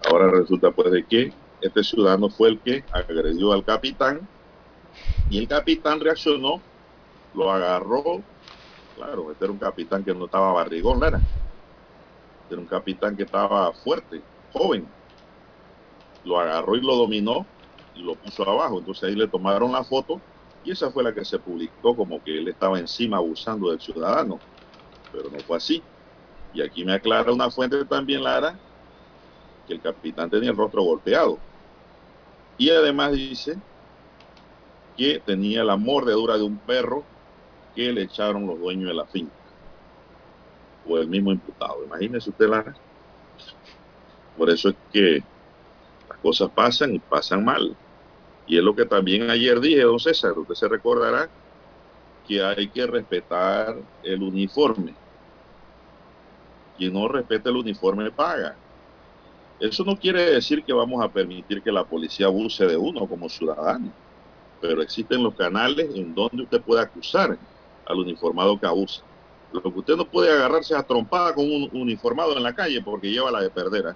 Ahora 0.05 0.31
resulta 0.31 0.70
pues 0.70 0.91
de 0.91 1.07
que 1.07 1.33
este 1.61 1.85
ciudadano 1.85 2.29
fue 2.29 2.51
el 2.51 2.61
que 2.61 2.85
agredió 2.93 3.53
al 3.53 3.65
capitán 3.65 4.29
y 5.31 5.39
el 5.39 5.49
capitán 5.49 6.01
reaccionó, 6.01 6.61
lo 7.35 7.51
agarró, 7.51 8.23
claro, 8.97 9.31
este 9.31 9.45
era 9.45 9.53
un 9.53 9.59
capitán 9.59 10.05
que 10.05 10.15
no 10.15 10.27
estaba 10.27 10.53
barrigón, 10.53 11.01
¿no 11.01 11.07
era? 11.07 11.19
Este 11.19 12.55
era 12.55 12.61
un 12.61 12.66
capitán 12.66 13.16
que 13.16 13.23
estaba 13.23 13.73
fuerte, 13.73 14.20
joven. 14.53 14.87
Lo 16.24 16.39
agarró 16.39 16.77
y 16.77 16.81
lo 16.81 16.97
dominó 16.97 17.47
y 17.95 18.03
lo 18.03 18.15
puso 18.16 18.49
abajo. 18.49 18.79
Entonces 18.79 19.05
ahí 19.05 19.15
le 19.15 19.29
tomaron 19.29 19.73
la 19.73 19.85
foto 19.85 20.20
y 20.65 20.70
esa 20.73 20.91
fue 20.91 21.03
la 21.03 21.15
que 21.15 21.24
se 21.24 21.39
publicó 21.39 21.97
como 21.97 22.23
que 22.23 22.39
él 22.39 22.49
estaba 22.49 22.79
encima 22.79 23.16
abusando 23.16 23.70
del 23.70 23.81
ciudadano. 23.81 24.39
Pero 25.11 25.31
no 25.31 25.39
fue 25.41 25.57
así. 25.57 25.83
Y 26.53 26.61
aquí 26.61 26.85
me 26.85 26.93
aclara 26.93 27.33
una 27.33 27.51
fuente 27.51 27.85
también, 27.87 28.23
Lara, 28.23 28.59
que 29.67 29.75
el 29.75 29.81
capitán 29.81 30.31
tenía 30.31 30.51
el 30.51 30.57
rostro 30.57 30.83
golpeado. 30.83 31.39
Y 32.59 32.71
además 32.71 33.13
dice 33.13 33.57
que 34.97 35.21
tenía 35.25 35.65
la 35.65 35.77
mordedura 35.77 36.37
de 36.37 36.43
un 36.43 36.59
perro 36.59 37.05
que 37.75 37.93
le 37.93 38.03
echaron 38.03 38.47
los 38.47 38.59
dueños 38.59 38.89
de 38.89 38.95
la 38.95 39.07
finca. 39.07 39.33
O 40.87 40.99
el 40.99 41.09
mismo 41.09 41.33
imputado. 41.33 41.85
Imagínese 41.85 42.31
usted, 42.31 42.49
Lara. 42.49 42.75
Por 44.37 44.51
eso 44.51 44.71
es 44.71 44.77
que 44.93 45.23
las 46.09 46.19
cosas 46.19 46.51
pasan 46.51 46.95
y 46.95 46.99
pasan 46.99 47.45
mal. 47.45 47.77
Y 48.47 48.59
es 48.59 48.65
lo 48.65 48.75
que 48.75 48.85
también 48.85 49.31
ayer 49.31 49.61
dije, 49.61 49.83
don 49.83 50.01
César, 50.01 50.33
usted 50.33 50.55
se 50.55 50.69
recordará 50.69 51.29
que 52.27 52.43
hay 52.43 52.69
que 52.69 52.87
respetar 52.87 53.77
el 54.03 54.23
uniforme. 54.23 54.95
Quien 56.77 56.93
no 56.93 57.09
respeta 57.09 57.51
el 57.51 57.57
uniforme 57.57 58.11
paga. 58.11 58.62
Eso 59.63 59.85
no 59.85 59.97
quiere 59.97 60.25
decir 60.33 60.65
que 60.65 60.73
vamos 60.73 61.05
a 61.05 61.09
permitir 61.09 61.63
que 61.63 61.71
la 61.71 61.85
policía 61.85 62.27
abuse 62.27 62.67
de 62.67 62.77
uno 62.77 63.07
como 63.07 63.29
ciudadano, 63.29 63.93
pero 64.61 64.83
existen 64.83 65.23
los 65.23 65.37
canales 65.37 65.89
en 65.95 66.13
donde 66.17 66.43
usted 66.43 66.61
puede 66.61 66.83
acusar 66.83 67.39
al 67.87 67.97
uniformado 67.97 68.59
que 68.59 68.67
abusa. 68.67 69.05
Lo 69.53 69.63
que 69.63 69.69
usted 69.69 69.95
no 69.95 70.05
puede 70.05 70.33
agarrarse 70.33 70.75
a 70.75 70.83
trompada 70.83 71.33
con 71.33 71.45
un 71.45 71.71
uniformado 71.75 72.37
en 72.37 72.43
la 72.43 72.53
calle 72.53 72.83
porque 72.83 73.13
lleva 73.13 73.31
la 73.31 73.41
de 73.41 73.51
perder. 73.51 73.87
¿eh? 73.87 73.95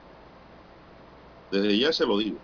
Desde 1.50 1.76
ya 1.76 1.92
se 1.92 2.06
lo 2.06 2.18
digo, 2.18 2.38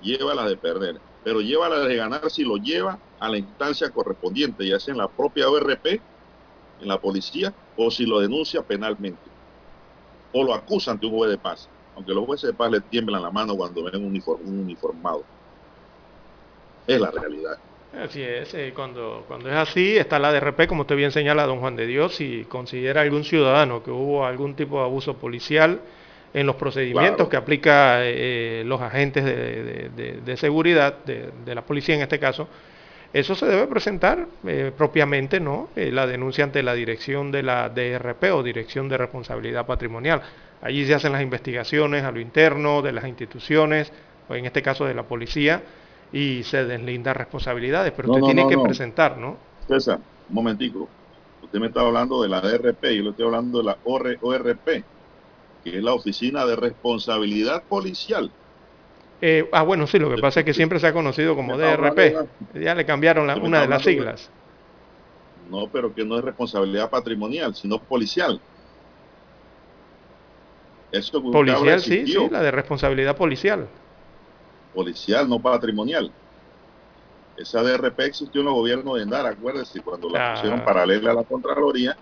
lleva 0.00 0.34
la 0.34 0.48
de 0.48 0.56
perder, 0.56 0.98
pero 1.24 1.42
lleva 1.42 1.68
la 1.68 1.80
de 1.80 1.96
ganar 1.96 2.30
si 2.30 2.44
lo 2.44 2.56
lleva 2.56 2.98
a 3.20 3.28
la 3.28 3.36
instancia 3.36 3.90
correspondiente, 3.90 4.66
ya 4.66 4.80
sea 4.80 4.92
en 4.92 4.98
la 4.98 5.08
propia 5.08 5.50
ORP, 5.50 6.00
en 6.80 6.88
la 6.88 6.98
policía, 6.98 7.52
o 7.76 7.90
si 7.90 8.06
lo 8.06 8.20
denuncia 8.20 8.62
penalmente, 8.62 9.20
o 10.32 10.42
lo 10.42 10.54
acusa 10.54 10.92
ante 10.92 11.04
un 11.04 11.12
juez 11.12 11.30
de 11.30 11.36
paz 11.36 11.68
aunque 11.98 12.14
los 12.14 12.24
jueces 12.26 12.50
de 12.50 12.54
paz 12.56 12.70
le 12.72 12.80
tiemblan 12.82 13.22
la 13.22 13.30
mano 13.32 13.56
cuando 13.56 13.84
ven 13.84 13.96
un, 13.96 14.06
uniform, 14.08 14.40
un 14.44 14.60
uniformado. 14.60 15.26
Es 16.86 17.00
la 17.00 17.10
realidad. 17.10 17.56
Así 17.92 18.22
es, 18.22 18.52
eh, 18.54 18.72
cuando, 18.74 19.24
cuando 19.26 19.48
es 19.50 19.56
así, 19.56 19.96
está 19.96 20.18
la 20.18 20.32
DRP, 20.32 20.66
como 20.66 20.82
usted 20.82 20.96
bien 20.96 21.10
señala, 21.12 21.46
don 21.46 21.60
Juan 21.60 21.76
de 21.76 21.86
Dios, 21.86 22.16
si 22.16 22.44
considera 22.46 23.00
algún 23.02 23.24
ciudadano 23.24 23.82
que 23.82 23.90
hubo 23.90 24.26
algún 24.26 24.56
tipo 24.56 24.78
de 24.78 24.84
abuso 24.84 25.18
policial 25.18 25.80
en 26.34 26.46
los 26.46 26.56
procedimientos 26.56 27.16
Claro. 27.16 27.28
que 27.30 27.36
aplica 27.38 28.00
eh, 28.04 28.62
los 28.66 28.80
agentes 28.82 29.24
de, 29.24 29.62
de- 29.64 29.88
de- 29.90 30.20
de 30.20 30.36
seguridad, 30.36 31.04
de, 31.04 31.32
de 31.32 31.54
la 31.54 31.64
policía 31.64 31.94
en 31.94 32.02
este 32.02 32.18
caso, 32.20 32.48
eso 33.12 33.34
se 33.34 33.46
debe 33.46 33.66
presentar 33.66 34.28
eh, 34.46 34.72
propiamente, 34.76 35.40
¿no? 35.40 35.70
Eh, 35.76 35.90
la 35.92 36.06
denuncia 36.06 36.44
ante 36.44 36.62
la 36.62 36.74
dirección 36.74 37.32
de 37.32 37.42
la 37.42 37.70
DRP 37.70 38.32
o 38.32 38.42
Dirección 38.42 38.88
de 38.90 38.98
Responsabilidad 38.98 39.66
Patrimonial. 39.66 40.22
Allí 40.60 40.86
se 40.86 40.94
hacen 40.94 41.12
las 41.12 41.22
investigaciones 41.22 42.04
a 42.04 42.12
lo 42.12 42.20
interno 42.20 42.82
de 42.82 42.92
las 42.92 43.06
instituciones, 43.06 43.92
o 44.28 44.34
en 44.34 44.44
este 44.46 44.62
caso 44.62 44.84
de 44.84 44.94
la 44.94 45.06
policía, 45.08 45.64
y 46.12 46.42
se 46.44 46.64
deslindan 46.64 47.14
responsabilidades, 47.16 47.92
pero 47.92 48.06
No, 48.06 48.18
usted 48.18 48.22
no, 48.22 48.32
tiene 48.32 48.46
no, 48.46 48.46
que 48.46 48.58
presentar, 48.58 49.18
¿no? 49.18 49.40
César, 49.68 50.00
un 50.28 50.34
momentico. 50.34 50.94
Usted 51.40 51.60
me 51.60 51.68
está 51.68 51.82
hablando 51.82 52.22
de 52.22 52.28
la 52.28 52.40
DRP, 52.40 52.96
yo 52.96 53.02
le 53.04 53.10
estoy 53.10 53.26
hablando 53.26 53.58
de 53.58 53.64
la 53.64 53.80
OR 53.84 54.18
ORP, 54.22 54.88
que 55.62 55.78
es 55.78 55.84
la 55.84 55.94
Oficina 55.94 56.46
de 56.46 56.56
Responsabilidad 56.56 57.64
Policial. 57.68 58.34
Eh, 59.20 59.48
ah, 59.52 59.62
bueno, 59.62 59.86
sí, 59.86 59.98
lo 59.98 60.10
que 60.10 60.18
pasa 60.18 60.40
es 60.40 60.46
que 60.46 60.54
siempre 60.54 60.78
se 60.80 60.86
ha 60.86 60.92
conocido 60.92 61.34
como 61.36 61.56
DRP. 61.58 62.24
Ya 62.54 62.74
le 62.74 62.86
cambiaron 62.86 63.26
la- 63.26 63.36
una 63.38 63.60
de 63.60 63.68
las 63.68 63.82
siglas. 63.82 64.32
No, 65.36 65.70
pero 65.70 65.94
que 65.94 66.04
no 66.04 66.18
es 66.18 66.24
responsabilidad 66.24 66.90
patrimonial, 66.90 67.54
sino 67.54 67.82
policial. 67.84 68.42
Eso 70.90 71.22
que 71.22 71.30
Policial, 71.30 71.80
sí, 71.80 71.94
existió. 71.94 72.22
sí, 72.22 72.28
la 72.30 72.42
de 72.42 72.50
responsabilidad 72.50 73.16
policial. 73.16 73.68
policial, 74.72 75.28
no 75.28 75.40
patrimonial. 75.42 76.14
Esa 77.36 77.62
DRP 77.62 78.04
existió 78.06 78.40
en 78.40 78.46
los 78.46 78.54
gobiernos 78.54 78.96
de 78.96 79.02
Endara, 79.02 79.30
acuérdese, 79.30 79.82
cuando 79.82 80.08
la 80.10 80.30
Ah. 80.30 80.34
pusieron 80.34 80.64
paralela 80.64 81.12
a 81.12 81.14
la 81.14 81.24
Contraloría 81.24 81.96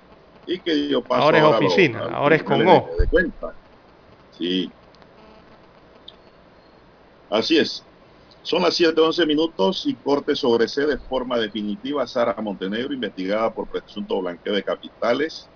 y 0.44 0.60
que 0.62 0.74
dio 0.74 1.04
paso 1.04 1.22
Ahora 1.24 1.38
es 1.38 1.44
oficina, 1.44 2.02
los 2.04 2.12
ahora 2.12 2.36
es 2.36 2.42
con 2.42 2.60
O. 2.66 2.88
de- 2.96 3.02
de 3.02 3.08
cuenta. 3.08 3.46
Sí. 4.30 4.74
Así 7.28 7.58
es. 7.58 7.88
Son 8.42 8.62
las 8.62 8.76
7:11 8.76 9.26
minutos 9.26 9.84
y 9.86 10.00
corte 10.00 10.36
sobre 10.36 10.68
C 10.68 10.86
de 10.86 10.98
forma 10.98 11.38
definitiva 11.38 12.02
a 12.04 12.06
Sara 12.06 12.36
Montenegro, 12.40 12.94
investigada 12.94 13.52
por 13.52 13.68
presunto 13.68 14.20
blanqueo 14.20 14.54
de 14.54 14.62
capitales. 14.62 15.50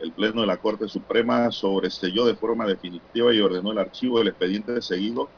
El 0.00 0.12
Pleno 0.12 0.40
de 0.40 0.46
la 0.46 0.56
Corte 0.56 0.88
Suprema 0.88 1.50
sobreselló 1.50 2.24
de 2.24 2.34
forma 2.34 2.66
definitiva 2.66 3.34
y 3.34 3.40
ordenó 3.40 3.72
el 3.72 3.78
archivo 3.78 4.18
del 4.18 4.28
expediente 4.28 4.80
seguido 4.80 5.30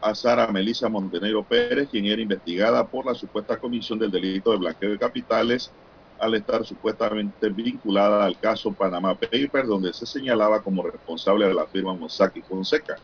a 0.00 0.14
Sara 0.14 0.48
Melisa 0.48 0.88
Montenegro 0.88 1.44
Pérez, 1.44 1.88
quien 1.90 2.06
era 2.06 2.20
investigada 2.20 2.88
por 2.88 3.06
la 3.06 3.14
supuesta 3.14 3.58
comisión 3.58 3.98
del 3.98 4.10
delito 4.10 4.50
de 4.50 4.58
blanqueo 4.58 4.90
de 4.90 4.98
capitales 4.98 5.72
al 6.18 6.34
estar 6.34 6.64
supuestamente 6.66 7.50
vinculada 7.50 8.24
al 8.24 8.38
caso 8.38 8.74
Panama 8.74 9.14
Papers, 9.14 9.68
donde 9.68 9.92
se 9.92 10.06
señalaba 10.06 10.62
como 10.62 10.82
responsable 10.82 11.46
de 11.46 11.54
la 11.54 11.66
firma 11.68 11.94
Mossack 11.94 12.36
y 12.36 12.42
Fonseca. 12.42 12.96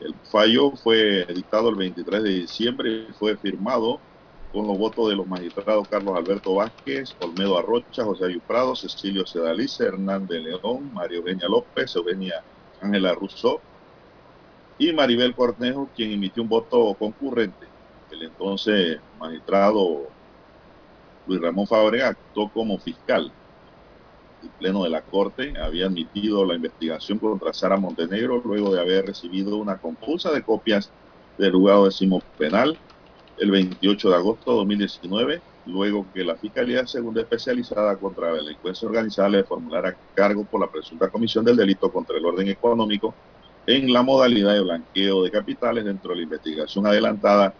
El 0.00 0.14
fallo 0.24 0.72
fue 0.72 1.24
dictado 1.32 1.68
el 1.70 1.76
23 1.76 2.22
de 2.22 2.30
diciembre 2.30 3.06
y 3.08 3.12
fue 3.12 3.36
firmado 3.36 4.02
con 4.52 4.66
los 4.66 4.76
votos 4.76 5.08
de 5.08 5.16
los 5.16 5.26
magistrados 5.26 5.88
Carlos 5.88 6.16
Alberto 6.16 6.54
Vázquez, 6.54 7.16
Olmedo 7.20 7.58
Arrocha, 7.58 8.04
José 8.04 8.26
Ayuprado, 8.26 8.76
Cecilio 8.76 9.26
Sedalice, 9.26 9.84
Hernán 9.84 10.26
de 10.26 10.40
León, 10.40 10.92
Mario 10.92 11.20
Eugenia 11.20 11.48
López, 11.48 11.96
Eugenia 11.96 12.44
Ángela 12.80 13.14
Rousseau 13.14 13.60
y 14.78 14.92
Maribel 14.92 15.34
Cornejo, 15.34 15.90
quien 15.94 16.12
emitió 16.12 16.42
un 16.42 16.50
voto 16.50 16.94
concurrente. 16.98 17.66
El 18.10 18.24
entonces 18.24 19.00
magistrado 19.18 20.12
Luis 21.26 21.40
Ramón 21.40 21.66
Fábrega 21.66 22.08
actuó 22.08 22.50
como 22.50 22.78
fiscal. 22.78 23.32
el 24.42 24.50
Pleno 24.50 24.84
de 24.84 24.90
la 24.90 25.02
Corte 25.02 25.54
había 25.58 25.86
admitido 25.86 26.44
la 26.44 26.56
investigación 26.56 27.18
contra 27.18 27.54
Sara 27.54 27.78
Montenegro 27.78 28.42
luego 28.44 28.74
de 28.74 28.80
haber 28.80 29.06
recibido 29.06 29.56
una 29.56 29.78
compulsa 29.78 30.30
de 30.30 30.42
copias 30.42 30.92
del 31.38 31.52
juzgado 31.52 31.86
décimo 31.86 32.20
penal 32.36 32.78
el 33.38 33.50
28 33.50 34.10
de 34.10 34.14
agosto 34.14 34.50
de 34.50 34.56
2019, 34.58 35.42
luego 35.66 36.06
que 36.12 36.24
la 36.24 36.36
Fiscalía 36.36 36.86
Segunda 36.86 37.22
Especializada 37.22 37.96
contra 37.96 38.30
la 38.30 38.38
Delincuencia 38.38 38.88
Organizada 38.88 39.28
le 39.28 39.44
formulara 39.44 39.96
cargo 40.14 40.44
por 40.44 40.60
la 40.60 40.70
presunta 40.70 41.08
comisión 41.08 41.44
del 41.44 41.56
delito 41.56 41.90
contra 41.92 42.16
el 42.16 42.24
orden 42.24 42.48
económico 42.48 43.14
en 43.66 43.92
la 43.92 44.02
modalidad 44.02 44.54
de 44.54 44.60
blanqueo 44.60 45.22
de 45.22 45.30
capitales 45.30 45.84
dentro 45.84 46.10
de 46.10 46.16
la 46.16 46.22
investigación 46.22 46.86
adelantada 46.86 47.54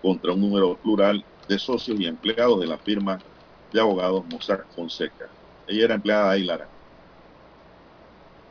contra 0.00 0.32
un 0.32 0.40
número 0.40 0.76
plural 0.76 1.24
de 1.48 1.58
socios 1.58 1.98
y 1.98 2.06
empleados 2.06 2.60
de 2.60 2.66
la 2.66 2.78
firma 2.78 3.18
de 3.72 3.80
abogados 3.80 4.24
Mossack 4.30 4.66
Fonseca. 4.74 5.28
Ella 5.66 5.84
era 5.84 5.94
empleada 5.94 6.26
de 6.26 6.34
Ailara. 6.34 6.68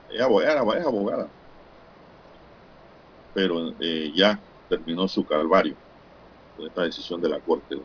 Ella 0.09 0.27
es 0.77 0.85
abogada. 0.85 1.27
Pero 3.33 3.73
eh, 3.79 4.11
ya 4.15 4.39
terminó 4.69 5.07
su 5.07 5.25
calvario 5.25 5.75
con 6.57 6.67
esta 6.67 6.84
decisión 6.84 7.21
de 7.21 7.29
la 7.29 7.39
Corte. 7.39 7.79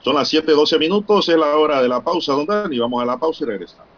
Son 0.00 0.14
las 0.14 0.32
7:12 0.32 0.78
minutos, 0.78 1.28
es 1.28 1.36
la 1.36 1.56
hora 1.56 1.82
de 1.82 1.88
la 1.88 2.02
pausa, 2.02 2.32
don 2.32 2.46
Dani. 2.46 2.78
Vamos 2.78 3.02
a 3.02 3.06
la 3.06 3.18
pausa 3.18 3.44
y 3.44 3.46
regresamos. 3.46 3.97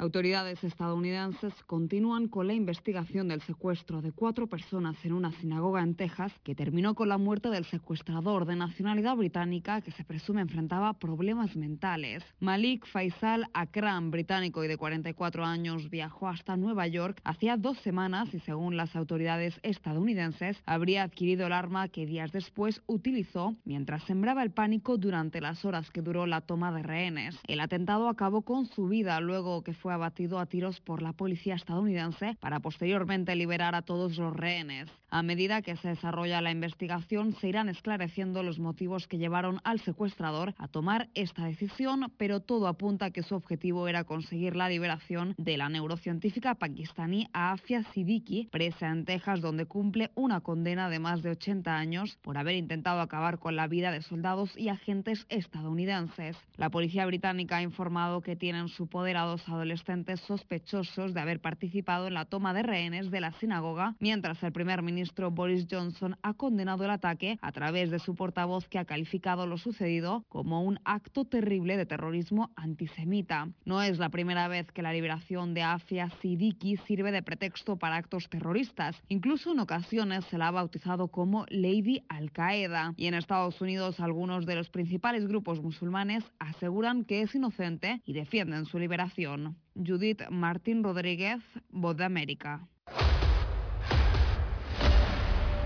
Autoridades 0.00 0.62
estadounidenses 0.62 1.52
continúan 1.66 2.28
con 2.28 2.46
la 2.46 2.52
investigación 2.52 3.26
del 3.26 3.42
secuestro 3.42 4.00
de 4.00 4.12
cuatro 4.12 4.46
personas 4.46 4.94
en 5.04 5.12
una 5.12 5.32
sinagoga 5.32 5.82
en 5.82 5.96
Texas 5.96 6.32
que 6.44 6.54
terminó 6.54 6.94
con 6.94 7.08
la 7.08 7.18
muerte 7.18 7.50
del 7.50 7.64
secuestrador 7.64 8.44
de 8.44 8.54
nacionalidad 8.54 9.16
británica 9.16 9.80
que 9.80 9.90
se 9.90 10.04
presume 10.04 10.40
enfrentaba 10.40 10.92
problemas 11.00 11.56
mentales. 11.56 12.22
Malik 12.38 12.86
Faisal 12.86 13.48
Akram, 13.54 14.12
británico 14.12 14.62
y 14.62 14.68
de 14.68 14.76
44 14.76 15.44
años, 15.44 15.90
viajó 15.90 16.28
hasta 16.28 16.56
Nueva 16.56 16.86
York 16.86 17.20
hacía 17.24 17.56
dos 17.56 17.76
semanas 17.78 18.32
y 18.32 18.38
según 18.38 18.76
las 18.76 18.94
autoridades 18.94 19.58
estadounidenses 19.64 20.62
habría 20.64 21.02
adquirido 21.02 21.48
el 21.48 21.52
arma 21.52 21.88
que 21.88 22.06
días 22.06 22.30
después 22.30 22.82
utilizó 22.86 23.56
mientras 23.64 24.04
sembraba 24.04 24.44
el 24.44 24.52
pánico 24.52 24.96
durante 24.96 25.40
las 25.40 25.64
horas 25.64 25.90
que 25.90 26.02
duró 26.02 26.24
la 26.26 26.40
toma 26.40 26.70
de 26.70 26.84
rehenes. 26.84 27.36
El 27.48 27.58
atentado 27.58 28.08
acabó 28.08 28.42
con 28.42 28.66
su 28.66 28.86
vida 28.86 29.18
luego 29.18 29.64
que 29.64 29.74
fue 29.74 29.87
abatido 29.94 30.38
a 30.38 30.46
tiros 30.46 30.80
por 30.80 31.02
la 31.02 31.12
policía 31.12 31.54
estadounidense 31.54 32.36
para 32.40 32.60
posteriormente 32.60 33.34
liberar 33.36 33.74
a 33.74 33.82
todos 33.82 34.18
los 34.18 34.34
rehenes. 34.34 34.90
A 35.10 35.22
medida 35.22 35.62
que 35.62 35.76
se 35.76 35.88
desarrolla 35.88 36.42
la 36.42 36.50
investigación, 36.50 37.34
se 37.34 37.48
irán 37.48 37.70
esclareciendo 37.70 38.42
los 38.42 38.58
motivos 38.58 39.08
que 39.08 39.16
llevaron 39.16 39.60
al 39.64 39.80
secuestrador 39.80 40.54
a 40.58 40.68
tomar 40.68 41.08
esta 41.14 41.46
decisión, 41.46 42.12
pero 42.18 42.40
todo 42.40 42.66
apunta 42.66 43.06
a 43.06 43.10
que 43.10 43.22
su 43.22 43.34
objetivo 43.34 43.88
era 43.88 44.04
conseguir 44.04 44.54
la 44.54 44.68
liberación 44.68 45.34
de 45.38 45.56
la 45.56 45.70
neurocientífica 45.70 46.56
pakistaní 46.56 47.28
Afia 47.32 47.84
Siddiqui, 47.84 48.48
presa 48.52 48.88
en 48.88 49.06
Texas, 49.06 49.40
donde 49.40 49.64
cumple 49.64 50.10
una 50.14 50.42
condena 50.42 50.90
de 50.90 50.98
más 50.98 51.22
de 51.22 51.30
80 51.30 51.74
años 51.74 52.18
por 52.20 52.36
haber 52.36 52.56
intentado 52.56 53.00
acabar 53.00 53.38
con 53.38 53.56
la 53.56 53.66
vida 53.66 53.90
de 53.90 54.02
soldados 54.02 54.50
y 54.58 54.68
agentes 54.68 55.24
estadounidenses. 55.30 56.36
La 56.56 56.68
policía 56.68 57.06
británica 57.06 57.56
ha 57.56 57.62
informado 57.62 58.20
que 58.20 58.36
tienen 58.36 58.58
en 58.62 58.68
su 58.68 58.88
poder 58.88 59.16
a 59.16 59.22
dos 59.22 59.48
adolescentes 59.48 59.77
sospechosos 60.16 61.14
de 61.14 61.20
haber 61.20 61.40
participado 61.40 62.06
en 62.06 62.14
la 62.14 62.24
toma 62.24 62.54
de 62.54 62.62
rehenes 62.62 63.10
de 63.10 63.20
la 63.20 63.32
sinagoga, 63.32 63.94
mientras 64.00 64.42
el 64.42 64.52
primer 64.52 64.82
ministro 64.82 65.30
Boris 65.30 65.66
Johnson 65.70 66.16
ha 66.22 66.34
condenado 66.34 66.84
el 66.84 66.90
ataque 66.90 67.38
a 67.42 67.52
través 67.52 67.90
de 67.90 67.98
su 67.98 68.14
portavoz 68.14 68.68
que 68.68 68.78
ha 68.78 68.84
calificado 68.84 69.46
lo 69.46 69.58
sucedido 69.58 70.24
como 70.28 70.62
un 70.62 70.80
acto 70.84 71.24
terrible 71.24 71.76
de 71.76 71.86
terrorismo 71.86 72.50
antisemita. 72.56 73.48
No 73.64 73.82
es 73.82 73.98
la 73.98 74.08
primera 74.08 74.48
vez 74.48 74.70
que 74.72 74.82
la 74.82 74.92
liberación 74.92 75.54
de 75.54 75.62
Afia 75.62 76.10
Siddiqui 76.20 76.76
sirve 76.86 77.12
de 77.12 77.22
pretexto 77.22 77.76
para 77.76 77.96
actos 77.96 78.28
terroristas. 78.28 78.96
Incluso 79.08 79.52
en 79.52 79.60
ocasiones 79.60 80.24
se 80.26 80.38
la 80.38 80.48
ha 80.48 80.52
bautizado 80.52 81.08
como 81.08 81.46
Lady 81.48 82.02
Al 82.08 82.32
Qaeda. 82.32 82.94
Y 82.96 83.06
en 83.06 83.14
Estados 83.14 83.60
Unidos 83.60 84.00
algunos 84.00 84.46
de 84.46 84.56
los 84.56 84.70
principales 84.70 85.26
grupos 85.26 85.62
musulmanes 85.62 86.24
aseguran 86.38 87.04
que 87.04 87.22
es 87.22 87.34
inocente 87.34 88.02
y 88.04 88.12
defienden 88.12 88.66
su 88.66 88.78
liberación. 88.78 89.56
Judith 89.84 90.22
Martín 90.30 90.82
Rodríguez, 90.82 91.40
Voz 91.70 91.96
de 91.96 92.04
América. 92.04 92.68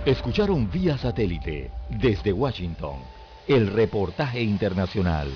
Escucharon 0.04 0.68
vía 0.70 0.98
satélite 0.98 1.70
desde 1.88 2.32
Washington 2.32 2.96
el 3.48 3.68
reportaje 3.68 4.42
internacional. 4.42 5.28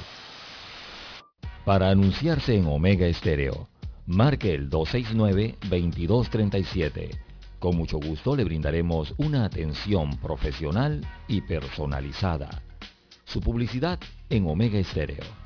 Para 1.64 1.88
anunciarse 1.90 2.56
en 2.56 2.66
Omega 2.66 3.06
Estéreo, 3.06 3.68
marque 4.06 4.52
el 4.54 4.70
269-2237. 4.70 7.18
Con 7.58 7.76
mucho 7.76 7.98
gusto 7.98 8.36
le 8.36 8.44
brindaremos 8.44 9.12
una 9.16 9.44
atención 9.44 10.16
profesional 10.18 11.04
y 11.26 11.40
personalizada. 11.40 12.62
Su 13.24 13.40
publicidad 13.40 13.98
en 14.30 14.48
Omega 14.48 14.78
Estéreo. 14.78 15.45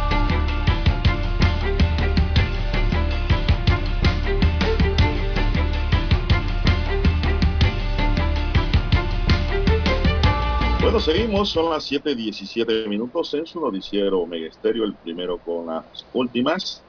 Seguimos, 10.99 11.49
son 11.49 11.69
las 11.69 11.89
7:17 11.89 12.87
minutos 12.87 13.33
en 13.33 13.47
su 13.47 13.61
noticiero 13.61 14.25
Megesterio, 14.27 14.83
el 14.83 14.93
primero 14.93 15.37
con 15.37 15.67
las 15.67 16.05
últimas. 16.13 16.83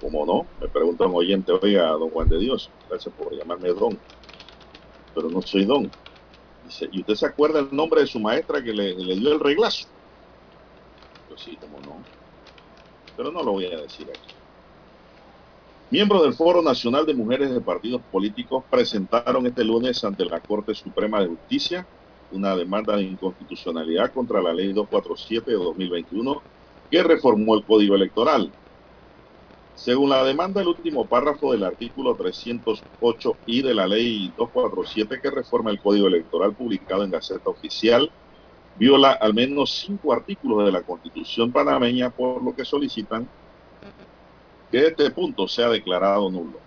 Como 0.00 0.24
no, 0.24 0.46
me 0.60 0.66
pregunta 0.66 1.04
un 1.04 1.14
oyente, 1.14 1.52
oiga, 1.52 1.90
don 1.90 2.08
Juan 2.10 2.28
de 2.28 2.38
Dios, 2.38 2.70
gracias 2.88 3.14
por 3.14 3.32
llamarme 3.36 3.68
don, 3.68 3.98
pero 5.14 5.28
no 5.28 5.42
soy 5.42 5.66
don. 5.66 5.90
Dice, 6.64 6.88
¿y 6.90 7.00
usted 7.00 7.14
se 7.14 7.26
acuerda 7.26 7.60
el 7.60 7.68
nombre 7.70 8.00
de 8.00 8.06
su 8.06 8.18
maestra 8.18 8.62
que 8.62 8.72
le, 8.72 8.94
le 8.94 9.14
dio 9.14 9.32
el 9.32 9.40
reglazo? 9.40 9.86
Yo 11.30 11.36
sí, 11.36 11.56
como 11.56 11.80
no. 11.80 12.02
Pero 13.16 13.30
no 13.30 13.42
lo 13.42 13.52
voy 13.52 13.66
a 13.66 13.82
decir 13.82 14.08
aquí. 14.08 14.34
Miembros 15.90 16.22
del 16.22 16.32
Foro 16.32 16.62
Nacional 16.62 17.04
de 17.04 17.14
Mujeres 17.14 17.52
de 17.52 17.60
Partidos 17.60 18.00
Políticos 18.10 18.64
presentaron 18.70 19.46
este 19.46 19.62
lunes 19.62 20.02
ante 20.02 20.24
la 20.24 20.40
Corte 20.40 20.74
Suprema 20.74 21.20
de 21.20 21.28
Justicia 21.28 21.86
una 22.32 22.56
demanda 22.56 22.96
de 22.96 23.04
inconstitucionalidad 23.04 24.12
contra 24.12 24.42
la 24.42 24.52
Ley 24.52 24.72
247 24.72 25.50
de 25.50 25.56
2021 25.56 26.42
que 26.90 27.02
reformó 27.02 27.54
el 27.54 27.64
Código 27.64 27.94
Electoral. 27.94 28.50
Según 29.74 30.10
la 30.10 30.22
demanda, 30.22 30.60
el 30.60 30.68
último 30.68 31.06
párrafo 31.06 31.52
del 31.52 31.64
artículo 31.64 32.14
308 32.14 33.36
y 33.46 33.62
de 33.62 33.74
la 33.74 33.86
Ley 33.86 34.32
247 34.36 35.20
que 35.20 35.30
reforma 35.30 35.70
el 35.70 35.80
Código 35.80 36.06
Electoral 36.06 36.52
publicado 36.52 37.04
en 37.04 37.10
Gaceta 37.10 37.50
Oficial 37.50 38.10
viola 38.76 39.12
al 39.12 39.34
menos 39.34 39.70
cinco 39.70 40.12
artículos 40.12 40.64
de 40.64 40.72
la 40.72 40.82
Constitución 40.82 41.52
panameña, 41.52 42.10
por 42.10 42.42
lo 42.42 42.54
que 42.54 42.64
solicitan 42.64 43.28
que 44.70 44.86
este 44.86 45.10
punto 45.10 45.46
sea 45.46 45.68
declarado 45.68 46.30
nulo. 46.30 46.58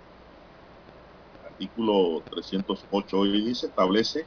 Artículo 1.45 2.21
308 2.29 3.19
hoy 3.19 3.45
dice, 3.45 3.67
establece 3.67 4.25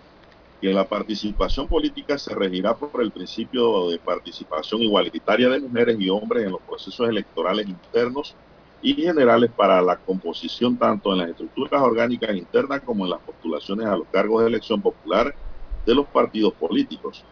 que 0.60 0.72
la 0.72 0.88
participación 0.88 1.68
política 1.68 2.18
se 2.18 2.34
regirá 2.34 2.76
por 2.76 3.02
el 3.02 3.12
principio 3.12 3.88
de 3.90 3.98
participación 3.98 4.82
igualitaria 4.82 5.48
de 5.48 5.60
mujeres 5.60 5.96
y 6.00 6.10
hombres 6.10 6.44
en 6.44 6.52
los 6.52 6.62
procesos 6.62 7.08
electorales 7.08 7.68
internos 7.68 8.36
y 8.80 8.94
generales 8.94 9.52
para 9.54 9.80
la 9.82 9.96
composición 9.96 10.76
tanto 10.76 11.12
en 11.12 11.18
las 11.18 11.30
estructuras 11.30 11.80
orgánicas 11.82 12.36
internas 12.36 12.82
como 12.82 13.04
en 13.04 13.10
las 13.10 13.20
postulaciones 13.20 13.86
a 13.86 13.96
los 13.96 14.08
cargos 14.08 14.42
de 14.42 14.48
elección 14.48 14.82
popular 14.82 15.34
de 15.84 15.94
los 15.94 16.06
partidos 16.08 16.54
políticos, 16.54 17.24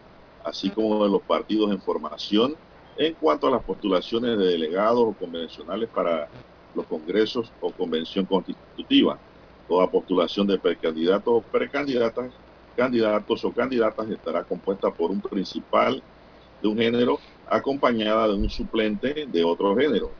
así 0.43 0.69
como 0.71 1.03
de 1.03 1.11
los 1.11 1.21
partidos 1.23 1.71
en 1.71 1.81
formación 1.81 2.55
en 2.95 3.13
cuanto 3.15 3.47
a 3.47 3.51
las 3.51 3.63
postulaciones 3.63 4.37
de 4.37 4.45
delegados 4.45 5.01
o 5.01 5.13
convencionales 5.13 5.89
para 5.89 6.29
los 6.73 6.85
congresos 6.87 7.53
o 7.59 7.71
convención 7.71 8.25
constitutiva. 8.25 9.19
Toda 9.67 9.91
postulación 9.91 10.47
de 10.47 10.59
precandidatos 10.59 11.27
o 11.27 11.41
precandidatas 11.41 12.33
candidatos 12.77 13.43
o 13.43 13.51
candidatas 13.51 14.09
estará 14.09 14.43
compuesta 14.45 14.91
por 14.91 15.11
un 15.11 15.19
principal 15.19 16.03
de 16.61 16.67
un 16.67 16.77
género 16.77 17.19
acompañada 17.47 18.27
de 18.27 18.35
un 18.35 18.49
suplente 18.49 19.25
de 19.27 19.43
otro 19.43 19.75
género. 19.75 20.11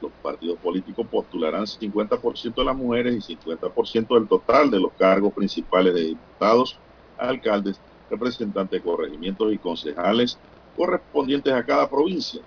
Los 0.00 0.12
partidos 0.20 0.58
políticos 0.58 1.06
postularán 1.08 1.66
50% 1.66 2.54
de 2.54 2.64
las 2.64 2.76
mujeres 2.76 3.28
y 3.28 3.36
50% 3.36 4.14
del 4.18 4.28
total 4.28 4.70
de 4.70 4.80
los 4.80 4.92
cargos 4.94 5.32
principales 5.32 5.94
de 5.94 6.04
diputados, 6.06 6.82
alcaldes, 7.16 7.80
representantes 8.08 8.80
de 8.80 8.82
corregimientos 8.82 9.52
y 9.52 9.58
concejales 9.58 10.40
correspondientes 10.74 11.52
a 11.52 11.64
cada 11.64 11.88
provincia. 11.88 12.42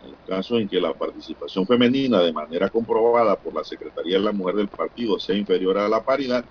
En 0.00 0.12
los 0.12 0.20
casos 0.26 0.60
en 0.60 0.68
que 0.68 0.80
la 0.80 0.92
participación 0.94 1.66
femenina 1.66 2.20
de 2.20 2.32
manera 2.32 2.68
comprobada 2.68 3.40
por 3.40 3.54
la 3.54 3.64
Secretaría 3.64 4.18
de 4.18 4.24
la 4.24 4.32
Mujer 4.32 4.56
del 4.56 4.70
partido 4.70 5.20
sea 5.20 5.36
inferior 5.36 5.78
a 5.78 5.88
la 5.88 6.04
paridad 6.04 6.44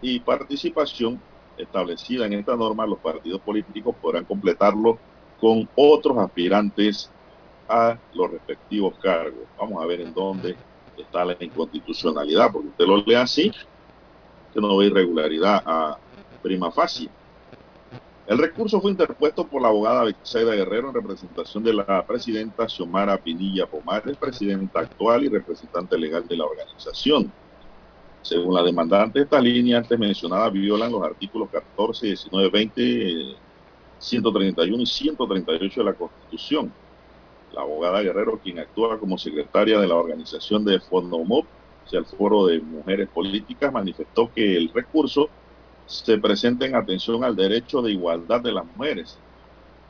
y 0.00 0.20
participación 0.20 1.22
establecida 1.62 2.26
en 2.26 2.34
esta 2.34 2.56
norma, 2.56 2.86
los 2.86 2.98
partidos 2.98 3.40
políticos 3.40 3.94
podrán 4.00 4.24
completarlo 4.24 4.98
con 5.40 5.68
otros 5.74 6.18
aspirantes 6.18 7.10
a 7.68 7.96
los 8.14 8.30
respectivos 8.30 8.94
cargos. 9.00 9.44
Vamos 9.58 9.82
a 9.82 9.86
ver 9.86 10.00
en 10.00 10.12
dónde 10.12 10.56
está 10.96 11.24
la 11.24 11.36
inconstitucionalidad, 11.38 12.52
porque 12.52 12.68
usted 12.68 12.86
lo 12.86 12.96
lee 12.98 13.14
así, 13.14 13.52
que 14.52 14.60
no 14.60 14.76
ve 14.76 14.86
irregularidad 14.86 15.62
a 15.64 15.98
prima 16.42 16.70
facie. 16.70 17.08
El 18.26 18.38
recurso 18.38 18.80
fue 18.80 18.92
interpuesto 18.92 19.46
por 19.46 19.60
la 19.60 19.68
abogada 19.68 20.04
Betsaida 20.04 20.54
Guerrero 20.54 20.88
en 20.88 20.94
representación 20.94 21.64
de 21.64 21.74
la 21.74 22.06
presidenta 22.06 22.68
Xiomara 22.68 23.16
Pinilla 23.16 23.66
Pomares, 23.66 24.16
presidenta 24.16 24.80
actual 24.80 25.24
y 25.24 25.28
representante 25.28 25.98
legal 25.98 26.26
de 26.28 26.36
la 26.36 26.44
organización. 26.44 27.32
Según 28.22 28.54
la 28.54 28.62
demandante, 28.62 29.22
esta 29.22 29.40
línea 29.40 29.78
antes 29.78 29.98
mencionada 29.98 30.50
violan 30.50 30.92
los 30.92 31.02
artículos 31.02 31.48
14, 31.50 32.06
19, 32.06 32.50
20, 32.50 33.36
131 33.98 34.82
y 34.82 34.86
138 34.86 35.80
de 35.80 35.84
la 35.84 35.94
Constitución. 35.94 36.72
La 37.52 37.62
abogada 37.62 38.02
Guerrero, 38.02 38.38
quien 38.38 38.58
actúa 38.58 38.98
como 38.98 39.18
secretaria 39.18 39.80
de 39.80 39.86
la 39.88 39.96
organización 39.96 40.64
de 40.64 40.80
FONOMOP, 40.80 41.46
o 41.84 41.88
sea, 41.88 42.00
el 42.00 42.06
Foro 42.06 42.46
de 42.46 42.60
Mujeres 42.60 43.08
Políticas, 43.08 43.72
manifestó 43.72 44.30
que 44.32 44.56
el 44.56 44.70
recurso 44.72 45.28
se 45.86 46.18
presenta 46.18 46.66
en 46.66 46.76
atención 46.76 47.24
al 47.24 47.34
derecho 47.34 47.82
de 47.82 47.92
igualdad 47.92 48.40
de 48.40 48.52
las 48.52 48.64
mujeres. 48.64 49.18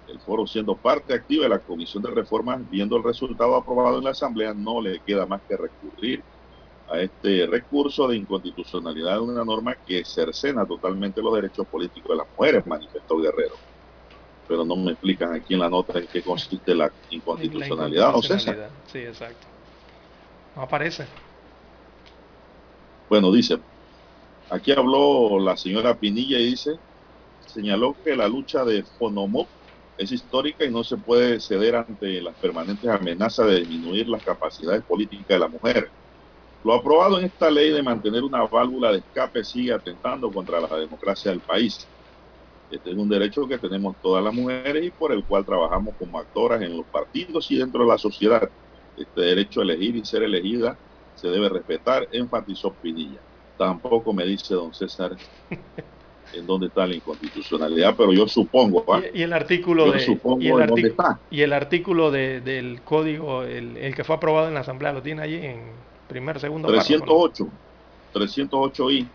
El 0.06 0.18
foro, 0.20 0.46
siendo 0.46 0.76
parte 0.76 1.14
activa 1.14 1.44
de 1.44 1.50
la 1.50 1.58
Comisión 1.58 2.02
de 2.02 2.10
Reformas, 2.10 2.68
viendo 2.70 2.96
el 2.96 3.04
resultado 3.04 3.54
aprobado 3.54 3.98
en 3.98 4.04
la 4.04 4.10
Asamblea, 4.10 4.54
no 4.54 4.80
le 4.80 5.00
queda 5.00 5.26
más 5.26 5.42
que 5.46 5.56
recurrir 5.56 6.24
a 6.90 7.00
este 7.00 7.46
recurso 7.46 8.08
de 8.08 8.16
inconstitucionalidad 8.16 9.14
de 9.14 9.20
una 9.20 9.44
norma 9.44 9.76
que 9.86 10.04
cercena 10.04 10.66
totalmente 10.66 11.22
los 11.22 11.32
derechos 11.34 11.66
políticos 11.68 12.10
de 12.10 12.16
las 12.16 12.26
mujeres, 12.36 12.66
manifestó 12.66 13.16
Guerrero. 13.18 13.54
Pero 14.48 14.64
no 14.64 14.74
me 14.74 14.92
explican 14.92 15.32
aquí 15.32 15.54
en 15.54 15.60
la 15.60 15.70
nota 15.70 15.98
en 16.00 16.08
qué 16.08 16.20
consiste 16.20 16.74
la 16.74 16.92
inconstitucionalidad, 17.10 18.10
¿no, 18.10 18.22
César? 18.22 18.70
Sí, 18.86 18.98
exacto. 18.98 19.46
No 20.56 20.62
aparece. 20.62 21.06
Bueno, 23.08 23.30
dice, 23.30 23.58
aquí 24.48 24.72
habló 24.72 25.38
la 25.38 25.56
señora 25.56 25.96
Pinilla 25.96 26.40
y 26.40 26.46
dice, 26.46 26.70
señaló 27.38 27.96
que 28.02 28.16
la 28.16 28.26
lucha 28.26 28.64
de 28.64 28.82
Fonomop 28.98 29.48
es 29.96 30.10
histórica 30.10 30.64
y 30.64 30.72
no 30.72 30.82
se 30.82 30.96
puede 30.96 31.38
ceder 31.38 31.76
ante 31.76 32.20
las 32.20 32.34
permanentes 32.36 32.90
amenazas 32.90 33.46
de 33.46 33.60
disminuir 33.60 34.08
las 34.08 34.24
capacidades 34.24 34.84
políticas 34.84 35.36
de 35.36 35.38
la 35.38 35.48
mujer 35.48 35.92
lo 36.62 36.74
aprobado 36.74 37.18
en 37.18 37.26
esta 37.26 37.50
ley 37.50 37.70
de 37.70 37.82
mantener 37.82 38.22
una 38.24 38.46
válvula 38.46 38.92
de 38.92 38.98
escape 38.98 39.44
sigue 39.44 39.72
atentando 39.72 40.32
contra 40.32 40.60
la 40.60 40.76
democracia 40.78 41.30
del 41.30 41.42
país. 41.42 41.90
Este 42.68 42.90
es 42.90 42.96
un 42.96 43.08
derecho 43.08 43.48
que 43.48 43.58
tenemos 43.58 43.96
todas 44.00 44.22
las 44.24 44.34
mujeres 44.34 44.84
y 44.86 44.90
por 44.92 45.12
el 45.12 45.26
cual 45.26 45.44
trabajamos 45.44 45.96
como 45.98 46.18
actoras 46.18 46.62
en 46.62 46.76
los 46.76 46.86
partidos 46.88 47.50
y 47.50 47.58
dentro 47.58 47.82
de 47.84 47.88
la 47.90 47.98
sociedad. 47.98 48.48
Este 48.96 49.20
derecho 49.22 49.60
a 49.60 49.64
elegir 49.64 49.96
y 49.96 50.04
ser 50.04 50.22
elegida 50.22 50.78
se 51.14 51.28
debe 51.28 51.48
respetar, 51.48 52.08
enfatizó 52.12 52.76
Pinilla. 52.76 53.22
Tampoco 53.56 54.12
me 54.14 54.24
dice 54.26 54.54
don 54.54 54.72
César 54.72 55.12
en 56.32 56.46
dónde 56.46 56.68
está 56.68 56.86
la 56.86 56.94
inconstitucionalidad, 56.94 57.94
pero 57.96 58.12
yo 58.12 58.26
supongo. 58.28 58.84
¿ah? 58.94 59.02
Y, 59.12 59.20
y, 59.20 59.22
el 59.22 59.32
artículo 59.32 59.86
yo 59.86 59.92
de 59.92 60.00
supongo 60.00 60.40
y 60.42 60.48
el, 60.48 60.66
dónde 60.66 60.88
está. 60.88 61.20
y 61.28 61.40
el 61.42 61.52
artículo 61.52 62.10
de- 62.10 62.40
del 62.40 62.82
código, 62.84 63.42
el, 63.44 63.76
el 63.76 63.94
que 63.94 64.04
fue 64.04 64.16
aprobado 64.16 64.48
en 64.48 64.54
la 64.54 64.60
asamblea, 64.60 64.92
lo 64.92 65.02
tiene 65.02 65.22
allí 65.22 65.36
en 65.36 65.84
primer, 66.10 66.40
segundo 66.40 66.68
párrafo, 66.68 66.92
¿no? 66.92 67.30
308, 67.32 67.48
308i. 68.12 69.08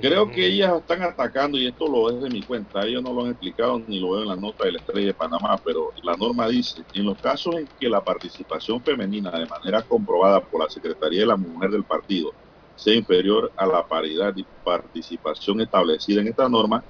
Creo 0.00 0.30
que 0.30 0.46
ellas 0.46 0.76
están 0.78 1.02
atacando, 1.02 1.58
y 1.58 1.66
esto 1.66 1.88
lo 1.88 2.10
es 2.10 2.22
de 2.22 2.30
mi 2.30 2.42
cuenta, 2.42 2.86
ellos 2.86 3.02
no 3.02 3.12
lo 3.12 3.24
han 3.24 3.30
explicado 3.32 3.80
ni 3.80 3.98
lo 3.98 4.12
veo 4.12 4.22
en 4.22 4.28
la 4.28 4.36
nota 4.36 4.64
de 4.64 4.72
la 4.72 4.78
estrella 4.78 5.06
de 5.08 5.14
Panamá, 5.14 5.60
pero 5.64 5.92
la 6.02 6.16
norma 6.16 6.46
dice, 6.46 6.82
en 6.92 7.06
los 7.06 7.18
casos 7.18 7.56
en 7.56 7.68
que 7.78 7.88
la 7.88 8.04
participación 8.04 8.80
femenina 8.84 9.32
de 9.32 9.46
manera 9.46 9.82
comprobada 9.82 10.40
por 10.40 10.62
la 10.62 10.70
Secretaría 10.70 11.20
de 11.20 11.26
la 11.26 11.36
Mujer 11.36 11.70
del 11.70 11.84
partido 11.84 12.32
sea 12.76 12.94
inferior 12.94 13.52
a 13.56 13.66
la 13.66 13.86
paridad 13.86 14.32
y 14.36 14.46
participación 14.62 15.60
establecida 15.60 16.20
en 16.20 16.28
esta 16.28 16.48
norma, 16.48 16.84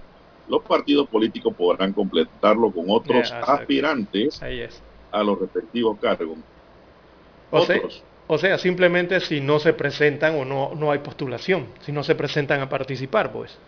los 0.46 0.62
partidos 0.64 1.08
políticos 1.08 1.54
podrán 1.56 1.92
completarlo 1.92 2.70
con 2.72 2.84
otros 2.88 3.32
aspirantes 3.32 4.40
a 5.10 5.22
los 5.22 5.38
respectivos 5.40 5.98
cargos. 6.00 6.38
O 7.50 7.64
sea, 7.64 7.80
o 8.32 8.38
sea, 8.38 8.58
simplemente 8.58 9.18
si 9.20 9.40
no 9.40 9.58
se 9.58 9.72
presentan 9.72 10.36
o 10.36 10.44
no, 10.44 10.72
no 10.76 10.92
hay 10.92 11.00
postulación, 11.00 11.66
si 11.80 11.90
no 11.90 12.04
se 12.04 12.14
presentan 12.14 12.60
a 12.60 12.68
participar, 12.68 13.32
pues. 13.32 13.58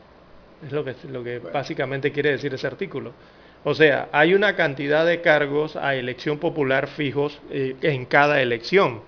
Es 0.65 0.71
lo 0.71 0.85
que, 0.85 0.95
lo 1.09 1.25
que 1.25 1.41
básicamente 1.41 2.13
quiere 2.13 2.31
decir 2.31 2.55
ese 2.55 2.69
artículo. 2.69 3.13
O 3.65 3.75
sea, 3.75 4.09
hay 4.13 4.35
una 4.35 4.55
cantidad 4.55 5.05
de 5.05 5.21
cargos 5.21 5.75
a 5.75 5.97
elección 5.97 6.39
popular 6.39 6.87
fijos 6.87 7.41
eh, 7.51 7.75
en 7.83 8.07
cada 8.07 8.41
elección. 8.41 9.03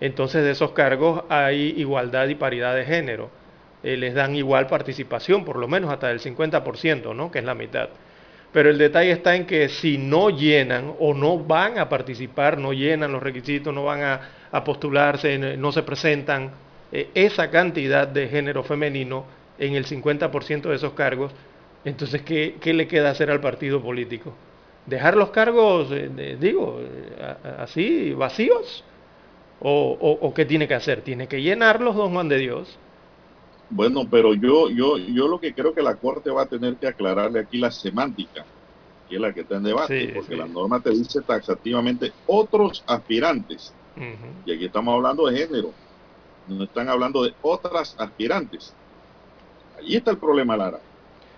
Entonces 0.00 0.42
de 0.42 0.50
esos 0.50 0.72
cargos 0.72 1.22
hay 1.28 1.74
igualdad 1.76 2.26
y 2.26 2.34
paridad 2.34 2.74
de 2.74 2.84
género. 2.84 3.30
Eh, 3.84 3.96
les 3.96 4.14
dan 4.14 4.34
igual 4.34 4.66
participación, 4.66 5.44
por 5.44 5.56
lo 5.56 5.68
menos 5.68 5.92
hasta 5.92 6.08
del 6.08 6.20
50%, 6.20 7.14
¿no? 7.14 7.30
que 7.30 7.38
es 7.38 7.44
la 7.44 7.54
mitad. 7.54 7.90
Pero 8.52 8.70
el 8.70 8.78
detalle 8.78 9.12
está 9.12 9.36
en 9.36 9.46
que 9.46 9.68
si 9.68 9.96
no 9.98 10.30
llenan 10.30 10.94
o 10.98 11.14
no 11.14 11.38
van 11.38 11.78
a 11.78 11.88
participar, 11.88 12.58
no 12.58 12.72
llenan 12.72 13.12
los 13.12 13.22
requisitos, 13.22 13.72
no 13.72 13.84
van 13.84 14.02
a, 14.02 14.20
postularse, 14.64 15.38
no 15.56 15.70
se 15.72 15.82
presentan 15.84 16.52
eh, 16.90 17.10
esa 17.14 17.50
cantidad 17.50 18.08
de 18.08 18.26
género 18.28 18.64
femenino 18.64 19.26
en 19.58 19.74
el 19.74 19.84
50% 19.86 20.70
de 20.70 20.76
esos 20.76 20.94
cargos, 20.94 21.32
Entonces, 21.84 22.22
¿qué, 22.22 22.58
le 22.74 22.86
queda 22.88 23.10
hacer 23.10 23.30
al 23.30 23.40
partido 23.40 23.82
político? 23.82 24.36
¿Dejar 24.86 25.16
los 25.16 25.30
cargos, 25.30 25.88
eh, 25.92 26.36
digo, 26.40 26.80
eh, 26.82 27.16
así, 27.58 28.12
vacíos? 28.12 28.84
¿O, 29.60 29.96
o- 30.00 30.26
o 30.28 30.34
qué 30.34 30.44
tiene 30.46 30.66
que 30.68 30.74
hacer? 30.74 31.02
Tiene 31.02 31.28
que 31.28 31.42
llenarlos, 31.42 31.96
don 31.96 32.12
Juan 32.12 32.28
de 32.28 32.38
Dios. 32.38 32.80
Bueno, 33.70 34.08
pero 34.10 34.34
yo, 34.34 34.68
yo, 34.70 34.98
yo 34.98 35.28
lo 35.28 35.38
que 35.38 35.54
creo 35.54 35.72
que 35.74 35.82
la 35.82 35.96
Corte 35.96 36.30
va 36.30 36.42
a 36.42 36.48
tener 36.48 36.76
que 36.78 36.88
aclararle 36.88 37.40
aquí 37.40 37.58
la 37.58 37.70
semántica, 37.70 38.46
que 39.06 39.16
es 39.16 39.20
la 39.20 39.32
que 39.32 39.42
está 39.42 39.56
en 39.56 39.62
debate, 39.64 40.00
Sí, 40.06 40.10
porque 40.12 40.32
sí. 40.34 40.38
la 40.40 40.48
norma 40.48 40.82
te 40.82 40.90
dice 40.90 41.20
taxativamente 41.26 42.12
otros 42.26 42.82
aspirantes, 42.86 43.76
y 44.44 44.52
aquí 44.52 44.64
estamos 44.66 44.94
hablando 44.94 45.26
de 45.26 45.38
género, 45.38 45.76
no 46.46 46.64
están 46.64 46.88
hablando 46.88 47.22
de 47.22 47.36
otras 47.42 47.94
aspirantes. 47.98 48.76
Allí 49.78 49.96
está 49.96 50.10
el 50.12 50.18
problema, 50.18 50.56
Lara, 50.56 50.80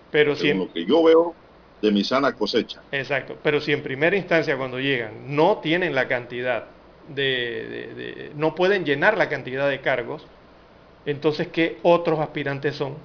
Pero 0.09 0.35
si 0.35 0.49
en- 0.49 0.59
lo 0.59 0.71
que 0.73 0.85
yo 0.85 1.03
veo 1.03 1.35
de 1.81 1.91
mi 1.91 2.03
sana 2.03 2.33
cosecha. 2.35 2.83
Exacto, 2.91 3.39
pero 3.43 3.59
si 3.59 3.73
en 3.73 3.83
primera 3.83 4.15
instancia 4.15 4.57
cuando 4.57 4.79
llegan 4.79 5.35
no 5.35 5.59
tienen 5.59 5.93
la 5.95 6.07
cantidad 6.07 6.71
de, 7.07 7.23
de- 7.23 7.93
de- 7.93 8.31
no 8.35 8.55
pueden 8.55 8.85
llenar 8.85 9.17
la 9.17 9.29
cantidad 9.29 9.69
de 9.69 9.81
cargos, 9.81 10.27
entonces 11.05 11.47
¿qué 11.49 11.79
otros 11.83 12.19
aspirantes 12.19 12.75
son? 12.75 12.97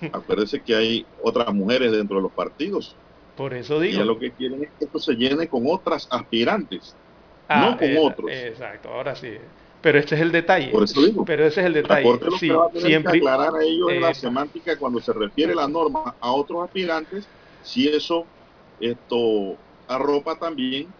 Acuérdense 0.12 0.62
que 0.62 0.74
hay 0.74 1.06
otras 1.22 1.52
mujeres 1.52 1.92
dentro 1.92 2.16
de 2.16 2.22
los 2.22 2.32
partidos. 2.32 2.96
Por 3.36 3.54
eso 3.54 3.82
Y 3.82 3.88
digo. 3.88 3.96
ellas 3.96 4.06
lo 4.06 4.18
que 4.18 4.34
quieren 4.34 4.62
es 4.64 4.70
que 4.78 4.84
esto 4.86 4.98
se 4.98 5.14
llene 5.14 5.48
con 5.48 5.62
otras 5.66 6.06
aspirantes, 6.10 6.96
Ah, 7.48 7.70
no 7.70 7.78
con 7.78 7.88
esa- 7.88 8.00
otros. 8.00 8.30
Exacto, 8.30 8.88
ahora 8.90 9.14
sí. 9.14 9.32
Pero 9.80 9.98
este 9.98 10.14
es 10.14 10.20
el 10.20 10.30
detalle. 10.30 10.68
Por 10.68 10.84
eso 10.84 11.00
digo. 11.02 11.24
Pero 11.24 11.46
ese 11.46 11.60
es 11.60 11.66
el 11.66 11.72
La 11.72 11.80
detalle. 11.80 12.04
Lo 12.22 12.30
Sí, 12.32 12.48
que 12.48 12.54
va 12.54 12.66
a 12.66 12.68
tener 12.68 12.86
siempre- 12.86 13.12
que 13.12 13.18
aclarar 13.18 13.54
a 13.54 13.64
ellos 13.64 13.90
en 13.90 14.00
la 14.02 14.12
semántica 14.14 14.78
cuando 14.78 15.00
se 15.00 15.12
refiere 15.14 15.54
la 15.54 15.66
norma 15.68 16.16
a 16.20 16.32
otros 16.32 16.62
aspirantes, 16.64 17.30
si 17.62 17.88
eso 17.88 18.30
esto 18.78 19.58
arropa 19.86 20.38
también 20.38 20.94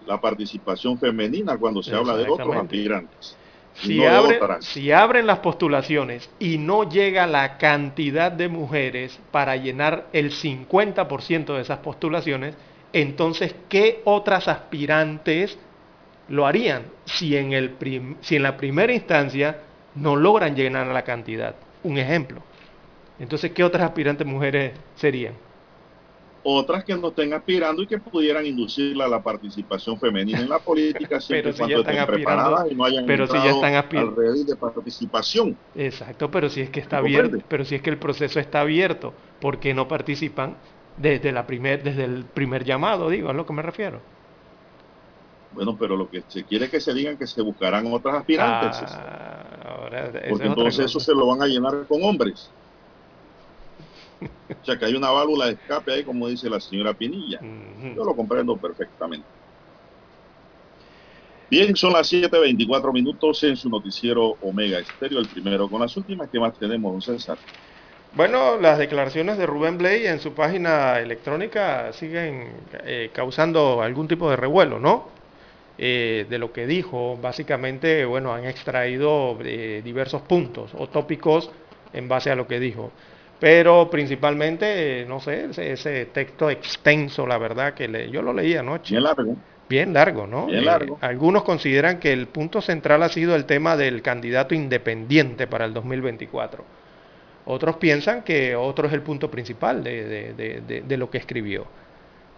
la 0.00 0.20
participación 0.20 0.98
femenina 0.98 1.58
cuando 1.58 1.82
se 1.82 1.94
habla 1.94 2.16
de 2.16 2.28
otros 2.30 2.54
aspirantes. 2.56 3.38
Si, 3.80 3.98
no 3.98 4.92
abren 4.92 5.26
las 5.26 5.38
postulaciones 5.38 6.30
y 6.38 6.58
no 6.58 6.88
llega 6.88 7.26
la 7.26 7.58
cantidad 7.58 8.32
de 8.32 8.48
mujeres 8.48 9.20
para 9.30 9.56
llenar 9.56 10.08
el 10.12 10.32
50% 10.32 11.54
de 11.54 11.60
esas 11.62 11.78
postulaciones, 11.78 12.56
entonces, 12.92 13.54
¿qué 13.68 14.00
otras 14.04 14.48
aspirantes 14.48 15.58
lo 16.28 16.46
harían 16.46 16.84
si 17.04 17.36
en, 17.36 17.52
el 17.52 17.70
prim- 17.70 18.16
si 18.20 18.36
en 18.36 18.42
la 18.42 18.56
primera 18.56 18.92
instancia 18.92 19.58
no 19.94 20.16
logran 20.16 20.56
llenar 20.56 20.86
la 20.88 21.02
cantidad? 21.04 21.54
Un 21.82 21.98
ejemplo. 21.98 22.42
Entonces, 23.18 23.52
¿qué 23.52 23.64
otras 23.64 23.84
aspirantes 23.84 24.26
mujeres 24.26 24.72
serían? 24.96 25.34
Otras 26.50 26.82
que 26.82 26.96
no 26.96 27.08
estén 27.08 27.34
aspirando 27.34 27.82
y 27.82 27.86
que 27.86 27.98
pudieran 27.98 28.46
inducirla 28.46 29.04
a 29.04 29.08
la 29.08 29.22
participación 29.22 30.00
femenina 30.00 30.40
en 30.40 30.48
la 30.48 30.58
política 30.58 31.20
siempre 31.20 31.42
Pero 31.42 31.52
si 31.52 31.58
cuando 31.58 31.80
estén 31.80 32.06
preparadas 32.06 32.72
y 32.72 32.74
no 32.74 32.84
hayan 32.86 33.04
pero 33.04 33.26
si 33.26 33.34
ya 33.34 33.50
están 33.50 33.74
al 33.74 34.16
redil 34.16 34.46
de 34.46 34.56
participación. 34.56 35.58
Exacto, 35.74 36.30
pero 36.30 36.48
si 36.48 36.62
es 36.62 36.70
que 36.70 36.80
está 36.80 36.96
abierto, 36.98 37.36
pero 37.48 37.66
si 37.66 37.74
es 37.74 37.82
que 37.82 37.90
el 37.90 37.98
proceso 37.98 38.40
está 38.40 38.62
abierto, 38.62 39.12
¿por 39.42 39.60
qué 39.60 39.74
no 39.74 39.88
participan 39.88 40.56
desde 40.96 41.32
la 41.32 41.46
primer, 41.46 41.82
desde 41.82 42.04
el 42.04 42.24
primer 42.24 42.64
llamado? 42.64 43.10
Digo, 43.10 43.28
es 43.28 43.36
lo 43.36 43.44
que 43.44 43.52
me 43.52 43.60
refiero. 43.60 44.00
Bueno, 45.52 45.76
pero 45.78 45.98
lo 45.98 46.08
que 46.08 46.24
se 46.28 46.44
quiere 46.44 46.64
es 46.64 46.70
que 46.70 46.80
se 46.80 46.94
digan 46.94 47.18
que 47.18 47.26
se 47.26 47.42
buscarán 47.42 47.92
otras 47.92 48.20
aspirantes. 48.20 48.90
Ah, 48.90 49.44
ahora, 49.66 50.06
es 50.24 50.40
entonces 50.40 50.86
eso 50.86 50.98
se 50.98 51.12
lo 51.12 51.26
van 51.26 51.42
a 51.42 51.46
llenar 51.46 51.86
con 51.86 52.02
hombres. 52.02 52.50
O 54.60 54.64
sea 54.64 54.78
que 54.78 54.86
hay 54.86 54.94
una 54.94 55.10
válvula 55.10 55.46
de 55.46 55.52
escape 55.52 55.92
ahí, 55.92 56.04
como 56.04 56.28
dice 56.28 56.50
la 56.50 56.60
señora 56.60 56.94
Pinilla. 56.94 57.40
Yo 57.40 58.04
lo 58.04 58.14
comprendo 58.16 58.56
perfectamente. 58.56 59.26
Bien, 61.50 61.74
son 61.76 61.94
las 61.94 62.12
7.24 62.12 62.92
minutos 62.92 63.42
en 63.44 63.56
su 63.56 63.70
noticiero 63.70 64.36
Omega 64.42 64.78
Estéreo, 64.78 65.18
el 65.18 65.28
primero 65.28 65.68
con 65.68 65.80
las 65.80 65.96
últimas 65.96 66.28
que 66.28 66.38
más 66.38 66.58
tenemos, 66.58 66.92
don 66.92 67.00
César. 67.00 67.38
Bueno, 68.14 68.58
las 68.58 68.78
declaraciones 68.78 69.38
de 69.38 69.46
Rubén 69.46 69.78
Blay 69.78 70.06
en 70.06 70.20
su 70.20 70.32
página 70.34 70.98
electrónica 70.98 71.92
siguen 71.92 72.52
eh, 72.84 73.10
causando 73.14 73.80
algún 73.82 74.08
tipo 74.08 74.28
de 74.28 74.36
revuelo, 74.36 74.78
¿no? 74.78 75.08
Eh, 75.78 76.26
de 76.28 76.38
lo 76.38 76.52
que 76.52 76.66
dijo, 76.66 77.16
básicamente, 77.16 78.04
bueno, 78.04 78.32
han 78.34 78.44
extraído 78.44 79.38
eh, 79.44 79.80
diversos 79.84 80.22
puntos 80.22 80.72
o 80.76 80.88
tópicos 80.88 81.50
en 81.92 82.08
base 82.08 82.30
a 82.30 82.34
lo 82.34 82.48
que 82.48 82.58
dijo. 82.60 82.90
Pero 83.40 83.88
principalmente, 83.90 85.04
no 85.08 85.20
sé, 85.20 85.46
ese, 85.50 85.72
ese 85.72 86.06
texto 86.06 86.50
extenso, 86.50 87.26
la 87.26 87.38
verdad, 87.38 87.74
que 87.74 87.86
le- 87.86 88.10
yo 88.10 88.20
lo 88.22 88.32
leí 88.32 88.56
anoche. 88.56 88.94
Bien 88.94 89.02
largo. 89.04 89.36
Bien 89.68 89.92
largo, 89.92 90.26
¿no? 90.26 90.46
Bien 90.46 90.60
Eh, 90.60 90.64
largo. 90.64 90.98
algunos 91.00 91.44
consideran 91.44 92.00
que 92.00 92.12
el 92.12 92.26
punto 92.28 92.60
central 92.60 93.02
ha 93.02 93.08
sido 93.10 93.36
el 93.36 93.44
tema 93.44 93.76
del 93.76 94.02
candidato 94.02 94.54
independiente 94.54 95.46
para 95.46 95.66
el 95.66 95.74
2024. 95.74 96.64
Otros 97.44 97.76
piensan 97.76 98.24
que 98.24 98.56
otro 98.56 98.88
es 98.88 98.92
el 98.92 99.02
punto 99.02 99.30
principal 99.30 99.84
de, 99.84 100.04
de- 100.04 100.34
de- 100.34 100.60
de- 100.62 100.80
de 100.82 100.96
lo 100.96 101.10
que 101.10 101.18
escribió. 101.18 101.66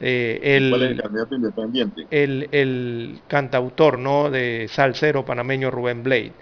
Eh, 0.01 0.41
el, 0.43 0.71
¿Cuál 0.71 0.83
es 0.83 0.91
el 0.93 1.03
candidato 1.03 1.35
independiente? 1.35 2.07
el, 2.11 2.49
el 2.53 3.23
cantautor 3.29 3.99
¿no? 3.99 4.31
de 4.31 4.67
salsero 4.69 5.25
panameño 5.25 5.71
Rubén 5.71 6.03
Blade. 6.03 6.33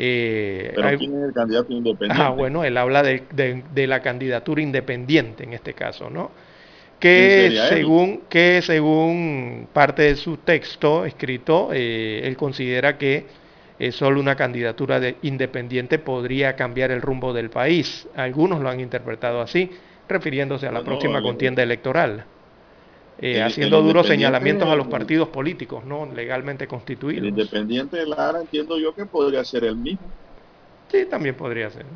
Eh, 0.00 0.70
Pero 0.76 0.86
hay- 0.88 0.96
¿quién 0.96 1.16
es 1.18 1.24
el 1.28 1.34
candidato 1.34 1.72
independiente? 1.72 2.22
Ah, 2.22 2.30
bueno, 2.30 2.62
él 2.62 2.76
habla 2.76 3.02
de, 3.02 3.24
de- 3.32 3.64
de 3.74 3.86
la 3.88 4.00
candidatura 4.00 4.62
independiente 4.62 5.42
en 5.42 5.52
este 5.54 5.74
caso, 5.74 6.08
¿no? 6.08 6.30
¿Quién 7.00 7.00
Que 7.00 7.46
él? 7.46 7.58
según, 7.68 8.20
que 8.28 8.62
según 8.62 9.68
parte 9.72 10.02
de 10.02 10.16
su 10.16 10.36
texto 10.38 11.04
escrito, 11.04 11.70
eh, 11.72 12.20
él 12.24 12.36
considera 12.36 12.96
que 12.96 13.26
eh, 13.80 13.92
solo 13.92 14.20
una 14.20 14.36
candidatura 14.36 14.98
de- 15.00 15.16
independiente 15.22 15.98
podría 15.98 16.54
cambiar 16.56 16.90
el 16.92 17.00
rumbo 17.02 17.32
del 17.32 17.50
país. 17.50 18.06
Algunos 18.16 18.60
lo 18.60 18.68
han 18.68 18.80
interpretado 18.80 19.40
así, 19.40 19.70
refiriéndose 20.08 20.66
a 20.66 20.72
la 20.72 20.82
próxima 20.84 21.22
contienda 21.22 21.62
electoral. 21.62 22.24
Eh, 23.18 23.42
el- 23.42 23.42
haciendo 23.42 23.80
el 23.80 23.82
duros 23.82 24.06
señalamientos 24.06 24.68
a 24.70 24.76
los 24.76 24.88
partidos 24.88 25.28
políticos, 25.30 25.84
¿no? 25.84 26.06
Legalmente 26.06 26.68
El 27.10 27.26
constituidos. 27.26 27.26
independiente 27.26 27.98
de 27.98 28.06
Lara 28.06 28.40
entiendo 28.40 28.78
yo 28.78 28.94
que 28.94 29.04
podría 29.04 29.44
ser 29.44 29.64
el 29.64 29.76
mismo. 29.76 30.14
Sí, 30.90 31.06
también 31.08 31.36
podría 31.36 31.70
ser. 31.70 31.86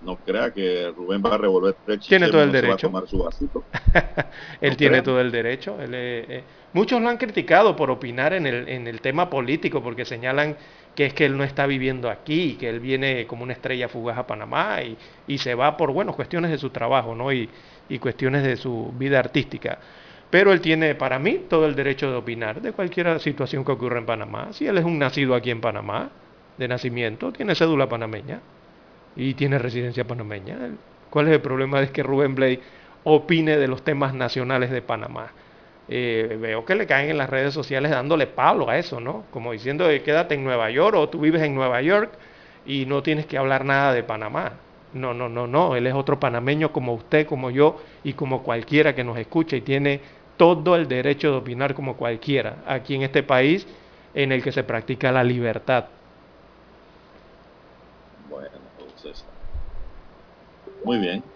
No 0.00 0.12
crea 0.28 0.52
que 0.52 0.90
Rubén 0.90 1.22
va 1.24 1.34
a 1.34 1.38
revolver 1.38 1.78
el 1.86 2.00
Tiene 2.06 2.28
todo 2.28 2.42
el 2.42 2.52
se 2.54 2.66
va 2.66 2.74
a 2.74 2.78
derecho. 2.80 2.88
tomar 2.88 3.06
su 3.08 3.18
vasito. 3.18 3.66
Él 4.60 4.76
No 4.76 4.76
tiene 4.76 5.02
todo 5.02 5.20
el 5.20 5.32
derecho. 5.32 5.80
él, 5.80 5.94
eh, 5.94 6.26
eh, 6.28 6.46
muchos 6.72 7.00
lo 7.02 7.08
han 7.08 7.18
criticado 7.18 7.76
por 7.76 7.90
opinar 7.90 8.32
en 8.34 8.46
el, 8.46 8.68
en 8.68 8.86
el 8.86 9.00
tema 9.00 9.30
político, 9.30 9.82
porque 9.82 10.04
señalan 10.04 10.56
que 10.94 11.06
es 11.06 11.14
que 11.14 11.26
él 11.26 11.36
no 11.36 11.44
está 11.44 11.66
viviendo 11.66 12.10
aquí, 12.10 12.56
que 12.58 12.68
él 12.70 12.80
viene 12.80 13.26
como 13.26 13.42
una 13.44 13.52
estrella 13.54 13.88
fugaz 13.88 14.18
a 14.18 14.26
Panamá 14.26 14.82
y, 14.82 14.98
y 15.26 15.38
se 15.38 15.54
va 15.54 15.76
por, 15.76 15.92
bueno, 15.92 16.14
cuestiones 16.14 16.50
de 16.50 16.58
su 16.58 16.70
trabajo, 16.70 17.14
¿no? 17.14 17.32
Y, 17.32 17.50
y 17.88 17.98
cuestiones 17.98 18.44
de 18.44 18.56
su 18.56 18.92
vida 18.94 19.18
artística. 19.20 19.80
Pero 20.30 20.52
él 20.52 20.60
tiene, 20.60 20.94
para 20.94 21.18
mí, 21.18 21.42
todo 21.48 21.66
el 21.66 21.74
derecho 21.74 22.10
de 22.10 22.16
opinar 22.16 22.60
de 22.60 22.72
cualquier 22.72 23.20
situación 23.20 23.64
que 23.64 23.72
ocurra 23.72 23.98
en 23.98 24.06
Panamá. 24.06 24.48
Si 24.52 24.66
él 24.66 24.76
es 24.78 24.84
un 24.84 24.98
nacido 24.98 25.34
aquí 25.34 25.50
en 25.50 25.60
Panamá, 25.60 26.10
de 26.58 26.68
nacimiento, 26.68 27.32
tiene 27.32 27.54
cédula 27.54 27.88
panameña 27.88 28.40
y 29.14 29.34
tiene 29.34 29.58
residencia 29.58 30.04
panameña. 30.04 30.58
¿Cuál 31.10 31.28
es 31.28 31.34
el 31.34 31.40
problema 31.40 31.80
de 31.80 31.90
que 31.90 32.02
Rubén 32.02 32.34
Blay 32.34 32.60
opine 33.04 33.56
de 33.56 33.68
los 33.68 33.82
temas 33.82 34.14
nacionales 34.14 34.70
de 34.70 34.82
Panamá? 34.82 35.32
Eh, 35.88 36.36
veo 36.40 36.64
que 36.64 36.74
le 36.74 36.86
caen 36.86 37.10
en 37.10 37.18
las 37.18 37.30
redes 37.30 37.54
sociales 37.54 37.92
dándole 37.92 38.26
palo 38.26 38.68
a 38.68 38.78
eso, 38.78 39.00
¿no? 39.00 39.24
Como 39.30 39.52
diciendo, 39.52 39.88
eh, 39.88 40.02
quédate 40.02 40.34
en 40.34 40.44
Nueva 40.44 40.70
York 40.70 40.96
o 40.96 41.08
tú 41.08 41.20
vives 41.20 41.42
en 41.42 41.54
Nueva 41.54 41.80
York 41.82 42.10
y 42.66 42.86
no 42.86 43.02
tienes 43.02 43.26
que 43.26 43.38
hablar 43.38 43.64
nada 43.64 43.92
de 43.92 44.02
Panamá. 44.02 44.54
No, 44.96 45.12
no, 45.12 45.28
no, 45.28 45.46
no. 45.46 45.76
Él 45.76 45.86
es 45.86 45.94
otro 45.94 46.18
panameño 46.18 46.72
como 46.72 46.94
usted, 46.94 47.26
como 47.26 47.50
yo 47.50 47.80
y 48.02 48.14
como 48.14 48.42
cualquiera 48.42 48.94
que 48.94 49.04
nos 49.04 49.18
escuche 49.18 49.58
y 49.58 49.60
tiene 49.60 50.00
todo 50.36 50.74
el 50.76 50.88
derecho 50.88 51.30
de 51.30 51.36
opinar 51.36 51.74
como 51.74 51.96
cualquiera 51.96 52.56
aquí 52.66 52.94
en 52.94 53.02
este 53.02 53.22
país 53.22 53.66
en 54.14 54.32
el 54.32 54.42
que 54.42 54.52
se 54.52 54.64
practica 54.64 55.12
la 55.12 55.22
libertad. 55.22 55.86
Bueno, 58.28 58.48
entonces. 58.78 59.24
Muy 60.84 60.98
bien. 60.98 61.35